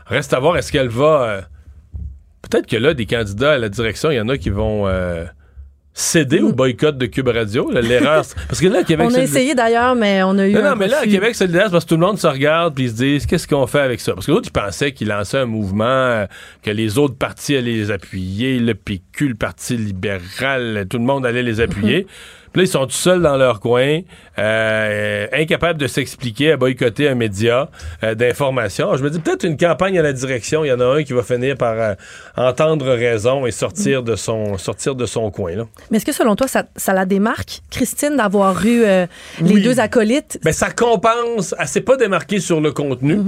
Reste 0.07 0.33
à 0.33 0.39
voir, 0.41 0.57
est-ce 0.57 0.73
qu'elle 0.73 0.89
va. 0.89 1.23
euh, 1.29 1.41
Peut-être 2.51 2.67
que 2.67 2.77
là, 2.77 2.95
des 2.95 3.07
candidats 3.07 3.53
à 3.53 3.59
la 3.59 3.69
direction, 3.69 4.11
il 4.11 4.17
y 4.17 4.21
en 4.21 4.29
a 4.29 4.37
qui 4.39 4.51
vont 4.51 4.87
euh, 4.87 5.25
céder 5.97 6.41
au 6.41 6.53
boycott 6.53 6.99
de 6.99 7.07
Cube 7.07 7.29
Radio. 7.29 7.71
L'erreur. 7.71 8.25
parce 8.49 8.61
que 8.61 8.67
là, 8.67 8.81
à 8.81 8.83
Québec 8.83 9.07
On 9.07 9.11
a 9.11 9.13
solidaire- 9.13 9.31
essayé 9.37 9.55
d'ailleurs, 9.55 9.95
mais 9.95 10.23
on 10.25 10.37
a 10.39 10.47
eu. 10.49 10.53
Non, 10.53 10.61
un 10.65 10.71
non, 10.71 10.77
mais 10.77 10.89
là, 10.89 10.99
à. 11.03 11.07
Québec 11.07 11.35
solidaire, 11.37 11.67
c'est 11.67 11.71
parce 11.73 11.85
que 11.85 11.89
tout 11.91 11.95
le 11.97 12.05
monde 12.07 12.19
se 12.19 12.27
regarde 12.27 12.75
puis 12.75 12.85
ils 12.85 12.91
se 12.91 12.95
disent 12.97 13.27
qu'est-ce 13.27 13.47
qu'on 13.47 13.67
fait 13.69 13.81
avec 13.81 14.01
ça? 14.01 14.13
Parce 14.15 14.27
que 14.27 14.33
l'autre, 14.33 14.49
ils 14.49 14.53
pensaient 14.53 14.93
qu'ils 14.93 15.09
lançaient 15.09 15.39
un 15.39 15.47
mouvement, 15.47 15.85
euh, 15.85 16.27
que 16.63 16.71
les 16.71 16.99
autres 16.99 17.15
partis 17.17 17.57
allaient 17.57 17.73
les 17.73 17.91
appuyer, 17.93 18.59
le 18.59 18.75
PQ, 18.75 19.29
le 19.29 19.35
Parti 19.35 19.77
libéral, 19.77 20.87
tout 20.91 20.99
le 20.99 21.05
monde 21.05 21.25
allait 21.25 21.43
les 21.45 21.61
appuyer. 21.61 22.07
Puis 22.55 22.63
là, 22.63 22.65
ils 22.67 22.71
sont 22.71 22.87
tout 22.87 22.93
seuls 22.93 23.21
dans 23.21 23.37
leur 23.37 23.59
coin, 23.59 23.99
euh, 24.39 25.27
incapables 25.33 25.79
de 25.79 25.89
s'expliquer, 25.89 26.53
à 26.53 26.57
boycotter 26.57 27.09
un 27.09 27.17
média 27.17 27.69
euh, 28.05 28.15
d'information. 28.15 28.97
Je 28.97 29.03
me 29.03 29.11
dis 29.11 29.19
peut-être 29.19 29.43
une 29.45 29.57
campagne 29.57 29.99
à 29.99 30.03
la 30.03 30.13
direction. 30.13 30.65
Il 30.65 30.69
y 30.69 30.73
en 30.73 30.79
a 30.79 30.85
un 30.87 31.03
qui 31.03 31.13
va 31.15 31.25
finir 31.25 31.57
par 31.57 31.75
euh, 31.79 31.95
entendre 32.37 32.87
raison 32.93 33.45
et 33.45 33.51
sortir 33.51 34.05
de 34.05 34.15
son 34.15 34.57
sortir 34.57 34.95
de 34.95 35.05
son 35.05 35.33
coin. 35.33 35.57
Là. 35.57 35.65
Mais 35.91 35.97
est-ce 35.97 36.07
que 36.07 36.13
selon 36.13 36.37
toi, 36.37 36.47
ça, 36.47 36.65
ça 36.77 36.93
la 36.93 37.07
démarque, 37.07 37.61
Christine, 37.73 38.17
d'avoir 38.17 38.65
eu 38.65 38.85
euh, 38.85 39.07
les 39.41 39.55
Oui. 39.55 39.63
deux 39.63 39.81
acolytes? 39.81 40.39
Ben, 40.45 40.53
ça 40.53 40.71
compense. 40.71 41.57
Elle 41.59 41.67
s'est 41.67 41.81
pas 41.81 41.97
démarquée 41.97 42.39
sur 42.39 42.61
le 42.61 42.71
contenu. 42.71 43.19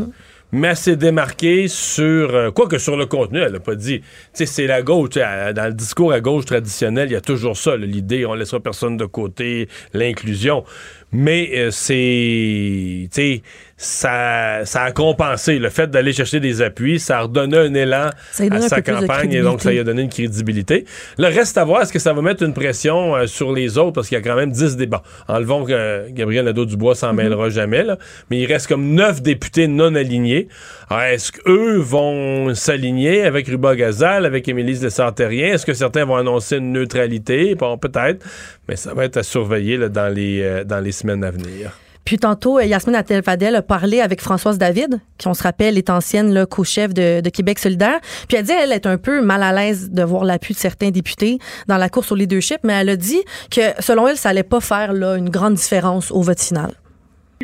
Mais 0.53 0.69
elle 0.69 0.77
s'est 0.77 0.97
démarquée 0.97 1.69
sur. 1.69 2.35
euh, 2.35 2.51
quoi 2.51 2.69
que 2.69 2.79
sur 2.79 2.97
le 2.97 3.07
contenu, 3.07 3.41
elle 3.41 3.53
n'a 3.53 3.61
pas 3.61 3.75
dit. 3.75 4.01
Tu 4.01 4.07
sais, 4.33 4.47
c'est 4.47 4.67
la 4.67 4.83
gauche. 4.83 5.11
Dans 5.11 5.67
le 5.67 5.73
discours 5.75 6.13
à 6.13 6.21
gauche 6.21 6.45
traditionnel, 6.47 7.09
il 7.09 7.13
y 7.13 7.17
a 7.17 7.21
toujours 7.21 7.57
ça. 7.57 7.77
L'idée, 7.77 8.25
on 8.27 8.35
laissera 8.35 8.61
personne 8.61 8.97
de 8.97 9.05
côté, 9.07 9.69
l'inclusion. 9.93 10.65
Mais 11.13 11.51
euh, 11.57 11.71
c'est. 11.71 13.09
Tu 13.09 13.09
sais, 13.13 13.43
ça, 13.79 14.61
ça 14.65 14.83
a 14.85 14.93
compensé. 14.93 15.59
Le 15.59 15.69
fait 15.69 15.91
d'aller 15.91 16.13
chercher 16.13 16.41
des 16.41 16.63
appuis, 16.63 16.99
ça 16.99 17.19
a 17.19 17.23
redonné 17.23 17.59
un 17.59 17.75
élan 17.75 18.11
à 18.51 18.61
sa 18.63 18.81
campagne 18.81 19.33
et 19.33 19.43
donc 19.43 19.61
ça 19.61 19.71
lui 19.71 19.79
a 19.79 19.85
donné 19.85 20.03
une 20.03 20.09
crédibilité. 20.09 20.87
Le 21.19 21.27
reste 21.27 21.59
à 21.59 21.65
voir, 21.65 21.83
est-ce 21.83 21.93
que 21.93 21.99
ça 21.99 22.13
va 22.15 22.23
mettre 22.23 22.43
une 22.43 22.55
pression 22.55 23.15
euh, 23.17 23.27
sur 23.27 23.53
les 23.53 23.77
autres? 23.77 23.93
Parce 23.93 24.09
qu'il 24.09 24.17
y 24.17 24.21
a 24.21 24.25
quand 24.25 24.35
même 24.37 24.51
10 24.51 24.77
débats. 24.77 25.03
Enlevons 25.29 25.65
que 25.65 25.73
euh, 25.73 26.09
Gabriel 26.11 26.47
Nadeau-Dubois 26.47 26.95
s'en 26.95 27.11
Mhm. 27.11 27.17
mêlera 27.17 27.51
jamais, 27.51 27.83
là, 27.83 27.99
mais 28.31 28.39
il 28.41 28.47
reste 28.47 28.67
comme 28.67 28.95
9 28.95 29.21
députés 29.23 29.69
non 29.69 29.95
alignés. 29.95 30.49
Est-ce 30.91 31.33
qu'eux 31.33 31.77
vont 31.77 32.55
s'aligner 32.55 33.23
avec 33.25 33.47
Ruba 33.49 33.77
Gazal, 33.77 34.25
avec 34.25 34.49
Émilie 34.49 34.75
Lessartérien? 34.79 35.53
Est-ce 35.55 35.67
que 35.67 35.75
certains 35.75 36.05
vont 36.05 36.17
annoncer 36.17 36.57
une 36.57 36.73
neutralité? 36.73 37.55
Bon, 37.55 37.77
peut-être, 37.77 38.25
mais 38.69 38.77
ça 38.77 38.95
va 38.95 39.05
être 39.05 39.19
à 39.19 39.23
surveiller 39.23 39.77
là, 39.77 39.89
dans, 39.89 40.13
les, 40.13 40.41
euh, 40.43 40.65
dans 40.65 40.81
les 40.81 40.93
semaines 40.93 41.25
à 41.25 41.31
venir. 41.31 41.73
Puis 42.07 42.19
tantôt, 42.19 42.59
euh, 42.59 42.65
Yasmine 42.65 42.95
Attel-Fadel 42.95 43.57
a 43.57 43.63
parlé 43.63 44.01
avec 44.01 44.21
Françoise 44.21 44.57
David, 44.59 45.01
qui, 45.19 45.27
on 45.27 45.35
se 45.35 45.43
rappelle, 45.43 45.77
est 45.77 45.91
ancienne 45.91 46.47
co-chef 46.47 46.95
de, 46.95 47.29
Québec 47.29 47.59
solidaire. 47.59 47.99
Puis 48.29 48.39
elle 48.39 48.45
dit 48.45 48.53
elle 48.53 48.73
est 48.73 48.87
un 48.87 48.97
peu 48.97 49.21
mal 49.21 49.43
à 49.43 49.53
l'aise 49.53 49.91
de 49.91 50.03
voir 50.05 50.25
l'appui 50.25 50.55
de 50.55 50.59
certains 50.59 50.91
députés 50.91 51.39
dans 51.69 51.77
la 51.77 51.89
course 51.89 52.13
au 52.13 52.15
leadership, 52.15 52.59
mais 52.63 52.75
elle 52.75 52.91
a 52.91 52.97
dit 52.97 53.21
que, 53.51 53.61
selon 53.81 54.07
elle, 54.07 54.17
ça 54.17 54.31
allait 54.31 54.45
pas 54.45 54.61
faire 54.61 54.93
là, 54.93 55.17
une 55.17 55.29
grande 55.29 55.55
différence 55.55 56.13
au 56.13 56.23
vote 56.23 56.41
final. 56.41 56.71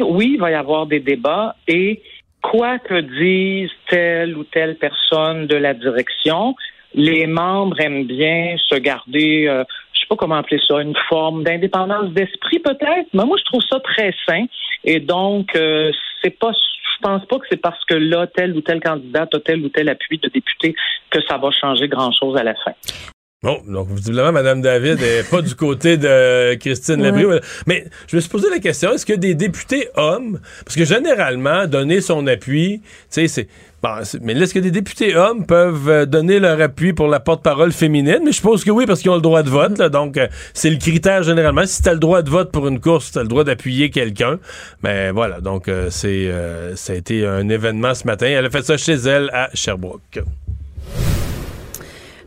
Oui, 0.01 0.33
il 0.35 0.41
va 0.41 0.53
y 0.53 0.55
avoir 0.55 0.87
des 0.87 1.01
débats 1.01 1.57
et 1.67 2.01
quoi 2.41 2.79
que 2.79 3.01
dise 3.01 3.71
telle 3.89 4.37
ou 4.37 4.45
telle 4.45 4.77
personne 4.77 5.47
de 5.49 5.57
la 5.57 5.75
direction, 5.75 6.55
les 6.95 7.27
membres 7.27 7.81
aiment 7.81 8.07
bien 8.07 8.57
se 8.69 8.77
garder, 8.77 9.47
euh, 9.49 9.65
pas 10.13 10.17
comment 10.17 10.37
appeler 10.37 10.61
ça, 10.67 10.81
une 10.81 10.95
forme 11.09 11.43
d'indépendance 11.43 12.11
d'esprit 12.13 12.59
peut-être. 12.59 13.09
Mais 13.15 13.25
moi, 13.25 13.37
je 13.39 13.45
trouve 13.45 13.63
ça 13.69 13.81
très 13.81 14.15
sain. 14.27 14.45
Et 14.85 15.01
donc, 15.01 15.57
euh, 15.57 15.91
c'est 16.23 16.39
pas, 16.39 16.53
je 16.53 17.03
pense 17.03 17.25
pas 17.27 17.39
que 17.39 17.47
c'est 17.51 17.61
parce 17.61 17.83
que 17.87 17.95
là, 17.95 18.27
tel 18.27 18.55
ou 18.55 18.61
tel 18.61 18.81
candidat 18.81 19.27
a 19.33 19.41
tel 19.41 19.65
ou 19.65 19.69
tel 19.69 19.89
appui 19.89 20.19
de 20.19 20.29
député 20.29 20.75
que 21.11 21.21
ça 21.27 21.39
va 21.39 21.51
changer 21.51 21.89
grand-chose 21.89 22.37
à 22.37 22.43
la 22.43 22.55
fin. 22.55 22.73
Bon, 23.43 23.61
donc 23.67 23.89
visiblement, 23.89 24.31
Mme 24.31 24.63
David 24.63 25.01
n'est 25.01 25.25
pas 25.29 25.43
du 25.43 25.57
côté 25.57 25.97
de 25.97 26.55
Christine 26.55 27.01
Ouais. 27.01 27.11
Labrie. 27.11 27.41
Mais 27.67 27.85
je 28.07 28.15
me 28.15 28.21
suis 28.21 28.31
posé 28.31 28.49
la 28.51 28.61
question, 28.61 28.93
est-ce 28.93 29.05
que 29.05 29.15
des 29.15 29.35
députés 29.35 29.89
hommes, 29.97 30.39
parce 30.65 30.77
que 30.77 30.85
généralement, 30.85 31.67
donner 31.67 32.01
son 32.01 32.27
appui, 32.27 32.83
tu 32.83 32.89
sais, 33.09 33.29
c'est... 33.29 33.49
Bon, 33.83 33.97
mais 34.21 34.35
est-ce 34.35 34.55
que 34.55 34.61
des 34.61 34.71
députés 34.71 35.17
hommes 35.17 35.45
peuvent 35.45 35.89
euh, 35.89 36.07
donner 36.07 36.39
leur 36.39 36.61
appui 36.61 36.93
pour 36.93 37.09
la 37.09 37.19
porte-parole 37.19 37.73
féminine? 37.73 38.21
Mais 38.25 38.31
je 38.31 38.37
suppose 38.37 38.63
que 38.65 38.71
oui, 38.71 38.87
parce 38.87 39.01
qu'ils 39.01 39.11
ont 39.11 39.17
le 39.17 39.21
droit 39.21 39.43
de 39.43 39.51
vote. 39.51 39.77
là. 39.79 39.89
donc, 39.89 40.17
euh, 40.17 40.29
c'est 40.55 40.71
le 40.71 40.77
critère 40.77 41.25
généralement. 41.25 41.67
Si 41.67 41.83
tu 41.83 41.89
as 41.89 41.95
le 41.95 41.99
droit 41.99 42.23
de 42.23 42.31
vote 42.31 42.53
pour 42.53 42.69
une 42.69 42.79
course, 42.79 43.11
tu 43.11 43.19
as 43.19 43.23
le 43.23 43.29
droit 43.29 43.43
d'appuyer 43.43 43.91
quelqu'un. 43.91 44.39
Mais 44.85 45.11
voilà, 45.11 45.41
donc 45.41 45.67
euh, 45.67 45.89
c'est 45.91 46.29
euh, 46.29 46.77
ça 46.77 46.93
a 46.93 46.97
été 46.97 47.27
un 47.27 47.49
événement 47.49 47.95
ce 47.95 48.07
matin. 48.07 48.27
Elle 48.27 48.47
a 48.47 48.51
fait 48.51 48.63
ça 48.63 48.77
chez 48.77 48.95
elle 48.95 49.31
à 49.33 49.51
Sherbrooke. 49.53 50.21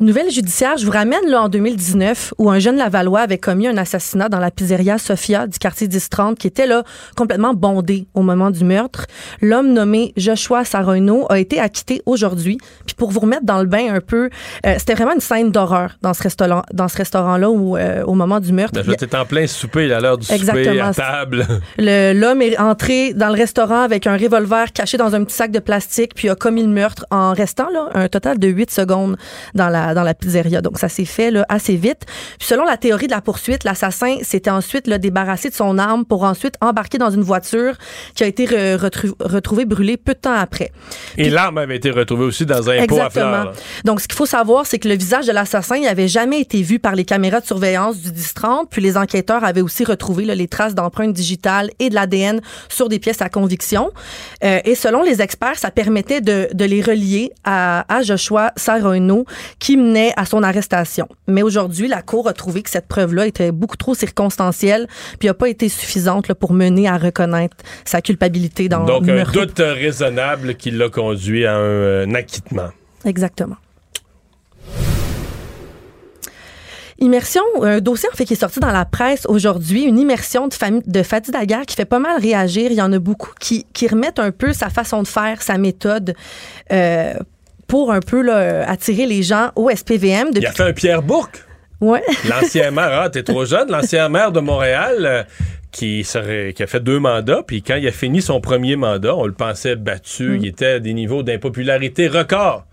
Nouvelle 0.02 0.30
judiciaire, 0.30 0.76
je 0.78 0.86
vous 0.86 0.92
ramène 0.92 1.26
là 1.28 1.44
en 1.44 1.50
2019 1.50 2.34
où 2.38 2.50
un 2.52 2.60
jeune 2.60 2.76
Lavallois 2.76 3.22
avait 3.22 3.38
commis 3.38 3.68
un 3.68 3.78
assassinat 3.78 4.28
dans 4.28 4.40
la 4.40 4.52
pizzeria 4.52 4.98
Sophia 4.98 5.48
du 5.48 5.58
quartier 5.58 5.88
1030 5.88 6.38
qui 6.38 6.48
était 6.48 6.68
là 6.68 6.84
complètement 7.16 7.54
bondé 7.54 8.06
au 8.14 8.22
moment 8.22 8.52
du 8.52 8.66
meurtre. 8.66 9.06
L'homme 9.42 9.72
nommé 9.72 10.12
Joshua 10.18 10.66
Sarono 10.66 11.26
a 11.30 11.40
été 11.40 11.62
acquitté 11.62 12.02
aujourd'hui. 12.06 12.58
Puis 12.86 12.94
pour 12.96 13.10
vous 13.12 13.22
remettre 13.22 13.46
dans 13.46 13.60
le 13.60 13.68
bain 13.68 13.94
un 13.94 14.02
peu, 14.02 14.30
euh, 14.66 14.76
c'était 14.78 14.96
vraiment 14.96 15.14
une 15.14 15.22
scène 15.22 15.52
d'horreur 15.52 15.92
dans 16.02 16.14
ce 16.14 16.24
restaurant 16.24 16.64
dans 16.74 16.90
ce 16.90 16.98
restaurant 16.98 17.38
là 17.38 17.50
où 17.50 17.78
euh, 17.78 18.04
au 18.04 18.16
moment 18.16 18.42
du 18.42 18.52
meurtre. 18.52 18.74
Ben, 18.76 18.84
je 18.86 18.92
t'es 18.96 19.16
en 19.16 19.26
plein 19.26 19.48
souper, 19.48 19.92
à 19.94 20.02
l'heure 20.02 20.18
du 20.18 20.26
souper, 20.26 20.80
à 20.82 20.94
table. 20.94 21.48
Le- 21.78 22.12
L'homme 22.14 22.42
est 22.42 22.58
entré 22.60 23.14
dans 23.14 23.28
le 23.30 23.36
restaurant 23.36 23.82
avec 23.82 24.08
un 24.08 24.18
revolver 24.18 24.74
caché 24.74 24.98
dans 24.98 25.16
un 25.16 25.24
petit 25.24 25.36
sac 25.36 25.52
de 25.52 25.60
plastique, 25.60 26.14
puis 26.16 26.30
a 26.30 26.36
commis 26.36 26.64
le 26.64 26.68
meurtre 26.70 27.06
en 27.12 27.32
restant 27.34 27.70
là 27.72 27.90
un 27.94 28.10
total 28.10 28.40
de 28.40 28.48
8 28.50 28.72
secondes 28.72 29.16
dans 29.54 29.70
la 29.70 29.85
la, 29.88 29.94
dans 29.94 30.04
la 30.04 30.14
pizzeria. 30.14 30.62
Donc, 30.62 30.80
ça 30.80 30.90
s'est 30.90 31.06
fait 31.06 31.32
là, 31.32 31.46
assez 31.50 31.76
vite. 31.76 32.06
Puis, 32.40 32.48
selon 32.48 32.64
la 32.66 32.78
théorie 32.78 33.08
de 33.08 33.12
la 33.12 33.22
poursuite, 33.22 33.64
l'assassin 33.64 34.18
s'était 34.22 34.50
ensuite 34.50 34.88
là, 34.88 34.98
débarrassé 34.98 35.50
de 35.50 35.54
son 35.56 35.78
arme 35.78 36.06
pour 36.06 36.24
ensuite 36.24 36.56
embarquer 36.62 36.98
dans 36.98 37.10
une 37.12 37.22
voiture 37.24 37.76
qui 38.16 38.24
a 38.24 38.28
été 38.28 38.46
re- 38.46 39.14
retrouvée 39.20 39.66
brûlée 39.66 39.98
peu 39.98 40.14
de 40.14 40.20
temps 40.20 40.34
après. 40.34 40.72
Et 41.18 41.30
l'arme 41.30 41.58
avait 41.58 41.76
été 41.78 41.92
retrouvée 41.92 42.26
aussi 42.26 42.46
dans 42.46 42.70
un 42.70 42.86
pot 42.86 43.00
à 43.00 43.10
fleurs. 43.10 43.32
là. 43.32 43.52
Donc, 43.84 44.02
ce 44.02 44.08
qu'il 44.08 44.16
faut 44.18 44.26
savoir, 44.26 44.66
c'est 44.66 44.80
que 44.80 44.88
le 44.88 44.96
visage 44.96 45.28
de 45.28 45.32
l'assassin 45.32 45.80
n'avait 45.80 46.08
jamais 46.08 46.40
été 46.40 46.62
vu 46.62 46.80
par 46.80 46.96
les 46.96 47.06
caméras 47.06 47.40
de 47.42 47.46
surveillance 47.46 47.98
du 47.98 48.10
10-30. 48.12 48.68
Puis 48.70 48.82
les 48.82 48.98
enquêteurs 48.98 49.44
avaient 49.44 49.62
aussi 49.62 49.84
retrouvé 49.84 50.26
là, 50.26 50.36
les 50.36 50.48
traces 50.48 50.76
d'empreintes 50.76 51.14
digitales 51.14 51.70
et 51.80 51.90
de 51.90 51.96
l'ADN 51.96 52.42
sur 52.70 52.90
des 52.90 53.00
pièces 53.00 53.22
à 53.22 53.30
conviction. 53.30 53.92
Euh, 54.44 54.60
et 54.66 54.76
selon 54.76 55.04
les 55.04 55.22
experts, 55.22 55.58
ça 55.58 55.72
permettait 55.72 56.22
de, 56.22 56.48
de 56.54 56.66
les 56.66 56.82
relier 56.82 57.32
à, 57.44 57.86
à 57.94 58.02
Joshua 58.02 58.52
Sarono, 58.56 59.26
qui 59.60 59.75
menait 59.76 60.14
à 60.18 60.26
son 60.26 60.44
arrestation. 60.44 61.08
Mais 61.28 61.42
aujourd'hui, 61.42 61.88
la 61.88 62.02
Cour 62.02 62.28
a 62.28 62.34
trouvé 62.34 62.62
que 62.64 62.70
cette 62.70 62.88
preuve-là 62.88 63.28
était 63.28 63.52
beaucoup 63.52 63.78
trop 63.78 63.94
circonstancielle, 63.96 64.88
puis 65.20 65.28
n'a 65.28 65.34
pas 65.34 65.50
été 65.50 65.70
suffisante 65.70 66.28
là, 66.28 66.36
pour 66.36 66.54
mener 66.54 66.88
à 66.88 66.98
reconnaître 66.98 67.58
sa 67.86 68.02
culpabilité 68.02 68.70
dans 68.70 68.86
Donc, 68.86 69.06
le 69.06 69.14
un 69.14 69.16
meurtre. 69.16 69.34
doute 69.34 69.60
raisonnable 69.60 70.56
qui 70.56 70.72
l'a 70.72 70.90
conduit 70.90 71.46
à 71.46 71.56
un, 71.56 71.60
euh, 71.60 72.06
un 72.06 72.16
acquittement. 72.16 72.70
Exactement. 73.06 73.56
Immersion, 77.00 77.42
un 77.62 77.82
dossier 77.82 78.08
en 78.12 78.16
fait 78.16 78.24
qui 78.24 78.34
est 78.34 78.38
sorti 78.40 78.62
dans 78.62 78.72
la 78.72 78.86
presse 78.86 79.26
aujourd'hui, 79.28 79.84
une 79.84 80.00
immersion 80.00 80.48
de, 80.48 80.54
famille, 80.54 80.82
de 80.86 81.04
Fatih 81.04 81.32
Daguerre 81.32 81.66
qui 81.66 81.76
fait 81.76 81.84
pas 81.84 82.00
mal 82.00 82.22
réagir. 82.22 82.72
Il 82.72 82.78
y 82.78 82.82
en 82.82 82.94
a 82.94 83.00
beaucoup 83.00 83.32
qui, 83.40 83.66
qui 83.74 83.88
remettent 83.88 84.20
un 84.20 84.32
peu 84.32 84.54
sa 84.54 84.70
façon 84.70 85.04
de 85.04 85.08
faire, 85.08 85.42
sa 85.42 85.58
méthode 85.58 86.16
euh, 86.72 87.14
pour 87.68 87.92
un 87.92 88.00
peu 88.00 88.22
là, 88.22 88.68
attirer 88.70 89.06
les 89.06 89.24
gens 89.24 89.52
au 89.56 89.70
SPVM. 89.70 90.30
Il 90.36 90.46
a 90.46 90.52
fait 90.52 90.64
un 90.64 90.74
Pierre 90.74 91.02
Bourque. 91.02 91.44
Ouais. 91.82 92.04
L'ancien 92.30 92.72
maire, 92.72 93.02
ah, 93.04 93.10
t'es 93.10 93.24
trop 93.24 93.46
jeune, 93.46 93.70
l'ancien 93.70 94.08
maire 94.08 94.32
de 94.32 94.40
Montréal 94.40 94.96
euh, 95.02 95.24
qui, 95.72 96.04
serait, 96.04 96.54
qui 96.54 96.64
a 96.64 96.68
fait 96.68 96.80
deux 96.80 97.00
mandats, 97.00 97.44
puis 97.46 97.62
quand 97.62 97.76
il 97.76 97.88
a 97.88 97.92
fini 97.92 98.22
son 98.22 98.40
premier 98.40 98.76
mandat, 98.76 99.16
on 99.16 99.26
le 99.26 99.34
pensait 99.34 99.76
battu, 99.76 100.38
il 100.40 100.48
était 100.48 100.66
à 100.66 100.80
des 100.80 100.94
niveaux 100.94 101.22
d'impopularité 101.22 102.08
records. 102.08 102.66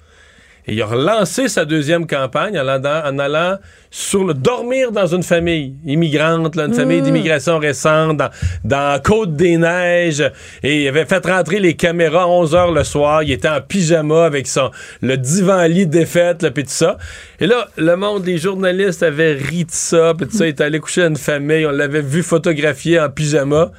Et 0.69 0.75
il 0.75 0.83
a 0.83 0.87
relancé 0.87 1.49
sa 1.49 1.65
deuxième 1.65 2.07
campagne 2.07 2.57
en 2.57 2.69
allant, 2.69 3.03
en 3.05 3.19
allant 3.19 3.59
sur 3.91 4.25
le 4.25 4.33
dormir 4.33 4.93
dans 4.93 5.07
une 5.07 5.25
famille 5.25 5.75
immigrante, 5.85 6.55
là, 6.55 6.67
une 6.67 6.73
famille 6.75 7.03
d'immigration 7.03 7.59
récente, 7.59 8.17
dans, 8.17 8.31
dans 8.65 9.03
Côte-des-Neiges. 9.03 10.31
Et 10.63 10.83
il 10.83 10.89
avait 10.89 11.05
fait 11.05 11.27
rentrer 11.27 11.59
les 11.59 11.75
caméras 11.75 12.23
à 12.23 12.27
11 12.29 12.55
heures 12.55 12.71
le 12.73 12.85
soir. 12.85 13.23
Il 13.25 13.33
était 13.33 13.49
en 13.49 13.61
pyjama 13.61 14.25
avec 14.25 14.47
son, 14.47 14.71
le 15.01 15.17
divan-lit 15.17 15.87
défaite, 15.87 16.49
puis 16.55 16.63
tout 16.65 16.71
ça. 16.71 16.97
Et 17.41 17.47
là, 17.47 17.69
le 17.77 17.97
monde, 17.97 18.25
les 18.25 18.39
journalistes 18.39 19.03
avaient 19.03 19.33
ri 19.35 19.65
de 19.65 19.71
ça, 19.71 20.15
puis 20.17 20.29
tout 20.29 20.37
ça. 20.37 20.47
Il 20.47 20.51
était 20.51 20.65
allé 20.65 20.79
coucher 20.79 21.03
à 21.03 21.07
une 21.07 21.17
famille. 21.17 21.67
On 21.67 21.71
l'avait 21.73 22.03
vu 22.03 22.23
photographier 22.23 23.01
en 23.01 23.11
pyjama. 23.11 23.73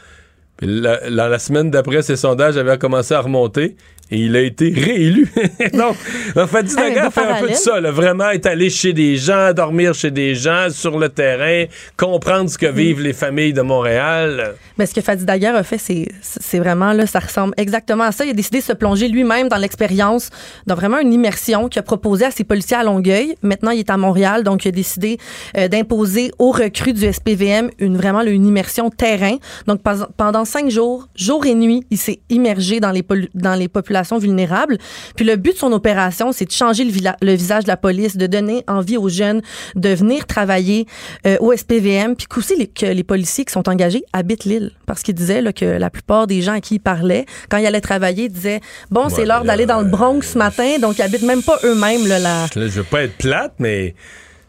Puis 0.57 0.67
la, 0.67 0.99
la- 1.09 1.29
la 1.29 1.39
semaine 1.39 1.71
d'après, 1.71 2.01
ses 2.01 2.17
sondages 2.17 2.57
avaient 2.57 2.77
commencé 2.77 3.13
à 3.13 3.21
remonter 3.21 3.75
et 4.13 4.17
il 4.17 4.35
a 4.35 4.41
été 4.41 4.69
réélu. 4.69 5.27
Donc, 5.73 5.95
en 6.35 6.45
fait, 6.45 6.69
fait 6.69 6.99
un 6.99 7.41
peu 7.41 7.49
de 7.49 7.55
ça, 7.55 7.81
là, 7.81 7.89
vraiment 7.89 8.29
être 8.29 8.45
allé 8.45 8.69
chez 8.69 8.93
des 8.93 9.17
gens, 9.17 9.53
dormir 9.53 9.95
chez 9.95 10.11
des 10.11 10.35
gens, 10.35 10.67
sur 10.69 10.99
le 10.99 11.09
terrain, 11.09 11.65
comprendre 11.97 12.47
ce 12.47 12.59
que 12.59 12.67
vivent 12.67 13.01
les 13.01 13.13
familles 13.13 13.53
de 13.53 13.61
Montréal. 13.61 14.53
Mais 14.77 14.85
ce 14.85 14.93
que 14.93 15.01
Fadi 15.01 15.25
Daguerre 15.25 15.55
a 15.55 15.63
fait, 15.63 15.79
c'est, 15.79 16.59
vraiment, 16.59 16.93
là, 16.93 17.07
ça 17.07 17.19
ressemble 17.19 17.55
exactement 17.57 18.03
à 18.03 18.11
ça. 18.11 18.23
Il 18.23 18.29
a 18.29 18.33
décidé 18.33 18.59
de 18.59 18.63
se 18.63 18.73
plonger 18.73 19.07
lui-même 19.07 19.47
dans 19.47 19.57
l'expérience, 19.57 20.29
dans 20.67 20.75
vraiment 20.75 20.99
une 20.99 21.11
immersion 21.11 21.67
qu'il 21.67 21.79
a 21.79 21.83
proposé 21.83 22.25
à 22.25 22.31
ses 22.31 22.43
policiers 22.43 22.77
à 22.77 22.83
Longueuil. 22.83 23.35
Maintenant, 23.41 23.71
il 23.71 23.79
est 23.79 23.89
à 23.89 23.97
Montréal, 23.97 24.43
donc 24.43 24.65
il 24.65 24.67
a 24.67 24.71
décidé 24.71 25.17
euh, 25.57 25.67
d'imposer 25.67 26.31
aux 26.37 26.51
recrues 26.51 26.93
du 26.93 27.11
SPVM 27.11 27.71
une, 27.79 27.97
vraiment 27.97 28.21
une 28.21 28.45
immersion 28.45 28.91
terrain. 28.91 29.37
Donc, 29.65 29.81
pendant 30.17 30.45
cinq 30.45 30.69
jours, 30.69 31.07
jour 31.15 31.47
et 31.47 31.55
nuit, 31.55 31.83
il 31.89 31.97
s'est 31.97 32.19
immergé 32.29 32.79
dans 32.79 32.91
les, 32.91 33.01
polu- 33.01 33.29
dans 33.33 33.55
les 33.55 33.67
populations 33.67 34.02
vulnérables. 34.11 34.77
Puis 35.15 35.25
le 35.25 35.35
but 35.35 35.53
de 35.53 35.57
son 35.57 35.71
opération, 35.71 36.31
c'est 36.31 36.45
de 36.45 36.51
changer 36.51 36.83
le, 36.83 37.33
visage 37.33 37.63
de 37.63 37.69
la 37.69 37.77
police, 37.77 38.17
de 38.17 38.27
donner 38.27 38.63
envie 38.67 38.97
aux 38.97 39.09
jeunes 39.09 39.41
de 39.75 39.89
venir 39.89 40.25
travailler 40.25 40.85
euh, 41.25 41.37
au 41.39 41.55
SPVM, 41.55 42.15
puis 42.15 42.27
qu'aussi 42.27 42.55
les, 42.55 42.67
que 42.67 42.85
les 42.85 43.03
policiers 43.03 43.45
qui 43.45 43.53
sont 43.53 43.67
engagés 43.69 44.03
habitent 44.13 44.45
l'île. 44.45 44.71
Parce 44.85 45.01
qu'il 45.01 45.15
disait 45.15 45.41
là, 45.41 45.53
que 45.53 45.65
la 45.65 45.89
plupart 45.89 46.27
des 46.27 46.41
gens 46.41 46.53
à 46.53 46.61
qui 46.61 46.75
il 46.75 46.79
parlait, 46.79 47.25
quand 47.49 47.57
il 47.57 47.65
allait 47.65 47.81
travailler, 47.81 48.29
disaient 48.29 48.61
Bon, 48.91 49.09
c'est 49.09 49.25
l'heure 49.25 49.43
d'aller 49.43 49.65
dans 49.65 49.81
le 49.81 49.87
Bronx 49.87 50.21
ce 50.21 50.37
matin, 50.37 50.77
donc 50.79 50.97
ils 50.97 51.01
habitent 51.01 51.23
même 51.23 51.43
pas 51.43 51.57
eux-mêmes 51.63 52.07
là, 52.07 52.19
la. 52.19 52.41
Là, 52.43 52.47
je 52.55 52.67
veux 52.67 52.83
pas 52.83 53.03
être 53.03 53.17
plate, 53.17 53.53
mais 53.59 53.95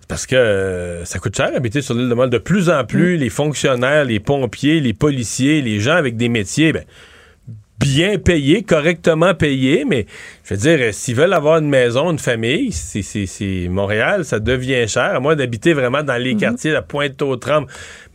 parce 0.09 0.27
que 0.27 0.37
euh, 0.37 1.05
ça 1.05 1.19
coûte 1.19 1.37
cher 1.37 1.51
habiter 1.55 1.83
sur 1.83 1.95
l'île 1.95 2.09
de 2.09 2.15
Montréal. 2.15 2.31
De 2.31 2.39
plus 2.39 2.71
en 2.71 2.85
plus, 2.85 3.17
les 3.17 3.31
fonctionnaires, 3.31 4.05
les 4.05 4.21
pompiers, 4.21 4.81
les 4.81 4.93
policiers, 4.93 5.63
les 5.63 5.81
gens 5.81 5.95
avec 5.95 6.17
des 6.17 6.29
métiers, 6.29 6.73
ben, 6.73 6.85
bien 7.79 8.19
payés, 8.19 8.63
correctement 8.63 9.35
payés, 9.35 9.85
mais 9.85 10.07
je 10.45 10.55
veux 10.55 10.61
dire, 10.61 10.79
euh, 10.81 10.93
s'ils 10.93 11.17
veulent 11.17 11.33
avoir 11.33 11.59
une 11.59 11.69
maison, 11.69 12.11
une 12.13 12.19
famille, 12.19 12.71
c'est, 12.73 13.69
Montréal, 13.69 14.25
ça 14.25 14.39
devient 14.39 14.87
cher, 14.89 15.15
à 15.17 15.21
moins 15.21 15.35
d'habiter 15.37 15.73
vraiment 15.73 16.03
dans 16.03 16.17
les 16.17 16.37
quartiers, 16.37 16.71
la 16.71 16.83
pointe 16.83 17.21
aux 17.23 17.37
trembles. 17.37 17.67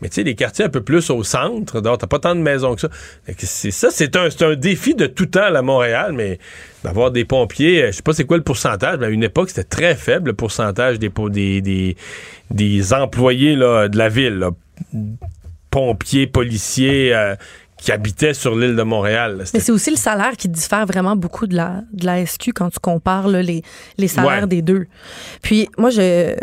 Mais 0.02 0.08
tu 0.08 0.16
sais, 0.16 0.24
les 0.24 0.36
quartiers 0.36 0.66
un 0.66 0.70
peu 0.70 0.82
plus 0.82 1.10
au 1.10 1.24
centre, 1.24 1.82
donc 1.82 2.00
t'as 2.00 2.08
pas 2.08 2.20
tant 2.20 2.36
de 2.36 2.40
maisons 2.40 2.74
que 2.76 2.82
ça. 2.82 2.90
Fait 3.26 3.34
que 3.34 3.46
C'est 3.46 3.72
ça, 3.72 3.90
c'est 3.92 4.16
un, 4.16 4.30
défi 4.56 4.96
de 4.96 5.08
tout 5.08 5.26
temps 5.26 5.54
à 5.54 5.62
Montréal, 5.62 6.14
mais 6.14 6.40
d'avoir 6.84 7.12
des 7.12 7.26
pompiers, 7.26 7.84
euh, 7.84 7.88
je 7.88 7.98
sais 7.98 8.02
pas 8.02 8.14
c'est 8.14 8.24
quoi 8.26 8.38
le 8.38 8.44
pourcentage, 8.44 8.98
mais 9.00 9.08
à 9.08 9.10
une 9.10 9.24
époque, 9.24 9.50
c'était 9.50 9.66
très 9.66 9.96
faible 9.96 10.28
le 10.30 10.34
pourcentage 10.34 11.00
des, 11.00 11.10
po- 11.10 11.30
des, 11.30 11.62
des, 11.62 11.98
des 12.50 12.94
employés 12.94 13.58
là, 13.58 13.90
de 13.90 13.98
la 13.98 14.08
ville, 14.08 14.36
là. 14.40 14.52
pompiers, 15.70 16.28
policiers, 16.28 17.14
euh, 17.14 17.36
qui 17.80 17.92
habitaient 17.92 18.34
sur 18.34 18.56
l'île 18.58 18.76
de 18.76 18.84
Montréal. 18.84 19.38
là. 19.38 19.44
Mais 19.54 19.60
c'est 19.60 19.72
aussi 19.72 19.90
le 19.90 19.96
salaire 19.96 20.36
qui 20.38 20.50
diffère 20.50 20.86
vraiment 20.86 21.16
beaucoup 21.16 21.48
de 21.48 21.56
la, 21.56 21.82
de 21.94 22.06
la 22.06 22.26
SQ 22.26 22.50
quand 22.54 22.70
tu 22.70 22.80
compares 22.80 23.28
là, 23.28 23.42
les, 23.42 23.64
les 23.98 24.08
salaires 24.08 24.42
Ouais. 24.42 24.48
des 24.48 24.62
deux. 24.62 24.86
Puis 25.42 25.70
moi, 25.78 25.90
je. 25.90 26.36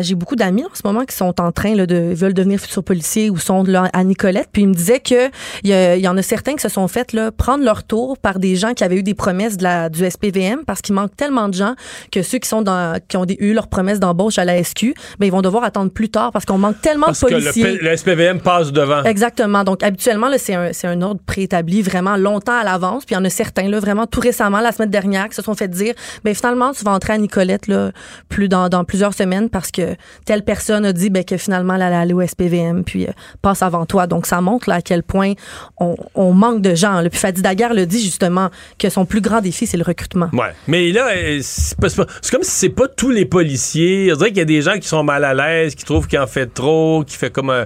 J'ai 0.00 0.14
beaucoup 0.14 0.36
d'amis 0.36 0.64
en 0.64 0.68
ce 0.74 0.82
moment 0.84 1.04
qui 1.04 1.14
sont 1.16 1.40
en 1.40 1.52
train 1.52 1.74
là, 1.74 1.86
de 1.86 2.12
veulent 2.14 2.34
devenir 2.34 2.58
futurs 2.60 2.84
policiers 2.84 3.30
ou 3.30 3.36
sont 3.38 3.62
là, 3.64 3.88
à 3.92 4.04
Nicolette. 4.04 4.48
Puis 4.52 4.62
ils 4.62 4.68
me 4.68 4.74
disaient 4.74 5.00
que 5.00 5.28
il 5.64 5.70
y, 6.00 6.08
en 6.08 6.16
a 6.16 6.22
certains 6.22 6.54
qui 6.54 6.62
se 6.62 6.68
sont 6.68 6.88
fait 6.88 7.12
là, 7.12 7.30
prendre 7.32 7.64
leur 7.64 7.84
tour 7.84 8.18
par 8.18 8.38
des 8.38 8.56
gens 8.56 8.74
qui 8.74 8.84
avaient 8.84 8.96
eu 8.96 9.02
des 9.02 9.14
promesses 9.14 9.56
de 9.56 9.62
la, 9.64 9.88
du 9.88 10.08
SPVM 10.08 10.64
parce 10.66 10.80
qu'il 10.82 10.94
manque 10.94 11.14
tellement 11.16 11.48
de 11.48 11.54
gens 11.54 11.74
que 12.12 12.22
ceux 12.22 12.38
qui 12.38 12.48
sont 12.48 12.62
dans 12.62 12.98
qui 13.08 13.16
ont 13.16 13.24
des- 13.24 13.36
eu 13.40 13.52
leurs 13.52 13.68
promesses 13.68 14.00
d'embauche 14.00 14.38
à 14.38 14.44
la 14.44 14.62
SQ, 14.62 14.94
ben 15.18 15.26
ils 15.26 15.32
vont 15.32 15.42
devoir 15.42 15.64
attendre 15.64 15.90
plus 15.90 16.08
tard 16.08 16.32
parce 16.32 16.44
qu'on 16.44 16.58
manque 16.58 16.80
tellement 16.80 17.06
parce 17.06 17.20
de 17.20 17.26
que 17.28 17.34
le, 17.34 17.40
policiers. 17.40 17.78
P- 17.78 17.84
le 17.84 17.96
SPVM 17.96 18.40
passe 18.40 18.72
devant. 18.72 19.02
Exactement. 19.04 19.64
Donc, 19.64 19.82
habituellement, 19.82 20.28
c'est 20.38 20.54
un, 20.54 20.72
c'est 20.72 20.86
un 20.86 21.00
ordre 21.02 21.20
préétabli 21.26 21.82
vraiment 21.82 22.16
longtemps 22.16 22.58
à 22.58 22.64
l'avance. 22.64 23.04
Puis, 23.04 23.14
il 23.14 23.18
y 23.18 23.20
en 23.20 23.24
a 23.24 23.30
certains, 23.30 23.68
là, 23.68 23.80
vraiment 23.80 24.06
tout 24.06 24.20
récemment, 24.20 24.60
la 24.60 24.72
semaine 24.72 24.90
dernière, 24.90 25.28
qui 25.28 25.34
se 25.34 25.42
sont 25.42 25.54
fait 25.54 25.68
dire, 25.68 25.94
ben 26.24 26.34
finalement, 26.34 26.72
tu 26.72 26.84
vas 26.84 26.92
entrer 26.92 27.14
à 27.14 27.18
Nicolette, 27.18 27.66
là, 27.68 27.92
plus 28.28 28.48
dans, 28.48 28.68
dans 28.68 28.84
plusieurs 28.84 29.14
semaines 29.14 29.48
parce 29.56 29.70
que 29.70 29.96
telle 30.26 30.44
personne 30.44 30.84
a 30.84 30.92
dit, 30.92 31.08
ben, 31.08 31.24
que 31.24 31.38
finalement, 31.38 31.76
elle 31.76 31.82
allait 31.82 31.96
aller 31.96 32.12
au 32.12 32.20
SPVM, 32.20 32.84
puis 32.84 33.06
euh, 33.06 33.12
passe 33.40 33.62
avant 33.62 33.86
toi. 33.86 34.06
Donc, 34.06 34.26
ça 34.26 34.42
montre, 34.42 34.68
là, 34.68 34.76
à 34.76 34.80
quel 34.82 35.02
point 35.02 35.32
on, 35.78 36.34
manque 36.34 36.60
de 36.60 36.74
gens. 36.74 37.00
Là. 37.00 37.08
Puis, 37.08 37.18
Fadi 37.18 37.40
Daguerre 37.40 37.72
le 37.72 37.86
dit, 37.86 38.02
justement, 38.02 38.50
que 38.78 38.90
son 38.90 39.06
plus 39.06 39.22
grand 39.22 39.40
défi, 39.40 39.66
c'est 39.66 39.78
le 39.78 39.82
recrutement. 39.82 40.28
Ouais. 40.34 40.52
Mais 40.66 40.92
là, 40.92 41.08
euh, 41.08 41.38
c'est 41.40 42.30
comme 42.30 42.42
si 42.42 42.50
c'est 42.50 42.68
pas 42.68 42.86
tous 42.86 43.10
les 43.10 43.24
policiers. 43.24 44.12
On 44.12 44.16
dirait 44.16 44.28
qu'il 44.28 44.38
y 44.38 44.42
a 44.42 44.44
des 44.44 44.60
gens 44.60 44.74
qui 44.74 44.88
sont 44.88 45.02
mal 45.02 45.24
à 45.24 45.32
l'aise, 45.32 45.74
qui 45.74 45.84
trouvent 45.86 46.06
qu'il 46.06 46.18
en 46.18 46.26
fait 46.26 46.52
trop, 46.52 47.02
qui 47.02 47.16
fait 47.16 47.30
comme 47.30 47.48
un, 47.48 47.64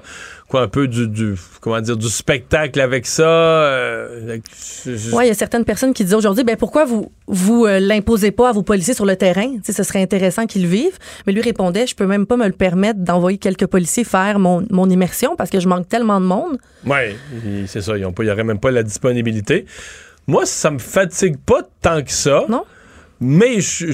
quoi, 0.50 0.62
un 0.62 0.68
peu 0.68 0.88
du, 0.88 1.06
du- 1.08 1.36
comment 1.60 1.80
dire, 1.80 1.96
du 1.96 2.08
spectacle 2.08 2.80
avec 2.80 3.06
ça. 3.06 3.22
euh, 3.22 4.38
je- 4.84 5.14
Oui, 5.14 5.24
il 5.24 5.28
y 5.28 5.30
a 5.30 5.34
certaines 5.34 5.64
personnes 5.64 5.94
qui 5.94 6.04
disent 6.04 6.14
aujourd'hui, 6.14 6.44
ben 6.44 6.56
pourquoi 6.56 6.84
vous 6.84 7.10
vous 7.28 7.64
euh, 7.66 7.78
l'imposez 7.80 8.32
pas 8.32 8.48
à 8.48 8.52
vos 8.52 8.62
policiers 8.62 8.92
sur 8.94 9.06
le 9.06 9.16
terrain? 9.16 9.56
Ce 9.64 9.82
serait 9.82 10.02
intéressant 10.02 10.46
qu'ils 10.46 10.62
le 10.62 10.68
vivent. 10.68 10.98
Mais 11.26 11.32
lui 11.32 11.40
répondait, 11.40 11.86
je 11.86 11.94
peux 11.94 12.06
même 12.06 12.26
pas 12.26 12.36
me 12.36 12.46
le 12.46 12.52
permettre 12.52 12.98
d'envoyer 12.98 13.38
quelques 13.38 13.66
policiers 13.66 14.04
faire 14.04 14.38
mon, 14.38 14.66
mon 14.70 14.90
immersion 14.90 15.36
parce 15.36 15.50
que 15.50 15.60
je 15.60 15.68
manque 15.68 15.88
tellement 15.88 16.20
de 16.20 16.26
monde. 16.26 16.58
Il- 17.46 17.68
c'est 17.68 17.80
ça. 17.80 17.96
Ils 17.96 18.04
ont 18.04 18.12
pas- 18.12 18.24
Il 18.24 18.26
n'y 18.26 18.32
aurait 18.32 18.44
même 18.44 18.60
pas 18.60 18.70
la 18.72 18.82
disponibilité. 18.82 19.64
Moi, 20.26 20.46
ça 20.46 20.70
me 20.70 20.78
fatigue 20.80 21.36
pas 21.38 21.62
tant 21.80 22.02
que 22.02 22.10
ça. 22.12 22.44
Non. 22.48 22.64
Mais 23.20 23.60
je- 23.60 23.92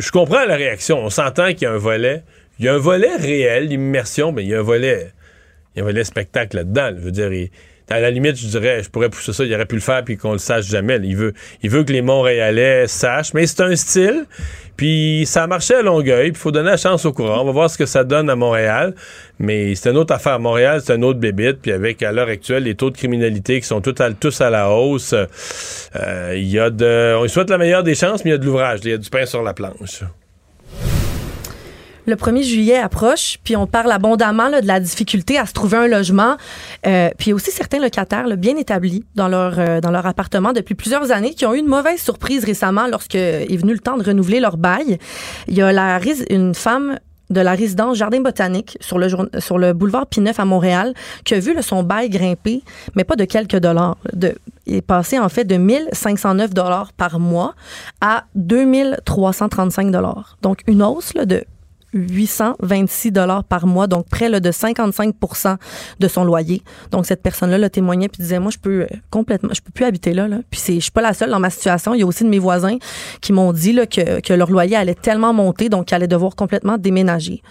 je 0.00 0.10
comprends 0.12 0.44
la 0.44 0.54
réaction. 0.56 0.98
On 0.98 1.10
s'entend 1.10 1.48
qu'il 1.48 1.62
y 1.62 1.66
a 1.66 1.72
un 1.72 1.78
volet. 1.78 2.22
Il 2.60 2.64
y 2.66 2.68
a 2.68 2.74
un 2.74 2.78
volet 2.78 3.14
réel, 3.16 3.68
l'immersion, 3.68 4.30
mais 4.32 4.42
il 4.44 4.48
y 4.50 4.54
a 4.54 4.58
un 4.58 4.62
volet. 4.62 5.12
Il 5.74 5.78
y 5.78 5.80
a 5.80 5.84
un 5.84 5.86
volet 5.86 6.04
spectacle 6.04 6.56
là-dedans. 6.56 6.90
là. 6.90 6.94
Je 6.98 7.04
veux 7.04 7.12
dire, 7.12 7.30
à 7.90 8.00
la 8.00 8.10
limite, 8.10 8.36
je 8.36 8.46
dirais, 8.46 8.82
je 8.82 8.90
pourrais 8.90 9.08
pousser 9.08 9.32
ça, 9.32 9.44
il 9.44 9.54
aurait 9.54 9.66
pu 9.66 9.76
le 9.76 9.80
faire 9.80 10.04
puis 10.04 10.16
qu'on 10.16 10.32
le 10.32 10.38
sache 10.38 10.66
jamais. 10.66 10.98
Il 11.02 11.16
veut, 11.16 11.32
il 11.62 11.70
veut 11.70 11.84
que 11.84 11.92
les 11.92 12.02
Montréalais 12.02 12.86
sachent, 12.86 13.32
mais 13.32 13.46
c'est 13.46 13.62
un 13.62 13.74
style. 13.76 14.26
Puis 14.76 15.24
ça 15.26 15.44
a 15.44 15.46
marché 15.46 15.74
à 15.74 15.82
Longueuil, 15.82 16.30
puis 16.30 16.38
il 16.38 16.42
faut 16.42 16.52
donner 16.52 16.70
la 16.70 16.76
chance 16.76 17.04
au 17.04 17.12
courant. 17.12 17.40
On 17.40 17.44
va 17.44 17.52
voir 17.52 17.70
ce 17.70 17.78
que 17.78 17.86
ça 17.86 18.04
donne 18.04 18.30
à 18.30 18.36
Montréal. 18.36 18.94
Mais 19.38 19.74
c'est 19.74 19.90
une 19.90 19.96
autre 19.96 20.14
affaire. 20.14 20.38
Montréal, 20.38 20.82
c'est 20.84 20.92
un 20.92 21.02
autre 21.02 21.18
bébite. 21.18 21.60
Puis 21.62 21.72
avec, 21.72 22.02
à 22.02 22.12
l'heure 22.12 22.28
actuelle, 22.28 22.64
les 22.64 22.74
taux 22.74 22.90
de 22.90 22.96
criminalité 22.96 23.60
qui 23.60 23.66
sont 23.66 23.80
tous 23.80 24.40
à 24.40 24.50
la 24.50 24.70
hausse, 24.70 25.14
euh, 25.14 26.34
il 26.36 26.48
y 26.48 26.58
a 26.58 26.70
de... 26.70 27.16
On 27.18 27.22
lui 27.22 27.30
souhaite 27.30 27.50
la 27.50 27.58
meilleure 27.58 27.82
des 27.82 27.94
chances, 27.94 28.24
mais 28.24 28.30
il 28.30 28.34
y 28.34 28.36
a 28.36 28.38
de 28.38 28.44
l'ouvrage. 28.44 28.80
Il 28.84 28.90
y 28.90 28.94
a 28.94 28.98
du 28.98 29.10
pain 29.10 29.26
sur 29.26 29.42
la 29.42 29.54
planche. 29.54 30.04
Le 32.08 32.16
1er 32.16 32.42
juillet 32.42 32.78
approche, 32.78 33.38
puis 33.44 33.54
on 33.54 33.66
parle 33.66 33.92
abondamment 33.92 34.48
de 34.48 34.66
la 34.66 34.80
difficulté 34.80 35.36
à 35.36 35.44
se 35.44 35.52
trouver 35.52 35.76
un 35.76 35.88
logement. 35.88 36.38
Euh, 36.86 37.10
puis 37.18 37.34
aussi 37.34 37.50
certains 37.50 37.80
locataires 37.80 38.24
bien 38.38 38.56
établis 38.56 39.04
dans 39.14 39.28
leur, 39.28 39.58
euh, 39.58 39.82
dans 39.82 39.90
leur 39.90 40.06
appartement 40.06 40.54
depuis 40.54 40.74
plusieurs 40.74 41.12
années 41.12 41.34
qui 41.34 41.44
ont 41.44 41.52
eu 41.52 41.58
une 41.58 41.66
mauvaise 41.66 42.00
surprise 42.00 42.46
récemment 42.46 42.86
lorsque 42.86 43.14
est 43.14 43.56
venu 43.58 43.74
le 43.74 43.78
temps 43.78 43.98
de 43.98 44.04
renouveler 44.04 44.40
leur 44.40 44.56
bail. 44.56 44.96
Il 45.48 45.54
y 45.54 45.60
a 45.60 46.00
une 46.30 46.54
femme 46.54 46.98
de 47.28 47.42
la 47.42 47.52
résidence 47.52 47.98
Jardin 47.98 48.22
Botanique 48.22 48.78
sur 48.80 48.98
le, 48.98 49.08
sur 49.38 49.58
le 49.58 49.74
boulevard 49.74 50.06
Pineuf 50.06 50.40
à 50.40 50.46
Montréal 50.46 50.94
qui 51.26 51.34
a 51.34 51.40
vu 51.40 51.54
son 51.60 51.82
bail 51.82 52.08
grimper, 52.08 52.62
mais 52.94 53.04
pas 53.04 53.16
de 53.16 53.26
quelques 53.26 53.58
dollars. 53.58 53.98
De, 54.14 54.34
il 54.64 54.76
est 54.76 54.80
passé 54.80 55.18
en 55.18 55.28
fait 55.28 55.44
de 55.44 55.56
1509 55.56 56.54
dollars 56.54 56.94
par 56.94 57.20
mois 57.20 57.54
à 58.00 58.24
2335 58.34 59.90
dollars. 59.90 60.38
Donc 60.40 60.62
une 60.66 60.82
hausse 60.82 61.12
de 61.12 61.44
826 61.92 63.12
dollars 63.12 63.44
par 63.44 63.66
mois, 63.66 63.86
donc 63.86 64.08
près 64.08 64.28
là, 64.28 64.40
de 64.40 64.50
55% 64.50 65.56
de 65.98 66.08
son 66.08 66.24
loyer. 66.24 66.62
Donc 66.90 67.06
cette 67.06 67.22
personne-là 67.22 67.58
le 67.58 67.70
témoignait 67.70 68.08
puis 68.08 68.22
disait 68.22 68.38
moi 68.38 68.50
je 68.50 68.58
peux 68.58 68.86
complètement 69.10 69.50
je 69.54 69.60
peux 69.62 69.72
plus 69.72 69.84
habiter 69.84 70.12
là, 70.12 70.28
là. 70.28 70.38
Puis 70.50 70.60
c'est 70.60 70.74
je 70.74 70.80
suis 70.80 70.90
pas 70.90 71.02
la 71.02 71.14
seule 71.14 71.30
dans 71.30 71.40
ma 71.40 71.50
situation, 71.50 71.94
il 71.94 72.00
y 72.00 72.02
a 72.02 72.06
aussi 72.06 72.24
de 72.24 72.28
mes 72.28 72.38
voisins 72.38 72.76
qui 73.20 73.32
m'ont 73.32 73.52
dit 73.52 73.72
là, 73.72 73.86
que, 73.86 74.20
que 74.20 74.32
leur 74.32 74.50
loyer 74.50 74.76
allait 74.76 74.94
tellement 74.94 75.32
monter 75.32 75.68
donc 75.68 75.86
qu'ils 75.86 75.94
allaient 75.94 76.06
devoir 76.08 76.36
complètement 76.36 76.78
déménager. 76.78 77.42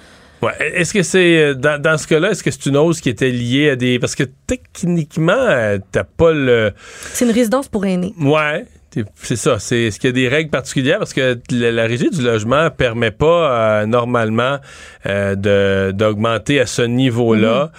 Ouais. 0.42 0.54
Est-ce 0.60 0.94
que 0.94 1.02
c'est 1.02 1.38
euh, 1.38 1.54
dans, 1.56 1.82
dans 1.82 1.98
ce 1.98 2.06
cas-là, 2.06 2.30
est-ce 2.30 2.44
que 2.44 2.52
c'est 2.52 2.68
une 2.68 2.78
hausse 2.78 3.02
qui 3.02 3.10
était 3.10 3.32
liée 3.32 3.72
à 3.72 3.76
des 3.76 3.98
parce 3.98 4.14
que 4.14 4.24
techniquement 4.46 5.32
euh, 5.34 5.80
t'as 5.92 6.04
pas 6.04 6.32
le 6.32 6.74
C'est 7.14 7.26
une 7.26 7.32
résidence 7.32 7.68
pour 7.68 7.86
aînés. 7.86 8.14
ouais 8.22 8.66
c'est 9.16 9.36
ça. 9.36 9.60
C'est 9.60 9.84
est-ce 9.84 10.00
qu'il 10.00 10.10
y 10.10 10.12
a 10.12 10.14
des 10.14 10.28
règles 10.28 10.50
particulières? 10.50 11.00
Parce 11.00 11.14
que 11.14 11.40
la, 11.52 11.72
la 11.72 11.84
régie 11.86 12.10
du 12.10 12.22
logement 12.22 12.70
permet 12.70 13.12
pas 13.12 13.82
euh, 13.82 13.86
normalement 13.86 14.58
euh, 15.06 15.36
de 15.36 15.92
d'augmenter 15.92 16.60
à 16.60 16.66
ce 16.66 16.82
niveau-là. 16.82 17.72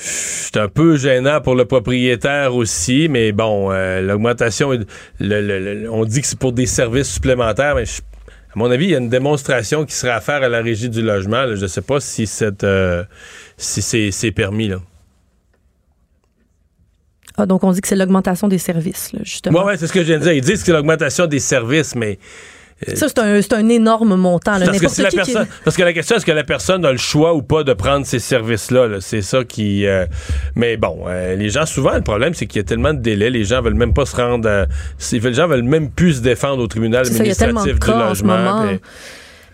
C'est 0.00 0.56
un 0.58 0.68
peu 0.68 0.96
gênant 0.96 1.40
pour 1.40 1.54
le 1.56 1.64
propriétaire 1.64 2.54
aussi, 2.54 3.08
mais 3.10 3.32
bon, 3.32 3.70
euh, 3.72 4.00
l'augmentation, 4.00 4.72
est- 4.72 4.86
le- 5.20 5.40
le- 5.40 5.74
le- 5.82 5.90
on 5.90 6.04
dit 6.04 6.20
que 6.20 6.26
c'est 6.26 6.38
pour 6.38 6.52
des 6.52 6.66
services 6.66 7.10
supplémentaires, 7.12 7.74
mais 7.74 7.84
je- 7.84 8.00
à 8.54 8.56
mon 8.58 8.70
avis, 8.70 8.86
il 8.86 8.90
y 8.90 8.94
a 8.94 8.98
une 8.98 9.08
démonstration 9.10 9.84
qui 9.84 9.94
serait 9.94 10.12
à 10.12 10.20
faire 10.20 10.42
à 10.42 10.48
la 10.48 10.62
régie 10.62 10.88
du 10.88 11.02
logement. 11.02 11.44
là. 11.44 11.54
Je 11.56 11.62
ne 11.62 11.66
sais 11.66 11.82
pas 11.82 12.00
si 12.00 12.26
cette, 12.26 12.64
si 13.56 13.82
c'est 13.82 14.10
c'est 14.10 14.30
permis 14.30 14.68
là. 14.68 14.78
Ah, 17.38 17.46
donc 17.46 17.62
on 17.64 17.70
dit 17.72 17.80
que 17.80 17.88
c'est 17.88 17.96
l'augmentation 17.96 18.48
des 18.48 18.58
services, 18.58 19.12
là, 19.12 19.20
justement. 19.22 19.60
Ouais, 19.60 19.64
ouais, 19.66 19.76
c'est 19.78 19.86
ce 19.86 19.92
que 19.92 20.00
je 20.00 20.06
viens 20.06 20.18
de 20.18 20.24
dire. 20.24 20.32
Ils 20.32 20.40
disent 20.42 20.60
que 20.60 20.66
c'est 20.66 20.72
l'augmentation 20.72 21.26
des 21.26 21.38
services, 21.38 21.94
mais 21.94 22.18
euh, 22.88 22.94
Ça, 22.94 23.06
c'est 23.08 23.18
un, 23.18 23.40
un 23.58 23.68
énorme 23.68 24.14
montant. 24.16 24.58
là. 24.58 24.66
parce 24.66 24.78
que, 24.78 24.88
si 24.88 25.02
la 25.02 25.08
qui- 25.10 25.16
personne, 25.16 25.46
parce 25.64 25.76
que 25.76 25.82
la 25.82 25.92
question, 25.92 26.16
est-ce 26.16 26.26
que 26.26 26.30
la 26.32 26.44
personne 26.44 26.84
a 26.84 26.92
le 26.92 26.98
choix 26.98 27.34
ou 27.34 27.42
pas 27.42 27.64
de 27.64 27.72
prendre 27.72 28.04
ces 28.06 28.18
services-là? 28.20 28.86
là? 28.86 28.96
C'est 29.00 29.22
ça 29.22 29.42
qui... 29.44 29.86
euh, 29.86 30.06
mais 30.54 30.76
bon, 30.76 31.04
euh, 31.08 31.34
les 31.36 31.48
gens, 31.50 31.66
souvent, 31.66 31.94
le 31.94 32.02
problème, 32.02 32.34
c'est 32.34 32.46
qu'il 32.46 32.58
y 32.58 32.64
a 32.64 32.64
tellement 32.64 32.94
de 32.94 33.00
délais. 33.00 33.30
Les 33.30 33.44
gens 33.44 33.62
veulent 33.62 33.74
même 33.74 33.94
pas 33.94 34.06
se 34.06 34.14
rendre... 34.16 34.48
à- 34.48 34.66
les 35.12 35.32
gens 35.34 35.48
veulent 35.48 35.62
même 35.62 35.90
plus 35.90 36.14
se 36.14 36.20
défendre 36.22 36.62
au 36.62 36.66
tribunal 36.68 37.06
ça, 37.06 37.12
il 37.22 37.26
y 37.28 37.30
a 37.30 37.34
tellement 37.34 37.64
de 37.64 37.70
administratif 37.70 37.80
du 37.80 38.00
cas 38.00 38.10
en 38.10 38.14
ce 38.14 38.22
logement. 38.22 38.38
moment. 38.60 38.78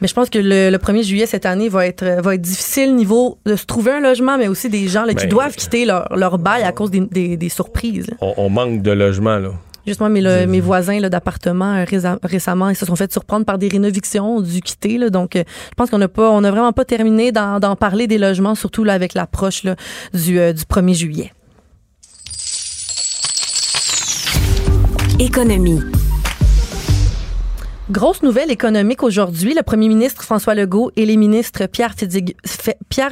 Mais 0.04 0.08
je 0.08 0.12
pense 0.12 0.28
que 0.28 0.38
le, 0.38 0.68
le 0.68 0.76
1er 0.76 1.02
juillet 1.02 1.24
cette 1.24 1.46
année 1.46 1.70
va 1.70 1.86
être, 1.86 2.02
euh, 2.02 2.20
va 2.20 2.34
être 2.34 2.42
difficile 2.42 2.94
niveau 2.94 3.38
de 3.46 3.56
se 3.56 3.64
trouver 3.64 3.90
un 3.92 4.00
logement, 4.00 4.36
mais 4.36 4.48
aussi 4.48 4.68
des 4.68 4.86
gens 4.86 5.04
là, 5.04 5.14
qui 5.14 5.24
Ben, 5.24 5.30
doivent 5.30 5.56
quitter 5.56 5.86
leur, 5.86 6.14
leur 6.14 6.36
bail 6.36 6.62
à 6.62 6.72
cause 6.72 6.90
des, 6.90 7.00
des- 7.00 7.38
des 7.38 7.48
surprises. 7.48 8.08
on, 8.20 8.34
on 8.36 8.50
manque 8.50 8.82
de 8.82 8.90
logement, 8.90 9.38
là. 9.38 9.52
Justement, 9.86 10.10
mes, 10.10 10.20
le- 10.20 10.46
mes 10.46 10.60
voisins 10.60 11.00
d'appartements 11.00 11.76
euh, 11.76 11.84
récemment, 12.22 12.68
ils 12.68 12.76
se 12.76 12.84
sont 12.84 12.96
fait 12.96 13.10
surprendre 13.10 13.46
par 13.46 13.56
des 13.56 13.68
rénovictions, 13.68 14.36
ont 14.36 14.40
dû 14.42 14.60
quitter. 14.60 14.98
Là, 14.98 15.08
donc, 15.08 15.36
euh, 15.36 15.44
je 15.70 15.74
pense 15.74 15.88
qu'on 15.88 15.96
n'a 15.96 16.08
pas, 16.08 16.28
on 16.30 16.42
n'a 16.42 16.50
vraiment 16.50 16.72
pas 16.74 16.84
terminé 16.84 17.32
d'en 17.32 17.74
parler 17.74 18.06
des 18.06 18.18
logements, 18.18 18.54
surtout 18.54 18.84
là, 18.84 18.92
avec 18.92 19.14
l'approche 19.14 19.62
du, 19.64 20.38
euh, 20.38 20.52
du 20.52 20.64
1er 20.64 20.92
juillet. 20.94 21.32
Économie. 25.18 25.80
Grosse 27.90 28.22
nouvelle 28.22 28.50
économique 28.50 29.02
aujourd'hui. 29.02 29.52
Le 29.52 29.62
premier 29.62 29.88
ministre 29.88 30.22
François 30.22 30.54
Legault 30.54 30.90
et 30.96 31.04
les 31.04 31.18
ministres 31.18 31.66
Pierre, 31.66 31.92
Fitzg- 31.94 32.34
F- 32.46 32.72
Pierre 32.88 33.10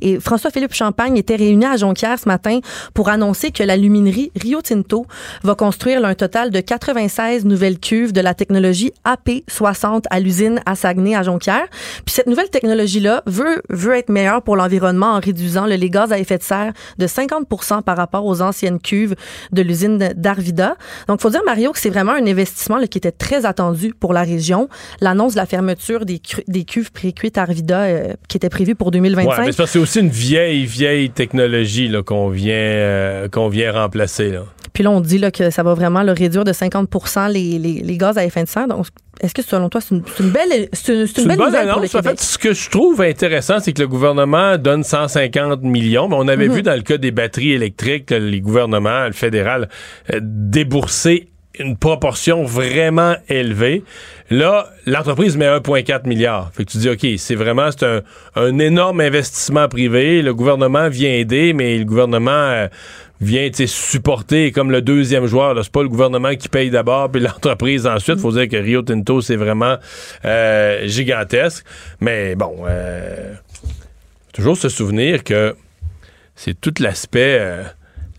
et 0.00 0.18
François-Philippe 0.18 0.74
Champagne 0.74 1.16
étaient 1.16 1.36
réunis 1.36 1.64
à 1.64 1.76
Jonquière 1.76 2.18
ce 2.18 2.26
matin 2.26 2.58
pour 2.92 3.08
annoncer 3.08 3.52
que 3.52 3.62
l'aluminerie 3.62 4.32
Rio 4.34 4.62
Tinto 4.62 5.06
va 5.44 5.54
construire 5.54 6.04
un 6.04 6.14
total 6.14 6.50
de 6.50 6.58
96 6.58 7.44
nouvelles 7.44 7.78
cuves 7.78 8.12
de 8.12 8.20
la 8.20 8.34
technologie 8.34 8.90
AP60 9.04 10.06
à 10.10 10.18
l'usine 10.18 10.60
à 10.66 10.74
Saguenay 10.74 11.14
à 11.14 11.22
Jonquière. 11.22 11.68
Puis 12.04 12.12
cette 12.16 12.26
nouvelle 12.26 12.50
technologie-là 12.50 13.22
veut, 13.26 13.62
veut 13.70 13.94
être 13.94 14.08
meilleure 14.08 14.42
pour 14.42 14.56
l'environnement 14.56 15.12
en 15.12 15.20
réduisant 15.20 15.66
les 15.66 15.78
gaz 15.88 16.10
à 16.10 16.18
effet 16.18 16.38
de 16.38 16.42
serre 16.42 16.72
de 16.98 17.06
50% 17.06 17.82
par 17.82 17.96
rapport 17.96 18.26
aux 18.26 18.42
anciennes 18.42 18.80
cuves 18.80 19.14
de 19.52 19.62
l'usine 19.62 19.98
d'Arvida. 20.16 20.76
Donc, 21.06 21.20
faut 21.20 21.30
dire, 21.30 21.42
Mario, 21.46 21.70
que 21.70 21.78
c'est 21.78 21.90
vraiment 21.90 22.12
un 22.12 22.26
investissement 22.26 22.80
qui 22.90 22.98
était 22.98 23.12
très 23.12 23.46
attendu 23.46 23.67
pour 23.98 24.12
la 24.12 24.22
région. 24.22 24.68
L'annonce 25.00 25.32
de 25.34 25.38
la 25.38 25.46
fermeture 25.46 26.04
des, 26.04 26.20
des 26.46 26.64
cuves 26.64 26.92
précuites 26.92 27.38
Arvida 27.38 27.80
euh, 27.82 28.12
qui 28.28 28.36
était 28.36 28.48
prévue 28.48 28.74
pour 28.74 28.90
2025. 28.90 29.38
Ouais, 29.38 29.44
mais 29.46 29.66
c'est 29.66 29.78
aussi 29.78 30.00
une 30.00 30.08
vieille, 30.08 30.64
vieille 30.66 31.10
technologie 31.10 31.90
qu'on 32.04 32.28
vient, 32.28 32.54
euh, 32.54 33.28
qu'on 33.28 33.48
vient 33.48 33.72
remplacer. 33.72 34.30
Là. 34.30 34.44
Puis 34.72 34.84
là, 34.84 34.90
on 34.90 35.00
dit 35.00 35.18
là, 35.18 35.30
que 35.30 35.50
ça 35.50 35.62
va 35.62 35.74
vraiment 35.74 36.02
là, 36.02 36.12
réduire 36.12 36.44
de 36.44 36.52
50 36.52 36.88
les, 37.32 37.58
les, 37.58 37.80
les 37.82 37.96
gaz 37.96 38.16
à 38.16 38.24
effet 38.24 38.44
de 38.44 38.48
serre. 38.48 38.68
Donc, 38.68 38.86
est-ce 39.20 39.34
que 39.34 39.42
selon 39.42 39.68
toi, 39.68 39.80
c'est 39.80 39.94
une, 39.94 40.02
une 40.20 40.30
belle, 40.30 40.68
c'est 40.72 40.94
une, 40.94 41.06
c'est 41.06 41.16
une 41.16 41.22
une 41.22 41.28
belle 41.28 41.38
bonne 41.38 41.46
nouvelle 41.46 41.68
pour 41.68 41.80
le 41.80 41.88
annonce. 41.88 41.94
En 41.96 42.02
fait, 42.02 42.20
ce 42.20 42.38
que 42.38 42.54
je 42.54 42.70
trouve 42.70 43.00
intéressant, 43.00 43.58
c'est 43.60 43.72
que 43.72 43.82
le 43.82 43.88
gouvernement 43.88 44.56
donne 44.56 44.84
150 44.84 45.62
millions. 45.62 46.08
Mais 46.08 46.16
on 46.16 46.28
avait 46.28 46.46
Mhm. 46.48 46.54
vu 46.54 46.62
dans 46.62 46.74
le 46.76 46.82
cas 46.82 46.96
des 46.96 47.10
batteries 47.10 47.52
électriques, 47.52 48.10
les 48.10 48.40
gouvernements, 48.40 49.06
le 49.06 49.12
fédéral, 49.12 49.68
euh, 50.12 50.20
débourser 50.22 51.28
une 51.58 51.76
proportion 51.76 52.44
vraiment 52.44 53.16
élevée. 53.28 53.82
Là, 54.30 54.70
l'entreprise 54.86 55.36
met 55.36 55.46
1,4 55.46 56.06
milliard. 56.06 56.50
Fait 56.52 56.64
que 56.64 56.70
tu 56.70 56.78
dis, 56.78 56.88
OK, 56.88 57.06
c'est 57.16 57.34
vraiment 57.34 57.70
c'est 57.70 57.84
un, 57.84 58.02
un 58.36 58.58
énorme 58.58 59.00
investissement 59.00 59.68
privé. 59.68 60.22
Le 60.22 60.34
gouvernement 60.34 60.88
vient 60.88 61.10
aider, 61.10 61.52
mais 61.52 61.78
le 61.78 61.84
gouvernement 61.84 62.30
euh, 62.30 62.68
vient 63.20 63.48
supporter 63.52 64.52
comme 64.52 64.70
le 64.70 64.82
deuxième 64.82 65.26
joueur. 65.26 65.58
C'est 65.62 65.72
pas 65.72 65.82
le 65.82 65.88
gouvernement 65.88 66.34
qui 66.34 66.48
paye 66.48 66.70
d'abord, 66.70 67.10
puis 67.10 67.20
l'entreprise 67.22 67.86
ensuite. 67.86 68.20
faut 68.20 68.32
dire 68.32 68.48
que 68.48 68.56
Rio 68.56 68.82
Tinto, 68.82 69.20
c'est 69.20 69.36
vraiment 69.36 69.76
euh, 70.24 70.86
gigantesque. 70.86 71.64
Mais 72.00 72.34
bon, 72.34 72.64
euh, 72.66 73.34
toujours 74.32 74.56
se 74.56 74.68
souvenir 74.68 75.24
que 75.24 75.56
c'est 76.36 76.60
tout 76.60 76.74
l'aspect... 76.80 77.64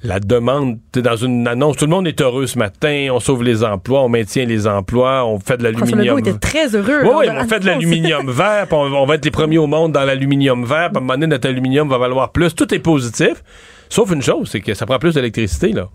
la 0.02 0.20
demande, 0.20 0.80
t'es 0.92 1.02
dans 1.02 1.18
une 1.18 1.48
annonce, 1.48 1.76
tout 1.76 1.86
le 1.86 1.92
monde 1.92 2.08
est 2.08 2.22
heureux 2.22 2.48
ce 2.48 2.58
matin, 2.58 3.10
on 3.12 3.20
sauve 3.20 3.44
les 3.44 3.64
emplois, 3.64 4.02
on 4.02 4.10
maintient 4.10 4.46
les 4.46 4.66
emplois, 4.66 5.26
on 5.26 5.40
fait 5.40 5.58
de 5.58 5.64
l'aluminium. 5.64 6.20
Était 6.20 6.34
très 6.34 6.74
heureux. 6.74 7.02
Oui, 7.04 7.26
on 7.30 7.48
fait 7.48 7.60
de 7.60 7.66
l'aluminium 7.66 8.30
vert, 8.32 8.68
puis 8.68 8.78
on, 8.78 8.84
on 8.94 9.06
va 9.06 9.16
être 9.16 9.26
les 9.26 9.32
premiers 9.32 9.58
au 9.58 9.68
monde 9.68 9.92
dans 9.92 10.06
l'aluminium 10.06 10.64
vert, 10.64 10.90
puis 10.90 10.96
à 10.96 11.00
un 11.00 11.02
moment 11.02 11.14
donné, 11.14 11.28
notre 11.28 11.50
aluminium 11.50 11.90
va 11.90 11.98
valoir 11.98 12.32
plus. 12.32 12.56
Tout 12.56 12.74
est 12.74 12.80
positif, 12.80 13.44
sauf 13.90 14.12
une 14.12 14.22
chose, 14.22 14.50
c'est 14.50 14.62
que 14.62 14.74
ça 14.74 14.86
prend 14.86 15.00
plus 15.00 15.16
d'électricité, 15.16 15.74
là. 15.74 15.90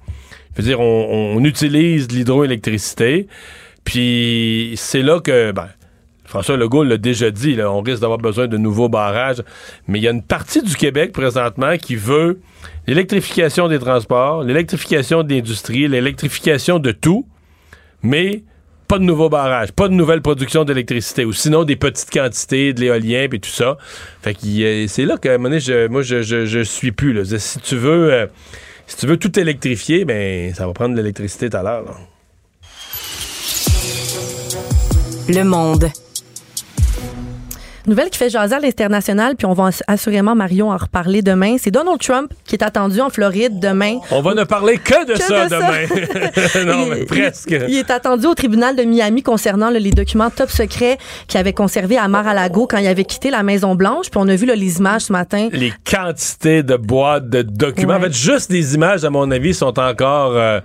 Je 0.56 0.62
veux 0.62 0.68
dire, 0.68 0.80
on, 0.80 1.34
on 1.36 1.44
utilise 1.44 2.06
de 2.06 2.14
l'hydroélectricité, 2.14 3.26
puis 3.84 4.74
c'est 4.76 5.02
là 5.02 5.18
que, 5.20 5.50
ben, 5.52 5.68
François 6.34 6.56
Legault 6.56 6.82
l'a 6.82 6.96
déjà 6.96 7.30
dit, 7.30 7.56
on 7.62 7.80
risque 7.80 8.00
d'avoir 8.00 8.18
besoin 8.18 8.48
de 8.48 8.56
nouveaux 8.56 8.88
barrages, 8.88 9.40
mais 9.86 10.00
il 10.00 10.02
y 10.02 10.08
a 10.08 10.10
une 10.10 10.24
partie 10.24 10.62
du 10.62 10.74
Québec 10.74 11.12
présentement 11.12 11.76
qui 11.76 11.94
veut 11.94 12.40
l'électrification 12.88 13.68
des 13.68 13.78
transports, 13.78 14.42
l'électrification 14.42 15.22
de 15.22 15.32
l'industrie, 15.32 15.86
l'électrification 15.86 16.80
de 16.80 16.90
tout, 16.90 17.24
mais 18.02 18.42
pas 18.88 18.98
de 18.98 19.04
nouveaux 19.04 19.28
barrages, 19.28 19.70
pas 19.70 19.86
de 19.86 19.94
nouvelle 19.94 20.22
production 20.22 20.64
d'électricité, 20.64 21.24
ou 21.24 21.32
sinon 21.32 21.62
des 21.62 21.76
petites 21.76 22.10
quantités, 22.10 22.72
de 22.72 22.80
l'éolien, 22.80 23.28
puis 23.30 23.38
tout 23.38 23.48
ça. 23.48 23.78
Fait 24.20 24.36
euh, 24.44 24.86
c'est 24.88 25.04
là 25.04 25.18
que, 25.18 25.28
un 25.28 25.38
moment 25.38 25.56
donné, 25.56 25.88
moi, 25.88 26.02
je, 26.02 26.62
suis 26.64 26.90
plus. 26.90 27.12
Là. 27.12 27.22
Si 27.24 27.60
tu 27.60 27.76
veux... 27.76 28.12
euh, 28.12 28.26
si 28.88 28.96
tu 28.96 29.06
veux 29.06 29.18
tout 29.18 29.38
électrifier, 29.38 30.04
ben 30.04 30.52
ça 30.52 30.66
va 30.66 30.72
prendre 30.72 30.96
de 30.96 31.00
l'électricité 31.00 31.48
tout 31.48 31.56
à 31.58 31.62
l'heure. 31.62 31.96
Le 35.28 35.44
monde. 35.44 35.92
Nouvelle 37.86 38.08
qui 38.08 38.18
fait 38.18 38.30
jaser 38.30 38.54
à 38.54 38.60
l'international, 38.60 39.36
puis 39.36 39.46
on 39.46 39.52
va 39.52 39.68
ass- 39.68 39.82
assurément, 39.86 40.34
Marion, 40.34 40.70
en 40.70 40.76
reparler 40.78 41.20
demain. 41.20 41.56
C'est 41.58 41.70
Donald 41.70 42.00
Trump 42.00 42.32
qui 42.44 42.54
est 42.54 42.62
attendu 42.64 43.00
en 43.00 43.10
Floride 43.10 43.60
demain. 43.60 43.98
On 44.10 44.22
va 44.22 44.32
ne 44.34 44.44
parler 44.44 44.78
que 44.78 45.06
de 45.06 45.12
Que 45.12 45.18
ça 45.20 45.44
de 45.44 45.50
ça. 45.50 45.58
demain. 45.58 46.64
non, 46.72 46.86
mais 46.86 47.00
Il- 47.00 47.04
presque. 47.06 47.50
Il, 47.50 47.64
il 47.68 47.76
est 47.76 47.90
attendu 47.90 48.26
au 48.26 48.34
tribunal 48.34 48.74
de 48.74 48.82
Miami 48.84 49.22
concernant 49.22 49.68
là, 49.68 49.78
les 49.78 49.90
documents 49.90 50.30
top 50.30 50.48
secrets 50.50 50.96
qu'il 51.28 51.38
avait 51.38 51.52
conservés 51.52 51.98
à 51.98 52.08
Mar-a-Lago 52.08 52.66
quand 52.66 52.78
il 52.78 52.86
avait 52.86 53.04
quitté 53.04 53.30
la 53.30 53.42
Maison-Blanche. 53.42 54.10
Puis 54.10 54.18
on 54.22 54.28
a 54.28 54.34
vu 54.34 54.46
là, 54.46 54.54
les 54.56 54.78
images 54.78 55.02
ce 55.02 55.12
matin. 55.12 55.48
les 55.52 55.72
quantités 55.88 56.62
de 56.62 56.76
boîtes 56.76 57.28
de 57.28 57.42
documents. 57.42 57.94
Ouais. 57.94 57.98
En 57.98 58.02
fait, 58.04 58.14
juste 58.14 58.50
les 58.50 58.74
images, 58.74 59.04
à 59.04 59.10
mon 59.10 59.30
avis, 59.30 59.52
sont 59.52 59.78
encore 59.78 60.32
euh, 60.36 60.60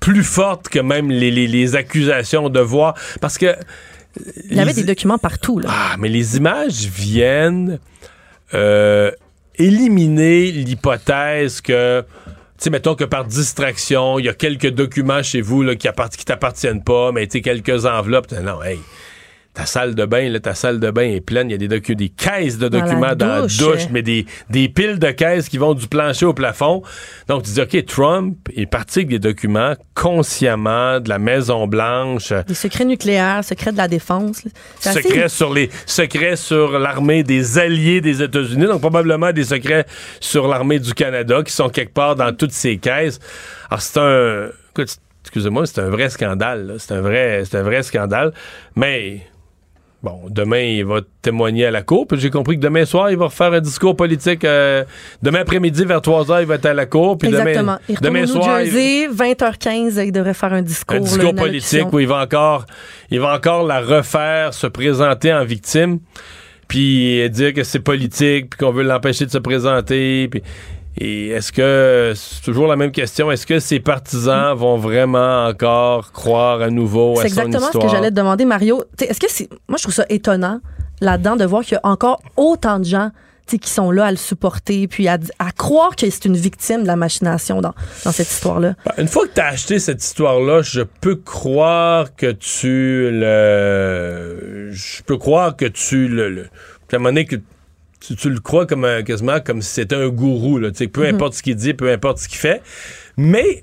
plus 0.00 0.22
fortes 0.24 0.68
que 0.68 0.78
même 0.80 1.10
les, 1.10 1.30
les- 1.30 1.46
les 1.46 1.74
accusations 1.74 2.50
de 2.50 2.60
voir. 2.60 2.94
Parce 3.22 3.38
que 3.38 3.54
Il 4.50 4.56
y 4.56 4.60
avait 4.60 4.72
des 4.72 4.84
documents 4.84 5.18
partout, 5.18 5.58
là. 5.58 5.68
Ah, 5.70 5.96
mais 5.98 6.08
les 6.08 6.36
images 6.36 6.86
viennent 6.86 7.78
euh, 8.54 9.10
éliminer 9.56 10.52
l'hypothèse 10.52 11.60
que, 11.60 12.02
tu 12.02 12.34
sais, 12.58 12.70
mettons 12.70 12.94
que 12.94 13.04
par 13.04 13.24
distraction, 13.24 14.18
il 14.18 14.26
y 14.26 14.28
a 14.28 14.34
quelques 14.34 14.70
documents 14.70 15.22
chez 15.22 15.40
vous 15.40 15.62
là, 15.62 15.74
qui, 15.74 15.88
qui 16.16 16.24
t'appartiennent 16.24 16.84
pas, 16.84 17.12
mais 17.12 17.26
tu 17.26 17.38
sais, 17.38 17.40
quelques 17.42 17.86
enveloppes. 17.86 18.30
Non, 18.32 18.62
hey. 18.62 18.78
Ta 19.54 19.66
salle 19.66 19.94
de 19.94 20.04
bain, 20.04 20.28
là, 20.30 20.40
ta 20.40 20.52
salle 20.54 20.80
de 20.80 20.90
bain 20.90 21.02
est 21.14 21.20
pleine. 21.20 21.48
Il 21.48 21.52
y 21.52 21.54
a 21.54 21.58
des, 21.58 21.68
docu- 21.68 21.94
des 21.94 22.08
caisses 22.08 22.58
de 22.58 22.66
Dans 22.68 22.78
la 22.78 22.84
documents 22.86 23.14
dans 23.14 23.26
la 23.28 23.40
douche. 23.42 23.56
douche, 23.56 23.82
mais 23.92 24.02
des, 24.02 24.26
des 24.50 24.68
piles 24.68 24.98
de 24.98 25.12
caisses 25.12 25.48
qui 25.48 25.58
vont 25.58 25.74
du 25.74 25.86
plancher 25.86 26.26
au 26.26 26.34
plafond. 26.34 26.82
Donc, 27.28 27.44
tu 27.44 27.52
dis, 27.52 27.60
OK, 27.60 27.84
Trump 27.86 28.36
est 28.56 28.66
parti 28.66 28.98
avec 29.00 29.10
des 29.10 29.20
documents 29.20 29.74
consciemment 29.94 30.98
de 30.98 31.08
la 31.08 31.20
Maison-Blanche, 31.20 32.32
Des 32.48 32.54
secrets 32.54 32.84
nucléaires, 32.84 33.44
secrets 33.44 33.70
de 33.70 33.76
la 33.76 33.86
défense. 33.86 34.42
assez- 34.84 35.02
secrets 35.02 35.28
sur 35.28 35.52
les 35.54 35.70
secrets 35.86 36.34
sur 36.36 36.78
l'armée 36.80 37.22
des 37.22 37.56
alliés 37.58 38.00
des 38.00 38.22
États-Unis, 38.22 38.66
donc 38.66 38.80
probablement 38.80 39.30
des 39.32 39.44
secrets 39.44 39.86
sur 40.18 40.48
l'armée 40.48 40.80
du 40.80 40.94
Canada 40.94 41.42
qui 41.44 41.52
sont 41.52 41.68
quelque 41.68 41.92
part 41.94 42.16
dans 42.16 42.34
toutes 42.34 42.52
ces 42.52 42.78
caisses. 42.78 43.20
Alors 43.70 43.82
c'est 43.82 44.00
un 44.00 44.48
écoute, 44.70 44.96
excusez-moi, 45.22 45.66
c'est 45.66 45.80
un 45.80 45.90
vrai 45.90 46.10
scandale, 46.10 46.66
là. 46.66 46.74
c'est 46.78 46.92
un 46.94 47.00
vrai 47.00 47.44
c'est 47.44 47.56
un 47.58 47.62
vrai 47.62 47.82
scandale, 47.84 48.32
mais 48.74 49.20
Bon, 50.04 50.20
demain, 50.28 50.60
il 50.60 50.84
va 50.84 51.00
témoigner 51.22 51.64
à 51.64 51.70
la 51.70 51.80
cour. 51.82 52.06
Puis 52.06 52.20
j'ai 52.20 52.28
compris 52.28 52.56
que 52.56 52.60
demain 52.60 52.84
soir, 52.84 53.10
il 53.10 53.16
va 53.16 53.24
refaire 53.24 53.54
un 53.54 53.60
discours 53.60 53.96
politique. 53.96 54.44
euh, 54.44 54.84
demain 55.22 55.40
après-midi, 55.40 55.86
vers 55.86 56.02
3 56.02 56.24
h, 56.26 56.42
il 56.42 56.46
va 56.46 56.56
être 56.56 56.66
à 56.66 56.74
la 56.74 56.84
cour. 56.84 57.16
Puis 57.16 57.28
Exactement. 57.28 57.78
Demain, 57.88 57.98
demain 58.02 58.20
New 58.20 58.26
soir, 58.26 58.60
il- 58.60 58.70
Jersey, 58.70 59.08
20h15, 59.10 60.04
il 60.06 60.12
devrait 60.12 60.34
faire 60.34 60.52
un 60.52 60.60
discours. 60.60 60.98
un 60.98 61.00
discours 61.00 61.34
politique 61.34 61.90
où 61.90 61.98
il 62.00 62.06
va 62.06 62.18
encore 62.22 62.66
il 63.10 63.18
va 63.18 63.34
encore 63.34 63.66
la 63.66 63.80
refaire, 63.80 64.52
se 64.52 64.66
présenter 64.66 65.32
en 65.32 65.44
victime, 65.44 66.00
puis 66.68 67.28
dire 67.30 67.52
que 67.54 67.62
c'est 67.62 67.80
politique, 67.80 68.50
puis 68.50 68.58
qu'on 68.58 68.72
veut 68.72 68.82
l'empêcher 68.82 69.24
de 69.26 69.30
se 69.30 69.38
présenter, 69.38 70.28
puis 70.28 70.42
et 70.96 71.28
est-ce 71.30 71.50
que 71.52 72.12
c'est 72.14 72.42
toujours 72.42 72.66
la 72.68 72.76
même 72.76 72.92
question, 72.92 73.30
est-ce 73.30 73.46
que 73.46 73.58
ses 73.58 73.80
partisans 73.80 74.54
vont 74.56 74.76
vraiment 74.76 75.46
encore 75.46 76.12
croire 76.12 76.60
à 76.62 76.70
nouveau 76.70 77.18
à 77.18 77.22
C'est 77.22 77.28
son 77.30 77.40
exactement 77.42 77.66
histoire 77.66 77.84
ce 77.84 77.88
que 77.88 77.94
j'allais 77.94 78.10
te 78.10 78.14
demander, 78.16 78.44
Mario. 78.44 78.84
Est-ce 79.00 79.18
que 79.20 79.26
c'est. 79.28 79.48
Moi, 79.68 79.76
je 79.78 79.82
trouve 79.82 79.94
ça 79.94 80.06
étonnant 80.08 80.60
là-dedans 81.00 81.36
de 81.36 81.44
voir 81.44 81.62
qu'il 81.62 81.74
y 81.74 81.76
a 81.76 81.80
encore 81.88 82.22
autant 82.36 82.78
de 82.78 82.84
gens 82.84 83.10
qui 83.46 83.68
sont 83.68 83.90
là 83.90 84.06
à 84.06 84.10
le 84.10 84.16
supporter, 84.16 84.88
puis 84.88 85.06
à, 85.06 85.18
à 85.38 85.50
croire 85.52 85.96
que 85.96 86.08
c'est 86.08 86.24
une 86.24 86.36
victime 86.36 86.80
de 86.82 86.86
la 86.86 86.96
machination 86.96 87.60
dans, 87.60 87.74
dans 88.04 88.10
cette 88.10 88.30
histoire-là. 88.30 88.72
Ben, 88.86 88.92
Une 89.02 89.08
fois 89.08 89.26
que 89.26 89.34
tu 89.34 89.40
as 89.42 89.48
acheté 89.48 89.78
cette 89.78 90.02
histoire-là, 90.02 90.62
je 90.62 90.80
peux 91.02 91.16
croire 91.16 92.16
que 92.16 92.32
tu 92.32 93.10
le. 93.12 94.70
Je 94.72 95.02
peux 95.02 95.18
croire 95.18 95.56
que 95.56 95.66
tu 95.66 96.08
le. 96.08 96.30
le- 96.30 96.42
à 96.92 96.96
un 96.96 96.98
moment 97.00 97.08
donné, 97.10 97.24
que 97.26 97.36
tu, 98.06 98.16
tu 98.16 98.30
le 98.30 98.40
crois 98.40 98.66
comme 98.66 98.84
un- 98.84 99.02
quasiment 99.02 99.40
comme 99.40 99.62
si 99.62 99.70
c'était 99.70 99.96
un 99.96 100.08
gourou. 100.08 100.58
Là, 100.58 100.70
Tu 100.70 100.78
sais, 100.78 100.88
peu 100.88 101.02
Mhm. 101.08 101.14
importe 101.14 101.34
ce 101.34 101.42
qu'il 101.42 101.56
dit, 101.56 101.74
peu 101.74 101.90
importe 101.90 102.18
ce 102.18 102.28
qu'il 102.28 102.38
fait. 102.38 102.60
Mais 103.16 103.62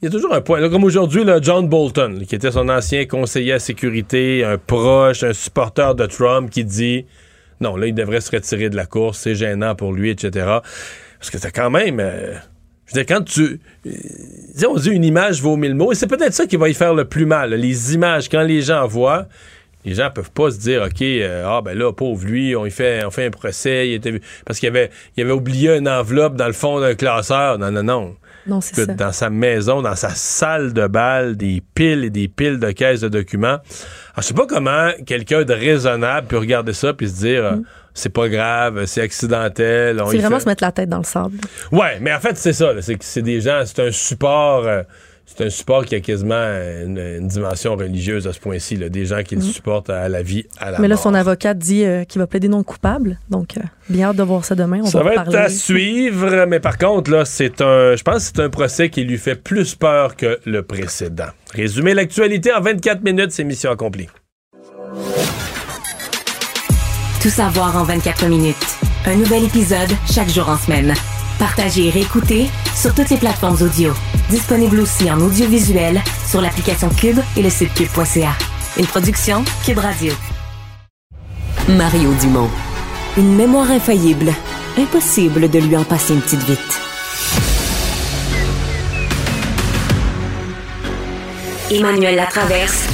il 0.00 0.06
y 0.06 0.08
a 0.08 0.10
toujours 0.10 0.34
un 0.34 0.40
point. 0.40 0.60
Là, 0.60 0.68
comme 0.68 0.84
aujourd'hui, 0.84 1.22
John 1.42 1.66
Bolton, 1.68 2.20
qui 2.28 2.34
était 2.34 2.50
son 2.52 2.68
ancien 2.68 3.06
conseiller 3.06 3.52
à 3.54 3.58
sécurité, 3.58 4.44
un 4.44 4.58
proche, 4.58 5.22
un 5.22 5.32
supporter 5.32 5.94
de 5.94 6.06
Trump, 6.06 6.50
qui 6.50 6.64
dit 6.64 7.06
non, 7.60 7.76
là, 7.76 7.86
il 7.86 7.94
devrait 7.94 8.20
se 8.20 8.30
retirer 8.30 8.68
de 8.68 8.76
la 8.76 8.84
course, 8.84 9.20
c'est 9.20 9.34
gênant 9.34 9.74
pour 9.74 9.92
lui, 9.92 10.10
etc. 10.10 10.30
Parce 11.18 11.30
que 11.30 11.38
c'est 11.38 11.52
quand 11.52 11.70
même. 11.70 12.00
euh, 12.00 12.34
je 12.86 12.94
veux 12.98 13.02
dire, 13.04 13.16
quand 13.16 13.24
tu. 13.24 13.60
euh, 13.86 14.66
on 14.68 14.74
dit 14.76 14.90
une 14.90 15.04
image 15.04 15.40
vaut 15.40 15.56
mille 15.56 15.74
mots, 15.74 15.90
et 15.92 15.94
c'est 15.94 16.06
peut-être 16.08 16.34
ça 16.34 16.46
qui 16.46 16.56
va 16.56 16.68
y 16.68 16.74
faire 16.74 16.92
le 16.94 17.06
plus 17.06 17.24
mal. 17.24 17.54
Les 17.54 17.94
images, 17.94 18.28
quand 18.28 18.42
les 18.42 18.60
gens 18.60 18.86
voient, 18.86 19.26
les 19.84 19.94
gens 19.94 20.10
peuvent 20.10 20.30
pas 20.30 20.50
se 20.50 20.58
dire, 20.58 20.82
OK, 20.82 21.02
euh, 21.02 21.44
ah 21.46 21.60
ben 21.62 21.76
là, 21.76 21.92
pauvre 21.92 22.24
lui, 22.24 22.56
on, 22.56 22.64
y 22.66 22.70
fait, 22.70 23.04
on 23.04 23.10
fait 23.10 23.26
un 23.26 23.30
procès, 23.30 23.88
il 23.88 23.94
était, 23.94 24.20
parce 24.46 24.58
qu'il 24.58 24.68
avait, 24.68 24.90
il 25.16 25.22
avait 25.22 25.32
oublié 25.32 25.76
une 25.76 25.88
enveloppe 25.88 26.36
dans 26.36 26.46
le 26.46 26.52
fond 26.52 26.80
d'un 26.80 26.94
classeur. 26.94 27.58
Non, 27.58 27.70
non, 27.70 27.82
non. 27.82 28.16
Non, 28.46 28.60
c'est 28.60 28.74
ça. 28.74 28.86
Dans 28.92 29.12
sa 29.12 29.30
maison, 29.30 29.80
dans 29.80 29.94
sa 29.94 30.10
salle 30.10 30.74
de 30.74 30.86
bal, 30.86 31.34
des 31.36 31.62
piles 31.74 32.04
et 32.04 32.10
des 32.10 32.28
piles 32.28 32.58
de 32.58 32.70
caisses 32.72 33.00
de 33.00 33.08
documents. 33.08 33.46
Alors, 33.56 33.62
je 34.18 34.22
sais 34.22 34.34
pas 34.34 34.46
comment 34.46 34.90
quelqu'un 35.06 35.44
de 35.44 35.54
raisonnable 35.54 36.26
peut 36.26 36.36
regarder 36.38 36.74
ça 36.74 36.92
puis 36.92 37.08
se 37.08 37.14
dire, 37.16 37.44
euh, 37.44 37.56
c'est 37.94 38.10
pas 38.12 38.28
grave, 38.28 38.84
c'est 38.84 39.00
accidentel. 39.00 39.96
Mm. 39.96 40.02
C'est 40.10 40.18
vraiment 40.18 40.36
fait- 40.36 40.42
se 40.44 40.48
mettre 40.48 40.62
la 40.64 40.72
tête 40.72 40.90
dans 40.90 40.98
le 40.98 41.04
sable. 41.04 41.38
Ouais, 41.72 41.98
mais 42.02 42.12
en 42.12 42.20
fait, 42.20 42.36
c'est 42.36 42.52
ça. 42.52 42.70
C'est 42.82 42.96
que 42.96 43.04
c'est 43.04 43.22
des 43.22 43.40
gens, 43.40 43.62
c'est 43.64 43.80
un 43.80 43.90
support. 43.92 44.66
euh, 44.66 44.82
c'est 45.26 45.44
un 45.46 45.50
support 45.50 45.84
qui 45.84 45.94
a 45.94 46.00
quasiment 46.00 46.34
une, 46.84 46.98
une 46.98 47.28
dimension 47.28 47.74
religieuse 47.76 48.26
à 48.28 48.32
ce 48.32 48.38
point-ci. 48.40 48.76
Des 48.76 49.06
gens 49.06 49.22
qui 49.22 49.34
le 49.36 49.40
Mhm. 49.42 49.48
supportent 49.50 49.90
à 49.90 50.08
la 50.08 50.22
vie, 50.22 50.44
à 50.58 50.70
la 50.70 50.78
Mais 50.78 50.86
là, 50.88 50.94
mort. 50.96 51.02
son 51.04 51.14
avocat 51.14 51.54
dit 51.54 51.84
euh, 51.84 52.04
qu'il 52.04 52.20
va 52.20 52.26
plaider 52.26 52.48
non 52.48 52.62
coupable. 52.62 53.18
Donc, 53.30 53.56
euh, 53.56 53.60
bien 53.88 54.08
hâte 54.10 54.16
de 54.16 54.22
voir 54.22 54.44
ça 54.44 54.54
demain. 54.54 54.80
On 54.82 54.86
Ça 54.86 54.98
va 54.98 55.04
va 55.04 55.10
en 55.10 55.12
être 55.14 55.24
parler. 55.24 55.38
à 55.38 55.48
suivre, 55.48 56.44
mais 56.48 56.60
par 56.60 56.78
contre, 56.78 57.10
là, 57.10 57.24
c'est 57.24 57.60
un. 57.62 57.96
Je 57.96 58.02
pense 58.02 58.28
que 58.30 58.36
c'est 58.36 58.42
un 58.44 58.50
procès 58.50 58.90
qui 58.90 59.02
lui 59.04 59.18
fait 59.18 59.34
plus 59.36 59.74
peur 59.74 60.16
que 60.16 60.38
le 60.44 60.62
précédent. 60.62 61.28
Résumer 61.52 61.94
l'actualité 61.94 62.52
en 62.52 62.60
24 62.60 63.02
minutes, 63.02 63.32
c'est 63.32 63.44
mission 63.44 63.70
accomplie. 63.70 64.08
Tout 67.22 67.30
savoir 67.30 67.74
en 67.76 67.84
24 67.84 68.26
minutes. 68.26 68.56
Un 69.06 69.16
nouvel 69.16 69.44
épisode 69.44 69.90
chaque 70.12 70.28
jour 70.28 70.48
en 70.48 70.56
semaine. 70.58 70.94
Partagez 71.44 71.88
et 71.88 71.90
réécoutez 71.90 72.48
sur 72.74 72.94
toutes 72.94 73.10
les 73.10 73.18
plateformes 73.18 73.60
audio. 73.60 73.92
Disponible 74.30 74.80
aussi 74.80 75.10
en 75.10 75.20
audiovisuel 75.20 76.02
sur 76.26 76.40
l'application 76.40 76.88
Cube 76.88 77.18
et 77.36 77.42
le 77.42 77.50
site 77.50 77.74
cube.ca. 77.74 78.30
Une 78.78 78.86
production 78.86 79.44
Cube 79.62 79.76
Radio. 79.76 80.14
Mario 81.68 82.14
Dumont. 82.14 82.48
Une 83.18 83.36
mémoire 83.36 83.70
infaillible. 83.70 84.32
Impossible 84.78 85.50
de 85.50 85.58
lui 85.58 85.76
en 85.76 85.84
passer 85.84 86.14
une 86.14 86.22
petite 86.22 86.44
vite. 86.44 86.80
Emmanuel 91.70 92.16
Latraverse. 92.16 92.93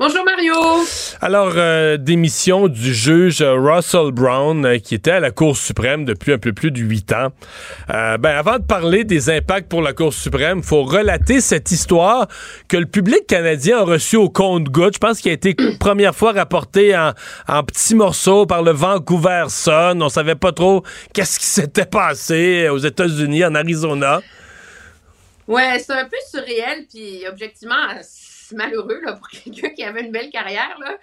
Bonjour 0.00 0.24
Mario. 0.24 0.54
Alors, 1.20 1.52
euh, 1.56 1.98
démission 1.98 2.68
du 2.68 2.94
juge 2.94 3.42
Russell 3.42 4.12
Brown, 4.12 4.64
euh, 4.64 4.78
qui 4.78 4.94
était 4.94 5.10
à 5.10 5.20
la 5.20 5.30
Cour 5.30 5.58
suprême 5.58 6.06
depuis 6.06 6.32
un 6.32 6.38
peu 6.38 6.54
plus 6.54 6.70
de 6.70 6.78
huit 6.78 7.12
ans. 7.12 7.28
Euh, 7.90 8.16
ben, 8.16 8.30
avant 8.30 8.56
de 8.58 8.64
parler 8.64 9.04
des 9.04 9.28
impacts 9.28 9.68
pour 9.68 9.82
la 9.82 9.92
Cour 9.92 10.14
suprême, 10.14 10.62
faut 10.62 10.84
relater 10.84 11.42
cette 11.42 11.70
histoire 11.70 12.28
que 12.66 12.78
le 12.78 12.86
public 12.86 13.26
canadien 13.26 13.80
a 13.80 13.82
reçue 13.82 14.16
au 14.16 14.30
compte-goutte. 14.30 14.94
Je 14.94 14.98
pense 14.98 15.20
qu'il 15.20 15.32
a 15.32 15.34
été 15.34 15.54
première 15.78 16.14
fois 16.14 16.32
rapporté 16.32 16.96
en, 16.96 17.12
en 17.46 17.62
petits 17.62 17.94
morceaux 17.94 18.46
par 18.46 18.62
le 18.62 18.70
Vancouver 18.70 19.44
Sun. 19.48 20.02
On 20.02 20.08
savait 20.08 20.34
pas 20.34 20.52
trop 20.52 20.82
qu'est-ce 21.12 21.38
qui 21.38 21.44
s'était 21.60 21.84
passé 21.84 22.70
aux 22.70 22.78
États-Unis, 22.78 23.44
en 23.44 23.54
Arizona. 23.54 24.22
Ouais, 25.46 25.78
c'est 25.78 25.92
un 25.92 26.06
peu 26.06 26.16
surréel, 26.30 26.86
puis 26.90 27.24
objectivement, 27.28 27.74
malheureux 28.52 29.00
là, 29.02 29.14
pour 29.14 29.28
quelqu'un 29.30 29.70
qui 29.70 29.82
avait 29.82 30.02
une 30.02 30.12
belle 30.12 30.30
carrière. 30.30 30.78
Là. 30.80 30.96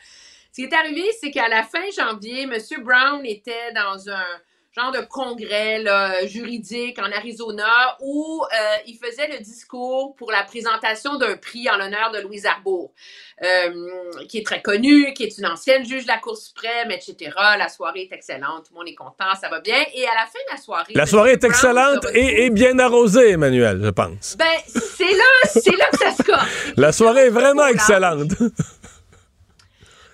Ce 0.51 0.61
qui 0.61 0.63
est 0.63 0.73
arrivé, 0.73 1.03
c'est 1.19 1.31
qu'à 1.31 1.47
la 1.47 1.63
fin 1.63 1.83
janvier, 1.95 2.43
M. 2.43 2.57
Brown 2.83 3.25
était 3.25 3.71
dans 3.73 4.09
un 4.09 4.25
genre 4.77 4.91
de 4.91 5.05
congrès 5.07 5.79
là, 5.79 6.25
juridique 6.27 6.99
en 6.99 7.11
Arizona 7.11 7.97
où 8.01 8.43
euh, 8.43 8.75
il 8.85 8.97
faisait 8.97 9.27
le 9.27 9.39
discours 9.43 10.15
pour 10.15 10.31
la 10.31 10.43
présentation 10.43 11.17
d'un 11.17 11.35
prix 11.37 11.69
en 11.69 11.77
l'honneur 11.77 12.11
de 12.11 12.19
Louise 12.19 12.45
Arbour, 12.45 12.91
euh, 13.43 13.69
qui 14.27 14.37
est 14.37 14.45
très 14.45 14.61
connue, 14.61 15.13
qui 15.13 15.23
est 15.23 15.37
une 15.37 15.47
ancienne 15.47 15.85
juge 15.85 16.03
de 16.03 16.07
la 16.07 16.17
Cour 16.17 16.37
suprême, 16.37 16.91
etc. 16.91 17.31
La 17.57 17.69
soirée 17.69 18.07
est 18.11 18.15
excellente, 18.15 18.65
tout 18.67 18.73
le 18.73 18.79
monde 18.79 18.87
est 18.87 18.95
content, 18.95 19.33
ça 19.39 19.49
va 19.49 19.59
bien. 19.59 19.83
Et 19.95 20.05
à 20.05 20.13
la 20.13 20.25
fin 20.25 20.39
de 20.47 20.55
la 20.55 20.57
soirée... 20.57 20.93
La 20.93 21.05
soirée 21.05 21.31
est 21.31 21.43
excellente 21.43 22.05
et, 22.13 22.45
et 22.45 22.49
bien 22.49 22.77
arrosée, 22.77 23.31
Emmanuel, 23.31 23.81
je 23.83 23.89
pense. 23.89 24.35
Ben, 24.37 24.45
c'est 24.67 25.03
là, 25.11 25.49
c'est 25.49 25.77
là 25.77 25.85
que 25.91 25.97
ça 25.97 26.11
se 26.11 26.23
casse. 26.23 26.73
La 26.75 26.91
soirée 26.91 27.27
est 27.27 27.29
vraiment 27.29 27.67
excellente. 27.67 28.31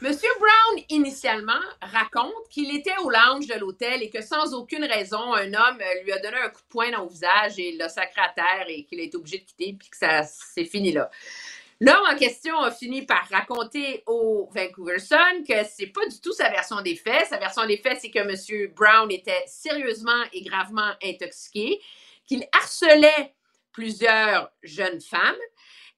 Monsieur 0.04 0.32
Brown, 0.38 0.84
initialement, 0.90 1.62
raconte 1.82 2.50
qu'il 2.50 2.76
était 2.76 2.98
au 3.06 3.10
lounge 3.10 3.48
de 3.48 3.58
l'hôtel 3.58 4.04
et 4.04 4.10
que 4.10 4.22
sans 4.22 4.54
aucune 4.54 4.84
raison, 4.84 5.34
un 5.34 5.54
homme 5.54 5.80
euh, 5.80 6.04
lui 6.04 6.12
a 6.12 6.20
donné 6.20 6.36
un 6.40 6.50
coup 6.50 6.60
de 6.60 6.68
poing 6.68 6.92
dans 6.92 7.04
le 7.04 7.10
visage 7.10 7.58
et 7.58 7.72
l'a 7.78 7.88
sacré 7.88 8.20
à 8.20 8.28
terre 8.36 8.66
et 8.68 8.84
qu'il 8.84 9.00
a 9.00 9.04
été 9.04 9.16
obligé 9.16 9.38
de 9.38 9.46
quitter 9.46 9.78
puis 9.80 9.90
que 9.90 9.96
ça 9.96 10.24
c'est 10.24 10.66
fini 10.66 10.92
là. 10.92 11.10
L'homme 11.80 12.04
en 12.06 12.18
question 12.18 12.60
a 12.60 12.72
fini 12.72 13.06
par 13.06 13.26
raconter 13.32 14.04
au 14.06 14.50
Vancouver 14.54 15.00
Sun 15.00 15.46
que 15.48 15.64
c'est 15.74 15.88
pas 15.88 16.06
du 16.06 16.20
tout 16.20 16.34
sa 16.34 16.50
version 16.50 16.82
des 16.82 16.98
faits. 16.98 17.28
Sa 17.30 17.38
version 17.38 17.66
des 17.66 17.78
faits, 17.78 18.00
c'est 18.02 18.12
que 18.12 18.20
M. 18.20 18.74
Brown 18.76 19.10
était 19.10 19.46
sérieusement 19.48 20.24
et 20.34 20.42
gravement 20.42 20.92
intoxiqué, 21.02 21.80
qu'il 22.28 22.46
harcelait 22.52 23.34
plusieurs 23.72 24.52
jeunes 24.64 25.00
femmes 25.00 25.40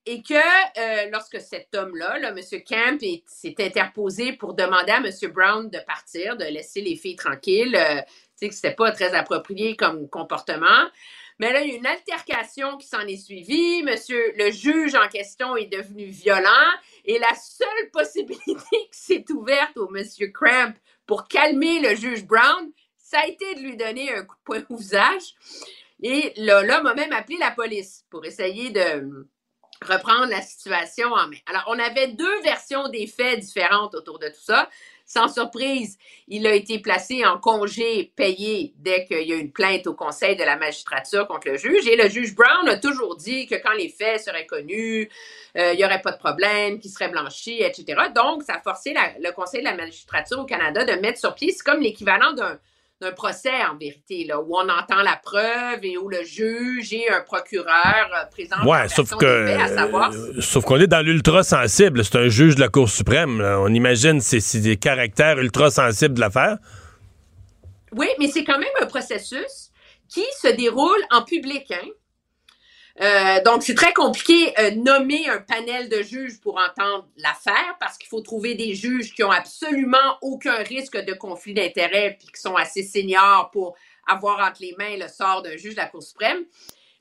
et 0.06 0.22
que 0.22 0.34
euh, 0.34 1.10
lorsque 1.12 1.40
cet 1.40 1.74
homme-là, 1.74 2.18
là, 2.20 2.28
M. 2.30 2.40
Camp, 2.68 3.02
est- 3.02 3.24
s'est 3.26 3.54
interposé 3.58 4.32
pour 4.32 4.54
demander 4.54 4.92
à 4.92 4.98
M. 4.98 5.10
Brown 5.32 5.68
de 5.68 5.78
partir, 5.80 6.36
de 6.36 6.44
laisser 6.44 6.80
les 6.80 6.96
filles 6.96 7.16
tranquilles, 7.16 7.76
euh, 7.76 8.00
tu 8.02 8.06
sais 8.36 8.48
que 8.48 8.54
c'était 8.54 8.74
pas 8.74 8.92
très 8.92 9.14
approprié 9.14 9.76
comme 9.76 10.08
comportement. 10.08 10.88
Mais 11.38 11.52
là, 11.52 11.60
il 11.62 11.70
y 11.70 11.74
a 11.74 11.76
une 11.76 11.86
altercation 11.86 12.78
qui 12.78 12.86
s'en 12.86 13.00
est 13.00 13.16
suivie. 13.16 13.82
Monsieur 13.82 14.32
le 14.38 14.50
juge 14.50 14.94
en 14.94 15.08
question 15.08 15.56
est 15.56 15.66
devenu 15.66 16.06
violent 16.06 16.70
et 17.04 17.18
la 17.18 17.34
seule 17.34 17.90
possibilité 17.92 18.54
qui 18.70 18.88
s'est 18.98 19.24
ouverte 19.32 19.76
au 19.76 19.88
Monsieur 19.88 20.28
Cramp 20.28 20.72
pour 21.06 21.28
calmer 21.28 21.80
le 21.80 21.94
juge 21.94 22.24
Brown, 22.24 22.70
ça 22.96 23.20
a 23.20 23.26
été 23.26 23.54
de 23.54 23.60
lui 23.60 23.76
donner 23.76 24.12
un 24.14 24.24
coup 24.24 24.34
de 24.36 24.42
poing 24.44 24.62
au 24.70 24.76
visage. 24.76 25.34
Et 26.02 26.32
l'homme 26.36 26.86
a 26.86 26.94
même 26.94 27.12
appelé 27.12 27.38
la 27.38 27.50
police 27.50 28.04
pour 28.10 28.24
essayer 28.24 28.70
de 28.70 29.26
reprendre 29.82 30.26
la 30.26 30.42
situation 30.42 31.08
en 31.12 31.28
main. 31.28 31.36
Alors, 31.46 31.64
on 31.68 31.78
avait 31.78 32.08
deux 32.08 32.40
versions 32.42 32.88
des 32.88 33.06
faits 33.06 33.40
différentes 33.40 33.94
autour 33.94 34.18
de 34.18 34.28
tout 34.28 34.42
ça. 34.42 34.68
Sans 35.08 35.28
surprise, 35.28 35.98
il 36.26 36.46
a 36.48 36.54
été 36.54 36.80
placé 36.80 37.24
en 37.24 37.38
congé 37.38 38.12
payé 38.16 38.74
dès 38.78 39.04
qu'il 39.04 39.22
y 39.22 39.32
a 39.32 39.36
une 39.36 39.52
plainte 39.52 39.86
au 39.86 39.94
Conseil 39.94 40.34
de 40.34 40.42
la 40.42 40.56
magistrature 40.56 41.28
contre 41.28 41.48
le 41.48 41.56
juge. 41.56 41.86
Et 41.86 41.96
le 41.96 42.08
juge 42.08 42.34
Brown 42.34 42.68
a 42.68 42.76
toujours 42.76 43.16
dit 43.16 43.46
que 43.46 43.54
quand 43.54 43.72
les 43.74 43.88
faits 43.88 44.22
seraient 44.22 44.46
connus, 44.46 45.08
euh, 45.56 45.74
il 45.74 45.76
n'y 45.76 45.84
aurait 45.84 46.02
pas 46.02 46.10
de 46.10 46.18
problème, 46.18 46.80
qu'il 46.80 46.90
serait 46.90 47.08
blanchi, 47.08 47.62
etc. 47.62 48.02
Donc, 48.16 48.42
ça 48.42 48.54
a 48.54 48.60
forcé 48.60 48.94
le 49.20 49.30
Conseil 49.30 49.60
de 49.60 49.66
la 49.66 49.76
magistrature 49.76 50.40
au 50.40 50.44
Canada 50.44 50.84
de 50.84 51.00
mettre 51.00 51.20
sur 51.20 51.34
pied, 51.34 51.52
c'est 51.52 51.64
comme 51.64 51.80
l'équivalent 51.80 52.32
d'un 52.32 52.58
d'un 53.00 53.12
procès 53.12 53.50
en 53.70 53.76
vérité, 53.76 54.24
là, 54.24 54.40
où 54.40 54.56
on 54.56 54.68
entend 54.70 55.02
la 55.02 55.20
preuve 55.22 55.80
et 55.82 55.98
où 55.98 56.08
le 56.08 56.22
juge 56.24 56.94
et 56.94 57.10
un 57.10 57.20
procureur 57.20 58.08
euh, 58.14 58.24
présentent 58.30 58.64
Ouais, 58.64 58.88
sauf 58.88 59.14
que. 59.16 59.48
à 59.60 59.68
savoir 59.68 60.12
euh, 60.12 60.40
sauf 60.40 60.64
qu'on 60.64 60.78
est 60.80 60.86
dans 60.86 61.04
l'ultra 61.04 61.42
sensible. 61.42 62.02
C'est 62.04 62.16
un 62.16 62.28
juge 62.28 62.54
de 62.54 62.60
la 62.60 62.68
Cour 62.68 62.88
suprême. 62.88 63.40
là. 63.42 63.60
On 63.60 63.68
imagine 63.68 64.20
c'est 64.22 64.40
c'est 64.40 64.60
des 64.60 64.76
caractères 64.78 65.38
ultra 65.38 65.70
sensibles 65.70 66.14
de 66.14 66.20
l'affaire. 66.20 66.56
Oui, 67.92 68.08
mais 68.18 68.28
c'est 68.28 68.44
quand 68.44 68.58
même 68.58 68.68
un 68.80 68.86
processus 68.86 69.70
qui 70.08 70.24
se 70.40 70.48
déroule 70.56 71.00
en 71.10 71.22
public. 71.22 71.70
Hein? 71.72 71.86
Euh, 73.00 73.42
donc, 73.44 73.62
c'est 73.62 73.74
très 73.74 73.92
compliqué 73.92 74.58
euh, 74.58 74.70
nommer 74.70 75.28
un 75.28 75.38
panel 75.38 75.88
de 75.88 76.02
juges 76.02 76.40
pour 76.40 76.58
entendre 76.58 77.06
l'affaire 77.18 77.76
parce 77.78 77.98
qu'il 77.98 78.08
faut 78.08 78.22
trouver 78.22 78.54
des 78.54 78.74
juges 78.74 79.12
qui 79.12 79.22
ont 79.22 79.30
absolument 79.30 80.16
aucun 80.22 80.56
risque 80.62 80.96
de 80.96 81.12
conflit 81.12 81.52
d'intérêts 81.52 82.16
puis 82.18 82.28
qui 82.28 82.40
sont 82.40 82.56
assez 82.56 82.82
seniors 82.82 83.50
pour 83.52 83.76
avoir 84.06 84.40
entre 84.40 84.62
les 84.62 84.74
mains 84.78 84.96
le 84.96 85.08
sort 85.08 85.42
d'un 85.42 85.56
juge 85.56 85.74
de 85.74 85.80
la 85.80 85.86
Cour 85.86 86.02
suprême. 86.02 86.44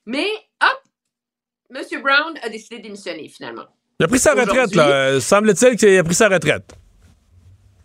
Mais, 0.05 0.27
hop, 0.61 0.81
M. 1.73 2.01
Brown 2.01 2.37
a 2.41 2.49
décidé 2.49 2.77
de 2.79 2.83
démissionner 2.83 3.29
finalement. 3.29 3.65
Il 3.99 4.03
a 4.03 4.07
pris 4.09 4.19
sa 4.19 4.33
retraite, 4.33 4.75
là. 4.75 4.89
Euh, 4.89 5.19
Semble-t-il 5.21 5.77
qu'il 5.77 5.97
a 5.97 6.03
pris 6.03 6.15
sa 6.15 6.27
retraite. 6.27 6.73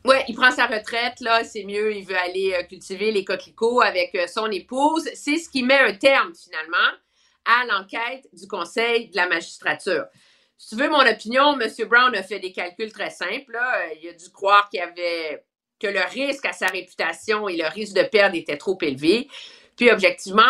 Oui, 0.04 0.16
il 0.26 0.34
prend 0.34 0.50
sa 0.50 0.66
retraite, 0.66 1.20
là, 1.20 1.44
c'est 1.44 1.62
mieux, 1.62 1.94
il 1.94 2.04
veut 2.04 2.16
aller 2.16 2.56
cultiver 2.68 3.12
les 3.12 3.22
coquelicots 3.22 3.82
avec 3.82 4.18
son 4.28 4.50
épouse. 4.50 5.08
C'est 5.14 5.36
ce 5.36 5.48
qui 5.48 5.62
met 5.62 5.78
un 5.78 5.92
terme, 5.92 6.32
finalement, 6.34 6.96
à 7.44 7.64
l'enquête 7.66 8.28
du 8.32 8.46
Conseil 8.46 9.08
de 9.08 9.16
la 9.16 9.28
magistrature. 9.28 10.06
Si 10.56 10.70
tu 10.70 10.82
veux 10.82 10.90
mon 10.90 11.00
opinion, 11.00 11.58
M. 11.58 11.70
Brown 11.88 12.14
a 12.14 12.22
fait 12.22 12.38
des 12.38 12.52
calculs 12.52 12.92
très 12.92 13.10
simples. 13.10 13.58
Il 14.02 14.08
a 14.08 14.12
dû 14.12 14.30
croire 14.30 14.68
qu'il 14.68 14.80
y 14.80 14.82
avait 14.82 15.44
que 15.80 15.86
le 15.86 16.00
risque 16.00 16.44
à 16.44 16.52
sa 16.52 16.66
réputation 16.66 17.48
et 17.48 17.56
le 17.56 17.66
risque 17.66 17.94
de 17.94 18.02
perdre 18.02 18.36
était 18.36 18.58
trop 18.58 18.76
élevé. 18.82 19.28
Puis, 19.76 19.90
objectivement, 19.90 20.42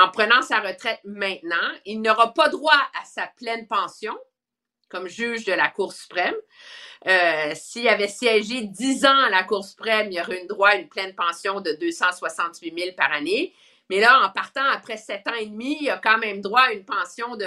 en 0.00 0.10
prenant 0.10 0.42
sa 0.42 0.60
retraite 0.60 1.00
maintenant, 1.04 1.72
il 1.84 2.00
n'aura 2.00 2.32
pas 2.32 2.48
droit 2.48 2.80
à 3.00 3.04
sa 3.04 3.26
pleine 3.26 3.66
pension 3.66 4.16
comme 4.88 5.08
juge 5.08 5.44
de 5.44 5.52
la 5.52 5.68
Cour 5.68 5.92
suprême. 5.92 6.34
Euh, 7.06 7.52
S'il 7.54 7.88
avait 7.88 8.08
siégé 8.08 8.62
10 8.62 9.04
ans 9.04 9.18
à 9.26 9.30
la 9.30 9.42
Cour 9.42 9.64
suprême, 9.64 10.10
il 10.10 10.20
aurait 10.20 10.44
eu 10.44 10.46
droit 10.46 10.70
à 10.70 10.76
une 10.76 10.88
pleine 10.88 11.14
pension 11.14 11.60
de 11.60 11.72
268 11.72 12.78
000 12.78 12.96
par 12.96 13.12
année. 13.12 13.54
Mais 13.90 14.00
là, 14.00 14.20
en 14.24 14.30
partant 14.30 14.64
après 14.70 14.96
7 14.96 15.26
ans 15.28 15.34
et 15.34 15.46
demi, 15.46 15.78
il 15.80 15.90
a 15.90 15.98
quand 15.98 16.18
même 16.18 16.40
droit 16.40 16.62
à 16.62 16.72
une 16.72 16.84
pension 16.84 17.36
de 17.36 17.46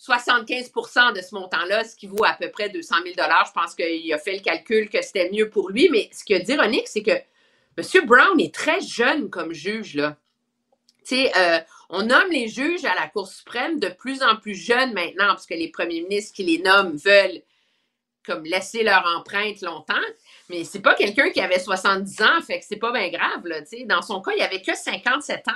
75% 0.00 1.14
de 1.14 1.20
ce 1.20 1.34
montant-là, 1.34 1.84
ce 1.84 1.94
qui 1.94 2.06
vaut 2.06 2.24
à 2.24 2.34
peu 2.34 2.50
près 2.50 2.68
200 2.68 2.96
000 3.04 3.14
Je 3.16 3.52
pense 3.52 3.74
qu'il 3.74 4.12
a 4.12 4.18
fait 4.18 4.34
le 4.34 4.40
calcul 4.40 4.88
que 4.88 5.02
c'était 5.02 5.30
mieux 5.30 5.48
pour 5.48 5.70
lui. 5.70 5.88
Mais 5.90 6.08
ce 6.12 6.24
qui 6.24 6.32
est 6.32 6.48
ironique, 6.48 6.88
c'est 6.88 7.02
que 7.02 7.12
M. 7.12 8.06
Brown 8.06 8.40
est 8.40 8.54
très 8.54 8.80
jeune 8.80 9.30
comme 9.30 9.52
juge, 9.52 9.94
là. 9.94 10.16
Euh, 11.10 11.58
on 11.90 12.04
nomme 12.04 12.30
les 12.30 12.48
juges 12.48 12.84
à 12.84 12.94
la 12.94 13.08
Cour 13.08 13.26
suprême 13.26 13.80
de 13.80 13.88
plus 13.88 14.22
en 14.22 14.36
plus 14.36 14.54
jeunes 14.54 14.92
maintenant, 14.92 15.26
parce 15.28 15.46
que 15.46 15.54
les 15.54 15.68
premiers 15.68 16.00
ministres 16.00 16.34
qui 16.34 16.44
les 16.44 16.58
nomment 16.58 16.96
veulent 16.96 17.42
comme 18.24 18.44
laisser 18.44 18.82
leur 18.82 19.04
empreinte 19.16 19.60
longtemps. 19.62 19.94
Mais 20.52 20.64
c'est 20.64 20.80
pas 20.80 20.94
quelqu'un 20.94 21.30
qui 21.30 21.40
avait 21.40 21.58
70 21.58 22.20
ans, 22.20 22.42
fait 22.46 22.58
que 22.58 22.64
c'est 22.68 22.76
pas 22.76 22.92
bien 22.92 23.08
grave, 23.08 23.46
là. 23.46 23.56
Dans 23.86 24.02
son 24.02 24.20
cas, 24.20 24.32
il 24.36 24.42
avait 24.42 24.60
que 24.60 24.76
57 24.76 25.48
ans. 25.48 25.52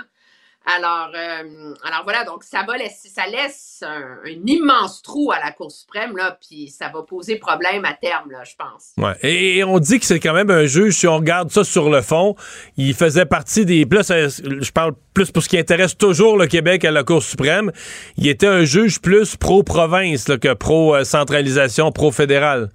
Alors, 0.64 1.10
euh, 1.14 1.74
alors 1.84 2.02
voilà, 2.02 2.24
donc 2.24 2.42
ça 2.42 2.64
va 2.66 2.78
laisser, 2.78 3.08
ça 3.08 3.26
laisse 3.26 3.84
un, 3.86 4.16
immense 4.46 5.02
trou 5.02 5.30
à 5.30 5.38
la 5.38 5.52
Cour 5.52 5.70
suprême, 5.70 6.16
là, 6.16 6.38
puis 6.40 6.68
ça 6.68 6.88
va 6.88 7.02
poser 7.02 7.36
problème 7.36 7.84
à 7.84 7.92
terme, 7.92 8.30
là, 8.30 8.42
je 8.42 8.54
pense. 8.56 8.92
Ouais. 8.96 9.12
Et, 9.22 9.58
et 9.58 9.64
on 9.64 9.78
dit 9.78 10.00
que 10.00 10.06
c'est 10.06 10.18
quand 10.18 10.32
même 10.32 10.50
un 10.50 10.64
juge, 10.64 10.94
si 10.94 11.06
on 11.06 11.18
regarde 11.18 11.50
ça 11.50 11.62
sur 11.62 11.90
le 11.90 12.00
fond, 12.00 12.34
il 12.78 12.94
faisait 12.94 13.26
partie 13.26 13.66
des. 13.66 13.84
Plus, 13.84 14.08
je 14.08 14.72
parle 14.72 14.94
plus 15.12 15.30
pour 15.30 15.42
ce 15.42 15.50
qui 15.50 15.58
intéresse 15.58 15.96
toujours 15.96 16.38
le 16.38 16.46
Québec 16.46 16.86
à 16.86 16.90
la 16.90 17.04
Cour 17.04 17.22
suprême. 17.22 17.70
Il 18.16 18.26
était 18.26 18.48
un 18.48 18.64
juge 18.64 19.00
plus 19.00 19.36
pro-province 19.36 20.24
que 20.40 20.54
pro-centralisation, 20.54 21.92
pro-fédéral. 21.92 22.70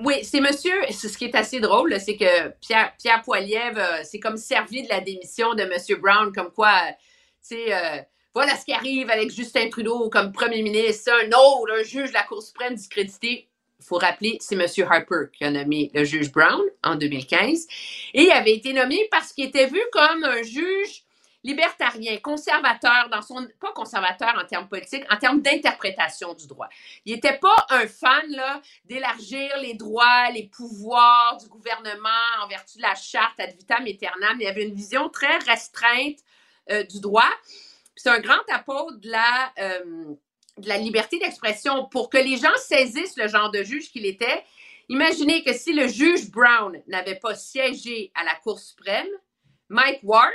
Oui, 0.00 0.14
c'est 0.22 0.40
monsieur, 0.40 0.74
c'est 0.90 1.08
ce 1.08 1.18
qui 1.18 1.24
est 1.24 1.34
assez 1.34 1.58
drôle, 1.58 1.98
c'est 2.00 2.16
que 2.16 2.50
Pierre, 2.60 2.92
Pierre 2.98 3.20
Poilievre 3.22 3.80
euh, 3.80 4.04
s'est 4.04 4.20
comme 4.20 4.36
servi 4.36 4.84
de 4.84 4.88
la 4.88 5.00
démission 5.00 5.54
de 5.54 5.64
monsieur 5.64 5.96
Brown, 5.96 6.32
comme 6.32 6.52
quoi, 6.52 6.68
euh, 6.68 6.92
tu 7.42 7.56
sais, 7.56 7.74
euh, 7.74 8.00
voilà 8.32 8.56
ce 8.56 8.64
qui 8.64 8.72
arrive 8.72 9.10
avec 9.10 9.32
Justin 9.32 9.68
Trudeau 9.70 10.08
comme 10.08 10.30
premier 10.30 10.62
ministre, 10.62 11.10
un 11.12 11.26
autre, 11.26 11.72
un 11.80 11.82
juge 11.82 12.10
de 12.10 12.14
la 12.14 12.22
Cour 12.22 12.40
suprême 12.40 12.76
discrédité. 12.76 13.48
Il 13.80 13.84
faut 13.84 13.96
rappeler, 13.96 14.38
c'est 14.40 14.54
monsieur 14.54 14.86
Harper 14.88 15.32
qui 15.36 15.44
a 15.44 15.50
nommé 15.50 15.90
le 15.92 16.04
juge 16.04 16.30
Brown 16.30 16.62
en 16.84 16.94
2015. 16.94 17.66
Et 18.14 18.22
il 18.22 18.30
avait 18.30 18.54
été 18.54 18.72
nommé 18.72 19.08
parce 19.10 19.32
qu'il 19.32 19.46
était 19.46 19.66
vu 19.66 19.80
comme 19.92 20.22
un 20.22 20.42
juge 20.44 21.02
libertarien, 21.44 22.18
conservateur 22.18 23.08
dans 23.10 23.22
son 23.22 23.46
pas 23.60 23.72
conservateur 23.72 24.34
en 24.36 24.44
termes 24.44 24.68
politiques, 24.68 25.04
en 25.10 25.16
termes 25.16 25.40
d'interprétation 25.40 26.34
du 26.34 26.46
droit. 26.46 26.68
Il 27.04 27.14
n'était 27.14 27.38
pas 27.38 27.56
un 27.70 27.86
fan 27.86 28.30
là 28.30 28.60
d'élargir 28.84 29.56
les 29.58 29.74
droits, 29.74 30.30
les 30.30 30.48
pouvoirs 30.48 31.36
du 31.40 31.48
gouvernement 31.48 32.08
en 32.42 32.48
vertu 32.48 32.78
de 32.78 32.82
la 32.82 32.94
charte 32.94 33.38
ad 33.38 33.54
vitam 33.56 33.86
aeternam. 33.86 34.38
Il 34.40 34.46
avait 34.46 34.66
une 34.66 34.74
vision 34.74 35.08
très 35.08 35.38
restreinte 35.38 36.18
euh, 36.70 36.82
du 36.82 37.00
droit. 37.00 37.30
C'est 37.94 38.10
un 38.10 38.20
grand 38.20 38.42
apôtre 38.52 38.98
de 38.98 39.10
la 39.10 39.52
euh, 39.58 40.14
de 40.58 40.68
la 40.68 40.76
liberté 40.76 41.18
d'expression 41.18 41.86
pour 41.86 42.10
que 42.10 42.18
les 42.18 42.36
gens 42.36 42.56
saisissent 42.56 43.16
le 43.16 43.28
genre 43.28 43.50
de 43.50 43.62
juge 43.62 43.90
qu'il 43.90 44.06
était. 44.06 44.44
Imaginez 44.88 45.44
que 45.44 45.52
si 45.52 45.72
le 45.72 45.86
juge 45.86 46.30
Brown 46.30 46.82
n'avait 46.88 47.18
pas 47.18 47.34
siégé 47.34 48.10
à 48.14 48.24
la 48.24 48.34
Cour 48.36 48.58
suprême, 48.58 49.06
Mike 49.68 50.00
Ward 50.02 50.32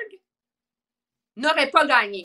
n'aurait 1.36 1.70
pas 1.70 1.86
gagné 1.86 2.24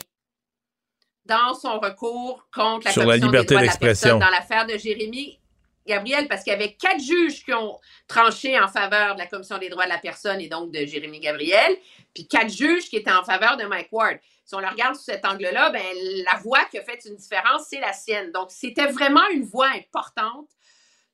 dans 1.25 1.53
son 1.53 1.79
recours 1.79 2.47
contre 2.53 2.85
la 2.85 2.91
Sur 2.91 3.01
la 3.01 3.07
Commission 3.07 3.27
liberté 3.27 3.47
des 3.47 3.55
droits 3.55 3.61
de 3.61 3.65
la 3.65 3.71
d'expression. 3.71 4.09
personne 4.09 4.19
dans 4.19 4.35
l'affaire 4.35 4.65
de 4.65 4.77
Jérémy 4.77 5.39
Gabriel, 5.85 6.27
parce 6.27 6.43
qu'il 6.43 6.53
y 6.53 6.55
avait 6.55 6.73
quatre 6.73 6.99
juges 6.99 7.43
qui 7.43 7.53
ont 7.53 7.79
tranché 8.07 8.59
en 8.59 8.67
faveur 8.67 9.15
de 9.15 9.19
la 9.19 9.27
Commission 9.27 9.57
des 9.57 9.69
droits 9.69 9.85
de 9.85 9.89
la 9.89 9.97
personne 9.97 10.39
et 10.39 10.47
donc 10.47 10.71
de 10.71 10.85
Jérémy 10.85 11.19
Gabriel, 11.19 11.75
puis 12.13 12.27
quatre 12.27 12.49
juges 12.49 12.89
qui 12.89 12.97
étaient 12.97 13.11
en 13.11 13.23
faveur 13.23 13.57
de 13.57 13.65
Mike 13.65 13.89
Ward. 13.91 14.19
Si 14.45 14.55
on 14.55 14.59
le 14.59 14.67
regarde 14.67 14.95
sous 14.95 15.03
cet 15.03 15.25
angle-là, 15.25 15.69
ben, 15.69 15.83
la 16.25 16.39
voix 16.39 16.65
qui 16.65 16.77
a 16.77 16.83
fait 16.83 16.99
une 17.05 17.15
différence, 17.15 17.67
c'est 17.69 17.79
la 17.79 17.93
sienne. 17.93 18.31
Donc, 18.31 18.49
c'était 18.49 18.87
vraiment 18.87 19.27
une 19.31 19.43
voix 19.43 19.69
importante 19.69 20.49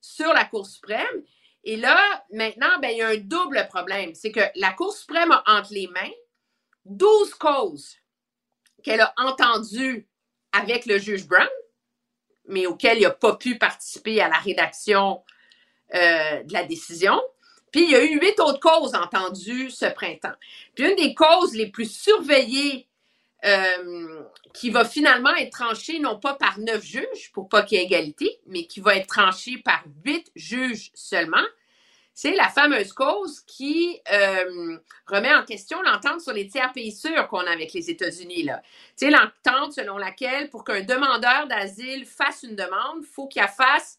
sur 0.00 0.32
la 0.32 0.44
Cour 0.44 0.66
suprême. 0.66 1.22
Et 1.64 1.76
là, 1.76 1.98
maintenant, 2.32 2.78
ben, 2.80 2.90
il 2.90 2.98
y 2.98 3.02
a 3.02 3.08
un 3.08 3.16
double 3.16 3.66
problème. 3.68 4.14
C'est 4.14 4.32
que 4.32 4.40
la 4.54 4.72
Cour 4.72 4.94
suprême 4.94 5.32
a 5.32 5.42
entre 5.46 5.72
les 5.72 5.86
mains 5.88 6.12
12 6.86 7.34
causes 7.34 7.96
qu'elle 8.82 9.00
a 9.00 9.12
entendues 9.16 10.08
avec 10.52 10.86
le 10.86 10.98
juge 10.98 11.26
Brown, 11.26 11.48
mais 12.46 12.66
auxquelles 12.66 12.98
il 12.98 13.02
n'a 13.02 13.10
pas 13.10 13.36
pu 13.36 13.58
participer 13.58 14.20
à 14.20 14.28
la 14.28 14.38
rédaction 14.38 15.22
euh, 15.94 16.42
de 16.42 16.52
la 16.52 16.64
décision. 16.64 17.20
Puis 17.72 17.84
il 17.84 17.90
y 17.90 17.94
a 17.94 18.04
eu 18.04 18.18
huit 18.18 18.38
autres 18.40 18.60
causes 18.60 18.94
entendues 18.94 19.70
ce 19.70 19.86
printemps. 19.86 20.34
Puis 20.74 20.88
une 20.88 20.96
des 20.96 21.14
causes 21.14 21.54
les 21.54 21.66
plus 21.66 21.90
surveillées 21.90 22.88
euh, 23.44 24.22
qui 24.54 24.70
va 24.70 24.84
finalement 24.84 25.34
être 25.36 25.52
tranchée 25.52 25.98
non 25.98 26.18
pas 26.18 26.34
par 26.34 26.58
neuf 26.58 26.82
juges 26.82 27.30
pour 27.32 27.48
pas 27.48 27.62
qu'il 27.62 27.78
y 27.78 27.80
ait 27.80 27.84
égalité, 27.84 28.40
mais 28.46 28.66
qui 28.66 28.80
va 28.80 28.96
être 28.96 29.08
tranchée 29.08 29.58
par 29.58 29.84
huit 30.04 30.30
juges 30.34 30.90
seulement, 30.94 31.44
c'est 32.16 32.34
la 32.34 32.48
fameuse 32.48 32.94
cause 32.94 33.40
qui 33.40 34.00
euh, 34.10 34.78
remet 35.06 35.34
en 35.34 35.44
question 35.44 35.82
l'entente 35.82 36.22
sur 36.22 36.32
les 36.32 36.48
tiers 36.48 36.72
pays 36.72 36.90
sûrs 36.90 37.28
qu'on 37.28 37.40
a 37.40 37.50
avec 37.50 37.74
les 37.74 37.90
États-Unis. 37.90 38.44
Tu 38.46 38.50
sais, 38.96 39.10
l'entente 39.10 39.74
selon 39.74 39.98
laquelle 39.98 40.48
pour 40.48 40.64
qu'un 40.64 40.80
demandeur 40.80 41.46
d'asile 41.46 42.06
fasse 42.06 42.42
une 42.42 42.56
demande, 42.56 43.00
il 43.02 43.06
faut 43.06 43.28
qu'il 43.28 43.42
la 43.42 43.48
fasse 43.48 43.98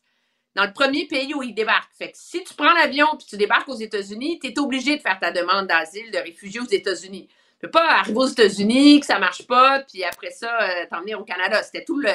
dans 0.56 0.66
le 0.66 0.74
premier 0.74 1.06
pays 1.06 1.36
où 1.36 1.44
il 1.44 1.54
débarque. 1.54 1.94
Fait 1.96 2.12
que 2.12 2.18
si 2.18 2.44
tu 2.44 2.56
prends 2.56 2.74
l'avion 2.74 3.06
puis 3.20 3.28
tu 3.30 3.38
débarques 3.38 3.70
aux 3.70 3.76
États-Unis, 3.76 4.40
tu 4.40 4.48
es 4.48 4.58
obligé 4.60 4.98
de 4.98 5.02
faire 5.04 5.20
ta 5.20 5.30
demande 5.32 5.68
d'asile, 5.68 6.10
de 6.10 6.18
réfugié 6.18 6.60
aux 6.60 6.66
États-Unis. 6.68 7.28
Tu 7.28 7.58
peux 7.62 7.70
pas 7.72 8.00
arriver 8.00 8.18
aux 8.18 8.26
États-Unis, 8.26 9.00
que 9.00 9.06
ça 9.06 9.20
marche 9.20 9.46
pas, 9.46 9.82
puis 9.82 10.04
après 10.04 10.32
ça, 10.32 10.60
euh, 10.64 10.86
t'emmener 10.90 11.14
au 11.14 11.24
Canada. 11.24 11.62
C'était 11.62 11.86
tout 11.86 12.00
le, 12.00 12.10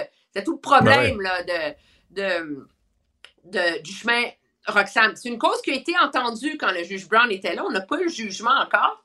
tout 0.45 0.55
le 0.55 0.61
problème 0.61 1.21
là, 1.21 1.45
de, 1.45 1.75
de, 2.11 2.67
de- 3.45 3.83
du 3.83 3.93
chemin 3.93 4.25
Roxham. 4.67 5.15
C'est 5.17 5.29
une 5.29 5.39
cause 5.39 5.61
qui 5.63 5.71
a 5.71 5.75
été 5.75 5.93
entendue 5.99 6.57
quand 6.59 6.73
le 6.73 6.85
juge 6.85 7.09
Brown 7.09 7.31
était 7.31 7.55
là. 7.55 7.65
On 7.67 7.71
n'a 7.71 7.81
pas 7.81 7.99
eu 8.01 8.05
le 8.05 8.11
jugement 8.11 8.55
encore. 8.61 9.05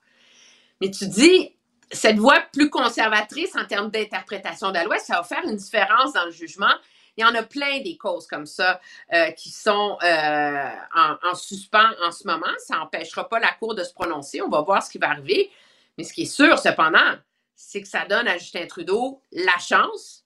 Mais 0.82 0.92
tu 0.92 1.08
dis, 1.08 1.56
cette 1.92 2.18
voie 2.18 2.42
plus 2.54 2.70
conservatrice 2.70 3.56
en 3.56 3.66
termes 3.66 3.90
d'interprétation 3.90 4.70
de 4.70 4.76
la 4.76 4.84
loi, 4.84 5.00
ça 5.00 5.16
va 5.16 5.24
faire 5.24 5.44
une 5.44 5.56
différence 5.56 6.14
dans 6.14 6.26
le 6.26 6.32
jugement. 6.32 6.74
Il 7.16 7.22
y 7.22 7.26
en 7.26 7.34
a 7.34 7.42
plein 7.42 7.80
des 7.82 7.98
causes 7.98 8.28
comme 8.28 8.46
ça 8.46 8.80
euh, 9.12 9.32
qui 9.32 9.50
sont 9.50 9.98
euh, 10.04 10.70
en, 10.96 11.16
en 11.24 11.36
suspens 11.36 11.92
en 12.04 12.12
ce 12.12 12.28
moment. 12.28 12.46
Ça 12.60 12.78
n'empêchera 12.78 13.28
pas 13.28 13.40
la 13.40 13.52
Cour 13.54 13.74
de 13.74 13.84
se 13.84 13.94
prononcer. 13.94 14.42
On 14.44 14.50
va 14.50 14.62
voir 14.62 14.84
ce 14.84 14.92
qui 14.92 15.00
va 15.00 15.10
arriver. 15.10 15.50
Mais 15.98 16.04
ce 16.04 16.14
qui 16.14 16.24
est 16.24 16.26
sûr, 16.26 16.60
cependant, 16.60 17.16
c'est 17.56 17.82
que 17.82 17.88
ça 17.88 18.06
donne 18.06 18.28
à 18.28 18.38
Justin 18.38 18.68
Trudeau 18.68 19.24
la 19.32 19.58
chance, 19.58 20.26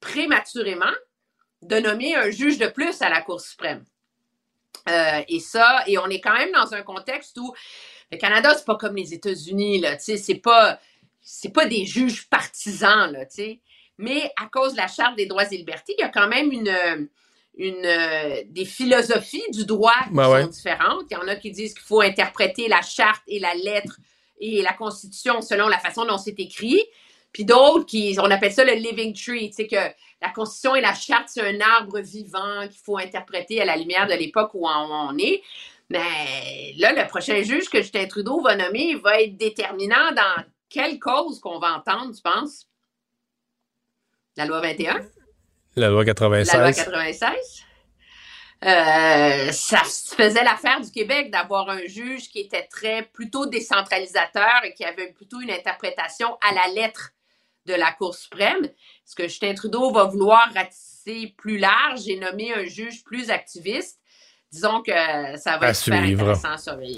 prématurément, 0.00 0.84
de 1.62 1.78
nommer 1.78 2.14
un 2.14 2.30
juge 2.30 2.58
de 2.58 2.66
plus 2.66 3.00
à 3.00 3.08
la 3.08 3.22
Cour 3.22 3.40
suprême. 3.40 3.84
Euh, 4.88 5.22
et 5.28 5.40
ça, 5.40 5.82
et 5.86 5.98
on 5.98 6.06
est 6.06 6.20
quand 6.20 6.34
même 6.34 6.52
dans 6.52 6.74
un 6.74 6.82
contexte 6.82 7.36
où 7.38 7.52
le 8.10 8.18
Canada, 8.18 8.54
c'est 8.54 8.64
pas 8.64 8.76
comme 8.76 8.96
les 8.96 9.14
États-Unis, 9.14 9.80
là, 9.80 9.96
tu 9.96 10.04
sais, 10.04 10.16
c'est 10.16 10.36
pas, 10.36 10.78
c'est 11.20 11.52
pas 11.52 11.66
des 11.66 11.84
juges 11.84 12.28
partisans, 12.28 13.10
là, 13.12 13.26
tu 13.26 13.36
sais. 13.36 13.60
Mais 13.98 14.30
à 14.40 14.46
cause 14.46 14.72
de 14.72 14.76
la 14.76 14.88
Charte 14.88 15.16
des 15.16 15.26
droits 15.26 15.50
et 15.50 15.56
libertés, 15.56 15.94
il 15.98 16.02
y 16.02 16.04
a 16.04 16.08
quand 16.08 16.28
même 16.28 16.52
une, 16.52 17.08
une, 17.56 18.44
des 18.52 18.64
philosophies 18.64 19.42
du 19.52 19.64
droit 19.64 19.94
qui 20.06 20.14
Ben 20.14 20.24
sont 20.24 20.32
ouais. 20.32 20.48
différentes. 20.48 21.06
Il 21.10 21.14
y 21.14 21.16
en 21.16 21.26
a 21.28 21.36
qui 21.36 21.50
disent 21.50 21.72
qu'il 21.72 21.82
faut 21.82 22.02
interpréter 22.02 22.68
la 22.68 22.82
Charte 22.82 23.22
et 23.26 23.38
la 23.38 23.54
lettre 23.54 23.98
et 24.38 24.62
la 24.62 24.74
Constitution 24.74 25.40
selon 25.40 25.68
la 25.68 25.78
façon 25.78 26.04
dont 26.04 26.18
c'est 26.18 26.38
écrit. 26.38 26.82
Puis 27.36 27.44
d'autres 27.44 27.84
qui, 27.84 28.16
on 28.18 28.30
appelle 28.30 28.50
ça 28.50 28.64
le 28.64 28.72
living 28.72 29.12
tree, 29.12 29.50
tu 29.50 29.56
sais 29.56 29.66
que 29.66 29.76
la 30.22 30.30
Constitution 30.34 30.74
et 30.74 30.80
la 30.80 30.94
Charte, 30.94 31.28
c'est 31.28 31.42
un 31.42 31.60
arbre 31.60 32.00
vivant 32.00 32.66
qu'il 32.66 32.80
faut 32.82 32.96
interpréter 32.96 33.60
à 33.60 33.66
la 33.66 33.76
lumière 33.76 34.06
de 34.06 34.14
l'époque 34.14 34.52
où 34.54 34.66
on, 34.66 35.18
est. 35.18 35.42
Mais 35.90 36.72
là, 36.78 36.94
le 36.94 37.06
prochain 37.06 37.42
juge 37.42 37.68
que 37.68 37.82
Justin 37.82 38.06
Trudeau 38.06 38.40
va 38.40 38.56
nommer 38.56 38.94
va 38.94 39.20
être 39.20 39.36
déterminant 39.36 40.12
dans 40.12 40.44
quelle 40.70 40.98
cause 40.98 41.38
qu'on 41.38 41.58
va 41.58 41.74
entendre, 41.74 42.14
tu 42.14 42.22
penses? 42.22 42.66
La 44.38 44.46
loi 44.46 44.62
21? 44.62 45.02
La 45.76 45.90
loi 45.90 46.06
96. 46.06 46.54
La 46.54 46.60
loi 46.60 46.72
96. 46.72 47.64
Euh, 48.64 49.52
ça 49.52 49.82
faisait 50.16 50.42
l'affaire 50.42 50.80
du 50.80 50.90
Québec 50.90 51.30
d'avoir 51.30 51.68
un 51.68 51.84
juge 51.84 52.30
qui 52.30 52.40
était 52.40 52.66
très 52.66 53.02
plutôt 53.02 53.44
décentralisateur 53.44 54.64
et 54.64 54.72
qui 54.72 54.86
avait 54.86 55.12
plutôt 55.12 55.42
une 55.42 55.50
interprétation 55.50 56.38
à 56.40 56.54
la 56.54 56.68
lettre 56.68 57.12
de 57.66 57.74
la 57.74 57.92
Cour 57.92 58.14
suprême. 58.14 58.64
Est-ce 58.64 59.14
que 59.14 59.24
Justin 59.24 59.54
Trudeau 59.54 59.92
va 59.92 60.04
vouloir 60.04 60.48
ratisser 60.54 61.34
plus 61.36 61.58
large 61.58 62.08
et 62.08 62.18
nommer 62.18 62.52
un 62.54 62.64
juge 62.64 63.02
plus 63.04 63.30
activiste? 63.30 63.98
Disons 64.52 64.80
que 64.82 64.92
ça 65.36 65.58
va 65.58 65.66
À 65.66 65.70
être 65.70 65.76
super 65.76 66.02
suivre. 66.04 66.22
intéressant 66.22 66.52
à 66.52 66.58
surveiller. 66.58 66.96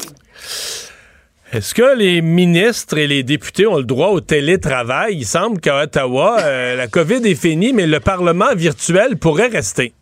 Est-ce 1.51 1.75
que 1.75 1.97
les 1.97 2.21
ministres 2.21 2.99
et 2.99 3.07
les 3.07 3.23
députés 3.23 3.67
ont 3.67 3.79
le 3.79 3.85
droit 3.85 4.09
au 4.09 4.21
télétravail? 4.21 5.17
Il 5.17 5.25
semble 5.25 5.61
qu'à 5.61 5.83
Ottawa, 5.85 6.41
euh, 6.43 6.77
la 6.77 6.89
COVID 6.89 7.27
est 7.27 7.35
finie, 7.35 7.73
mais 7.73 7.87
le 7.87 8.01
Parlement 8.01 8.55
virtuel 8.55 9.17
pourrait 9.17 9.47
rester. 9.49 9.95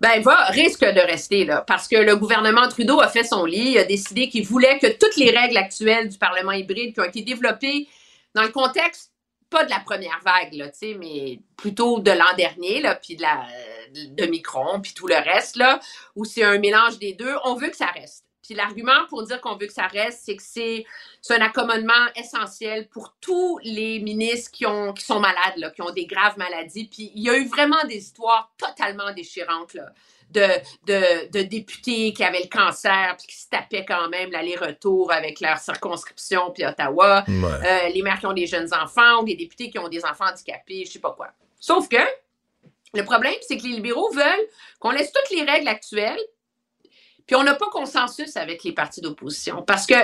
Ben, 0.00 0.22
va, 0.22 0.44
risque 0.46 0.84
de 0.84 1.00
rester 1.00 1.44
là, 1.44 1.62
parce 1.66 1.86
que 1.86 1.96
le 1.96 2.16
gouvernement 2.16 2.68
Trudeau 2.68 3.00
a 3.00 3.08
fait 3.08 3.24
son 3.24 3.44
lit, 3.44 3.72
il 3.72 3.78
a 3.78 3.84
décidé 3.84 4.28
qu'il 4.30 4.46
voulait 4.46 4.78
que 4.78 4.86
toutes 4.96 5.16
les 5.16 5.30
règles 5.30 5.58
actuelles 5.58 6.08
du 6.08 6.16
Parlement 6.16 6.52
hybride 6.52 6.94
qui 6.94 7.00
ont 7.00 7.04
été 7.04 7.20
développées 7.20 7.86
dans 8.34 8.42
le 8.42 8.50
contexte, 8.50 9.12
pas 9.48 9.64
de 9.64 9.70
la 9.70 9.80
première 9.80 10.20
vague, 10.24 10.54
là, 10.54 10.70
mais 10.98 11.40
plutôt 11.56 11.98
de 11.98 12.10
l'an 12.12 12.34
dernier, 12.36 12.80
là, 12.80 12.94
puis 12.94 13.16
de 13.16 13.22
la 13.22 13.46
de 13.92 14.26
Micron, 14.26 14.80
puis 14.80 14.94
tout 14.94 15.08
le 15.08 15.16
reste, 15.16 15.56
là, 15.56 15.80
où 16.14 16.24
c'est 16.24 16.44
un 16.44 16.58
mélange 16.58 16.98
des 16.98 17.12
deux, 17.12 17.34
on 17.44 17.54
veut 17.54 17.68
que 17.68 17.76
ça 17.76 17.86
reste. 17.86 18.24
Puis 18.42 18.54
l'argument 18.54 19.06
pour 19.08 19.22
dire 19.24 19.40
qu'on 19.40 19.56
veut 19.56 19.66
que 19.66 19.72
ça 19.72 19.86
reste, 19.86 20.22
c'est 20.24 20.36
que 20.36 20.42
c'est 20.42 20.84
c'est 21.20 21.34
un 21.34 21.44
accommodement 21.44 22.06
essentiel 22.16 22.88
pour 22.88 23.14
tous 23.20 23.58
les 23.62 24.00
ministres 24.00 24.50
qui, 24.50 24.66
ont, 24.66 24.92
qui 24.92 25.04
sont 25.04 25.20
malades, 25.20 25.56
là, 25.56 25.70
qui 25.70 25.82
ont 25.82 25.90
des 25.90 26.06
graves 26.06 26.38
maladies. 26.38 26.86
Puis 26.86 27.12
il 27.14 27.22
y 27.22 27.30
a 27.30 27.36
eu 27.36 27.46
vraiment 27.46 27.84
des 27.88 27.96
histoires 27.96 28.52
totalement 28.56 29.12
déchirantes 29.12 29.74
là, 29.74 29.92
de, 30.32 30.46
de, 30.86 31.30
de 31.30 31.42
députés 31.42 32.12
qui 32.12 32.24
avaient 32.24 32.42
le 32.42 32.48
cancer 32.48 33.16
puis 33.18 33.26
qui 33.26 33.36
se 33.36 33.48
tapaient 33.48 33.84
quand 33.84 34.08
même 34.08 34.30
l'aller-retour 34.30 35.12
avec 35.12 35.40
leur 35.40 35.58
circonscription 35.58 36.50
puis 36.52 36.64
Ottawa. 36.64 37.24
Ouais. 37.26 37.34
Euh, 37.44 37.88
les 37.88 38.02
mères 38.02 38.18
qui 38.18 38.26
ont 38.26 38.32
des 38.32 38.46
jeunes 38.46 38.72
enfants 38.74 39.22
ou 39.22 39.24
des 39.24 39.36
députés 39.36 39.70
qui 39.70 39.78
ont 39.78 39.88
des 39.88 40.04
enfants 40.04 40.26
handicapés, 40.30 40.84
je 40.86 40.92
sais 40.92 40.98
pas 40.98 41.12
quoi. 41.12 41.28
Sauf 41.58 41.88
que 41.88 41.96
le 42.94 43.04
problème, 43.04 43.34
c'est 43.42 43.56
que 43.56 43.62
les 43.62 43.74
libéraux 43.74 44.10
veulent 44.12 44.48
qu'on 44.78 44.90
laisse 44.90 45.12
toutes 45.12 45.36
les 45.36 45.44
règles 45.44 45.68
actuelles 45.68 46.20
puis 47.26 47.36
on 47.36 47.44
n'a 47.44 47.54
pas 47.54 47.68
consensus 47.70 48.36
avec 48.36 48.64
les 48.64 48.72
partis 48.72 49.00
d'opposition 49.00 49.62
parce 49.62 49.86
que 49.86 49.94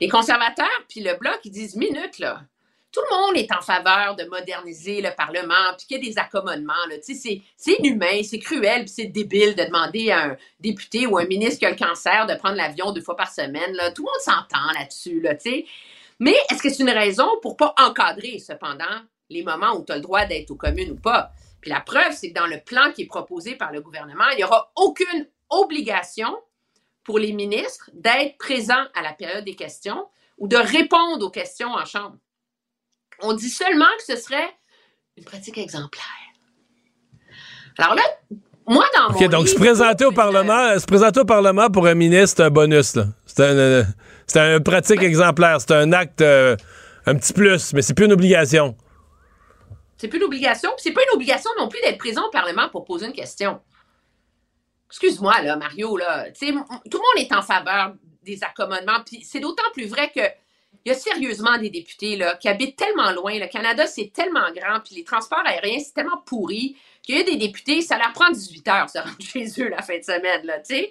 les 0.00 0.08
conservateurs 0.08 0.68
puis 0.88 1.00
le 1.00 1.14
bloc 1.14 1.40
ils 1.42 1.50
disent 1.50 1.74
minute 1.74 2.20
là. 2.20 2.42
Tout 2.90 3.02
le 3.10 3.16
monde 3.16 3.36
est 3.36 3.52
en 3.52 3.60
faveur 3.60 4.16
de 4.16 4.24
moderniser 4.24 5.02
le 5.02 5.10
Parlement, 5.14 5.74
puis 5.76 5.86
qu'il 5.86 5.96
y 5.98 6.08
ait 6.08 6.10
des 6.10 6.18
accommodements. 6.18 6.72
C'est 7.02 7.42
inhumain, 7.78 8.22
c'est 8.22 8.38
cruel, 8.38 8.84
puis 8.84 8.94
c'est 8.96 9.06
débile 9.06 9.54
de 9.54 9.64
demander 9.64 10.10
à 10.10 10.30
un 10.30 10.36
député 10.58 11.06
ou 11.06 11.18
un 11.18 11.26
ministre 11.26 11.58
qui 11.58 11.66
a 11.66 11.70
le 11.70 11.76
cancer 11.76 12.26
de 12.26 12.34
prendre 12.34 12.56
l'avion 12.56 12.92
deux 12.92 13.02
fois 13.02 13.16
par 13.16 13.30
semaine. 13.30 13.74
Là. 13.74 13.92
Tout 13.92 14.06
le 14.06 14.10
monde 14.10 14.20
s'entend 14.22 14.72
là-dessus. 14.78 15.20
Là. 15.20 15.34
Mais 16.18 16.34
est-ce 16.50 16.62
que 16.62 16.70
c'est 16.70 16.82
une 16.82 16.90
raison 16.90 17.28
pour 17.42 17.58
pas 17.58 17.74
encadrer, 17.78 18.38
cependant, 18.38 19.02
les 19.28 19.42
moments 19.42 19.76
où 19.76 19.84
tu 19.84 19.92
as 19.92 19.96
le 19.96 20.00
droit 20.00 20.24
d'être 20.24 20.50
aux 20.50 20.56
communes 20.56 20.92
ou 20.92 20.96
pas? 20.96 21.30
Puis 21.60 21.70
la 21.70 21.80
preuve, 21.80 22.12
c'est 22.12 22.30
que 22.32 22.40
dans 22.40 22.46
le 22.46 22.60
plan 22.60 22.92
qui 22.92 23.02
est 23.02 23.06
proposé 23.06 23.54
par 23.54 23.70
le 23.70 23.82
gouvernement, 23.82 24.28
il 24.32 24.38
n'y 24.38 24.44
aura 24.44 24.72
aucune 24.76 25.28
obligation 25.50 26.34
pour 27.04 27.18
les 27.18 27.32
ministres 27.32 27.90
d'être 27.92 28.38
présents 28.38 28.84
à 28.94 29.02
la 29.02 29.12
période 29.12 29.44
des 29.44 29.56
questions 29.56 30.06
ou 30.38 30.48
de 30.48 30.56
répondre 30.56 31.26
aux 31.26 31.30
questions 31.30 31.72
en 31.72 31.84
chambre. 31.84 32.16
On 33.22 33.32
dit 33.32 33.50
seulement 33.50 33.86
que 33.98 34.14
ce 34.14 34.20
serait 34.20 34.50
une 35.16 35.24
pratique 35.24 35.58
exemplaire. 35.58 36.04
Alors 37.78 37.94
là, 37.94 38.02
moi, 38.66 38.84
dans 38.96 39.14
OK, 39.14 39.20
mon 39.20 39.28
donc 39.28 39.48
se 39.48 39.52
livre, 39.52 39.64
présenter 39.64 40.04
au 40.04 40.12
Parlement, 40.12 40.78
se 40.78 40.86
présenter 40.86 41.20
au 41.20 41.24
Parlement 41.24 41.70
pour 41.70 41.86
un 41.86 41.94
ministre, 41.94 42.36
c'est 42.36 42.42
un 42.44 42.50
bonus. 42.50 42.96
là. 42.96 43.06
C'est 43.24 43.40
un, 43.42 43.56
euh, 43.56 43.84
c'est 44.26 44.40
un 44.40 44.60
pratique 44.60 45.02
exemplaire. 45.02 45.60
C'est 45.60 45.72
un 45.72 45.92
acte 45.92 46.20
euh, 46.20 46.56
un 47.06 47.14
petit 47.14 47.32
plus, 47.32 47.72
mais 47.72 47.82
c'est 47.82 47.94
plus 47.94 48.04
une 48.04 48.12
obligation. 48.12 48.76
C'est 49.96 50.08
plus 50.08 50.18
une 50.18 50.24
obligation. 50.24 50.70
puis 50.70 50.82
C'est 50.82 50.92
pas 50.92 51.00
une 51.10 51.16
obligation 51.16 51.50
non 51.58 51.68
plus 51.68 51.80
d'être 51.80 51.98
présent 51.98 52.26
au 52.26 52.30
Parlement 52.30 52.68
pour 52.68 52.84
poser 52.84 53.06
une 53.06 53.12
question. 53.12 53.60
Excuse-moi, 54.90 55.42
là, 55.42 55.56
Mario, 55.56 55.96
là. 55.96 56.30
Tout 56.30 56.44
le 56.46 56.54
monde 56.54 57.18
est 57.18 57.32
en 57.32 57.42
faveur 57.42 57.94
des 58.22 58.42
accommodements. 58.44 59.02
Puis 59.04 59.24
c'est 59.24 59.40
d'autant 59.40 59.70
plus 59.72 59.86
vrai 59.86 60.10
que 60.14 60.20
il 60.88 60.92
y 60.92 60.96
a 60.96 60.98
sérieusement 60.98 61.58
des 61.58 61.68
députés 61.68 62.18
qui 62.40 62.48
habitent 62.48 62.76
tellement 62.76 63.12
loin. 63.12 63.38
Le 63.38 63.46
Canada, 63.46 63.86
c'est 63.86 64.10
tellement 64.10 64.50
grand. 64.52 64.80
Puis 64.80 64.94
les 64.94 65.04
transports 65.04 65.42
aériens, 65.44 65.80
c'est 65.80 65.92
tellement 65.92 66.22
pourri 66.24 66.78
qu'il 67.02 67.16
y 67.16 67.20
a 67.20 67.24
des 67.24 67.36
députés, 67.36 67.82
ça 67.82 67.98
leur 67.98 68.12
prend 68.14 68.30
18 68.30 68.68
heures 68.68 68.86
de 68.86 68.90
se 68.90 68.98
rendre 68.98 69.16
chez 69.20 69.46
eux 69.62 69.68
la 69.68 69.82
fin 69.82 69.98
de 69.98 70.02
semaine, 70.02 70.46
là, 70.46 70.60
tu. 70.60 70.86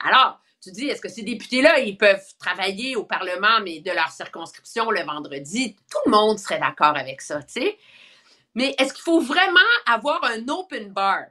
Alors, 0.00 0.40
tu 0.60 0.72
dis, 0.72 0.88
est-ce 0.88 1.00
que 1.00 1.08
ces 1.08 1.22
députés-là, 1.22 1.78
ils 1.78 1.96
peuvent 1.96 2.24
travailler 2.40 2.96
au 2.96 3.04
Parlement, 3.04 3.60
mais 3.62 3.78
de 3.78 3.90
leur 3.92 4.10
circonscription 4.10 4.90
le 4.90 5.02
vendredi? 5.04 5.76
Tout 5.90 5.98
le 6.06 6.10
monde 6.10 6.40
serait 6.40 6.58
d'accord 6.58 6.96
avec 6.96 7.20
ça, 7.20 7.40
tu. 7.44 7.70
Mais 8.56 8.74
est-ce 8.78 8.92
qu'il 8.92 9.04
faut 9.04 9.20
vraiment 9.20 9.60
avoir 9.86 10.24
un 10.24 10.48
open 10.48 10.92
bar? 10.92 11.26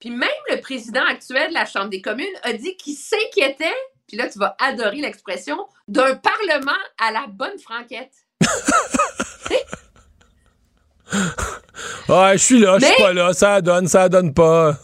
Puis 0.00 0.10
même 0.10 0.28
le 0.50 0.60
président 0.60 1.04
actuel 1.06 1.48
de 1.48 1.54
la 1.54 1.64
Chambre 1.64 1.88
des 1.88 2.02
communes 2.02 2.26
a 2.42 2.52
dit 2.52 2.76
qu'il 2.76 2.94
s'inquiétait, 2.94 3.72
puis 4.06 4.16
là, 4.16 4.28
tu 4.28 4.38
vas 4.38 4.56
adorer 4.60 4.96
l'expression, 5.00 5.56
d'un 5.88 6.14
Parlement 6.16 6.72
à 6.98 7.10
la 7.12 7.26
bonne 7.28 7.58
franquette. 7.58 8.12
Ouais, 12.08 12.32
je 12.34 12.42
suis 12.42 12.58
là, 12.58 12.78
je 12.78 12.84
suis 12.84 12.94
Mais- 12.98 13.04
pas 13.04 13.12
là. 13.12 13.32
Ça 13.32 13.60
donne, 13.60 13.86
ça 13.88 14.08
donne 14.08 14.32
pas. 14.34 14.76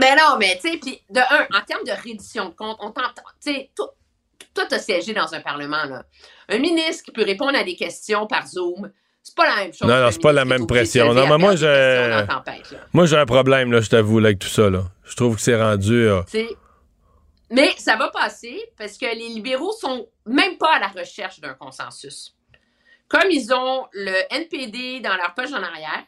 Mais 0.00 0.14
non, 0.16 0.36
mais 0.38 0.58
tu 0.62 0.70
sais, 0.70 0.78
puis 0.78 1.00
de 1.10 1.20
un, 1.20 1.44
en 1.56 1.62
termes 1.64 1.84
de 1.84 1.92
reddition 1.92 2.48
de 2.48 2.54
comptes, 2.54 2.78
on 2.80 2.90
t'entend, 2.92 3.22
tu 3.44 3.52
sais, 3.52 3.70
toi, 4.54 4.64
t'as 4.68 4.78
siégé 4.78 5.12
dans 5.12 5.32
un 5.34 5.40
Parlement, 5.40 5.84
là. 5.84 6.04
Un 6.48 6.58
ministre 6.58 7.04
qui 7.04 7.12
peut 7.12 7.24
répondre 7.24 7.56
à 7.56 7.62
des 7.64 7.76
questions 7.76 8.26
par 8.26 8.46
Zoom, 8.46 8.90
c'est 9.22 9.34
pas 9.34 9.46
la 9.46 9.56
même 9.56 9.72
chose. 9.72 9.86
Non, 9.88 10.00
non, 10.00 10.10
c'est 10.10 10.22
pas 10.22 10.32
la 10.32 10.44
même 10.44 10.66
pression. 10.66 11.12
Non, 11.14 11.26
mais 11.26 11.38
moi, 11.38 11.54
là? 11.54 12.26
Moi, 12.92 13.06
j'ai 13.06 13.16
un 13.16 13.26
problème, 13.26 13.70
là, 13.72 13.80
je 13.80 13.90
t'avoue, 13.90 14.18
là, 14.18 14.28
avec 14.28 14.38
tout 14.38 14.48
ça. 14.48 14.70
Là. 14.70 14.84
Je 15.04 15.14
trouve 15.14 15.36
que 15.36 15.42
c'est 15.42 15.60
rendu. 15.60 16.08
euh, 16.08 16.22
mais 17.52 17.72
ça 17.78 17.96
va 17.96 18.08
passer 18.10 18.60
parce 18.78 18.96
que 18.98 19.06
les 19.06 19.28
libéraux 19.28 19.72
sont 19.72 20.08
même 20.26 20.56
pas 20.58 20.74
à 20.74 20.78
la 20.80 20.88
recherche 20.88 21.38
d'un 21.38 21.54
consensus. 21.54 22.34
Comme 23.08 23.30
ils 23.30 23.52
ont 23.52 23.86
le 23.92 24.14
NPD 24.34 25.00
dans 25.00 25.14
leur 25.16 25.34
poche 25.34 25.52
en 25.52 25.62
arrière, 25.62 26.04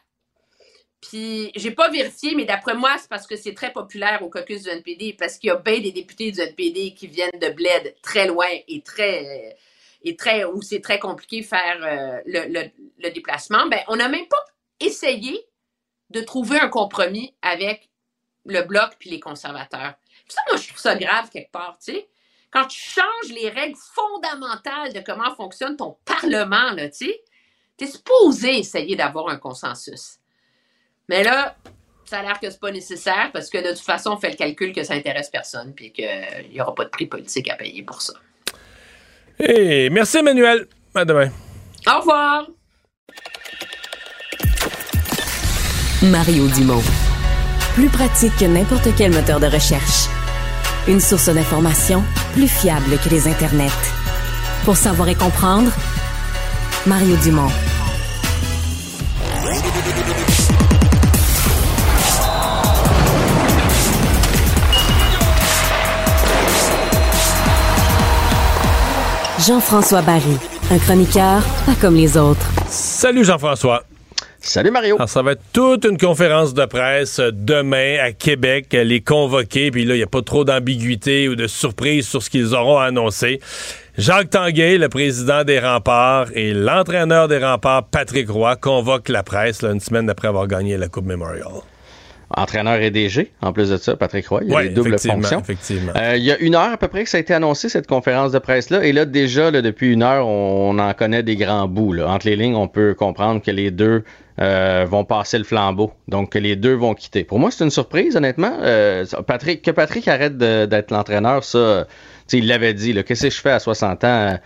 puis 1.01 1.51
j'ai 1.55 1.69
pas 1.71 1.89
vérifié, 1.89 2.33
mais 2.35 2.45
d'après 2.45 2.73
moi, 2.73 2.97
c'est 2.97 3.09
parce 3.09 3.27
que 3.27 3.35
c'est 3.35 3.53
très 3.53 3.71
populaire 3.71 4.23
au 4.23 4.29
caucus 4.29 4.63
du 4.63 4.69
NPD, 4.69 5.13
parce 5.13 5.37
qu'il 5.37 5.49
y 5.49 5.51
a 5.51 5.55
bien 5.57 5.79
des 5.79 5.91
députés 5.91 6.31
du 6.31 6.39
NPD 6.41 6.95
qui 6.95 7.05
viennent 7.05 7.39
de 7.39 7.49
bled 7.49 7.95
très 8.01 8.25
loin 8.27 8.47
et 8.67 8.81
très 8.81 9.55
et 10.03 10.15
très 10.15 10.45
où 10.45 10.61
c'est 10.61 10.81
très 10.81 10.99
compliqué 10.99 11.41
de 11.41 11.45
faire 11.45 11.77
euh, 11.83 12.21
le, 12.25 12.69
le- 12.99 13.09
déplacement. 13.11 13.67
Ben, 13.67 13.79
on 13.87 13.95
n'a 13.97 14.07
même 14.09 14.27
pas 14.27 14.43
essayé 14.79 15.45
de 16.09 16.21
trouver 16.21 16.59
un 16.59 16.69
compromis 16.69 17.35
avec 17.41 17.89
le 18.45 18.61
bloc 18.61 18.91
puis 18.99 19.09
les 19.11 19.19
conservateurs. 19.19 19.93
Puis 20.27 20.35
ça, 20.35 20.41
moi, 20.49 20.57
je 20.57 20.67
trouve 20.67 20.79
ça 20.79 20.95
grave 20.95 21.29
quelque 21.29 21.51
part, 21.51 21.77
tu 21.83 21.93
sais. 21.93 22.07
Quand 22.51 22.65
tu 22.67 22.79
changes 22.79 23.33
les 23.33 23.49
règles 23.49 23.77
fondamentales 23.93 24.93
de 24.93 25.01
comment 25.01 25.35
fonctionne 25.35 25.75
ton 25.75 25.97
Parlement, 26.05 26.71
là, 26.71 26.89
tu 26.89 27.07
sais, 27.07 27.21
t'es 27.77 27.87
supposé 27.87 28.59
essayer 28.59 28.95
d'avoir 28.95 29.29
un 29.29 29.37
consensus. 29.37 30.19
Mais 31.09 31.23
là, 31.23 31.55
ça 32.05 32.19
a 32.19 32.21
l'air 32.21 32.39
que 32.39 32.49
c'est 32.49 32.59
pas 32.59 32.71
nécessaire 32.71 33.31
parce 33.33 33.49
que 33.49 33.57
de 33.57 33.69
toute 33.69 33.85
façon, 33.85 34.11
on 34.11 34.17
fait 34.17 34.29
le 34.29 34.35
calcul 34.35 34.73
que 34.73 34.83
ça 34.83 34.93
intéresse 34.93 35.29
personne 35.29 35.73
puis 35.73 35.91
qu'il 35.91 36.49
n'y 36.51 36.61
aura 36.61 36.73
pas 36.73 36.85
de 36.85 36.89
prix 36.89 37.07
politique 37.07 37.49
à 37.49 37.55
payer 37.55 37.83
pour 37.83 38.01
ça. 38.01 38.13
Et 39.39 39.89
merci, 39.89 40.17
Emmanuel. 40.17 40.67
À 40.93 41.03
demain. 41.03 41.29
Au 41.87 41.99
revoir! 41.99 42.47
Mario 46.01 46.47
Dumont. 46.49 46.83
Plus 47.73 47.89
pratique 47.89 48.35
que 48.37 48.45
n'importe 48.45 48.87
quel 48.95 49.11
moteur 49.11 49.39
de 49.39 49.47
recherche. 49.47 50.14
Une 50.87 50.99
source 50.99 51.29
d'information 51.29 52.03
plus 52.33 52.47
fiable 52.47 52.99
que 53.03 53.09
les 53.09 53.27
internets. 53.27 53.71
Pour 54.65 54.77
savoir 54.77 55.09
et 55.09 55.15
comprendre, 55.15 55.71
Mario 56.85 57.15
Dumont. 57.23 57.49
Jean-François 69.39 70.03
Barry, 70.03 70.37
un 70.71 70.77
chroniqueur 70.77 71.41
pas 71.65 71.73
comme 71.81 71.95
les 71.95 72.15
autres. 72.15 72.47
Salut 72.67 73.23
Jean-François. 73.23 73.83
Salut 74.45 74.69
Mario. 74.69 74.95
Alors, 74.97 75.09
ça 75.09 75.23
va 75.23 75.31
être 75.31 75.41
toute 75.53 75.85
une 75.85 75.97
conférence 75.97 76.53
de 76.53 76.65
presse 76.65 77.17
euh, 77.17 77.31
demain 77.33 77.97
à 77.99 78.11
Québec, 78.11 78.67
euh, 78.75 78.83
les 78.83 79.01
convoquer, 79.01 79.71
puis 79.71 79.85
là, 79.85 79.95
il 79.95 79.97
n'y 79.97 80.03
a 80.03 80.07
pas 80.07 80.21
trop 80.21 80.45
d'ambiguïté 80.45 81.27
ou 81.27 81.35
de 81.35 81.47
surprise 81.47 82.07
sur 82.07 82.21
ce 82.21 82.29
qu'ils 82.29 82.53
auront 82.53 82.77
annoncé. 82.77 83.39
Jacques 83.97 84.29
Tanguay, 84.29 84.77
le 84.77 84.87
président 84.87 85.43
des 85.43 85.59
remparts, 85.59 86.27
et 86.35 86.53
l'entraîneur 86.53 87.27
des 87.27 87.39
remparts, 87.39 87.87
Patrick 87.87 88.29
Roy, 88.29 88.55
convoquent 88.55 89.09
la 89.09 89.23
presse 89.23 89.63
une 89.63 89.79
semaine 89.79 90.09
après 90.11 90.27
avoir 90.27 90.45
gagné 90.45 90.77
la 90.77 90.89
Coupe 90.89 91.05
Memorial. 91.05 91.63
Entraîneur 92.35 92.81
et 92.81 92.89
DG, 92.91 93.31
en 93.41 93.53
plus 93.53 93.69
de 93.69 93.77
ça, 93.77 93.95
Patrick 93.95 94.27
Roy. 94.27 94.39
Il 94.43 94.49
y 94.49 94.51
a 94.51 94.55
Ouais, 94.55 94.63
les 94.63 94.69
doubles 94.69 94.89
effectivement, 94.95 95.21
fonctions. 95.21 95.39
effectivement. 95.41 95.91
Euh, 95.95 96.15
il 96.17 96.23
y 96.23 96.31
a 96.31 96.37
une 96.39 96.55
heure 96.55 96.71
à 96.71 96.77
peu 96.77 96.87
près 96.87 97.03
que 97.03 97.09
ça 97.09 97.17
a 97.17 97.19
été 97.19 97.33
annoncé, 97.33 97.69
cette 97.69 97.87
conférence 97.87 98.31
de 98.31 98.39
presse-là. 98.39 98.83
Et 98.83 98.93
là, 98.93 99.05
déjà, 99.05 99.51
là, 99.51 99.61
depuis 99.61 99.93
une 99.93 100.01
heure, 100.03 100.27
on, 100.27 100.77
en 100.79 100.93
connaît 100.93 101.21
des 101.23 101.35
grands 101.35 101.67
bouts. 101.67 101.93
là. 101.93 102.07
Entre 102.09 102.27
les 102.27 102.35
lignes, 102.35 102.55
on 102.55 102.67
peut 102.67 102.95
comprendre 102.95 103.41
que 103.41 103.51
les 103.51 103.69
deux 103.71 104.03
euh, 104.41 104.85
vont 104.89 105.05
passer 105.05 105.37
le 105.37 105.43
flambeau. 105.43 105.93
Donc, 106.07 106.31
que 106.31 106.39
les 106.39 106.55
deux 106.55 106.73
vont 106.73 106.93
quitter. 106.95 107.23
Pour 107.23 107.39
moi, 107.39 107.51
c'est 107.51 107.63
une 107.63 107.69
surprise, 107.69 108.15
honnêtement. 108.17 108.57
Euh, 108.61 109.05
Patrick, 109.27 109.61
que 109.61 109.71
Patrick 109.71 110.07
arrête 110.07 110.37
d'être 110.37 110.91
l'entraîneur, 110.91 111.43
ça, 111.43 111.85
il 112.33 112.47
l'avait 112.47 112.73
dit. 112.73 112.93
Qu'est-ce 113.03 113.27
que 113.27 113.29
je 113.29 113.39
fais 113.41 113.51
à 113.51 113.59
60 113.59 114.03
ans? 114.03 114.37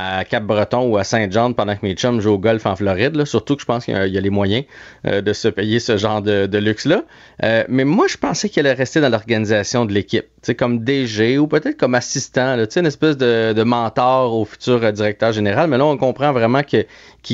À 0.00 0.24
Cap-Breton 0.24 0.86
ou 0.88 0.96
à 0.96 1.02
Saint-Jean 1.04 1.52
pendant 1.52 1.74
que 1.74 1.80
mes 1.84 1.94
chums 1.94 2.20
jouent 2.20 2.34
au 2.34 2.38
golf 2.38 2.64
en 2.66 2.76
Floride. 2.76 3.16
là. 3.16 3.24
Surtout 3.26 3.56
que 3.56 3.62
je 3.62 3.66
pense 3.66 3.84
qu'il 3.84 3.94
y 3.94 3.96
a, 3.96 4.20
les 4.20 4.30
moyens 4.30 4.64
euh, 5.06 5.20
de 5.20 5.32
se 5.32 5.48
payer 5.48 5.80
ce 5.80 5.96
genre 5.96 6.22
de, 6.22 6.46
de 6.46 6.58
luxe-là. 6.58 7.02
Euh, 7.42 7.64
mais 7.68 7.84
moi, 7.84 8.06
je 8.08 8.16
pensais 8.16 8.48
qu'il 8.48 8.60
allait 8.66 8.74
rester 8.78 9.00
dans 9.00 9.08
l'organisation 9.08 9.84
de 9.84 9.92
l'équipe. 9.92 10.26
Comme 10.56 10.84
DG 10.84 11.38
ou 11.38 11.48
peut-être 11.48 11.76
comme 11.76 11.94
assistant. 11.96 12.54
là. 12.56 12.66
Une 12.76 12.86
espèce 12.86 13.16
de, 13.16 13.52
de 13.52 13.62
mentor 13.64 14.34
au 14.34 14.44
futur 14.44 14.84
euh, 14.84 14.92
directeur 14.92 15.32
général. 15.32 15.68
Mais 15.68 15.78
là, 15.78 15.84
on 15.86 15.96
comprend 15.96 16.32
vraiment 16.32 16.62
qu'il 16.62 16.86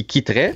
quitterait. 0.06 0.54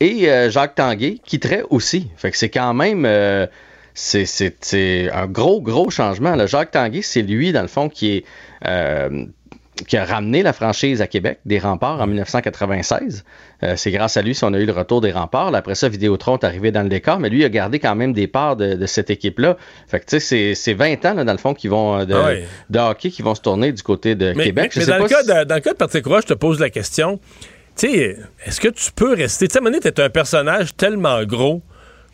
Et 0.00 0.30
euh, 0.30 0.48
Jacques 0.50 0.76
Tanguay 0.76 1.18
quitterait 1.24 1.64
aussi. 1.68 2.08
Fait 2.16 2.30
que 2.30 2.38
c'est 2.38 2.48
quand 2.48 2.72
même... 2.72 3.04
euh, 3.04 3.46
c'est 3.92 5.10
un 5.12 5.26
gros, 5.26 5.60
gros 5.60 5.90
changement. 5.90 6.34
là. 6.36 6.46
Jacques 6.46 6.70
Tanguay, 6.70 7.02
c'est 7.02 7.22
lui, 7.22 7.52
dans 7.52 7.62
le 7.62 7.68
fond, 7.68 7.88
qui 7.90 8.16
est... 8.16 8.24
euh, 8.66 9.26
qui 9.86 9.96
a 9.96 10.04
ramené 10.04 10.42
la 10.42 10.52
franchise 10.52 11.00
à 11.02 11.06
Québec, 11.06 11.38
des 11.46 11.58
remparts, 11.58 12.00
en 12.00 12.06
1996. 12.06 13.24
Euh, 13.62 13.74
c'est 13.76 13.90
grâce 13.90 14.16
à 14.16 14.22
lui 14.22 14.34
si 14.34 14.44
on 14.44 14.52
a 14.54 14.58
eu 14.58 14.66
le 14.66 14.72
retour 14.72 15.00
des 15.00 15.12
remparts. 15.12 15.50
Là, 15.50 15.58
après 15.58 15.74
ça, 15.74 15.88
Vidéotron 15.88 16.36
est 16.38 16.44
arrivé 16.44 16.70
dans 16.70 16.82
le 16.82 16.88
décor, 16.88 17.18
mais 17.18 17.28
lui 17.28 17.40
il 17.40 17.44
a 17.44 17.48
gardé 17.48 17.78
quand 17.78 17.94
même 17.94 18.12
des 18.12 18.26
parts 18.26 18.56
de, 18.56 18.74
de 18.74 18.86
cette 18.86 19.10
équipe-là. 19.10 19.56
Fait 19.88 20.00
que 20.00 20.04
tu 20.06 20.10
sais, 20.18 20.20
c'est- 20.20 20.54
c'est 20.54 20.74
20 20.74 21.04
ans, 21.06 21.14
là, 21.14 21.24
dans 21.24 21.32
le 21.32 21.38
fond, 21.38 21.54
qui 21.54 21.68
vont 21.68 21.98
euh, 22.00 22.04
de, 22.04 22.14
Ah 22.14 22.24
ouais. 22.26 22.44
de 22.70 22.78
hockey 22.78 23.10
qui 23.10 23.22
vont 23.22 23.34
se 23.34 23.40
tourner 23.40 23.72
du 23.72 23.82
côté 23.82 24.14
de 24.14 24.32
Mais, 24.36 24.44
Québec. 24.44 24.64
mais- 24.64 24.70
Je 24.72 24.78
mais 24.80 24.84
sais 24.86 24.98
dans, 24.98 25.04
le 25.04 25.08
cas 25.08 25.20
si- 25.22 25.26
de, 25.28 25.44
dans 25.44 25.54
le 25.54 25.60
cas 25.60 25.72
de 25.72 25.76
Patrick 25.76 26.06
Roy, 26.06 26.20
je 26.22 26.26
te 26.26 26.34
pose 26.34 26.58
la 26.60 26.70
question. 26.70 27.20
Tu 27.76 27.88
sais, 27.90 28.16
est-ce 28.44 28.60
que 28.60 28.68
tu 28.68 28.90
peux 28.92 29.14
rester? 29.14 29.48
Tu 29.48 29.58
sais, 29.58 29.80
t'es 29.92 30.02
un 30.02 30.10
personnage 30.10 30.74
tellement 30.76 31.22
gros 31.24 31.62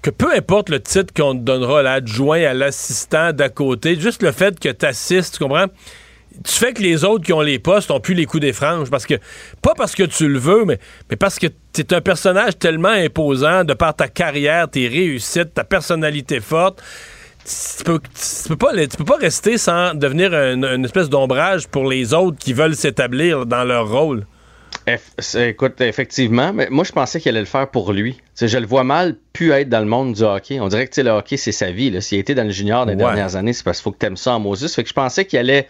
que 0.02 0.10
peu 0.10 0.32
importe 0.36 0.68
le 0.68 0.78
titre 0.80 1.12
qu'on 1.14 1.32
te 1.34 1.40
donnera, 1.42 1.82
l'adjoint 1.82 2.42
à 2.42 2.54
l'assistant 2.54 3.32
d'à 3.32 3.48
côté, 3.48 3.98
juste 3.98 4.22
le 4.22 4.30
fait 4.30 4.60
que 4.60 4.68
tu 4.68 4.86
assistes, 4.86 5.34
tu 5.38 5.42
comprends? 5.44 5.66
Tu 6.44 6.52
fais 6.52 6.72
que 6.72 6.82
les 6.82 7.04
autres 7.04 7.24
qui 7.24 7.32
ont 7.32 7.40
les 7.40 7.58
postes 7.58 7.90
ont 7.90 8.00
plus 8.00 8.14
les 8.14 8.26
coups 8.26 8.40
des 8.42 8.52
franges. 8.52 8.90
Parce 8.90 9.06
que, 9.06 9.14
pas 9.62 9.74
parce 9.76 9.94
que 9.94 10.02
tu 10.04 10.28
le 10.28 10.38
veux, 10.38 10.64
mais, 10.64 10.78
mais 11.10 11.16
parce 11.16 11.38
que 11.38 11.46
tu 11.72 11.80
es 11.80 11.94
un 11.94 12.00
personnage 12.00 12.58
tellement 12.58 12.88
imposant 12.90 13.64
de 13.64 13.74
par 13.74 13.94
ta 13.94 14.08
carrière, 14.08 14.68
tes 14.70 14.88
réussites, 14.88 15.54
ta 15.54 15.64
personnalité 15.64 16.40
forte 16.40 16.82
tu 17.78 17.84
peux, 17.84 18.00
tu 18.00 18.48
peux 18.48 18.56
pas, 18.56 18.72
tu 18.74 18.96
peux 18.96 19.04
pas 19.04 19.18
rester 19.18 19.56
sans 19.56 19.94
devenir 19.94 20.34
un- 20.34 20.74
une 20.74 20.84
espèce 20.84 21.08
d'ombrage 21.08 21.68
pour 21.68 21.88
les 21.88 22.12
autres 22.12 22.36
qui 22.38 22.52
veulent 22.52 22.74
s'établir 22.74 23.46
dans 23.46 23.62
leur 23.62 23.88
rôle. 23.88 24.26
Écoute, 25.34 25.80
effectivement, 25.80 26.52
mais 26.52 26.68
moi 26.70 26.84
je 26.84 26.92
pensais 26.92 27.20
qu'il 27.20 27.30
allait 27.30 27.40
le 27.40 27.46
faire 27.46 27.68
pour 27.68 27.92
lui. 27.92 28.20
Je 28.40 28.58
le 28.58 28.66
vois 28.66 28.84
mal 28.84 29.16
pu 29.32 29.52
être 29.52 29.68
dans 29.68 29.80
le 29.80 29.86
monde 29.86 30.12
du 30.14 30.22
hockey. 30.22 30.60
On 30.60 30.68
dirait 30.68 30.86
que 30.86 31.00
le 31.00 31.10
hockey, 31.10 31.36
c'est 31.36 31.52
sa 31.52 31.70
vie. 31.70 32.00
S'il 32.02 32.18
a 32.18 32.20
été 32.20 32.34
dans 32.34 32.44
le 32.44 32.50
junior 32.50 32.84
des 32.84 32.92
Ouais. 32.92 32.96
dernières 32.98 33.36
années, 33.36 33.52
c'est 33.52 33.64
parce 33.64 33.78
qu'il 33.78 33.84
faut 33.84 33.92
que 33.92 33.98
tu 33.98 34.06
aimes 34.06 34.16
ça 34.16 34.32
en 34.34 34.40
Moses. 34.40 34.72
Fait 34.74 34.82
que 34.82 34.88
je 34.88 34.94
pensais 34.94 35.24
qu'il 35.24 35.38
allait, 35.38 35.68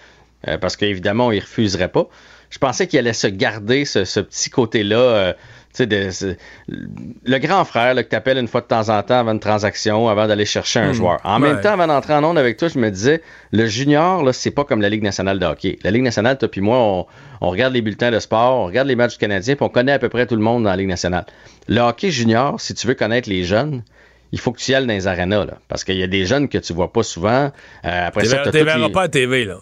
euh, 0.48 0.58
parce 0.58 0.76
qu'évidemment, 0.76 1.32
il 1.32 1.40
refuserait 1.40 1.88
pas. 1.88 2.06
Je 2.50 2.58
pensais 2.58 2.86
qu'il 2.86 2.98
allait 2.98 3.12
se 3.12 3.26
garder 3.26 3.84
ce, 3.84 4.04
ce 4.04 4.20
petit 4.20 4.50
côté-là. 4.50 4.96
euh, 4.98 5.32
tu 5.74 5.86
de- 5.86 6.08
le 7.24 7.38
grand 7.38 7.64
frère 7.66 7.92
là, 7.92 8.02
que 8.02 8.08
tu 8.08 8.16
appelles 8.16 8.38
une 8.38 8.48
fois 8.48 8.62
de 8.62 8.66
temps 8.66 8.88
en 8.88 9.02
temps 9.02 9.18
avant 9.18 9.32
une 9.32 9.40
transaction, 9.40 10.08
avant 10.08 10.26
d'aller 10.26 10.46
chercher 10.46 10.80
un 10.80 10.90
Hmm. 10.90 10.94
joueur. 10.94 11.18
En 11.24 11.34
Ouais. 11.42 11.48
même 11.52 11.60
temps, 11.60 11.72
avant 11.72 11.86
d'entrer 11.86 12.14
en 12.14 12.24
onde 12.24 12.38
avec 12.38 12.56
toi, 12.56 12.68
je 12.68 12.78
me 12.78 12.90
disais, 12.90 13.20
le 13.52 13.66
junior, 13.66 14.22
là, 14.24 14.32
c'est 14.32 14.50
pas 14.52 14.64
comme 14.64 14.80
la 14.80 14.88
Ligue 14.88 15.02
nationale 15.02 15.38
de 15.38 15.44
hockey. 15.44 15.78
La 15.82 15.90
Ligue 15.90 16.02
nationale, 16.02 16.38
toi 16.38 16.48
puis 16.48 16.62
moi, 16.62 16.78
on, 16.78 17.06
on 17.42 17.50
regarde 17.50 17.74
les 17.74 17.82
bulletins 17.82 18.10
de 18.10 18.18
sport, 18.20 18.58
on 18.60 18.66
regarde 18.66 18.88
les 18.88 18.96
matchs 18.96 19.12
du 19.12 19.18
Canadien, 19.18 19.54
puis 19.54 19.64
on 19.64 19.68
connaît 19.68 19.92
à 19.92 19.98
peu 19.98 20.08
près 20.08 20.26
tout 20.26 20.36
le 20.36 20.42
monde 20.42 20.64
dans 20.64 20.70
la 20.70 20.76
Ligue 20.76 20.88
nationale. 20.88 21.26
Le 21.68 21.80
hockey 21.80 22.10
junior, 22.10 22.58
si 22.58 22.72
tu 22.72 22.86
veux 22.86 22.94
connaître 22.94 23.28
les 23.28 23.44
jeunes, 23.44 23.82
il 24.32 24.40
faut 24.40 24.52
que 24.52 24.58
tu 24.58 24.70
y 24.70 24.74
ailles 24.74 24.86
dans 24.86 24.92
les 24.94 25.06
arénas, 25.06 25.44
là, 25.44 25.58
parce 25.68 25.84
qu'il 25.84 25.96
y 25.96 26.02
a 26.02 26.06
des 26.06 26.24
jeunes 26.24 26.48
que 26.48 26.56
tu 26.58 26.72
vois 26.72 26.90
pas 26.90 27.02
souvent. 27.02 27.50
Euh, 27.84 28.06
après 28.06 28.22
Tu 28.22 28.28
ça, 28.28 28.38
toutes 28.38 28.54
verras 28.54 28.78
les- 28.78 28.92
pas 28.92 29.02
à 29.02 29.08
TV, 29.08 29.44
là. 29.44 29.58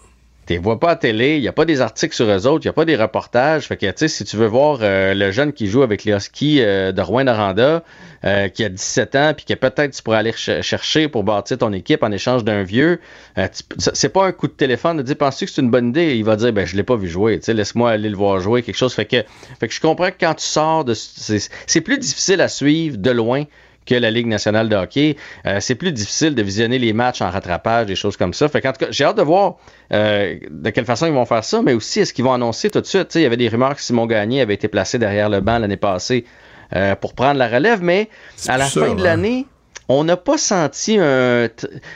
Tu 0.47 0.57
vois 0.57 0.79
pas 0.79 0.91
à 0.91 0.95
télé, 0.95 1.35
il 1.35 1.41
n'y 1.41 1.47
a 1.47 1.53
pas 1.53 1.65
des 1.65 1.81
articles 1.81 2.15
sur 2.15 2.25
eux 2.29 2.47
autres, 2.47 2.65
il 2.65 2.67
n'y 2.67 2.71
a 2.71 2.73
pas 2.73 2.85
des 2.85 2.95
reportages. 2.95 3.67
Fait 3.67 3.77
que, 3.77 4.07
si 4.07 4.23
tu 4.23 4.37
veux 4.37 4.45
voir 4.47 4.79
euh, 4.81 5.13
le 5.13 5.31
jeune 5.31 5.53
qui 5.53 5.67
joue 5.67 5.81
avec 5.83 6.03
les 6.03 6.13
Huskies 6.13 6.61
euh, 6.61 6.91
de 6.91 7.01
Rouen-Noranda, 7.01 7.83
euh, 8.23 8.47
qui 8.49 8.63
a 8.63 8.69
17 8.69 9.15
ans, 9.15 9.33
puis 9.35 9.45
que 9.45 9.53
peut-être 9.53 9.91
tu 9.91 10.01
pourrais 10.03 10.17
aller 10.17 10.31
ch- 10.31 10.63
chercher 10.63 11.07
pour 11.07 11.23
bâtir 11.23 11.57
ton 11.57 11.73
équipe 11.73 12.03
en 12.03 12.11
échange 12.11 12.43
d'un 12.43 12.63
vieux, 12.63 12.99
euh, 13.37 13.47
c'est 13.77 14.09
pas 14.09 14.25
un 14.25 14.31
coup 14.31 14.47
de 14.47 14.53
téléphone 14.53 14.97
de 14.97 15.01
dire, 15.03 15.15
penses-tu 15.17 15.45
que 15.45 15.51
c'est 15.51 15.61
une 15.61 15.71
bonne 15.71 15.89
idée? 15.89 16.15
Il 16.15 16.23
va 16.23 16.35
dire, 16.35 16.53
ben, 16.53 16.65
je 16.65 16.75
l'ai 16.75 16.83
pas 16.83 16.95
vu 16.95 17.07
jouer, 17.07 17.39
tu 17.39 17.45
sais, 17.45 17.53
laisse-moi 17.53 17.91
aller 17.91 18.09
le 18.09 18.17
voir 18.17 18.39
jouer, 18.39 18.61
quelque 18.63 18.77
chose. 18.77 18.93
Fait 18.93 19.05
que, 19.05 19.23
fait 19.59 19.67
que 19.67 19.73
je 19.73 19.81
comprends 19.81 20.09
que 20.09 20.15
quand 20.19 20.33
tu 20.35 20.45
sors 20.45 20.85
de, 20.85 20.93
c'est 20.93 21.81
plus 21.81 21.97
difficile 21.97 22.41
à 22.41 22.47
suivre 22.47 22.97
de 22.97 23.11
loin 23.11 23.43
que 23.85 23.95
la 23.95 24.11
Ligue 24.11 24.27
nationale 24.27 24.69
de 24.69 24.75
hockey. 24.75 25.15
Euh, 25.45 25.59
c'est 25.59 25.75
plus 25.75 25.91
difficile 25.91 26.35
de 26.35 26.41
visionner 26.41 26.79
les 26.79 26.93
matchs 26.93 27.21
en 27.21 27.29
rattrapage, 27.29 27.85
des 27.85 27.95
choses 27.95 28.17
comme 28.17 28.33
ça. 28.33 28.47
Fait 28.49 28.61
qu'en 28.61 28.71
tout 28.71 28.85
cas, 28.85 28.91
j'ai 28.91 29.03
hâte 29.03 29.17
de 29.17 29.21
voir 29.21 29.55
euh, 29.93 30.35
de 30.49 30.69
quelle 30.71 30.85
façon 30.85 31.05
ils 31.05 31.13
vont 31.13 31.25
faire 31.25 31.43
ça, 31.43 31.61
mais 31.61 31.73
aussi 31.73 31.99
est-ce 31.99 32.13
qu'ils 32.13 32.25
vont 32.25 32.33
annoncer 32.33 32.69
tout 32.69 32.81
de 32.81 32.85
suite? 32.85 33.13
Il 33.15 33.21
y 33.21 33.25
avait 33.25 33.37
des 33.37 33.47
rumeurs 33.47 33.75
que 33.75 33.81
Simon 33.81 34.05
Gagné 34.05 34.41
avait 34.41 34.55
été 34.55 34.67
placé 34.67 34.97
derrière 34.97 35.29
le 35.29 35.41
banc 35.41 35.59
l'année 35.59 35.77
passée 35.77 36.25
euh, 36.75 36.95
pour 36.95 37.13
prendre 37.13 37.37
la 37.37 37.47
relève, 37.47 37.81
mais 37.81 38.09
à 38.47 38.57
la 38.57 38.65
fin 38.65 38.93
de 38.93 38.99
hein. 39.01 39.03
l'année, 39.03 39.45
on 39.87 40.03
n'a 40.03 40.17
pas 40.17 40.37
senti 40.37 40.97
un... 40.99 41.47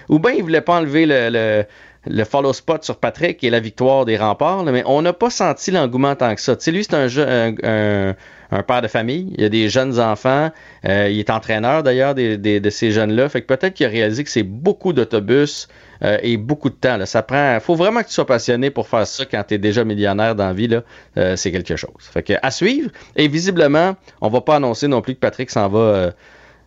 Ou 0.10 0.20
bien 0.20 0.32
ils 0.32 0.44
voulaient 0.44 0.62
pas 0.62 0.78
enlever 0.80 1.06
le... 1.06 1.30
le- 1.32 1.66
le 2.08 2.24
follow 2.24 2.54
spot 2.54 2.86
sur 2.86 2.96
Patrick 2.96 3.44
et 3.44 3.50
la 3.50 3.60
victoire 3.60 4.06
des 4.06 4.16
remparts, 4.16 4.64
là, 4.64 4.72
mais 4.72 4.84
on 4.86 5.02
n'a 5.02 5.12
pas 5.12 5.30
senti 5.30 5.70
l'engouement 5.70 6.16
tant 6.16 6.34
que 6.34 6.40
ça. 6.40 6.56
Tu 6.56 6.64
sais, 6.64 6.72
lui, 6.72 6.86
c'est 6.86 6.94
un, 6.94 7.10
jeu- 7.10 7.28
un, 7.28 7.54
un- 7.62 8.16
un 8.52 8.64
père 8.64 8.82
de 8.82 8.88
famille. 8.88 9.34
Il 9.38 9.44
a 9.44 9.50
des 9.50 9.70
jeunes 9.70 10.00
enfants. 10.00 10.50
Euh, 10.88 11.08
il 11.10 11.20
est 11.20 11.30
entraîneur 11.30 11.84
d'ailleurs 11.84 12.16
des- 12.16 12.38
des- 12.38 12.60
de 12.60 12.70
ces 12.70 12.92
jeunes-là. 12.92 13.30
Fait 13.30 13.42
que 13.42 13.48
peut-être 13.48 13.74
qu'il 13.76 13.86
a 13.86 13.90
réalisé 13.90 14.24
que 14.24 14.30
c'est 14.30 14.44
beaucoup 14.44 14.92
d'autobus 14.94 15.68
euh, 16.04 16.18
et 16.24 16.38
beaucoup 16.38 16.70
de 16.70 16.76
temps. 16.76 16.98
Là. 16.98 17.06
Ça 17.06 17.22
prend. 17.22 17.60
faut 17.60 17.76
vraiment 17.76 18.02
que 18.02 18.08
tu 18.08 18.14
sois 18.14 18.26
passionné 18.26 18.70
pour 18.72 18.88
faire 18.88 19.06
ça 19.06 19.26
quand 19.26 19.44
tu 19.48 19.54
es 19.54 19.58
déjà 19.58 19.84
millionnaire 19.84 20.34
dans 20.36 20.48
la 20.48 20.54
vie. 20.54 20.68
Là. 20.68 20.82
Euh, 21.18 21.36
c'est 21.36 21.52
quelque 21.52 21.76
chose. 21.76 21.92
Fait 22.00 22.24
que 22.24 22.34
à 22.42 22.52
suivre. 22.52 22.90
Et 23.16 23.28
visiblement, 23.28 23.96
on 24.22 24.30
va 24.30 24.42
pas 24.42 24.56
annoncer 24.56 24.88
non 24.88 25.02
plus 25.02 25.14
que 25.16 25.20
Patrick 25.20 25.50
s'en 25.50 25.68
va 25.70 26.12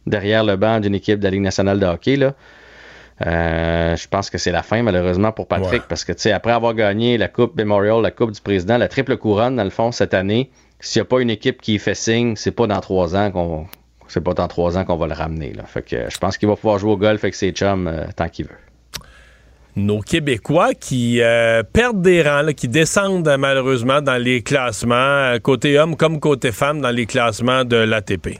derrière 0.06 0.44
le 0.44 0.56
banc 0.56 0.80
d'une 0.80 0.94
équipe 0.94 1.18
de 1.18 1.24
la 1.24 1.30
Ligue 1.30 1.42
nationale 1.42 1.78
de 1.80 1.86
hockey. 1.86 2.16
Là. 2.16 2.34
Euh, 3.26 3.94
je 3.96 4.08
pense 4.08 4.30
que 4.30 4.38
c'est 4.38 4.50
la 4.50 4.62
fin, 4.62 4.82
malheureusement, 4.82 5.30
pour 5.32 5.46
Patrick, 5.46 5.82
parce 5.88 6.04
que, 6.04 6.12
tu 6.12 6.20
sais, 6.22 6.32
après 6.32 6.52
avoir 6.52 6.74
gagné 6.74 7.18
la 7.18 7.28
Coupe 7.28 7.56
Memorial, 7.56 8.02
la 8.02 8.10
Coupe 8.10 8.32
du 8.32 8.40
Président, 8.40 8.78
la 8.78 8.88
triple 8.88 9.16
couronne, 9.16 9.56
dans 9.56 9.64
le 9.64 9.70
fond, 9.70 9.92
cette 9.92 10.14
année, 10.14 10.50
s'il 10.82 11.00
n'y 11.00 11.02
a 11.02 11.06
pas 11.06 11.20
une 11.22 11.30
équipe 11.30 11.62
qui 11.62 11.78
fait 11.78 11.94
signe, 11.94 12.34
c'est 12.36 12.50
pas 12.50 12.66
dans 12.66 12.80
trois 12.80 13.16
ans 13.16 13.30
qu'on. 13.30 13.66
Pas 14.22 14.34
dans 14.34 14.48
trois 14.48 14.76
ans 14.76 14.84
qu'on 14.84 14.96
va 14.96 15.06
le 15.06 15.14
ramener. 15.14 15.54
Fait 15.64 15.90
euh, 15.94 16.06
je 16.10 16.18
pense 16.18 16.36
qu'il 16.36 16.46
va 16.46 16.54
pouvoir 16.54 16.78
jouer 16.78 16.90
au 16.90 16.96
golf 16.98 17.24
avec 17.24 17.34
ses 17.34 17.50
chums 17.52 17.86
euh, 17.86 18.04
tant 18.14 18.28
qu'il 18.28 18.44
veut. 18.44 18.56
nos 19.74 20.00
Québécois 20.00 20.74
qui 20.74 21.22
euh, 21.22 21.62
perdent 21.62 22.02
des 22.02 22.20
rangs, 22.20 22.52
qui 22.54 22.68
descendent 22.68 23.34
malheureusement 23.38 24.02
dans 24.02 24.22
les 24.22 24.42
classements, 24.42 25.34
côté 25.42 25.78
homme 25.78 25.96
comme 25.96 26.20
côté 26.20 26.52
femme, 26.52 26.82
dans 26.82 26.90
les 26.90 27.06
classements 27.06 27.64
de 27.64 27.76
l'ATP. 27.76 28.38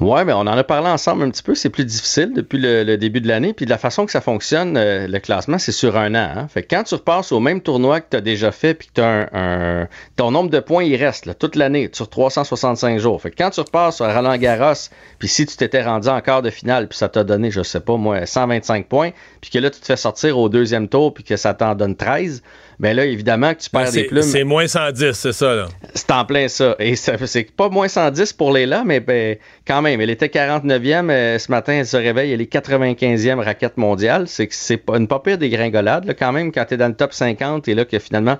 Ouais, 0.00 0.24
mais 0.24 0.32
on 0.32 0.38
en 0.40 0.46
a 0.46 0.64
parlé 0.64 0.88
ensemble 0.88 1.24
un 1.24 1.30
petit 1.30 1.42
peu. 1.42 1.54
C'est 1.54 1.68
plus 1.68 1.84
difficile 1.84 2.32
depuis 2.34 2.56
le, 2.58 2.96
début 2.96 3.20
de 3.20 3.28
l'année. 3.28 3.52
Puis 3.52 3.66
de 3.66 3.70
la 3.70 3.76
façon 3.76 4.06
que 4.06 4.12
ça 4.12 4.22
fonctionne, 4.22 4.78
euh, 4.78 5.06
le 5.06 5.18
classement, 5.18 5.58
c'est 5.58 5.72
sur 5.72 5.98
un 5.98 6.14
an. 6.14 6.28
hein. 6.36 6.48
Fait 6.48 6.62
que 6.62 6.74
quand 6.74 6.84
tu 6.84 6.94
repasses 6.94 7.32
au 7.32 7.40
même 7.40 7.60
tournoi 7.60 8.00
que 8.00 8.06
tu 8.10 8.16
as 8.16 8.22
déjà 8.22 8.50
fait, 8.50 8.72
puis 8.72 8.88
que 8.88 8.92
tu 8.94 9.00
un, 9.02 9.28
un- 9.34 9.88
ton 10.16 10.30
nombre 10.30 10.48
de 10.48 10.58
points, 10.58 10.84
il 10.84 10.96
reste 10.96 11.38
toute 11.38 11.54
l'année, 11.54 11.90
sur 11.92 12.08
365 12.08 12.98
jours. 12.98 13.20
Fait 13.20 13.30
que 13.30 13.36
quand 13.36 13.50
tu 13.50 13.60
repasses 13.60 14.00
à 14.00 14.10
Roland 14.14 14.38
Garros, 14.38 14.72
puis 15.18 15.28
si 15.28 15.44
tu 15.44 15.54
t'étais 15.58 15.82
rendu 15.82 16.08
en 16.08 16.22
quart 16.22 16.40
de 16.40 16.48
finale, 16.48 16.88
puis 16.88 16.96
ça 16.96 17.10
t'a 17.10 17.22
donné, 17.22 17.50
je 17.50 17.62
sais 17.62 17.80
pas 17.80 17.98
moi, 17.98 18.24
125 18.24 18.86
points, 18.86 19.10
puis 19.42 19.50
que 19.50 19.58
là, 19.58 19.68
tu 19.68 19.80
te 19.80 19.84
fais 19.84 19.96
sortir 19.96 20.38
au 20.38 20.48
deuxième 20.48 20.88
tour, 20.88 21.12
puis 21.12 21.24
que 21.24 21.36
ça 21.36 21.52
t'en 21.52 21.74
donne 21.74 21.94
13, 21.94 22.42
ben 22.80 22.96
là, 22.96 23.04
évidemment, 23.04 23.52
que 23.52 23.60
tu 23.60 23.68
perds 23.68 23.84
des 23.84 23.90
C'est 23.90 24.04
plumes. 24.04 24.22
c'est 24.22 24.42
moins 24.42 24.66
110, 24.66 25.12
c'est 25.12 25.34
ça, 25.34 25.54
là. 25.54 25.68
C'est 25.94 26.10
en 26.12 26.24
plein 26.24 26.48
ça. 26.48 26.76
Et 26.78 26.96
c'est 26.96 27.54
pas 27.54 27.68
moins 27.68 27.88
110 27.88 28.32
pour 28.32 28.54
Léla, 28.54 28.84
mais 28.86 29.00
ben, 29.00 29.36
quand 29.66 29.82
même, 29.82 30.00
elle 30.00 30.08
était 30.08 30.28
49e. 30.28 31.10
euh, 31.10 31.38
ce 31.38 31.50
matin, 31.50 31.74
elle 31.74 31.86
se 31.86 31.98
réveille, 31.98 32.32
elle 32.32 32.40
est 32.40 32.50
95e 32.50 33.38
raquette 33.38 33.76
mondiale. 33.76 34.28
C'est 34.28 34.46
que 34.46 34.54
c'est 34.54 34.78
pas 34.78 34.96
une 34.96 35.08
pas 35.08 35.18
pire 35.18 35.36
dégringolade, 35.36 36.06
là, 36.06 36.14
quand 36.14 36.32
même, 36.32 36.52
quand 36.52 36.64
t'es 36.64 36.78
dans 36.78 36.88
le 36.88 36.94
top 36.94 37.12
50 37.12 37.68
et 37.68 37.74
là 37.74 37.84
que 37.84 37.98
finalement, 37.98 38.38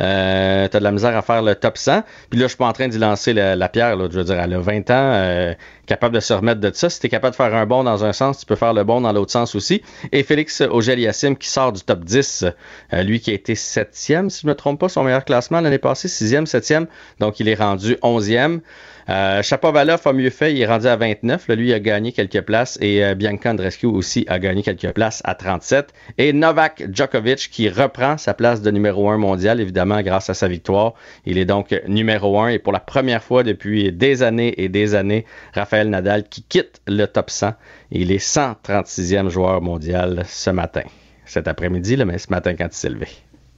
euh, 0.00 0.68
t'as 0.68 0.78
de 0.78 0.84
la 0.84 0.92
misère 0.92 1.16
à 1.16 1.22
faire 1.22 1.42
le 1.42 1.54
top 1.54 1.78
100. 1.78 2.02
Puis 2.30 2.38
là, 2.38 2.46
je 2.46 2.48
suis 2.48 2.56
pas 2.56 2.66
en 2.66 2.72
train 2.72 2.88
d'y 2.88 2.98
lancer 2.98 3.32
la, 3.32 3.68
pierre. 3.68 3.96
Je 4.10 4.18
veux 4.18 4.24
dire, 4.24 4.40
elle 4.40 4.54
a 4.54 4.58
20 4.58 4.90
ans, 4.90 5.12
euh, 5.14 5.54
capable 5.86 6.14
de 6.14 6.20
se 6.20 6.32
remettre 6.32 6.60
de 6.60 6.70
ça. 6.72 6.90
Si 6.90 7.00
t'es 7.00 7.08
capable 7.08 7.32
de 7.32 7.36
faire 7.36 7.54
un 7.54 7.66
bond 7.66 7.84
dans 7.84 8.04
un 8.04 8.12
sens, 8.12 8.38
tu 8.38 8.46
peux 8.46 8.56
faire 8.56 8.72
le 8.72 8.84
bond 8.84 9.00
dans 9.00 9.12
l'autre 9.12 9.32
sens 9.32 9.54
aussi. 9.54 9.82
Et 10.12 10.22
Félix 10.22 10.60
Auger-Aliassime 10.60 11.36
qui 11.36 11.48
sort 11.48 11.72
du 11.72 11.82
top 11.82 12.04
10, 12.04 12.44
euh, 12.92 13.02
lui 13.02 13.20
qui 13.20 13.30
a 13.30 13.34
été 13.34 13.54
7e, 13.54 14.28
si 14.28 14.42
je 14.42 14.46
me 14.46 14.54
trompe 14.54 14.80
pas, 14.80 14.88
son 14.88 15.04
meilleur 15.04 15.24
classement 15.24 15.60
l'année 15.60 15.78
passée, 15.78 16.08
6e, 16.08 16.46
7e. 16.46 16.86
Donc, 17.20 17.40
il 17.40 17.48
est 17.48 17.54
rendu 17.54 17.94
11e. 18.02 18.60
Euh, 19.08 19.42
Chapovalov 19.42 20.00
a 20.04 20.12
mieux 20.12 20.30
fait, 20.30 20.52
il 20.54 20.60
est 20.60 20.66
rendu 20.66 20.86
à 20.86 20.96
29. 20.96 21.48
Là, 21.48 21.54
lui, 21.54 21.72
a 21.72 21.80
gagné 21.80 22.12
quelques 22.12 22.40
places 22.42 22.78
et 22.80 23.04
euh, 23.04 23.14
Bianca 23.14 23.50
Andreescu 23.50 23.86
aussi 23.86 24.24
a 24.28 24.38
gagné 24.38 24.62
quelques 24.62 24.92
places 24.92 25.22
à 25.24 25.34
37. 25.34 25.92
Et 26.18 26.32
Novak 26.32 26.84
Djokovic 26.92 27.50
qui 27.50 27.68
reprend 27.68 28.16
sa 28.16 28.34
place 28.34 28.62
de 28.62 28.70
numéro 28.70 29.10
1 29.10 29.18
mondial, 29.18 29.60
évidemment, 29.60 30.00
grâce 30.02 30.30
à 30.30 30.34
sa 30.34 30.48
victoire. 30.48 30.94
Il 31.26 31.38
est 31.38 31.44
donc 31.44 31.74
numéro 31.86 32.40
1 32.40 32.48
et 32.48 32.58
pour 32.58 32.72
la 32.72 32.80
première 32.80 33.22
fois 33.22 33.42
depuis 33.42 33.92
des 33.92 34.22
années 34.22 34.54
et 34.62 34.68
des 34.68 34.94
années, 34.94 35.24
Raphaël 35.54 35.90
Nadal 35.90 36.24
qui 36.28 36.42
quitte 36.42 36.80
le 36.86 37.06
top 37.06 37.30
100. 37.30 37.54
Il 37.90 38.12
est 38.12 38.24
136e 38.24 39.28
joueur 39.28 39.60
mondial 39.60 40.24
ce 40.26 40.50
matin. 40.50 40.82
Cet 41.24 41.48
après-midi, 41.48 41.96
mais 42.04 42.18
ce 42.18 42.30
matin 42.30 42.54
quand 42.54 42.68
il 42.70 42.74
s'est 42.76 42.90
levé. 42.90 43.08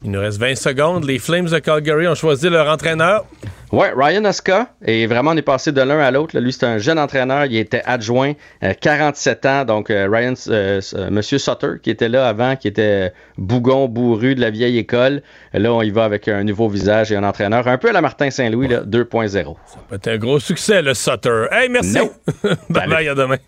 Il 0.04 0.10
nous 0.10 0.20
reste 0.20 0.38
20 0.38 0.54
secondes. 0.54 1.04
Les 1.04 1.18
Flames 1.18 1.48
de 1.48 1.58
Calgary 1.58 2.06
ont 2.06 2.14
choisi 2.14 2.50
leur 2.50 2.68
entraîneur. 2.68 3.24
Ouais, 3.72 3.90
Ryan 3.96 4.24
Oska, 4.26 4.68
et 4.84 5.06
vraiment, 5.06 5.32
on 5.32 5.36
est 5.36 5.42
passé 5.42 5.72
de 5.72 5.80
l'un 5.80 5.98
à 5.98 6.10
l'autre. 6.10 6.38
Lui, 6.38 6.52
c'est 6.52 6.66
un 6.66 6.78
jeune 6.78 6.98
entraîneur. 6.98 7.46
Il 7.46 7.56
était 7.56 7.82
adjoint, 7.86 8.34
euh, 8.62 8.72
47 8.78 9.46
ans. 9.46 9.64
Donc, 9.64 9.90
euh, 9.90 10.06
Ryan, 10.08 10.34
euh, 10.48 10.80
euh, 10.94 11.10
Monsieur 11.10 11.38
Sutter, 11.38 11.78
qui 11.82 11.90
était 11.90 12.10
là 12.10 12.28
avant, 12.28 12.54
qui 12.54 12.68
était 12.68 13.12
bougon, 13.38 13.88
bourru 13.88 14.34
de 14.34 14.40
la 14.40 14.50
vieille 14.50 14.78
école. 14.78 15.22
Là, 15.54 15.72
on 15.72 15.82
y 15.82 15.90
va 15.90 16.04
avec 16.04 16.28
un 16.28 16.44
nouveau 16.44 16.68
visage 16.68 17.10
et 17.10 17.16
un 17.16 17.24
entraîneur 17.24 17.66
un 17.66 17.78
peu 17.78 17.88
à 17.88 17.92
la 17.92 18.02
Martin 18.02 18.30
Saint-Louis, 18.30 18.68
là, 18.68 18.82
2.0. 18.84 19.56
C'est 19.90 20.08
un 20.08 20.18
gros 20.18 20.38
succès, 20.38 20.82
le 20.82 20.94
Sutter. 20.94 21.46
Hey, 21.50 21.68
merci. 21.70 21.96
Non. 21.96 22.10
bye 22.68 22.88
bye, 22.88 23.08
à 23.08 23.14
demain. 23.14 23.38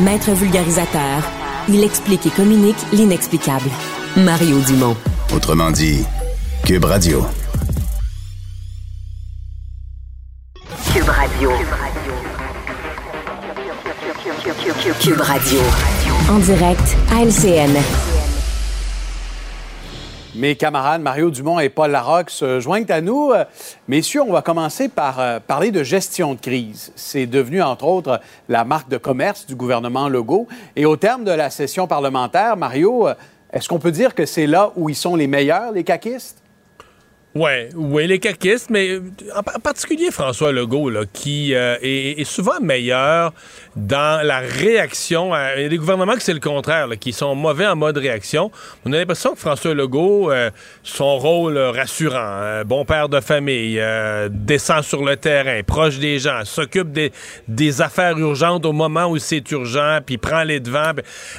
Maître 0.00 0.32
vulgarisateur, 0.32 1.22
il 1.68 1.82
explique 1.84 2.26
et 2.26 2.30
communique 2.30 2.76
l'inexplicable. 2.92 3.70
Mario 4.16 4.60
Dumont. 4.60 4.96
Autrement 5.34 5.72
dit, 5.72 6.04
Cube 6.64 6.84
Radio. 6.84 7.26
Cube 10.92 11.08
Radio. 11.08 11.50
Cube 15.00 15.20
Radio. 15.20 15.58
En 16.30 16.38
direct 16.38 16.96
à 17.12 17.24
LCN. 17.24 17.76
Mes 20.36 20.56
camarades 20.56 21.00
Mario 21.00 21.30
Dumont 21.30 21.60
et 21.60 21.68
Paul 21.68 21.92
Larocque 21.92 22.30
se 22.30 22.58
joignent 22.58 22.90
à 22.90 23.00
nous. 23.00 23.30
Euh, 23.32 23.44
Messieurs, 23.86 24.22
on 24.22 24.32
va 24.32 24.42
commencer 24.42 24.88
par 24.88 25.20
euh, 25.20 25.38
parler 25.38 25.70
de 25.70 25.84
gestion 25.84 26.34
de 26.34 26.40
crise. 26.40 26.92
C'est 26.96 27.26
devenu, 27.26 27.62
entre 27.62 27.84
autres, 27.84 28.20
la 28.48 28.64
marque 28.64 28.88
de 28.88 28.96
commerce 28.96 29.46
du 29.46 29.54
gouvernement 29.54 30.08
Legault. 30.08 30.48
Et 30.74 30.86
au 30.86 30.96
terme 30.96 31.22
de 31.22 31.30
la 31.30 31.50
session 31.50 31.86
parlementaire, 31.86 32.56
Mario, 32.56 33.06
euh, 33.06 33.14
est-ce 33.54 33.68
qu'on 33.68 33.78
peut 33.78 33.92
dire 33.92 34.14
que 34.14 34.26
c'est 34.26 34.48
là 34.48 34.72
où 34.76 34.90
ils 34.90 34.96
sont 34.96 35.14
les 35.14 35.28
meilleurs, 35.28 35.72
les 35.72 35.84
caquistes? 35.84 36.43
Ouais, 37.34 37.68
oui, 37.74 38.06
les 38.06 38.20
caquistes, 38.20 38.70
mais 38.70 38.90
euh, 38.90 39.02
en 39.34 39.58
particulier 39.58 40.12
François 40.12 40.52
Legault, 40.52 40.88
là, 40.88 41.00
qui 41.12 41.52
euh, 41.52 41.76
est, 41.82 42.22
souvent 42.22 42.60
meilleur 42.62 43.32
dans 43.74 44.24
la 44.24 44.38
réaction. 44.38 45.32
Il 45.56 45.62
y 45.62 45.64
a 45.64 45.68
des 45.68 45.76
gouvernements 45.76 46.14
que 46.14 46.22
c'est 46.22 46.32
le 46.32 46.38
contraire, 46.38 46.86
là, 46.86 46.94
qui 46.94 47.12
sont 47.12 47.34
mauvais 47.34 47.66
en 47.66 47.74
mode 47.74 47.98
réaction. 47.98 48.52
On 48.84 48.92
a 48.92 48.98
l'impression 48.98 49.32
que 49.34 49.40
François 49.40 49.74
Legault, 49.74 50.30
euh, 50.30 50.50
son 50.84 51.18
rôle 51.18 51.58
rassurant, 51.58 52.62
bon 52.64 52.84
père 52.84 53.08
de 53.08 53.18
famille, 53.18 53.82
descend 54.30 54.84
sur 54.84 55.04
le 55.04 55.16
terrain, 55.16 55.60
proche 55.64 55.98
des 55.98 56.20
gens, 56.20 56.44
s'occupe 56.44 56.92
des, 56.92 57.80
affaires 57.80 58.16
urgentes 58.16 58.64
au 58.64 58.72
moment 58.72 59.06
où 59.06 59.18
c'est 59.18 59.50
urgent, 59.50 59.98
puis 60.06 60.18
prend 60.18 60.44
les 60.44 60.60
devants. 60.60 60.92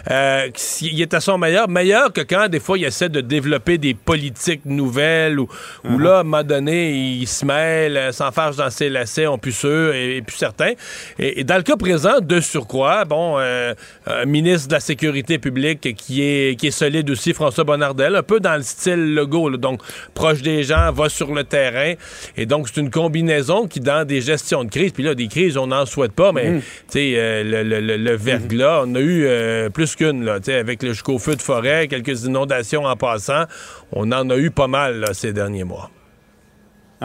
il 0.10 1.02
est 1.02 1.14
à 1.14 1.22
son 1.22 1.38
meilleur, 1.38 1.70
meilleur 1.70 2.12
que 2.12 2.20
quand 2.20 2.50
des 2.50 2.60
fois 2.60 2.78
il 2.78 2.84
essaie 2.84 3.08
de 3.08 3.22
développer 3.22 3.78
des 3.78 3.94
politiques 3.94 4.66
nouvelles 4.66 5.40
ou 5.40 5.48
où 5.90 5.98
là, 6.00 6.18
à 6.18 6.20
un 6.22 6.24
moment 6.24 6.44
donné, 6.44 6.92
il 6.94 7.28
se 7.28 7.46
mêle, 7.46 7.98
euh, 7.98 8.12
s'enfarge 8.12 8.56
dans 8.58 8.70
ses 8.70 8.90
lacets, 8.90 9.28
on 9.28 9.38
sûr 9.52 9.94
et, 9.94 10.18
et 10.18 10.22
plus 10.22 10.36
certain. 10.38 10.72
Et, 11.20 11.42
et 11.42 11.44
dans 11.44 11.58
le 11.58 11.64
cas 11.64 11.76
présent, 11.76 12.20
de 12.22 12.40
surcroît, 12.40 13.06
bon, 13.06 13.36
euh, 13.40 13.74
un 14.08 14.26
ministre 14.26 14.68
de 14.70 14.74
la 14.74 14.80
Sécurité 14.80 15.38
publique 15.38 15.96
qui 15.96 16.24
est, 16.24 16.60
qui 16.60 16.68
est 16.68 16.72
solide 16.72 17.10
aussi, 17.10 17.34
François 17.34 17.64
Bonnardel, 17.64 18.16
un 18.16 18.24
peu 18.24 18.40
dans 18.40 18.56
le 18.56 18.64
style 18.64 19.14
Legault, 19.14 19.50
là, 19.50 19.58
donc 19.58 19.82
proche 20.14 20.42
des 20.42 20.64
gens, 20.64 20.92
va 20.92 21.10
sur 21.10 21.34
le 21.34 21.44
terrain. 21.44 21.94
Et 22.38 22.46
donc, 22.46 22.68
c'est 22.68 22.82
une 22.82 22.90
combinaison 22.90 23.68
qui, 23.68 23.80
dans 23.80 24.06
des 24.06 24.22
gestions 24.22 24.64
de 24.64 24.70
crise, 24.70 24.92
puis 24.92 25.04
là, 25.04 25.14
des 25.16 25.28
crises, 25.28 25.58
on 25.58 25.68
n'en 25.68 25.86
souhaite 25.86 26.14
pas, 26.14 26.32
mais, 26.32 26.50
Mhm. 26.50 26.60
tu 26.62 26.66
sais, 26.90 27.14
euh, 27.18 27.44
le, 27.44 27.64
le- 27.64 27.80
le- 27.82 27.98
le 27.98 28.16
verglas, 28.16 28.82
on 28.86 28.96
a 28.96 29.00
eu 29.00 29.26
euh, 29.28 29.70
plus 29.70 29.96
qu'une, 29.96 30.26
là, 30.26 30.40
tu 30.40 30.46
sais, 30.46 30.56
avec 30.56 30.82
le 30.82 30.90
jusqu'au 30.94 31.20
feu 31.20 31.36
de 31.36 31.42
forêt, 31.42 31.88
quelques 31.88 32.24
inondations 32.24 32.86
en 32.86 32.96
passant. 32.96 33.44
On 33.92 34.12
en 34.12 34.30
a 34.30 34.38
eu 34.38 34.50
pas 34.52 34.68
mal, 34.68 35.00
là, 35.02 35.14
ces 35.14 35.32
derniers 35.34 35.64
mois. 35.64 35.75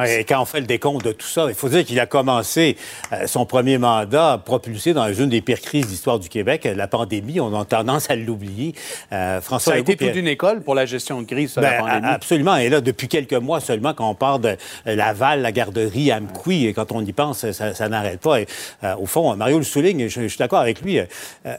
Et 0.07 0.25
quand 0.25 0.41
on 0.41 0.45
fait 0.45 0.61
le 0.61 0.67
décompte 0.67 1.05
de 1.05 1.13
tout 1.13 1.27
ça, 1.27 1.47
il 1.49 1.55
faut 1.55 1.69
dire 1.69 1.85
qu'il 1.85 1.99
a 2.01 2.07
commencé 2.07 2.77
euh, 3.13 3.27
son 3.27 3.47
premier 3.47 3.79
mandat 3.79 4.41
propulsé 4.45 4.93
dans 4.93 5.13
une 5.13 5.29
des 5.29 5.41
pires 5.41 5.61
crises 5.61 5.87
d'histoire 5.87 6.19
du 6.19 6.29
Québec, 6.29 6.67
euh, 6.67 6.75
la 6.75 6.87
pandémie. 6.89 7.41
On 7.41 7.59
a 7.59 7.65
tendance 7.65 8.11
à 8.11 8.17
l'oublier. 8.17 8.75
Euh, 9.13 9.41
François 9.41 9.73
Ça 9.73 9.77
a 9.77 9.79
Legault, 9.81 9.93
été 9.93 10.07
toute 10.07 10.17
une 10.17 10.29
école 10.29 10.63
pour 10.63 10.75
la 10.75 10.87
gestion 10.87 11.21
de 11.23 11.27
crise, 11.27 11.53
ça, 11.53 11.61
ben, 11.61 11.71
la 11.71 11.79
pandémie? 11.79 12.07
absolument. 12.15 12.57
Et 12.57 12.69
là, 12.69 12.81
depuis 12.81 13.09
quelques 13.09 13.35
mois 13.35 13.61
seulement, 13.61 13.95
quand 13.95 14.09
on 14.09 14.15
parle 14.15 14.41
de 14.41 14.57
euh, 14.87 14.97
Laval, 14.97 15.43
la 15.43 15.53
garderie, 15.53 16.13
Amqui, 16.13 16.67
et 16.67 16.73
quand 16.73 16.93
on 16.93 17.05
y 17.05 17.13
pense, 17.13 17.51
ça, 17.51 17.75
ça 17.75 17.89
n'arrête 17.89 18.21
pas. 18.21 18.41
Et, 18.41 18.47
euh, 18.85 18.95
au 18.97 19.07
fond, 19.07 19.35
Mario 19.37 19.59
le 19.59 19.65
souligne, 19.65 20.09
je, 20.09 20.21
je 20.23 20.27
suis 20.29 20.39
d'accord 20.39 20.61
avec 20.61 20.81
lui. 20.83 20.99
euh, 20.99 21.05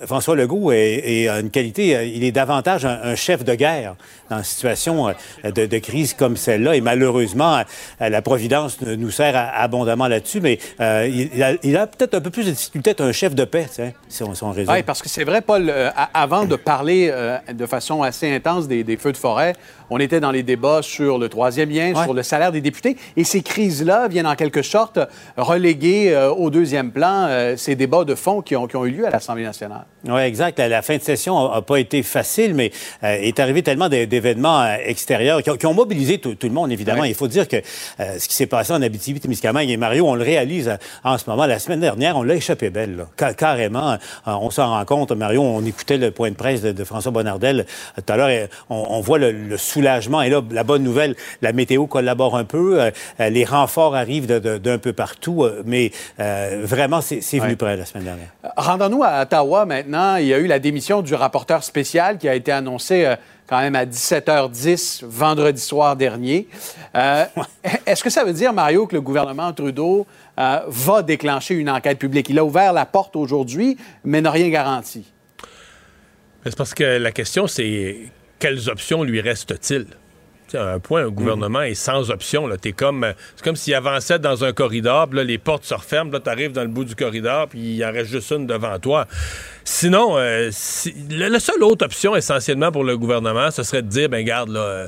François 0.05 0.35
Legault 0.35 0.71
est, 0.71 1.23
est 1.23 1.27
une 1.29 1.49
qualité, 1.49 2.11
il 2.13 2.23
est 2.23 2.31
davantage 2.31 2.85
un, 2.85 2.99
un 3.03 3.15
chef 3.15 3.43
de 3.43 3.55
guerre 3.55 3.95
dans 4.29 4.37
une 4.37 4.43
situation 4.43 5.13
de, 5.43 5.65
de 5.65 5.77
crise 5.79 6.13
comme 6.13 6.37
celle-là. 6.37 6.75
Et 6.75 6.81
malheureusement, 6.81 7.61
la 7.99 8.21
Providence 8.31 8.79
nous 8.81 9.11
sert 9.11 9.35
abondamment 9.35 10.07
là-dessus, 10.07 10.39
mais 10.41 10.57
il, 10.79 11.75
a, 11.77 11.87
peut-être 11.87 12.15
un 12.15 12.21
peu 12.21 12.29
plus 12.29 12.45
de 12.45 12.51
difficulté 12.51 12.93
à 12.97 13.03
un 13.03 13.11
chef 13.11 13.35
de 13.35 13.43
paix, 13.43 13.67
si 14.07 14.23
on, 14.23 14.33
si 14.33 14.43
on 14.43 14.51
Oui, 14.51 14.83
parce 14.85 15.01
que 15.01 15.09
c'est 15.09 15.23
vrai, 15.23 15.41
Paul, 15.41 15.71
avant 16.13 16.45
de 16.45 16.55
parler 16.55 17.13
de 17.51 17.65
façon 17.65 18.03
assez 18.03 18.33
intense 18.33 18.67
des, 18.67 18.83
des 18.83 18.97
feux 18.97 19.11
de 19.11 19.17
forêt, 19.17 19.53
on 19.91 19.99
était 19.99 20.21
dans 20.21 20.31
les 20.31 20.41
débats 20.41 20.81
sur 20.81 21.17
le 21.17 21.27
troisième 21.27 21.69
lien, 21.69 21.93
sur 22.03 22.13
le 22.13 22.23
salaire 22.23 22.53
des 22.53 22.61
députés. 22.61 22.95
Et 23.17 23.25
ces 23.25 23.41
crises-là 23.41 24.07
viennent 24.07 24.25
en 24.25 24.35
quelque 24.35 24.61
sorte 24.61 24.99
reléguer 25.35 26.13
euh, 26.13 26.31
au 26.31 26.49
deuxième 26.49 26.91
plan 26.91 27.25
euh, 27.27 27.57
ces 27.57 27.75
débats 27.75 28.05
de 28.05 28.15
fond 28.15 28.41
qui 28.41 28.55
ont, 28.55 28.67
eu 28.85 28.91
lieu 28.91 29.05
à 29.05 29.09
l'Assemblée 29.09 29.43
nationale. 29.43 29.85
Oui, 30.07 30.21
exact. 30.21 30.59
La, 30.59 30.81
fin 30.81 30.95
de 30.95 31.01
session 31.01 31.51
n'a 31.51 31.61
pas 31.61 31.77
été 31.77 32.03
facile, 32.03 32.55
mais 32.55 32.71
euh, 33.03 33.17
est 33.19 33.39
arrivé 33.39 33.63
tellement 33.63 33.89
d'événements 33.89 34.65
extérieurs 34.75 35.41
qui 35.43 35.65
ont, 35.65 35.73
mobilisé 35.73 36.19
tout, 36.19 36.37
le 36.41 36.49
monde, 36.49 36.71
évidemment. 36.71 37.03
Il 37.03 37.15
faut 37.15 37.27
dire 37.27 37.47
que 37.47 37.57
ce 38.17 38.27
qui 38.27 38.35
s'est 38.35 38.45
passé 38.45 38.73
en 38.73 38.81
Abitibi-Témiscamingue 38.81 39.69
et 39.69 39.77
Mario, 39.77 40.07
on 40.07 40.15
le 40.15 40.23
réalise 40.23 40.77
en 41.03 41.17
ce 41.17 41.29
moment. 41.29 41.45
La 41.45 41.59
semaine 41.59 41.79
dernière, 41.79 42.17
on 42.17 42.23
l'a 42.23 42.35
échappé 42.35 42.69
belle, 42.69 43.05
carrément. 43.37 43.97
on 44.25 44.49
s'en 44.49 44.69
rend 44.69 44.85
compte, 44.85 45.11
Mario, 45.11 45.41
on 45.41 45.63
écoutait 45.65 45.97
le 45.97 46.11
point 46.11 46.29
de 46.29 46.35
presse 46.35 46.61
de, 46.61 46.83
François 46.83 47.11
Bonnardel 47.11 47.65
tout 47.95 48.13
à 48.13 48.17
l'heure. 48.17 48.47
On, 48.69 48.85
on, 48.89 49.01
voit 49.01 49.19
le, 49.19 49.31
le 49.31 49.57
soulagement. 49.57 50.21
Et 50.21 50.29
là, 50.29 50.41
la 50.51 50.63
bonne 50.63 50.83
nouvelle, 50.83 51.15
la 51.41 51.53
météo 51.53 51.87
collabore 51.87 52.37
un 52.37 52.43
peu. 52.43 52.81
Euh, 52.81 52.91
euh, 53.19 53.29
les 53.29 53.45
renforts 53.45 53.95
arrivent 53.95 54.27
d'un 54.27 54.77
peu 54.77 54.93
partout. 54.93 55.43
Euh, 55.43 55.61
mais 55.65 55.91
vraiment, 56.17 57.01
c'est 57.01 57.39
venu 57.39 57.55
près 57.55 57.77
la 57.77 57.85
semaine 57.85 58.05
dernière. 58.05 58.29
Rendons-nous 58.57 59.03
à 59.03 59.21
Ottawa 59.21 59.65
maintenant. 59.65 60.15
Il 60.15 60.27
y 60.27 60.33
a 60.33 60.39
eu 60.39 60.47
la 60.47 60.59
démission 60.59 61.01
du 61.01 61.13
rapporteur 61.15 61.63
spécial 61.63 62.17
qui 62.17 62.27
a 62.27 62.35
été 62.35 62.51
annoncé 62.51 63.15
quand 63.51 63.59
même 63.59 63.75
à 63.75 63.85
17h10 63.85 65.03
vendredi 65.03 65.59
soir 65.59 65.97
dernier. 65.97 66.47
Est-ce 67.85 68.01
que 68.01 68.09
ça 68.09 68.23
veut 68.23 68.31
dire, 68.31 68.53
Mario, 68.53 68.87
que 68.87 68.95
le 68.95 69.01
gouvernement 69.01 69.51
Trudeau 69.51 70.07
va 70.37 71.01
déclencher 71.03 71.55
une 71.55 71.69
enquête 71.69 71.99
publique? 71.99 72.29
Il 72.29 72.39
a 72.39 72.45
ouvert 72.45 72.71
la 72.71 72.85
porte 72.85 73.17
aujourd'hui, 73.17 73.75
mais 74.05 74.21
n'a 74.21 74.31
rien 74.31 74.47
garanti. 74.47 75.03
C'est 76.45 76.55
parce 76.55 76.73
que 76.73 76.97
la 76.97 77.11
question, 77.11 77.45
c'est 77.45 77.97
quelles 78.39 78.69
options 78.69 79.03
lui 79.03 79.19
restent-il? 79.19 79.85
À 80.53 80.73
un 80.73 80.79
point, 80.79 81.05
un 81.05 81.09
gouvernement 81.09 81.61
est 81.61 81.75
sans 81.75 82.09
option. 82.09 82.49
C'est 82.63 82.71
comme, 82.71 83.13
c'est 83.35 83.43
comme 83.43 83.57
s'il 83.57 83.73
avançait 83.73 84.19
dans 84.19 84.45
un 84.45 84.53
corridor, 84.53 85.09
puis 85.09 85.17
là, 85.17 85.23
les 85.25 85.37
portes 85.37 85.65
se 85.65 85.73
referment, 85.73 86.11
là, 86.11 86.21
tu 86.21 86.29
arrives 86.29 86.53
dans 86.53 86.63
le 86.63 86.69
bout 86.69 86.85
du 86.85 86.95
corridor, 86.95 87.49
puis 87.49 87.75
il 87.75 87.85
en 87.85 87.91
reste 87.91 88.11
juste 88.11 88.31
une 88.31 88.47
devant 88.47 88.79
toi. 88.79 89.07
Sinon, 89.63 90.17
euh, 90.17 90.49
la, 91.09 91.39
seule 91.39 91.63
autre 91.63 91.85
option, 91.85 92.15
essentiellement, 92.15 92.71
pour 92.71 92.83
le 92.83 92.97
gouvernement, 92.97 93.51
ce 93.51 93.63
serait 93.63 93.81
de 93.81 93.87
dire, 93.87 94.09
ben 94.09 94.25
garde, 94.25 94.49
là, 94.49 94.59
euh, 94.59 94.87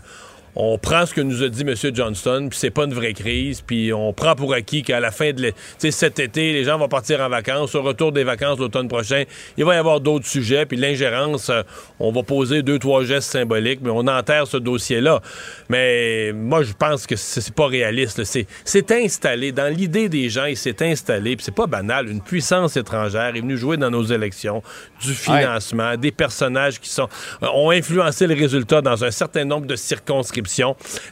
on 0.55 0.77
prend 0.77 1.05
ce 1.05 1.13
que 1.13 1.21
nous 1.21 1.41
a 1.41 1.49
dit 1.49 1.61
M. 1.61 1.73
Johnston, 1.95 2.47
puis 2.49 2.59
c'est 2.59 2.69
pas 2.69 2.83
une 2.83 2.93
vraie 2.93 3.13
crise, 3.13 3.61
puis 3.61 3.91
on 3.91 4.13
prend 4.13 4.35
pour 4.35 4.53
acquis 4.53 4.83
qu'à 4.83 4.99
la 4.99 5.11
fin 5.11 5.31
de 5.31 5.51
cet 5.77 6.19
été, 6.19 6.53
les 6.53 6.63
gens 6.63 6.77
vont 6.77 6.87
partir 6.87 7.21
en 7.21 7.29
vacances. 7.29 7.73
Au 7.73 7.81
retour 7.81 8.11
des 8.11 8.23
vacances 8.23 8.59
l'automne 8.59 8.87
prochain, 8.87 9.23
il 9.57 9.65
va 9.65 9.73
y 9.73 9.77
avoir 9.77 9.99
d'autres 9.99 10.27
sujets, 10.27 10.65
puis 10.65 10.77
l'ingérence, 10.77 11.49
euh, 11.49 11.63
on 11.99 12.11
va 12.11 12.21
poser 12.21 12.61
deux, 12.61 12.77
trois 12.77 13.03
gestes 13.03 13.31
symboliques, 13.31 13.79
mais 13.81 13.89
on 13.89 14.07
enterre 14.07 14.45
ce 14.45 14.57
dossier-là. 14.57 15.21
Mais 15.69 16.31
moi, 16.33 16.61
je 16.61 16.73
pense 16.73 17.07
que 17.07 17.15
c'est 17.15 17.53
pas 17.53 17.67
réaliste. 17.67 18.21
C'est 18.23 18.91
installé. 18.91 19.51
Dans 19.51 19.73
l'idée 19.73 20.07
des 20.07 20.29
gens, 20.29 20.45
il 20.45 20.57
s'est 20.57 20.85
installé, 20.85 21.35
puis 21.35 21.45
c'est 21.45 21.55
pas 21.55 21.67
banal. 21.67 22.09
Une 22.09 22.21
puissance 22.21 22.77
étrangère 22.77 23.35
est 23.35 23.41
venue 23.41 23.57
jouer 23.57 23.77
dans 23.77 23.89
nos 23.89 24.03
élections, 24.03 24.61
du 25.01 25.13
financement, 25.13 25.97
des 25.97 26.11
personnages 26.11 26.79
qui 26.79 26.89
sont 26.89 27.09
euh, 27.41 27.47
ont 27.53 27.71
influencé 27.71 28.27
les 28.27 28.35
résultats 28.35 28.81
dans 28.81 29.03
un 29.03 29.11
certain 29.11 29.45
nombre 29.45 29.65
de 29.65 29.75
circonscriptions 29.75 30.42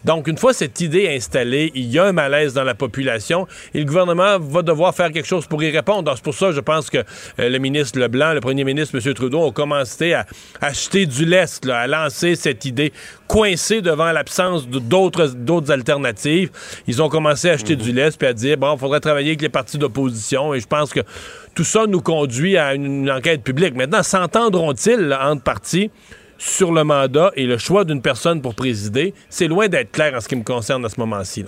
donc, 0.03 0.27
une 0.27 0.37
fois 0.37 0.53
cette 0.53 0.79
idée 0.81 1.07
installée, 1.09 1.71
il 1.75 1.91
y 1.91 1.99
a 1.99 2.05
un 2.05 2.11
malaise 2.11 2.53
dans 2.53 2.63
la 2.63 2.75
population 2.75 3.47
et 3.73 3.79
le 3.79 3.85
gouvernement 3.85 4.39
va 4.39 4.61
devoir 4.61 4.95
faire 4.95 5.11
quelque 5.11 5.27
chose 5.27 5.47
pour 5.47 5.63
y 5.63 5.69
répondre. 5.69 6.11
C'est 6.15 6.23
pour 6.23 6.33
ça, 6.33 6.51
je 6.51 6.59
pense 6.59 6.89
que 6.89 6.97
euh, 6.97 7.49
le 7.49 7.57
ministre 7.59 7.99
Leblanc, 7.99 8.33
le 8.33 8.41
premier 8.41 8.63
ministre, 8.63 8.95
M. 8.95 9.13
Trudeau, 9.13 9.41
ont 9.41 9.51
commencé 9.51 10.13
à 10.13 10.25
acheter 10.61 11.05
du 11.05 11.25
lest, 11.25 11.67
à 11.67 11.87
lancer 11.87 12.35
cette 12.35 12.65
idée 12.65 12.91
coincée 13.27 13.81
devant 13.81 14.11
l'absence 14.11 14.67
d'autres 14.67 15.71
alternatives. 15.71 16.49
Ils 16.87 17.01
ont 17.01 17.09
commencé 17.09 17.49
à 17.49 17.53
acheter 17.53 17.75
du 17.75 17.91
lest 17.91 18.17
puis 18.17 18.27
à 18.27 18.33
dire, 18.33 18.57
bon, 18.57 18.75
il 18.75 18.79
faudrait 18.79 18.99
travailler 18.99 19.29
avec 19.29 19.41
les 19.41 19.49
partis 19.49 19.77
d'opposition 19.77 20.53
et 20.53 20.59
je 20.59 20.67
pense 20.67 20.91
que 20.91 21.01
tout 21.55 21.63
ça 21.63 21.85
nous 21.87 22.01
conduit 22.01 22.57
à 22.57 22.73
une 22.73 23.09
enquête 23.09 23.43
publique. 23.43 23.75
Maintenant, 23.75 24.03
s'entendront-ils 24.03 25.17
entre 25.21 25.43
partis? 25.43 25.91
Sur 26.41 26.71
le 26.71 26.83
mandat 26.83 27.31
et 27.35 27.45
le 27.45 27.59
choix 27.59 27.85
d'une 27.85 28.01
personne 28.01 28.41
pour 28.41 28.55
présider, 28.55 29.13
c'est 29.29 29.47
loin 29.47 29.67
d'être 29.67 29.91
clair 29.91 30.15
en 30.15 30.19
ce 30.19 30.27
qui 30.27 30.35
me 30.35 30.43
concerne 30.43 30.83
à 30.83 30.89
ce 30.89 30.99
moment-ci. 30.99 31.45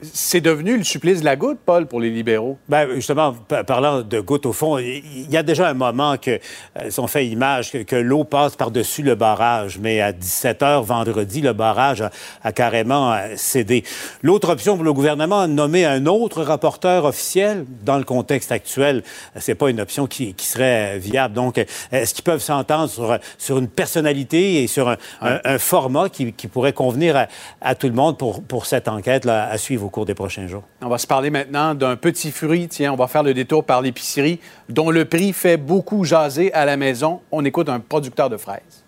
C'est 0.00 0.40
devenu 0.40 0.76
le 0.76 0.84
supplice 0.84 1.20
de 1.20 1.24
la 1.24 1.34
goutte, 1.34 1.58
Paul, 1.64 1.86
pour 1.86 1.98
les 1.98 2.10
libéraux. 2.10 2.56
Ben, 2.68 2.88
justement, 2.94 3.34
parlant 3.66 4.02
de 4.02 4.20
goutte, 4.20 4.46
au 4.46 4.52
fond, 4.52 4.78
il 4.78 5.28
y 5.28 5.36
a 5.36 5.42
déjà 5.42 5.68
un 5.68 5.74
moment 5.74 6.16
que, 6.16 6.30
euh, 6.30 6.90
si 6.90 7.00
on 7.00 7.08
fait 7.08 7.26
image, 7.26 7.72
que, 7.72 7.96
l'eau 7.96 8.22
passe 8.22 8.54
par-dessus 8.54 9.02
le 9.02 9.16
barrage, 9.16 9.78
mais 9.80 10.00
à 10.00 10.12
17 10.12 10.60
h 10.60 10.84
vendredi, 10.84 11.40
le 11.40 11.52
barrage 11.52 12.04
a, 12.44 12.52
carrément 12.52 13.12
euh, 13.12 13.34
cédé. 13.34 13.82
L'autre 14.22 14.50
option 14.50 14.76
pour 14.76 14.84
le 14.84 14.92
gouvernement, 14.92 15.48
nommer 15.48 15.84
un 15.84 16.06
autre 16.06 16.42
rapporteur 16.42 17.04
officiel, 17.04 17.64
dans 17.84 17.98
le 17.98 18.04
contexte 18.04 18.52
actuel, 18.52 19.02
c'est 19.36 19.56
pas 19.56 19.68
une 19.68 19.80
option 19.80 20.06
qui, 20.06 20.34
serait 20.38 20.98
viable. 20.98 21.34
Donc, 21.34 21.58
est-ce 21.90 22.14
qu'ils 22.14 22.24
peuvent 22.24 22.40
s'entendre 22.40 22.88
sur, 22.88 23.18
sur, 23.36 23.58
une 23.58 23.68
personnalité 23.68 24.62
et 24.62 24.66
sur 24.68 24.96
un, 25.20 25.58
format 25.58 26.08
qui, 26.08 26.32
pourrait 26.32 26.72
convenir 26.72 27.26
à, 27.60 27.74
tout 27.74 27.88
le 27.88 27.92
monde 27.94 28.16
pour, 28.16 28.42
pour 28.42 28.64
cette 28.64 28.86
enquête-là 28.86 29.48
à 29.48 29.58
suivre 29.58 29.87
au 29.88 29.90
cours 29.90 30.04
des 30.04 30.14
prochains 30.14 30.46
jours. 30.46 30.64
On 30.82 30.88
va 30.88 30.98
se 30.98 31.06
parler 31.06 31.30
maintenant 31.30 31.74
d'un 31.74 31.96
petit 31.96 32.30
fruit. 32.30 32.68
Tiens, 32.68 32.92
on 32.92 32.96
va 32.96 33.08
faire 33.08 33.22
le 33.22 33.32
détour 33.32 33.64
par 33.64 33.80
l'épicerie 33.80 34.38
dont 34.68 34.90
le 34.90 35.06
prix 35.06 35.32
fait 35.32 35.56
beaucoup 35.56 36.04
jaser 36.04 36.52
à 36.52 36.66
la 36.66 36.76
maison. 36.76 37.20
On 37.32 37.42
écoute 37.44 37.70
un 37.70 37.80
producteur 37.80 38.28
de 38.28 38.36
fraises. 38.36 38.84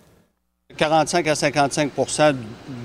45 0.77 1.27
à 1.27 1.33
55% 1.33 2.35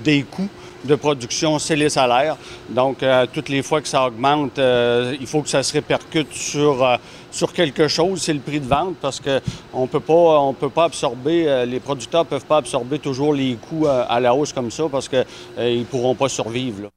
des 0.02 0.22
coûts 0.22 0.48
de 0.84 0.94
production, 0.94 1.58
c'est 1.58 1.76
les 1.76 1.90
salaires. 1.90 2.36
Donc, 2.68 3.02
euh, 3.02 3.26
toutes 3.32 3.48
les 3.48 3.62
fois 3.62 3.80
que 3.80 3.88
ça 3.88 4.06
augmente, 4.06 4.58
euh, 4.58 5.16
il 5.20 5.26
faut 5.26 5.42
que 5.42 5.48
ça 5.48 5.62
se 5.62 5.72
répercute 5.72 6.32
sur, 6.32 6.84
euh, 6.84 6.96
sur 7.30 7.52
quelque 7.52 7.88
chose, 7.88 8.22
c'est 8.22 8.32
le 8.32 8.40
prix 8.40 8.60
de 8.60 8.66
vente, 8.66 8.96
parce 9.00 9.20
qu'on 9.20 9.82
ne 9.82 10.52
peut 10.52 10.70
pas 10.70 10.84
absorber, 10.84 11.66
les 11.66 11.80
producteurs 11.80 12.24
ne 12.24 12.28
peuvent 12.28 12.46
pas 12.46 12.58
absorber 12.58 12.98
toujours 12.98 13.34
les 13.34 13.56
coûts 13.56 13.86
à 13.86 14.20
la 14.20 14.34
hausse 14.34 14.52
comme 14.52 14.70
ça, 14.70 14.84
parce 14.90 15.08
qu'ils 15.08 15.24
ne 15.58 15.84
pourront 15.84 16.14
pas 16.14 16.28
survivre. 16.28 16.88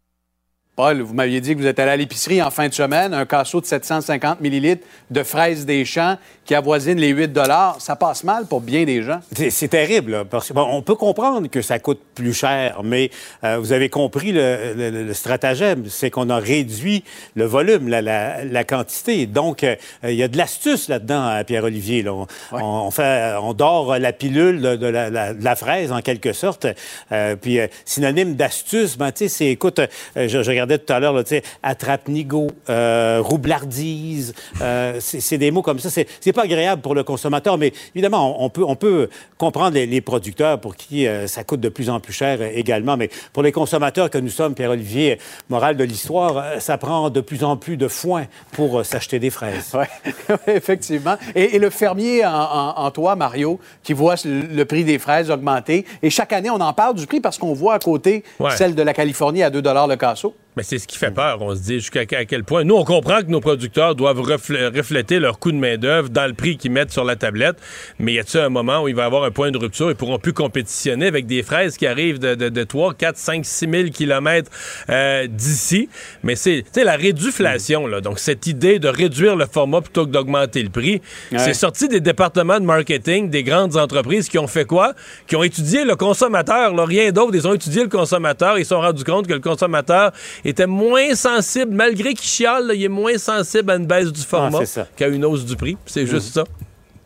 Paul, 0.79 1.01
vous 1.01 1.13
m'aviez 1.13 1.41
dit 1.41 1.55
que 1.55 1.59
vous 1.59 1.67
êtes 1.67 1.77
allé 1.79 1.91
à 1.91 1.97
l'épicerie 1.97 2.41
en 2.41 2.51
fin 2.51 2.69
de 2.69 2.73
semaine, 2.73 3.13
un 3.13 3.25
casseau 3.25 3.59
de 3.59 3.65
750 3.65 4.39
millilitres 4.39 4.87
de 5.11 5.23
fraises 5.23 5.65
des 5.65 5.83
champs 5.83 6.15
qui 6.45 6.55
avoisine 6.55 6.97
les 6.97 7.09
8 7.09 7.37
Ça 7.79 7.97
passe 7.97 8.23
mal 8.23 8.45
pour 8.45 8.61
bien 8.61 8.85
des 8.85 9.03
gens. 9.03 9.19
C'est 9.49 9.67
terrible, 9.67 10.23
parce 10.31 10.47
que 10.47 10.53
on 10.57 10.81
peut 10.81 10.95
comprendre 10.95 11.49
que 11.49 11.61
ça 11.61 11.79
coûte 11.79 11.99
plus 12.15 12.33
cher, 12.33 12.79
mais 12.83 13.11
euh, 13.43 13.57
vous 13.59 13.73
avez 13.73 13.89
compris 13.89 14.31
le, 14.31 15.11
stratagème, 15.13 15.83
c'est 15.89 16.09
qu'on 16.09 16.29
a 16.29 16.37
réduit 16.37 17.03
le 17.35 17.43
volume, 17.43 17.89
la, 17.89 18.63
quantité. 18.63 19.25
Donc, 19.25 19.65
euh, 19.65 19.75
il 20.03 20.15
y 20.15 20.23
a 20.23 20.29
de 20.29 20.37
l'astuce 20.37 20.87
là-dedans, 20.87 21.41
Pierre-Olivier. 21.45 22.05
On, 22.53 22.89
fait, 22.89 23.35
on 23.41 23.53
dort 23.53 23.99
la 23.99 24.13
pilule 24.13 24.61
de, 24.61 24.87
la, 24.87 25.55
fraise, 25.57 25.91
en 25.91 25.99
quelque 25.99 26.31
sorte. 26.31 26.67
Euh, 27.11 27.35
puis, 27.35 27.59
synonyme 27.83 28.35
d'astuce, 28.35 28.97
ben, 28.97 29.11
tu 29.11 29.25
sais, 29.25 29.27
c'est, 29.27 29.47
écoute, 29.47 29.81
je, 30.15 30.41
je 30.41 30.51
regardais 30.69 30.77
tout 30.77 30.93
à 30.93 30.99
l'heure, 30.99 31.23
tu 31.23 31.29
sais, 31.29 31.43
attrape-nigo, 31.63 32.47
euh, 32.69 33.19
roublardise, 33.21 34.33
euh, 34.61 34.97
c'est 34.99 35.37
des 35.37 35.51
mots 35.51 35.61
comme 35.61 35.79
ça. 35.79 35.89
C'est 35.89 36.33
pas 36.33 36.43
agréable 36.43 36.81
pour 36.81 36.95
le 36.95 37.03
consommateur, 37.03 37.57
mais 37.57 37.73
évidemment, 37.95 38.43
on 38.43 38.49
peut, 38.49 38.63
on 38.63 38.75
peut 38.75 39.09
comprendre 39.37 39.75
les, 39.75 40.01
producteurs 40.01 40.59
pour 40.59 40.75
qui 40.75 41.07
euh, 41.07 41.27
ça 41.27 41.43
coûte 41.43 41.59
de 41.59 41.69
plus 41.69 41.89
en 41.89 41.99
plus 41.99 42.13
cher 42.13 42.41
également. 42.41 42.95
Mais 42.95 43.09
pour 43.33 43.43
les 43.43 43.51
consommateurs 43.51 44.09
que 44.09 44.17
nous 44.17 44.29
sommes, 44.29 44.55
Pierre-Olivier, 44.55 45.19
moral 45.49 45.75
de 45.75 45.83
l'histoire, 45.83 46.61
ça 46.61 46.77
prend 46.77 47.09
de 47.09 47.21
plus 47.21 47.43
en 47.43 47.57
plus 47.57 47.75
de 47.75 47.87
foin 47.87 48.25
pour 48.53 48.85
s'acheter 48.85 49.19
des 49.19 49.29
fraises. 49.29 49.73
Oui, 49.73 50.13
effectivement. 50.47 51.15
Et, 51.35 51.59
le 51.59 51.69
fermier 51.69 52.25
en, 52.25 52.89
toi, 52.91 53.15
Mario, 53.17 53.59
qui 53.83 53.91
voit 53.91 54.15
le 54.23 54.63
prix 54.63 54.85
des 54.85 54.97
fraises 54.97 55.29
augmenter, 55.29 55.85
et 56.01 56.09
chaque 56.09 56.31
année, 56.31 56.49
on 56.49 56.61
en 56.61 56.73
parle 56.73 56.95
du 56.95 57.05
prix 57.05 57.19
parce 57.19 57.37
qu'on 57.37 57.53
voit 57.53 57.73
à 57.73 57.79
côté 57.79 58.23
celle 58.55 58.75
de 58.75 58.81
la 58.81 58.93
Californie 58.93 59.43
à 59.43 59.49
2 59.49 59.61
le 59.87 59.95
casseau. 59.95 60.35
Mais 60.59 60.63
c'est 60.63 60.77
ce 60.77 60.87
qui 60.87 60.97
fait 60.97 61.11
peur. 61.11 61.41
On 61.41 61.55
se 61.55 61.61
dit 61.61 61.75
jusqu'à 61.75 62.05
quel 62.05 62.43
point. 62.43 62.65
Nous, 62.65 62.75
on 62.75 62.83
comprend 62.83 63.21
que 63.21 63.27
nos 63.27 63.39
producteurs 63.39 63.95
doivent 63.95 64.19
refléter 64.19 65.17
leur 65.17 65.39
coût 65.39 65.53
de 65.53 65.57
main-d'œuvre 65.57 66.09
dans 66.09 66.27
le 66.27 66.33
prix 66.33 66.57
qu'ils 66.57 66.73
mettent 66.73 66.91
sur 66.91 67.05
la 67.05 67.15
tablette. 67.15 67.55
Mais 67.97 68.11
y 68.11 68.19
a-t-il 68.19 68.41
un 68.41 68.49
moment 68.49 68.83
où 68.83 68.89
il 68.89 68.93
va 68.93 69.03
y 69.03 69.05
avoir 69.05 69.23
un 69.23 69.31
point 69.31 69.51
de 69.51 69.57
rupture? 69.57 69.89
Ils 69.89 69.95
pourront 69.95 70.19
plus 70.19 70.33
compétitionner 70.33 71.07
avec 71.07 71.27
des 71.27 71.43
fraises 71.43 71.77
qui 71.77 71.87
arrivent 71.87 72.19
de, 72.19 72.35
de, 72.35 72.63
3, 72.65 72.93
4, 72.93 73.15
5, 73.15 73.45
6 73.45 73.69
000 73.71 73.83
kilomètres 73.91 74.51
euh, 74.89 75.27
d'ici. 75.27 75.87
Mais 76.23 76.35
c'est 76.35 76.65
la 76.75 76.97
réduflation. 76.97 77.87
Là. 77.87 78.01
Donc, 78.01 78.19
cette 78.19 78.45
idée 78.45 78.79
de 78.79 78.89
réduire 78.89 79.37
le 79.37 79.45
format 79.45 79.79
plutôt 79.79 80.05
que 80.05 80.11
d'augmenter 80.11 80.61
le 80.61 80.71
prix, 80.71 81.01
c'est 81.37 81.53
sorti 81.53 81.87
des 81.87 82.01
départements 82.01 82.59
de 82.59 82.65
marketing 82.65 83.29
des 83.29 83.43
grandes 83.43 83.77
entreprises 83.77 84.27
qui 84.27 84.37
ont 84.37 84.47
fait 84.47 84.65
quoi? 84.65 84.91
Qui 85.25 85.37
ont 85.37 85.43
étudié 85.43 85.85
le 85.85 85.95
consommateur. 85.95 86.75
Là, 86.75 86.83
rien 86.83 87.13
d'autre. 87.13 87.31
Ils 87.33 87.47
ont 87.47 87.53
étudié 87.53 87.83
le 87.83 87.89
consommateur. 87.89 88.57
Ils 88.57 88.65
se 88.65 88.75
sont 88.75 88.81
rendus 88.81 89.05
compte 89.05 89.25
que 89.25 89.33
le 89.33 89.39
consommateur 89.39 90.11
était 90.49 90.67
moins 90.67 91.15
sensible, 91.15 91.73
malgré 91.73 92.13
qu'il 92.13 92.27
chiale, 92.27 92.67
là, 92.67 92.73
il 92.73 92.83
est 92.83 92.87
moins 92.87 93.17
sensible 93.17 93.71
à 93.71 93.75
une 93.75 93.85
baisse 93.85 94.11
du 94.11 94.21
format 94.21 94.59
qu'à 94.95 95.07
une 95.07 95.25
hausse 95.25 95.45
du 95.45 95.55
prix. 95.55 95.77
C'est 95.85 96.05
juste 96.05 96.33
ça. 96.33 96.43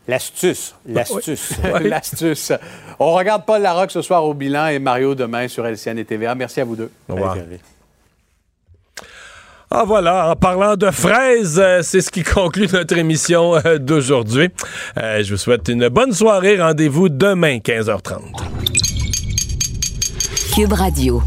L'astuce. 0.08 0.76
L'astuce. 0.86 1.54
L'astuce. 1.82 2.52
On 3.00 3.14
regarde 3.14 3.46
Paul 3.46 3.62
Larocque 3.62 3.92
ce 3.92 4.02
soir 4.02 4.26
au 4.26 4.34
bilan 4.34 4.68
et 4.68 4.80
Mario 4.80 5.16
demain 5.16 5.48
sur 5.48 5.66
LCN 5.66 5.98
et 5.98 6.06
TVA. 6.06 6.36
Merci 6.36 6.62
à 6.62 6.66
vous 6.66 6.76
deux. 6.76 6.92
Au 7.08 7.16
revoir. 7.16 7.38
Ah 9.76 9.86
voilà, 9.88 10.30
en 10.30 10.36
parlant 10.36 10.76
de 10.76 10.92
fraises, 10.92 11.60
euh, 11.60 11.82
c'est 11.82 12.02
ce 12.02 12.12
qui 12.12 12.22
conclut 12.22 12.68
notre 12.72 12.96
émission 12.96 13.56
euh, 13.56 13.80
d'aujourd'hui. 13.80 14.50
Euh, 15.02 15.24
je 15.24 15.34
vous 15.34 15.40
souhaite 15.40 15.68
une 15.68 15.90
bonne 15.90 16.14
soirée. 16.14 16.62
Rendez-vous 16.62 17.10
demain, 17.10 17.58
15h30. 17.58 18.20
Cube 20.54 20.74
Radio. 20.74 21.24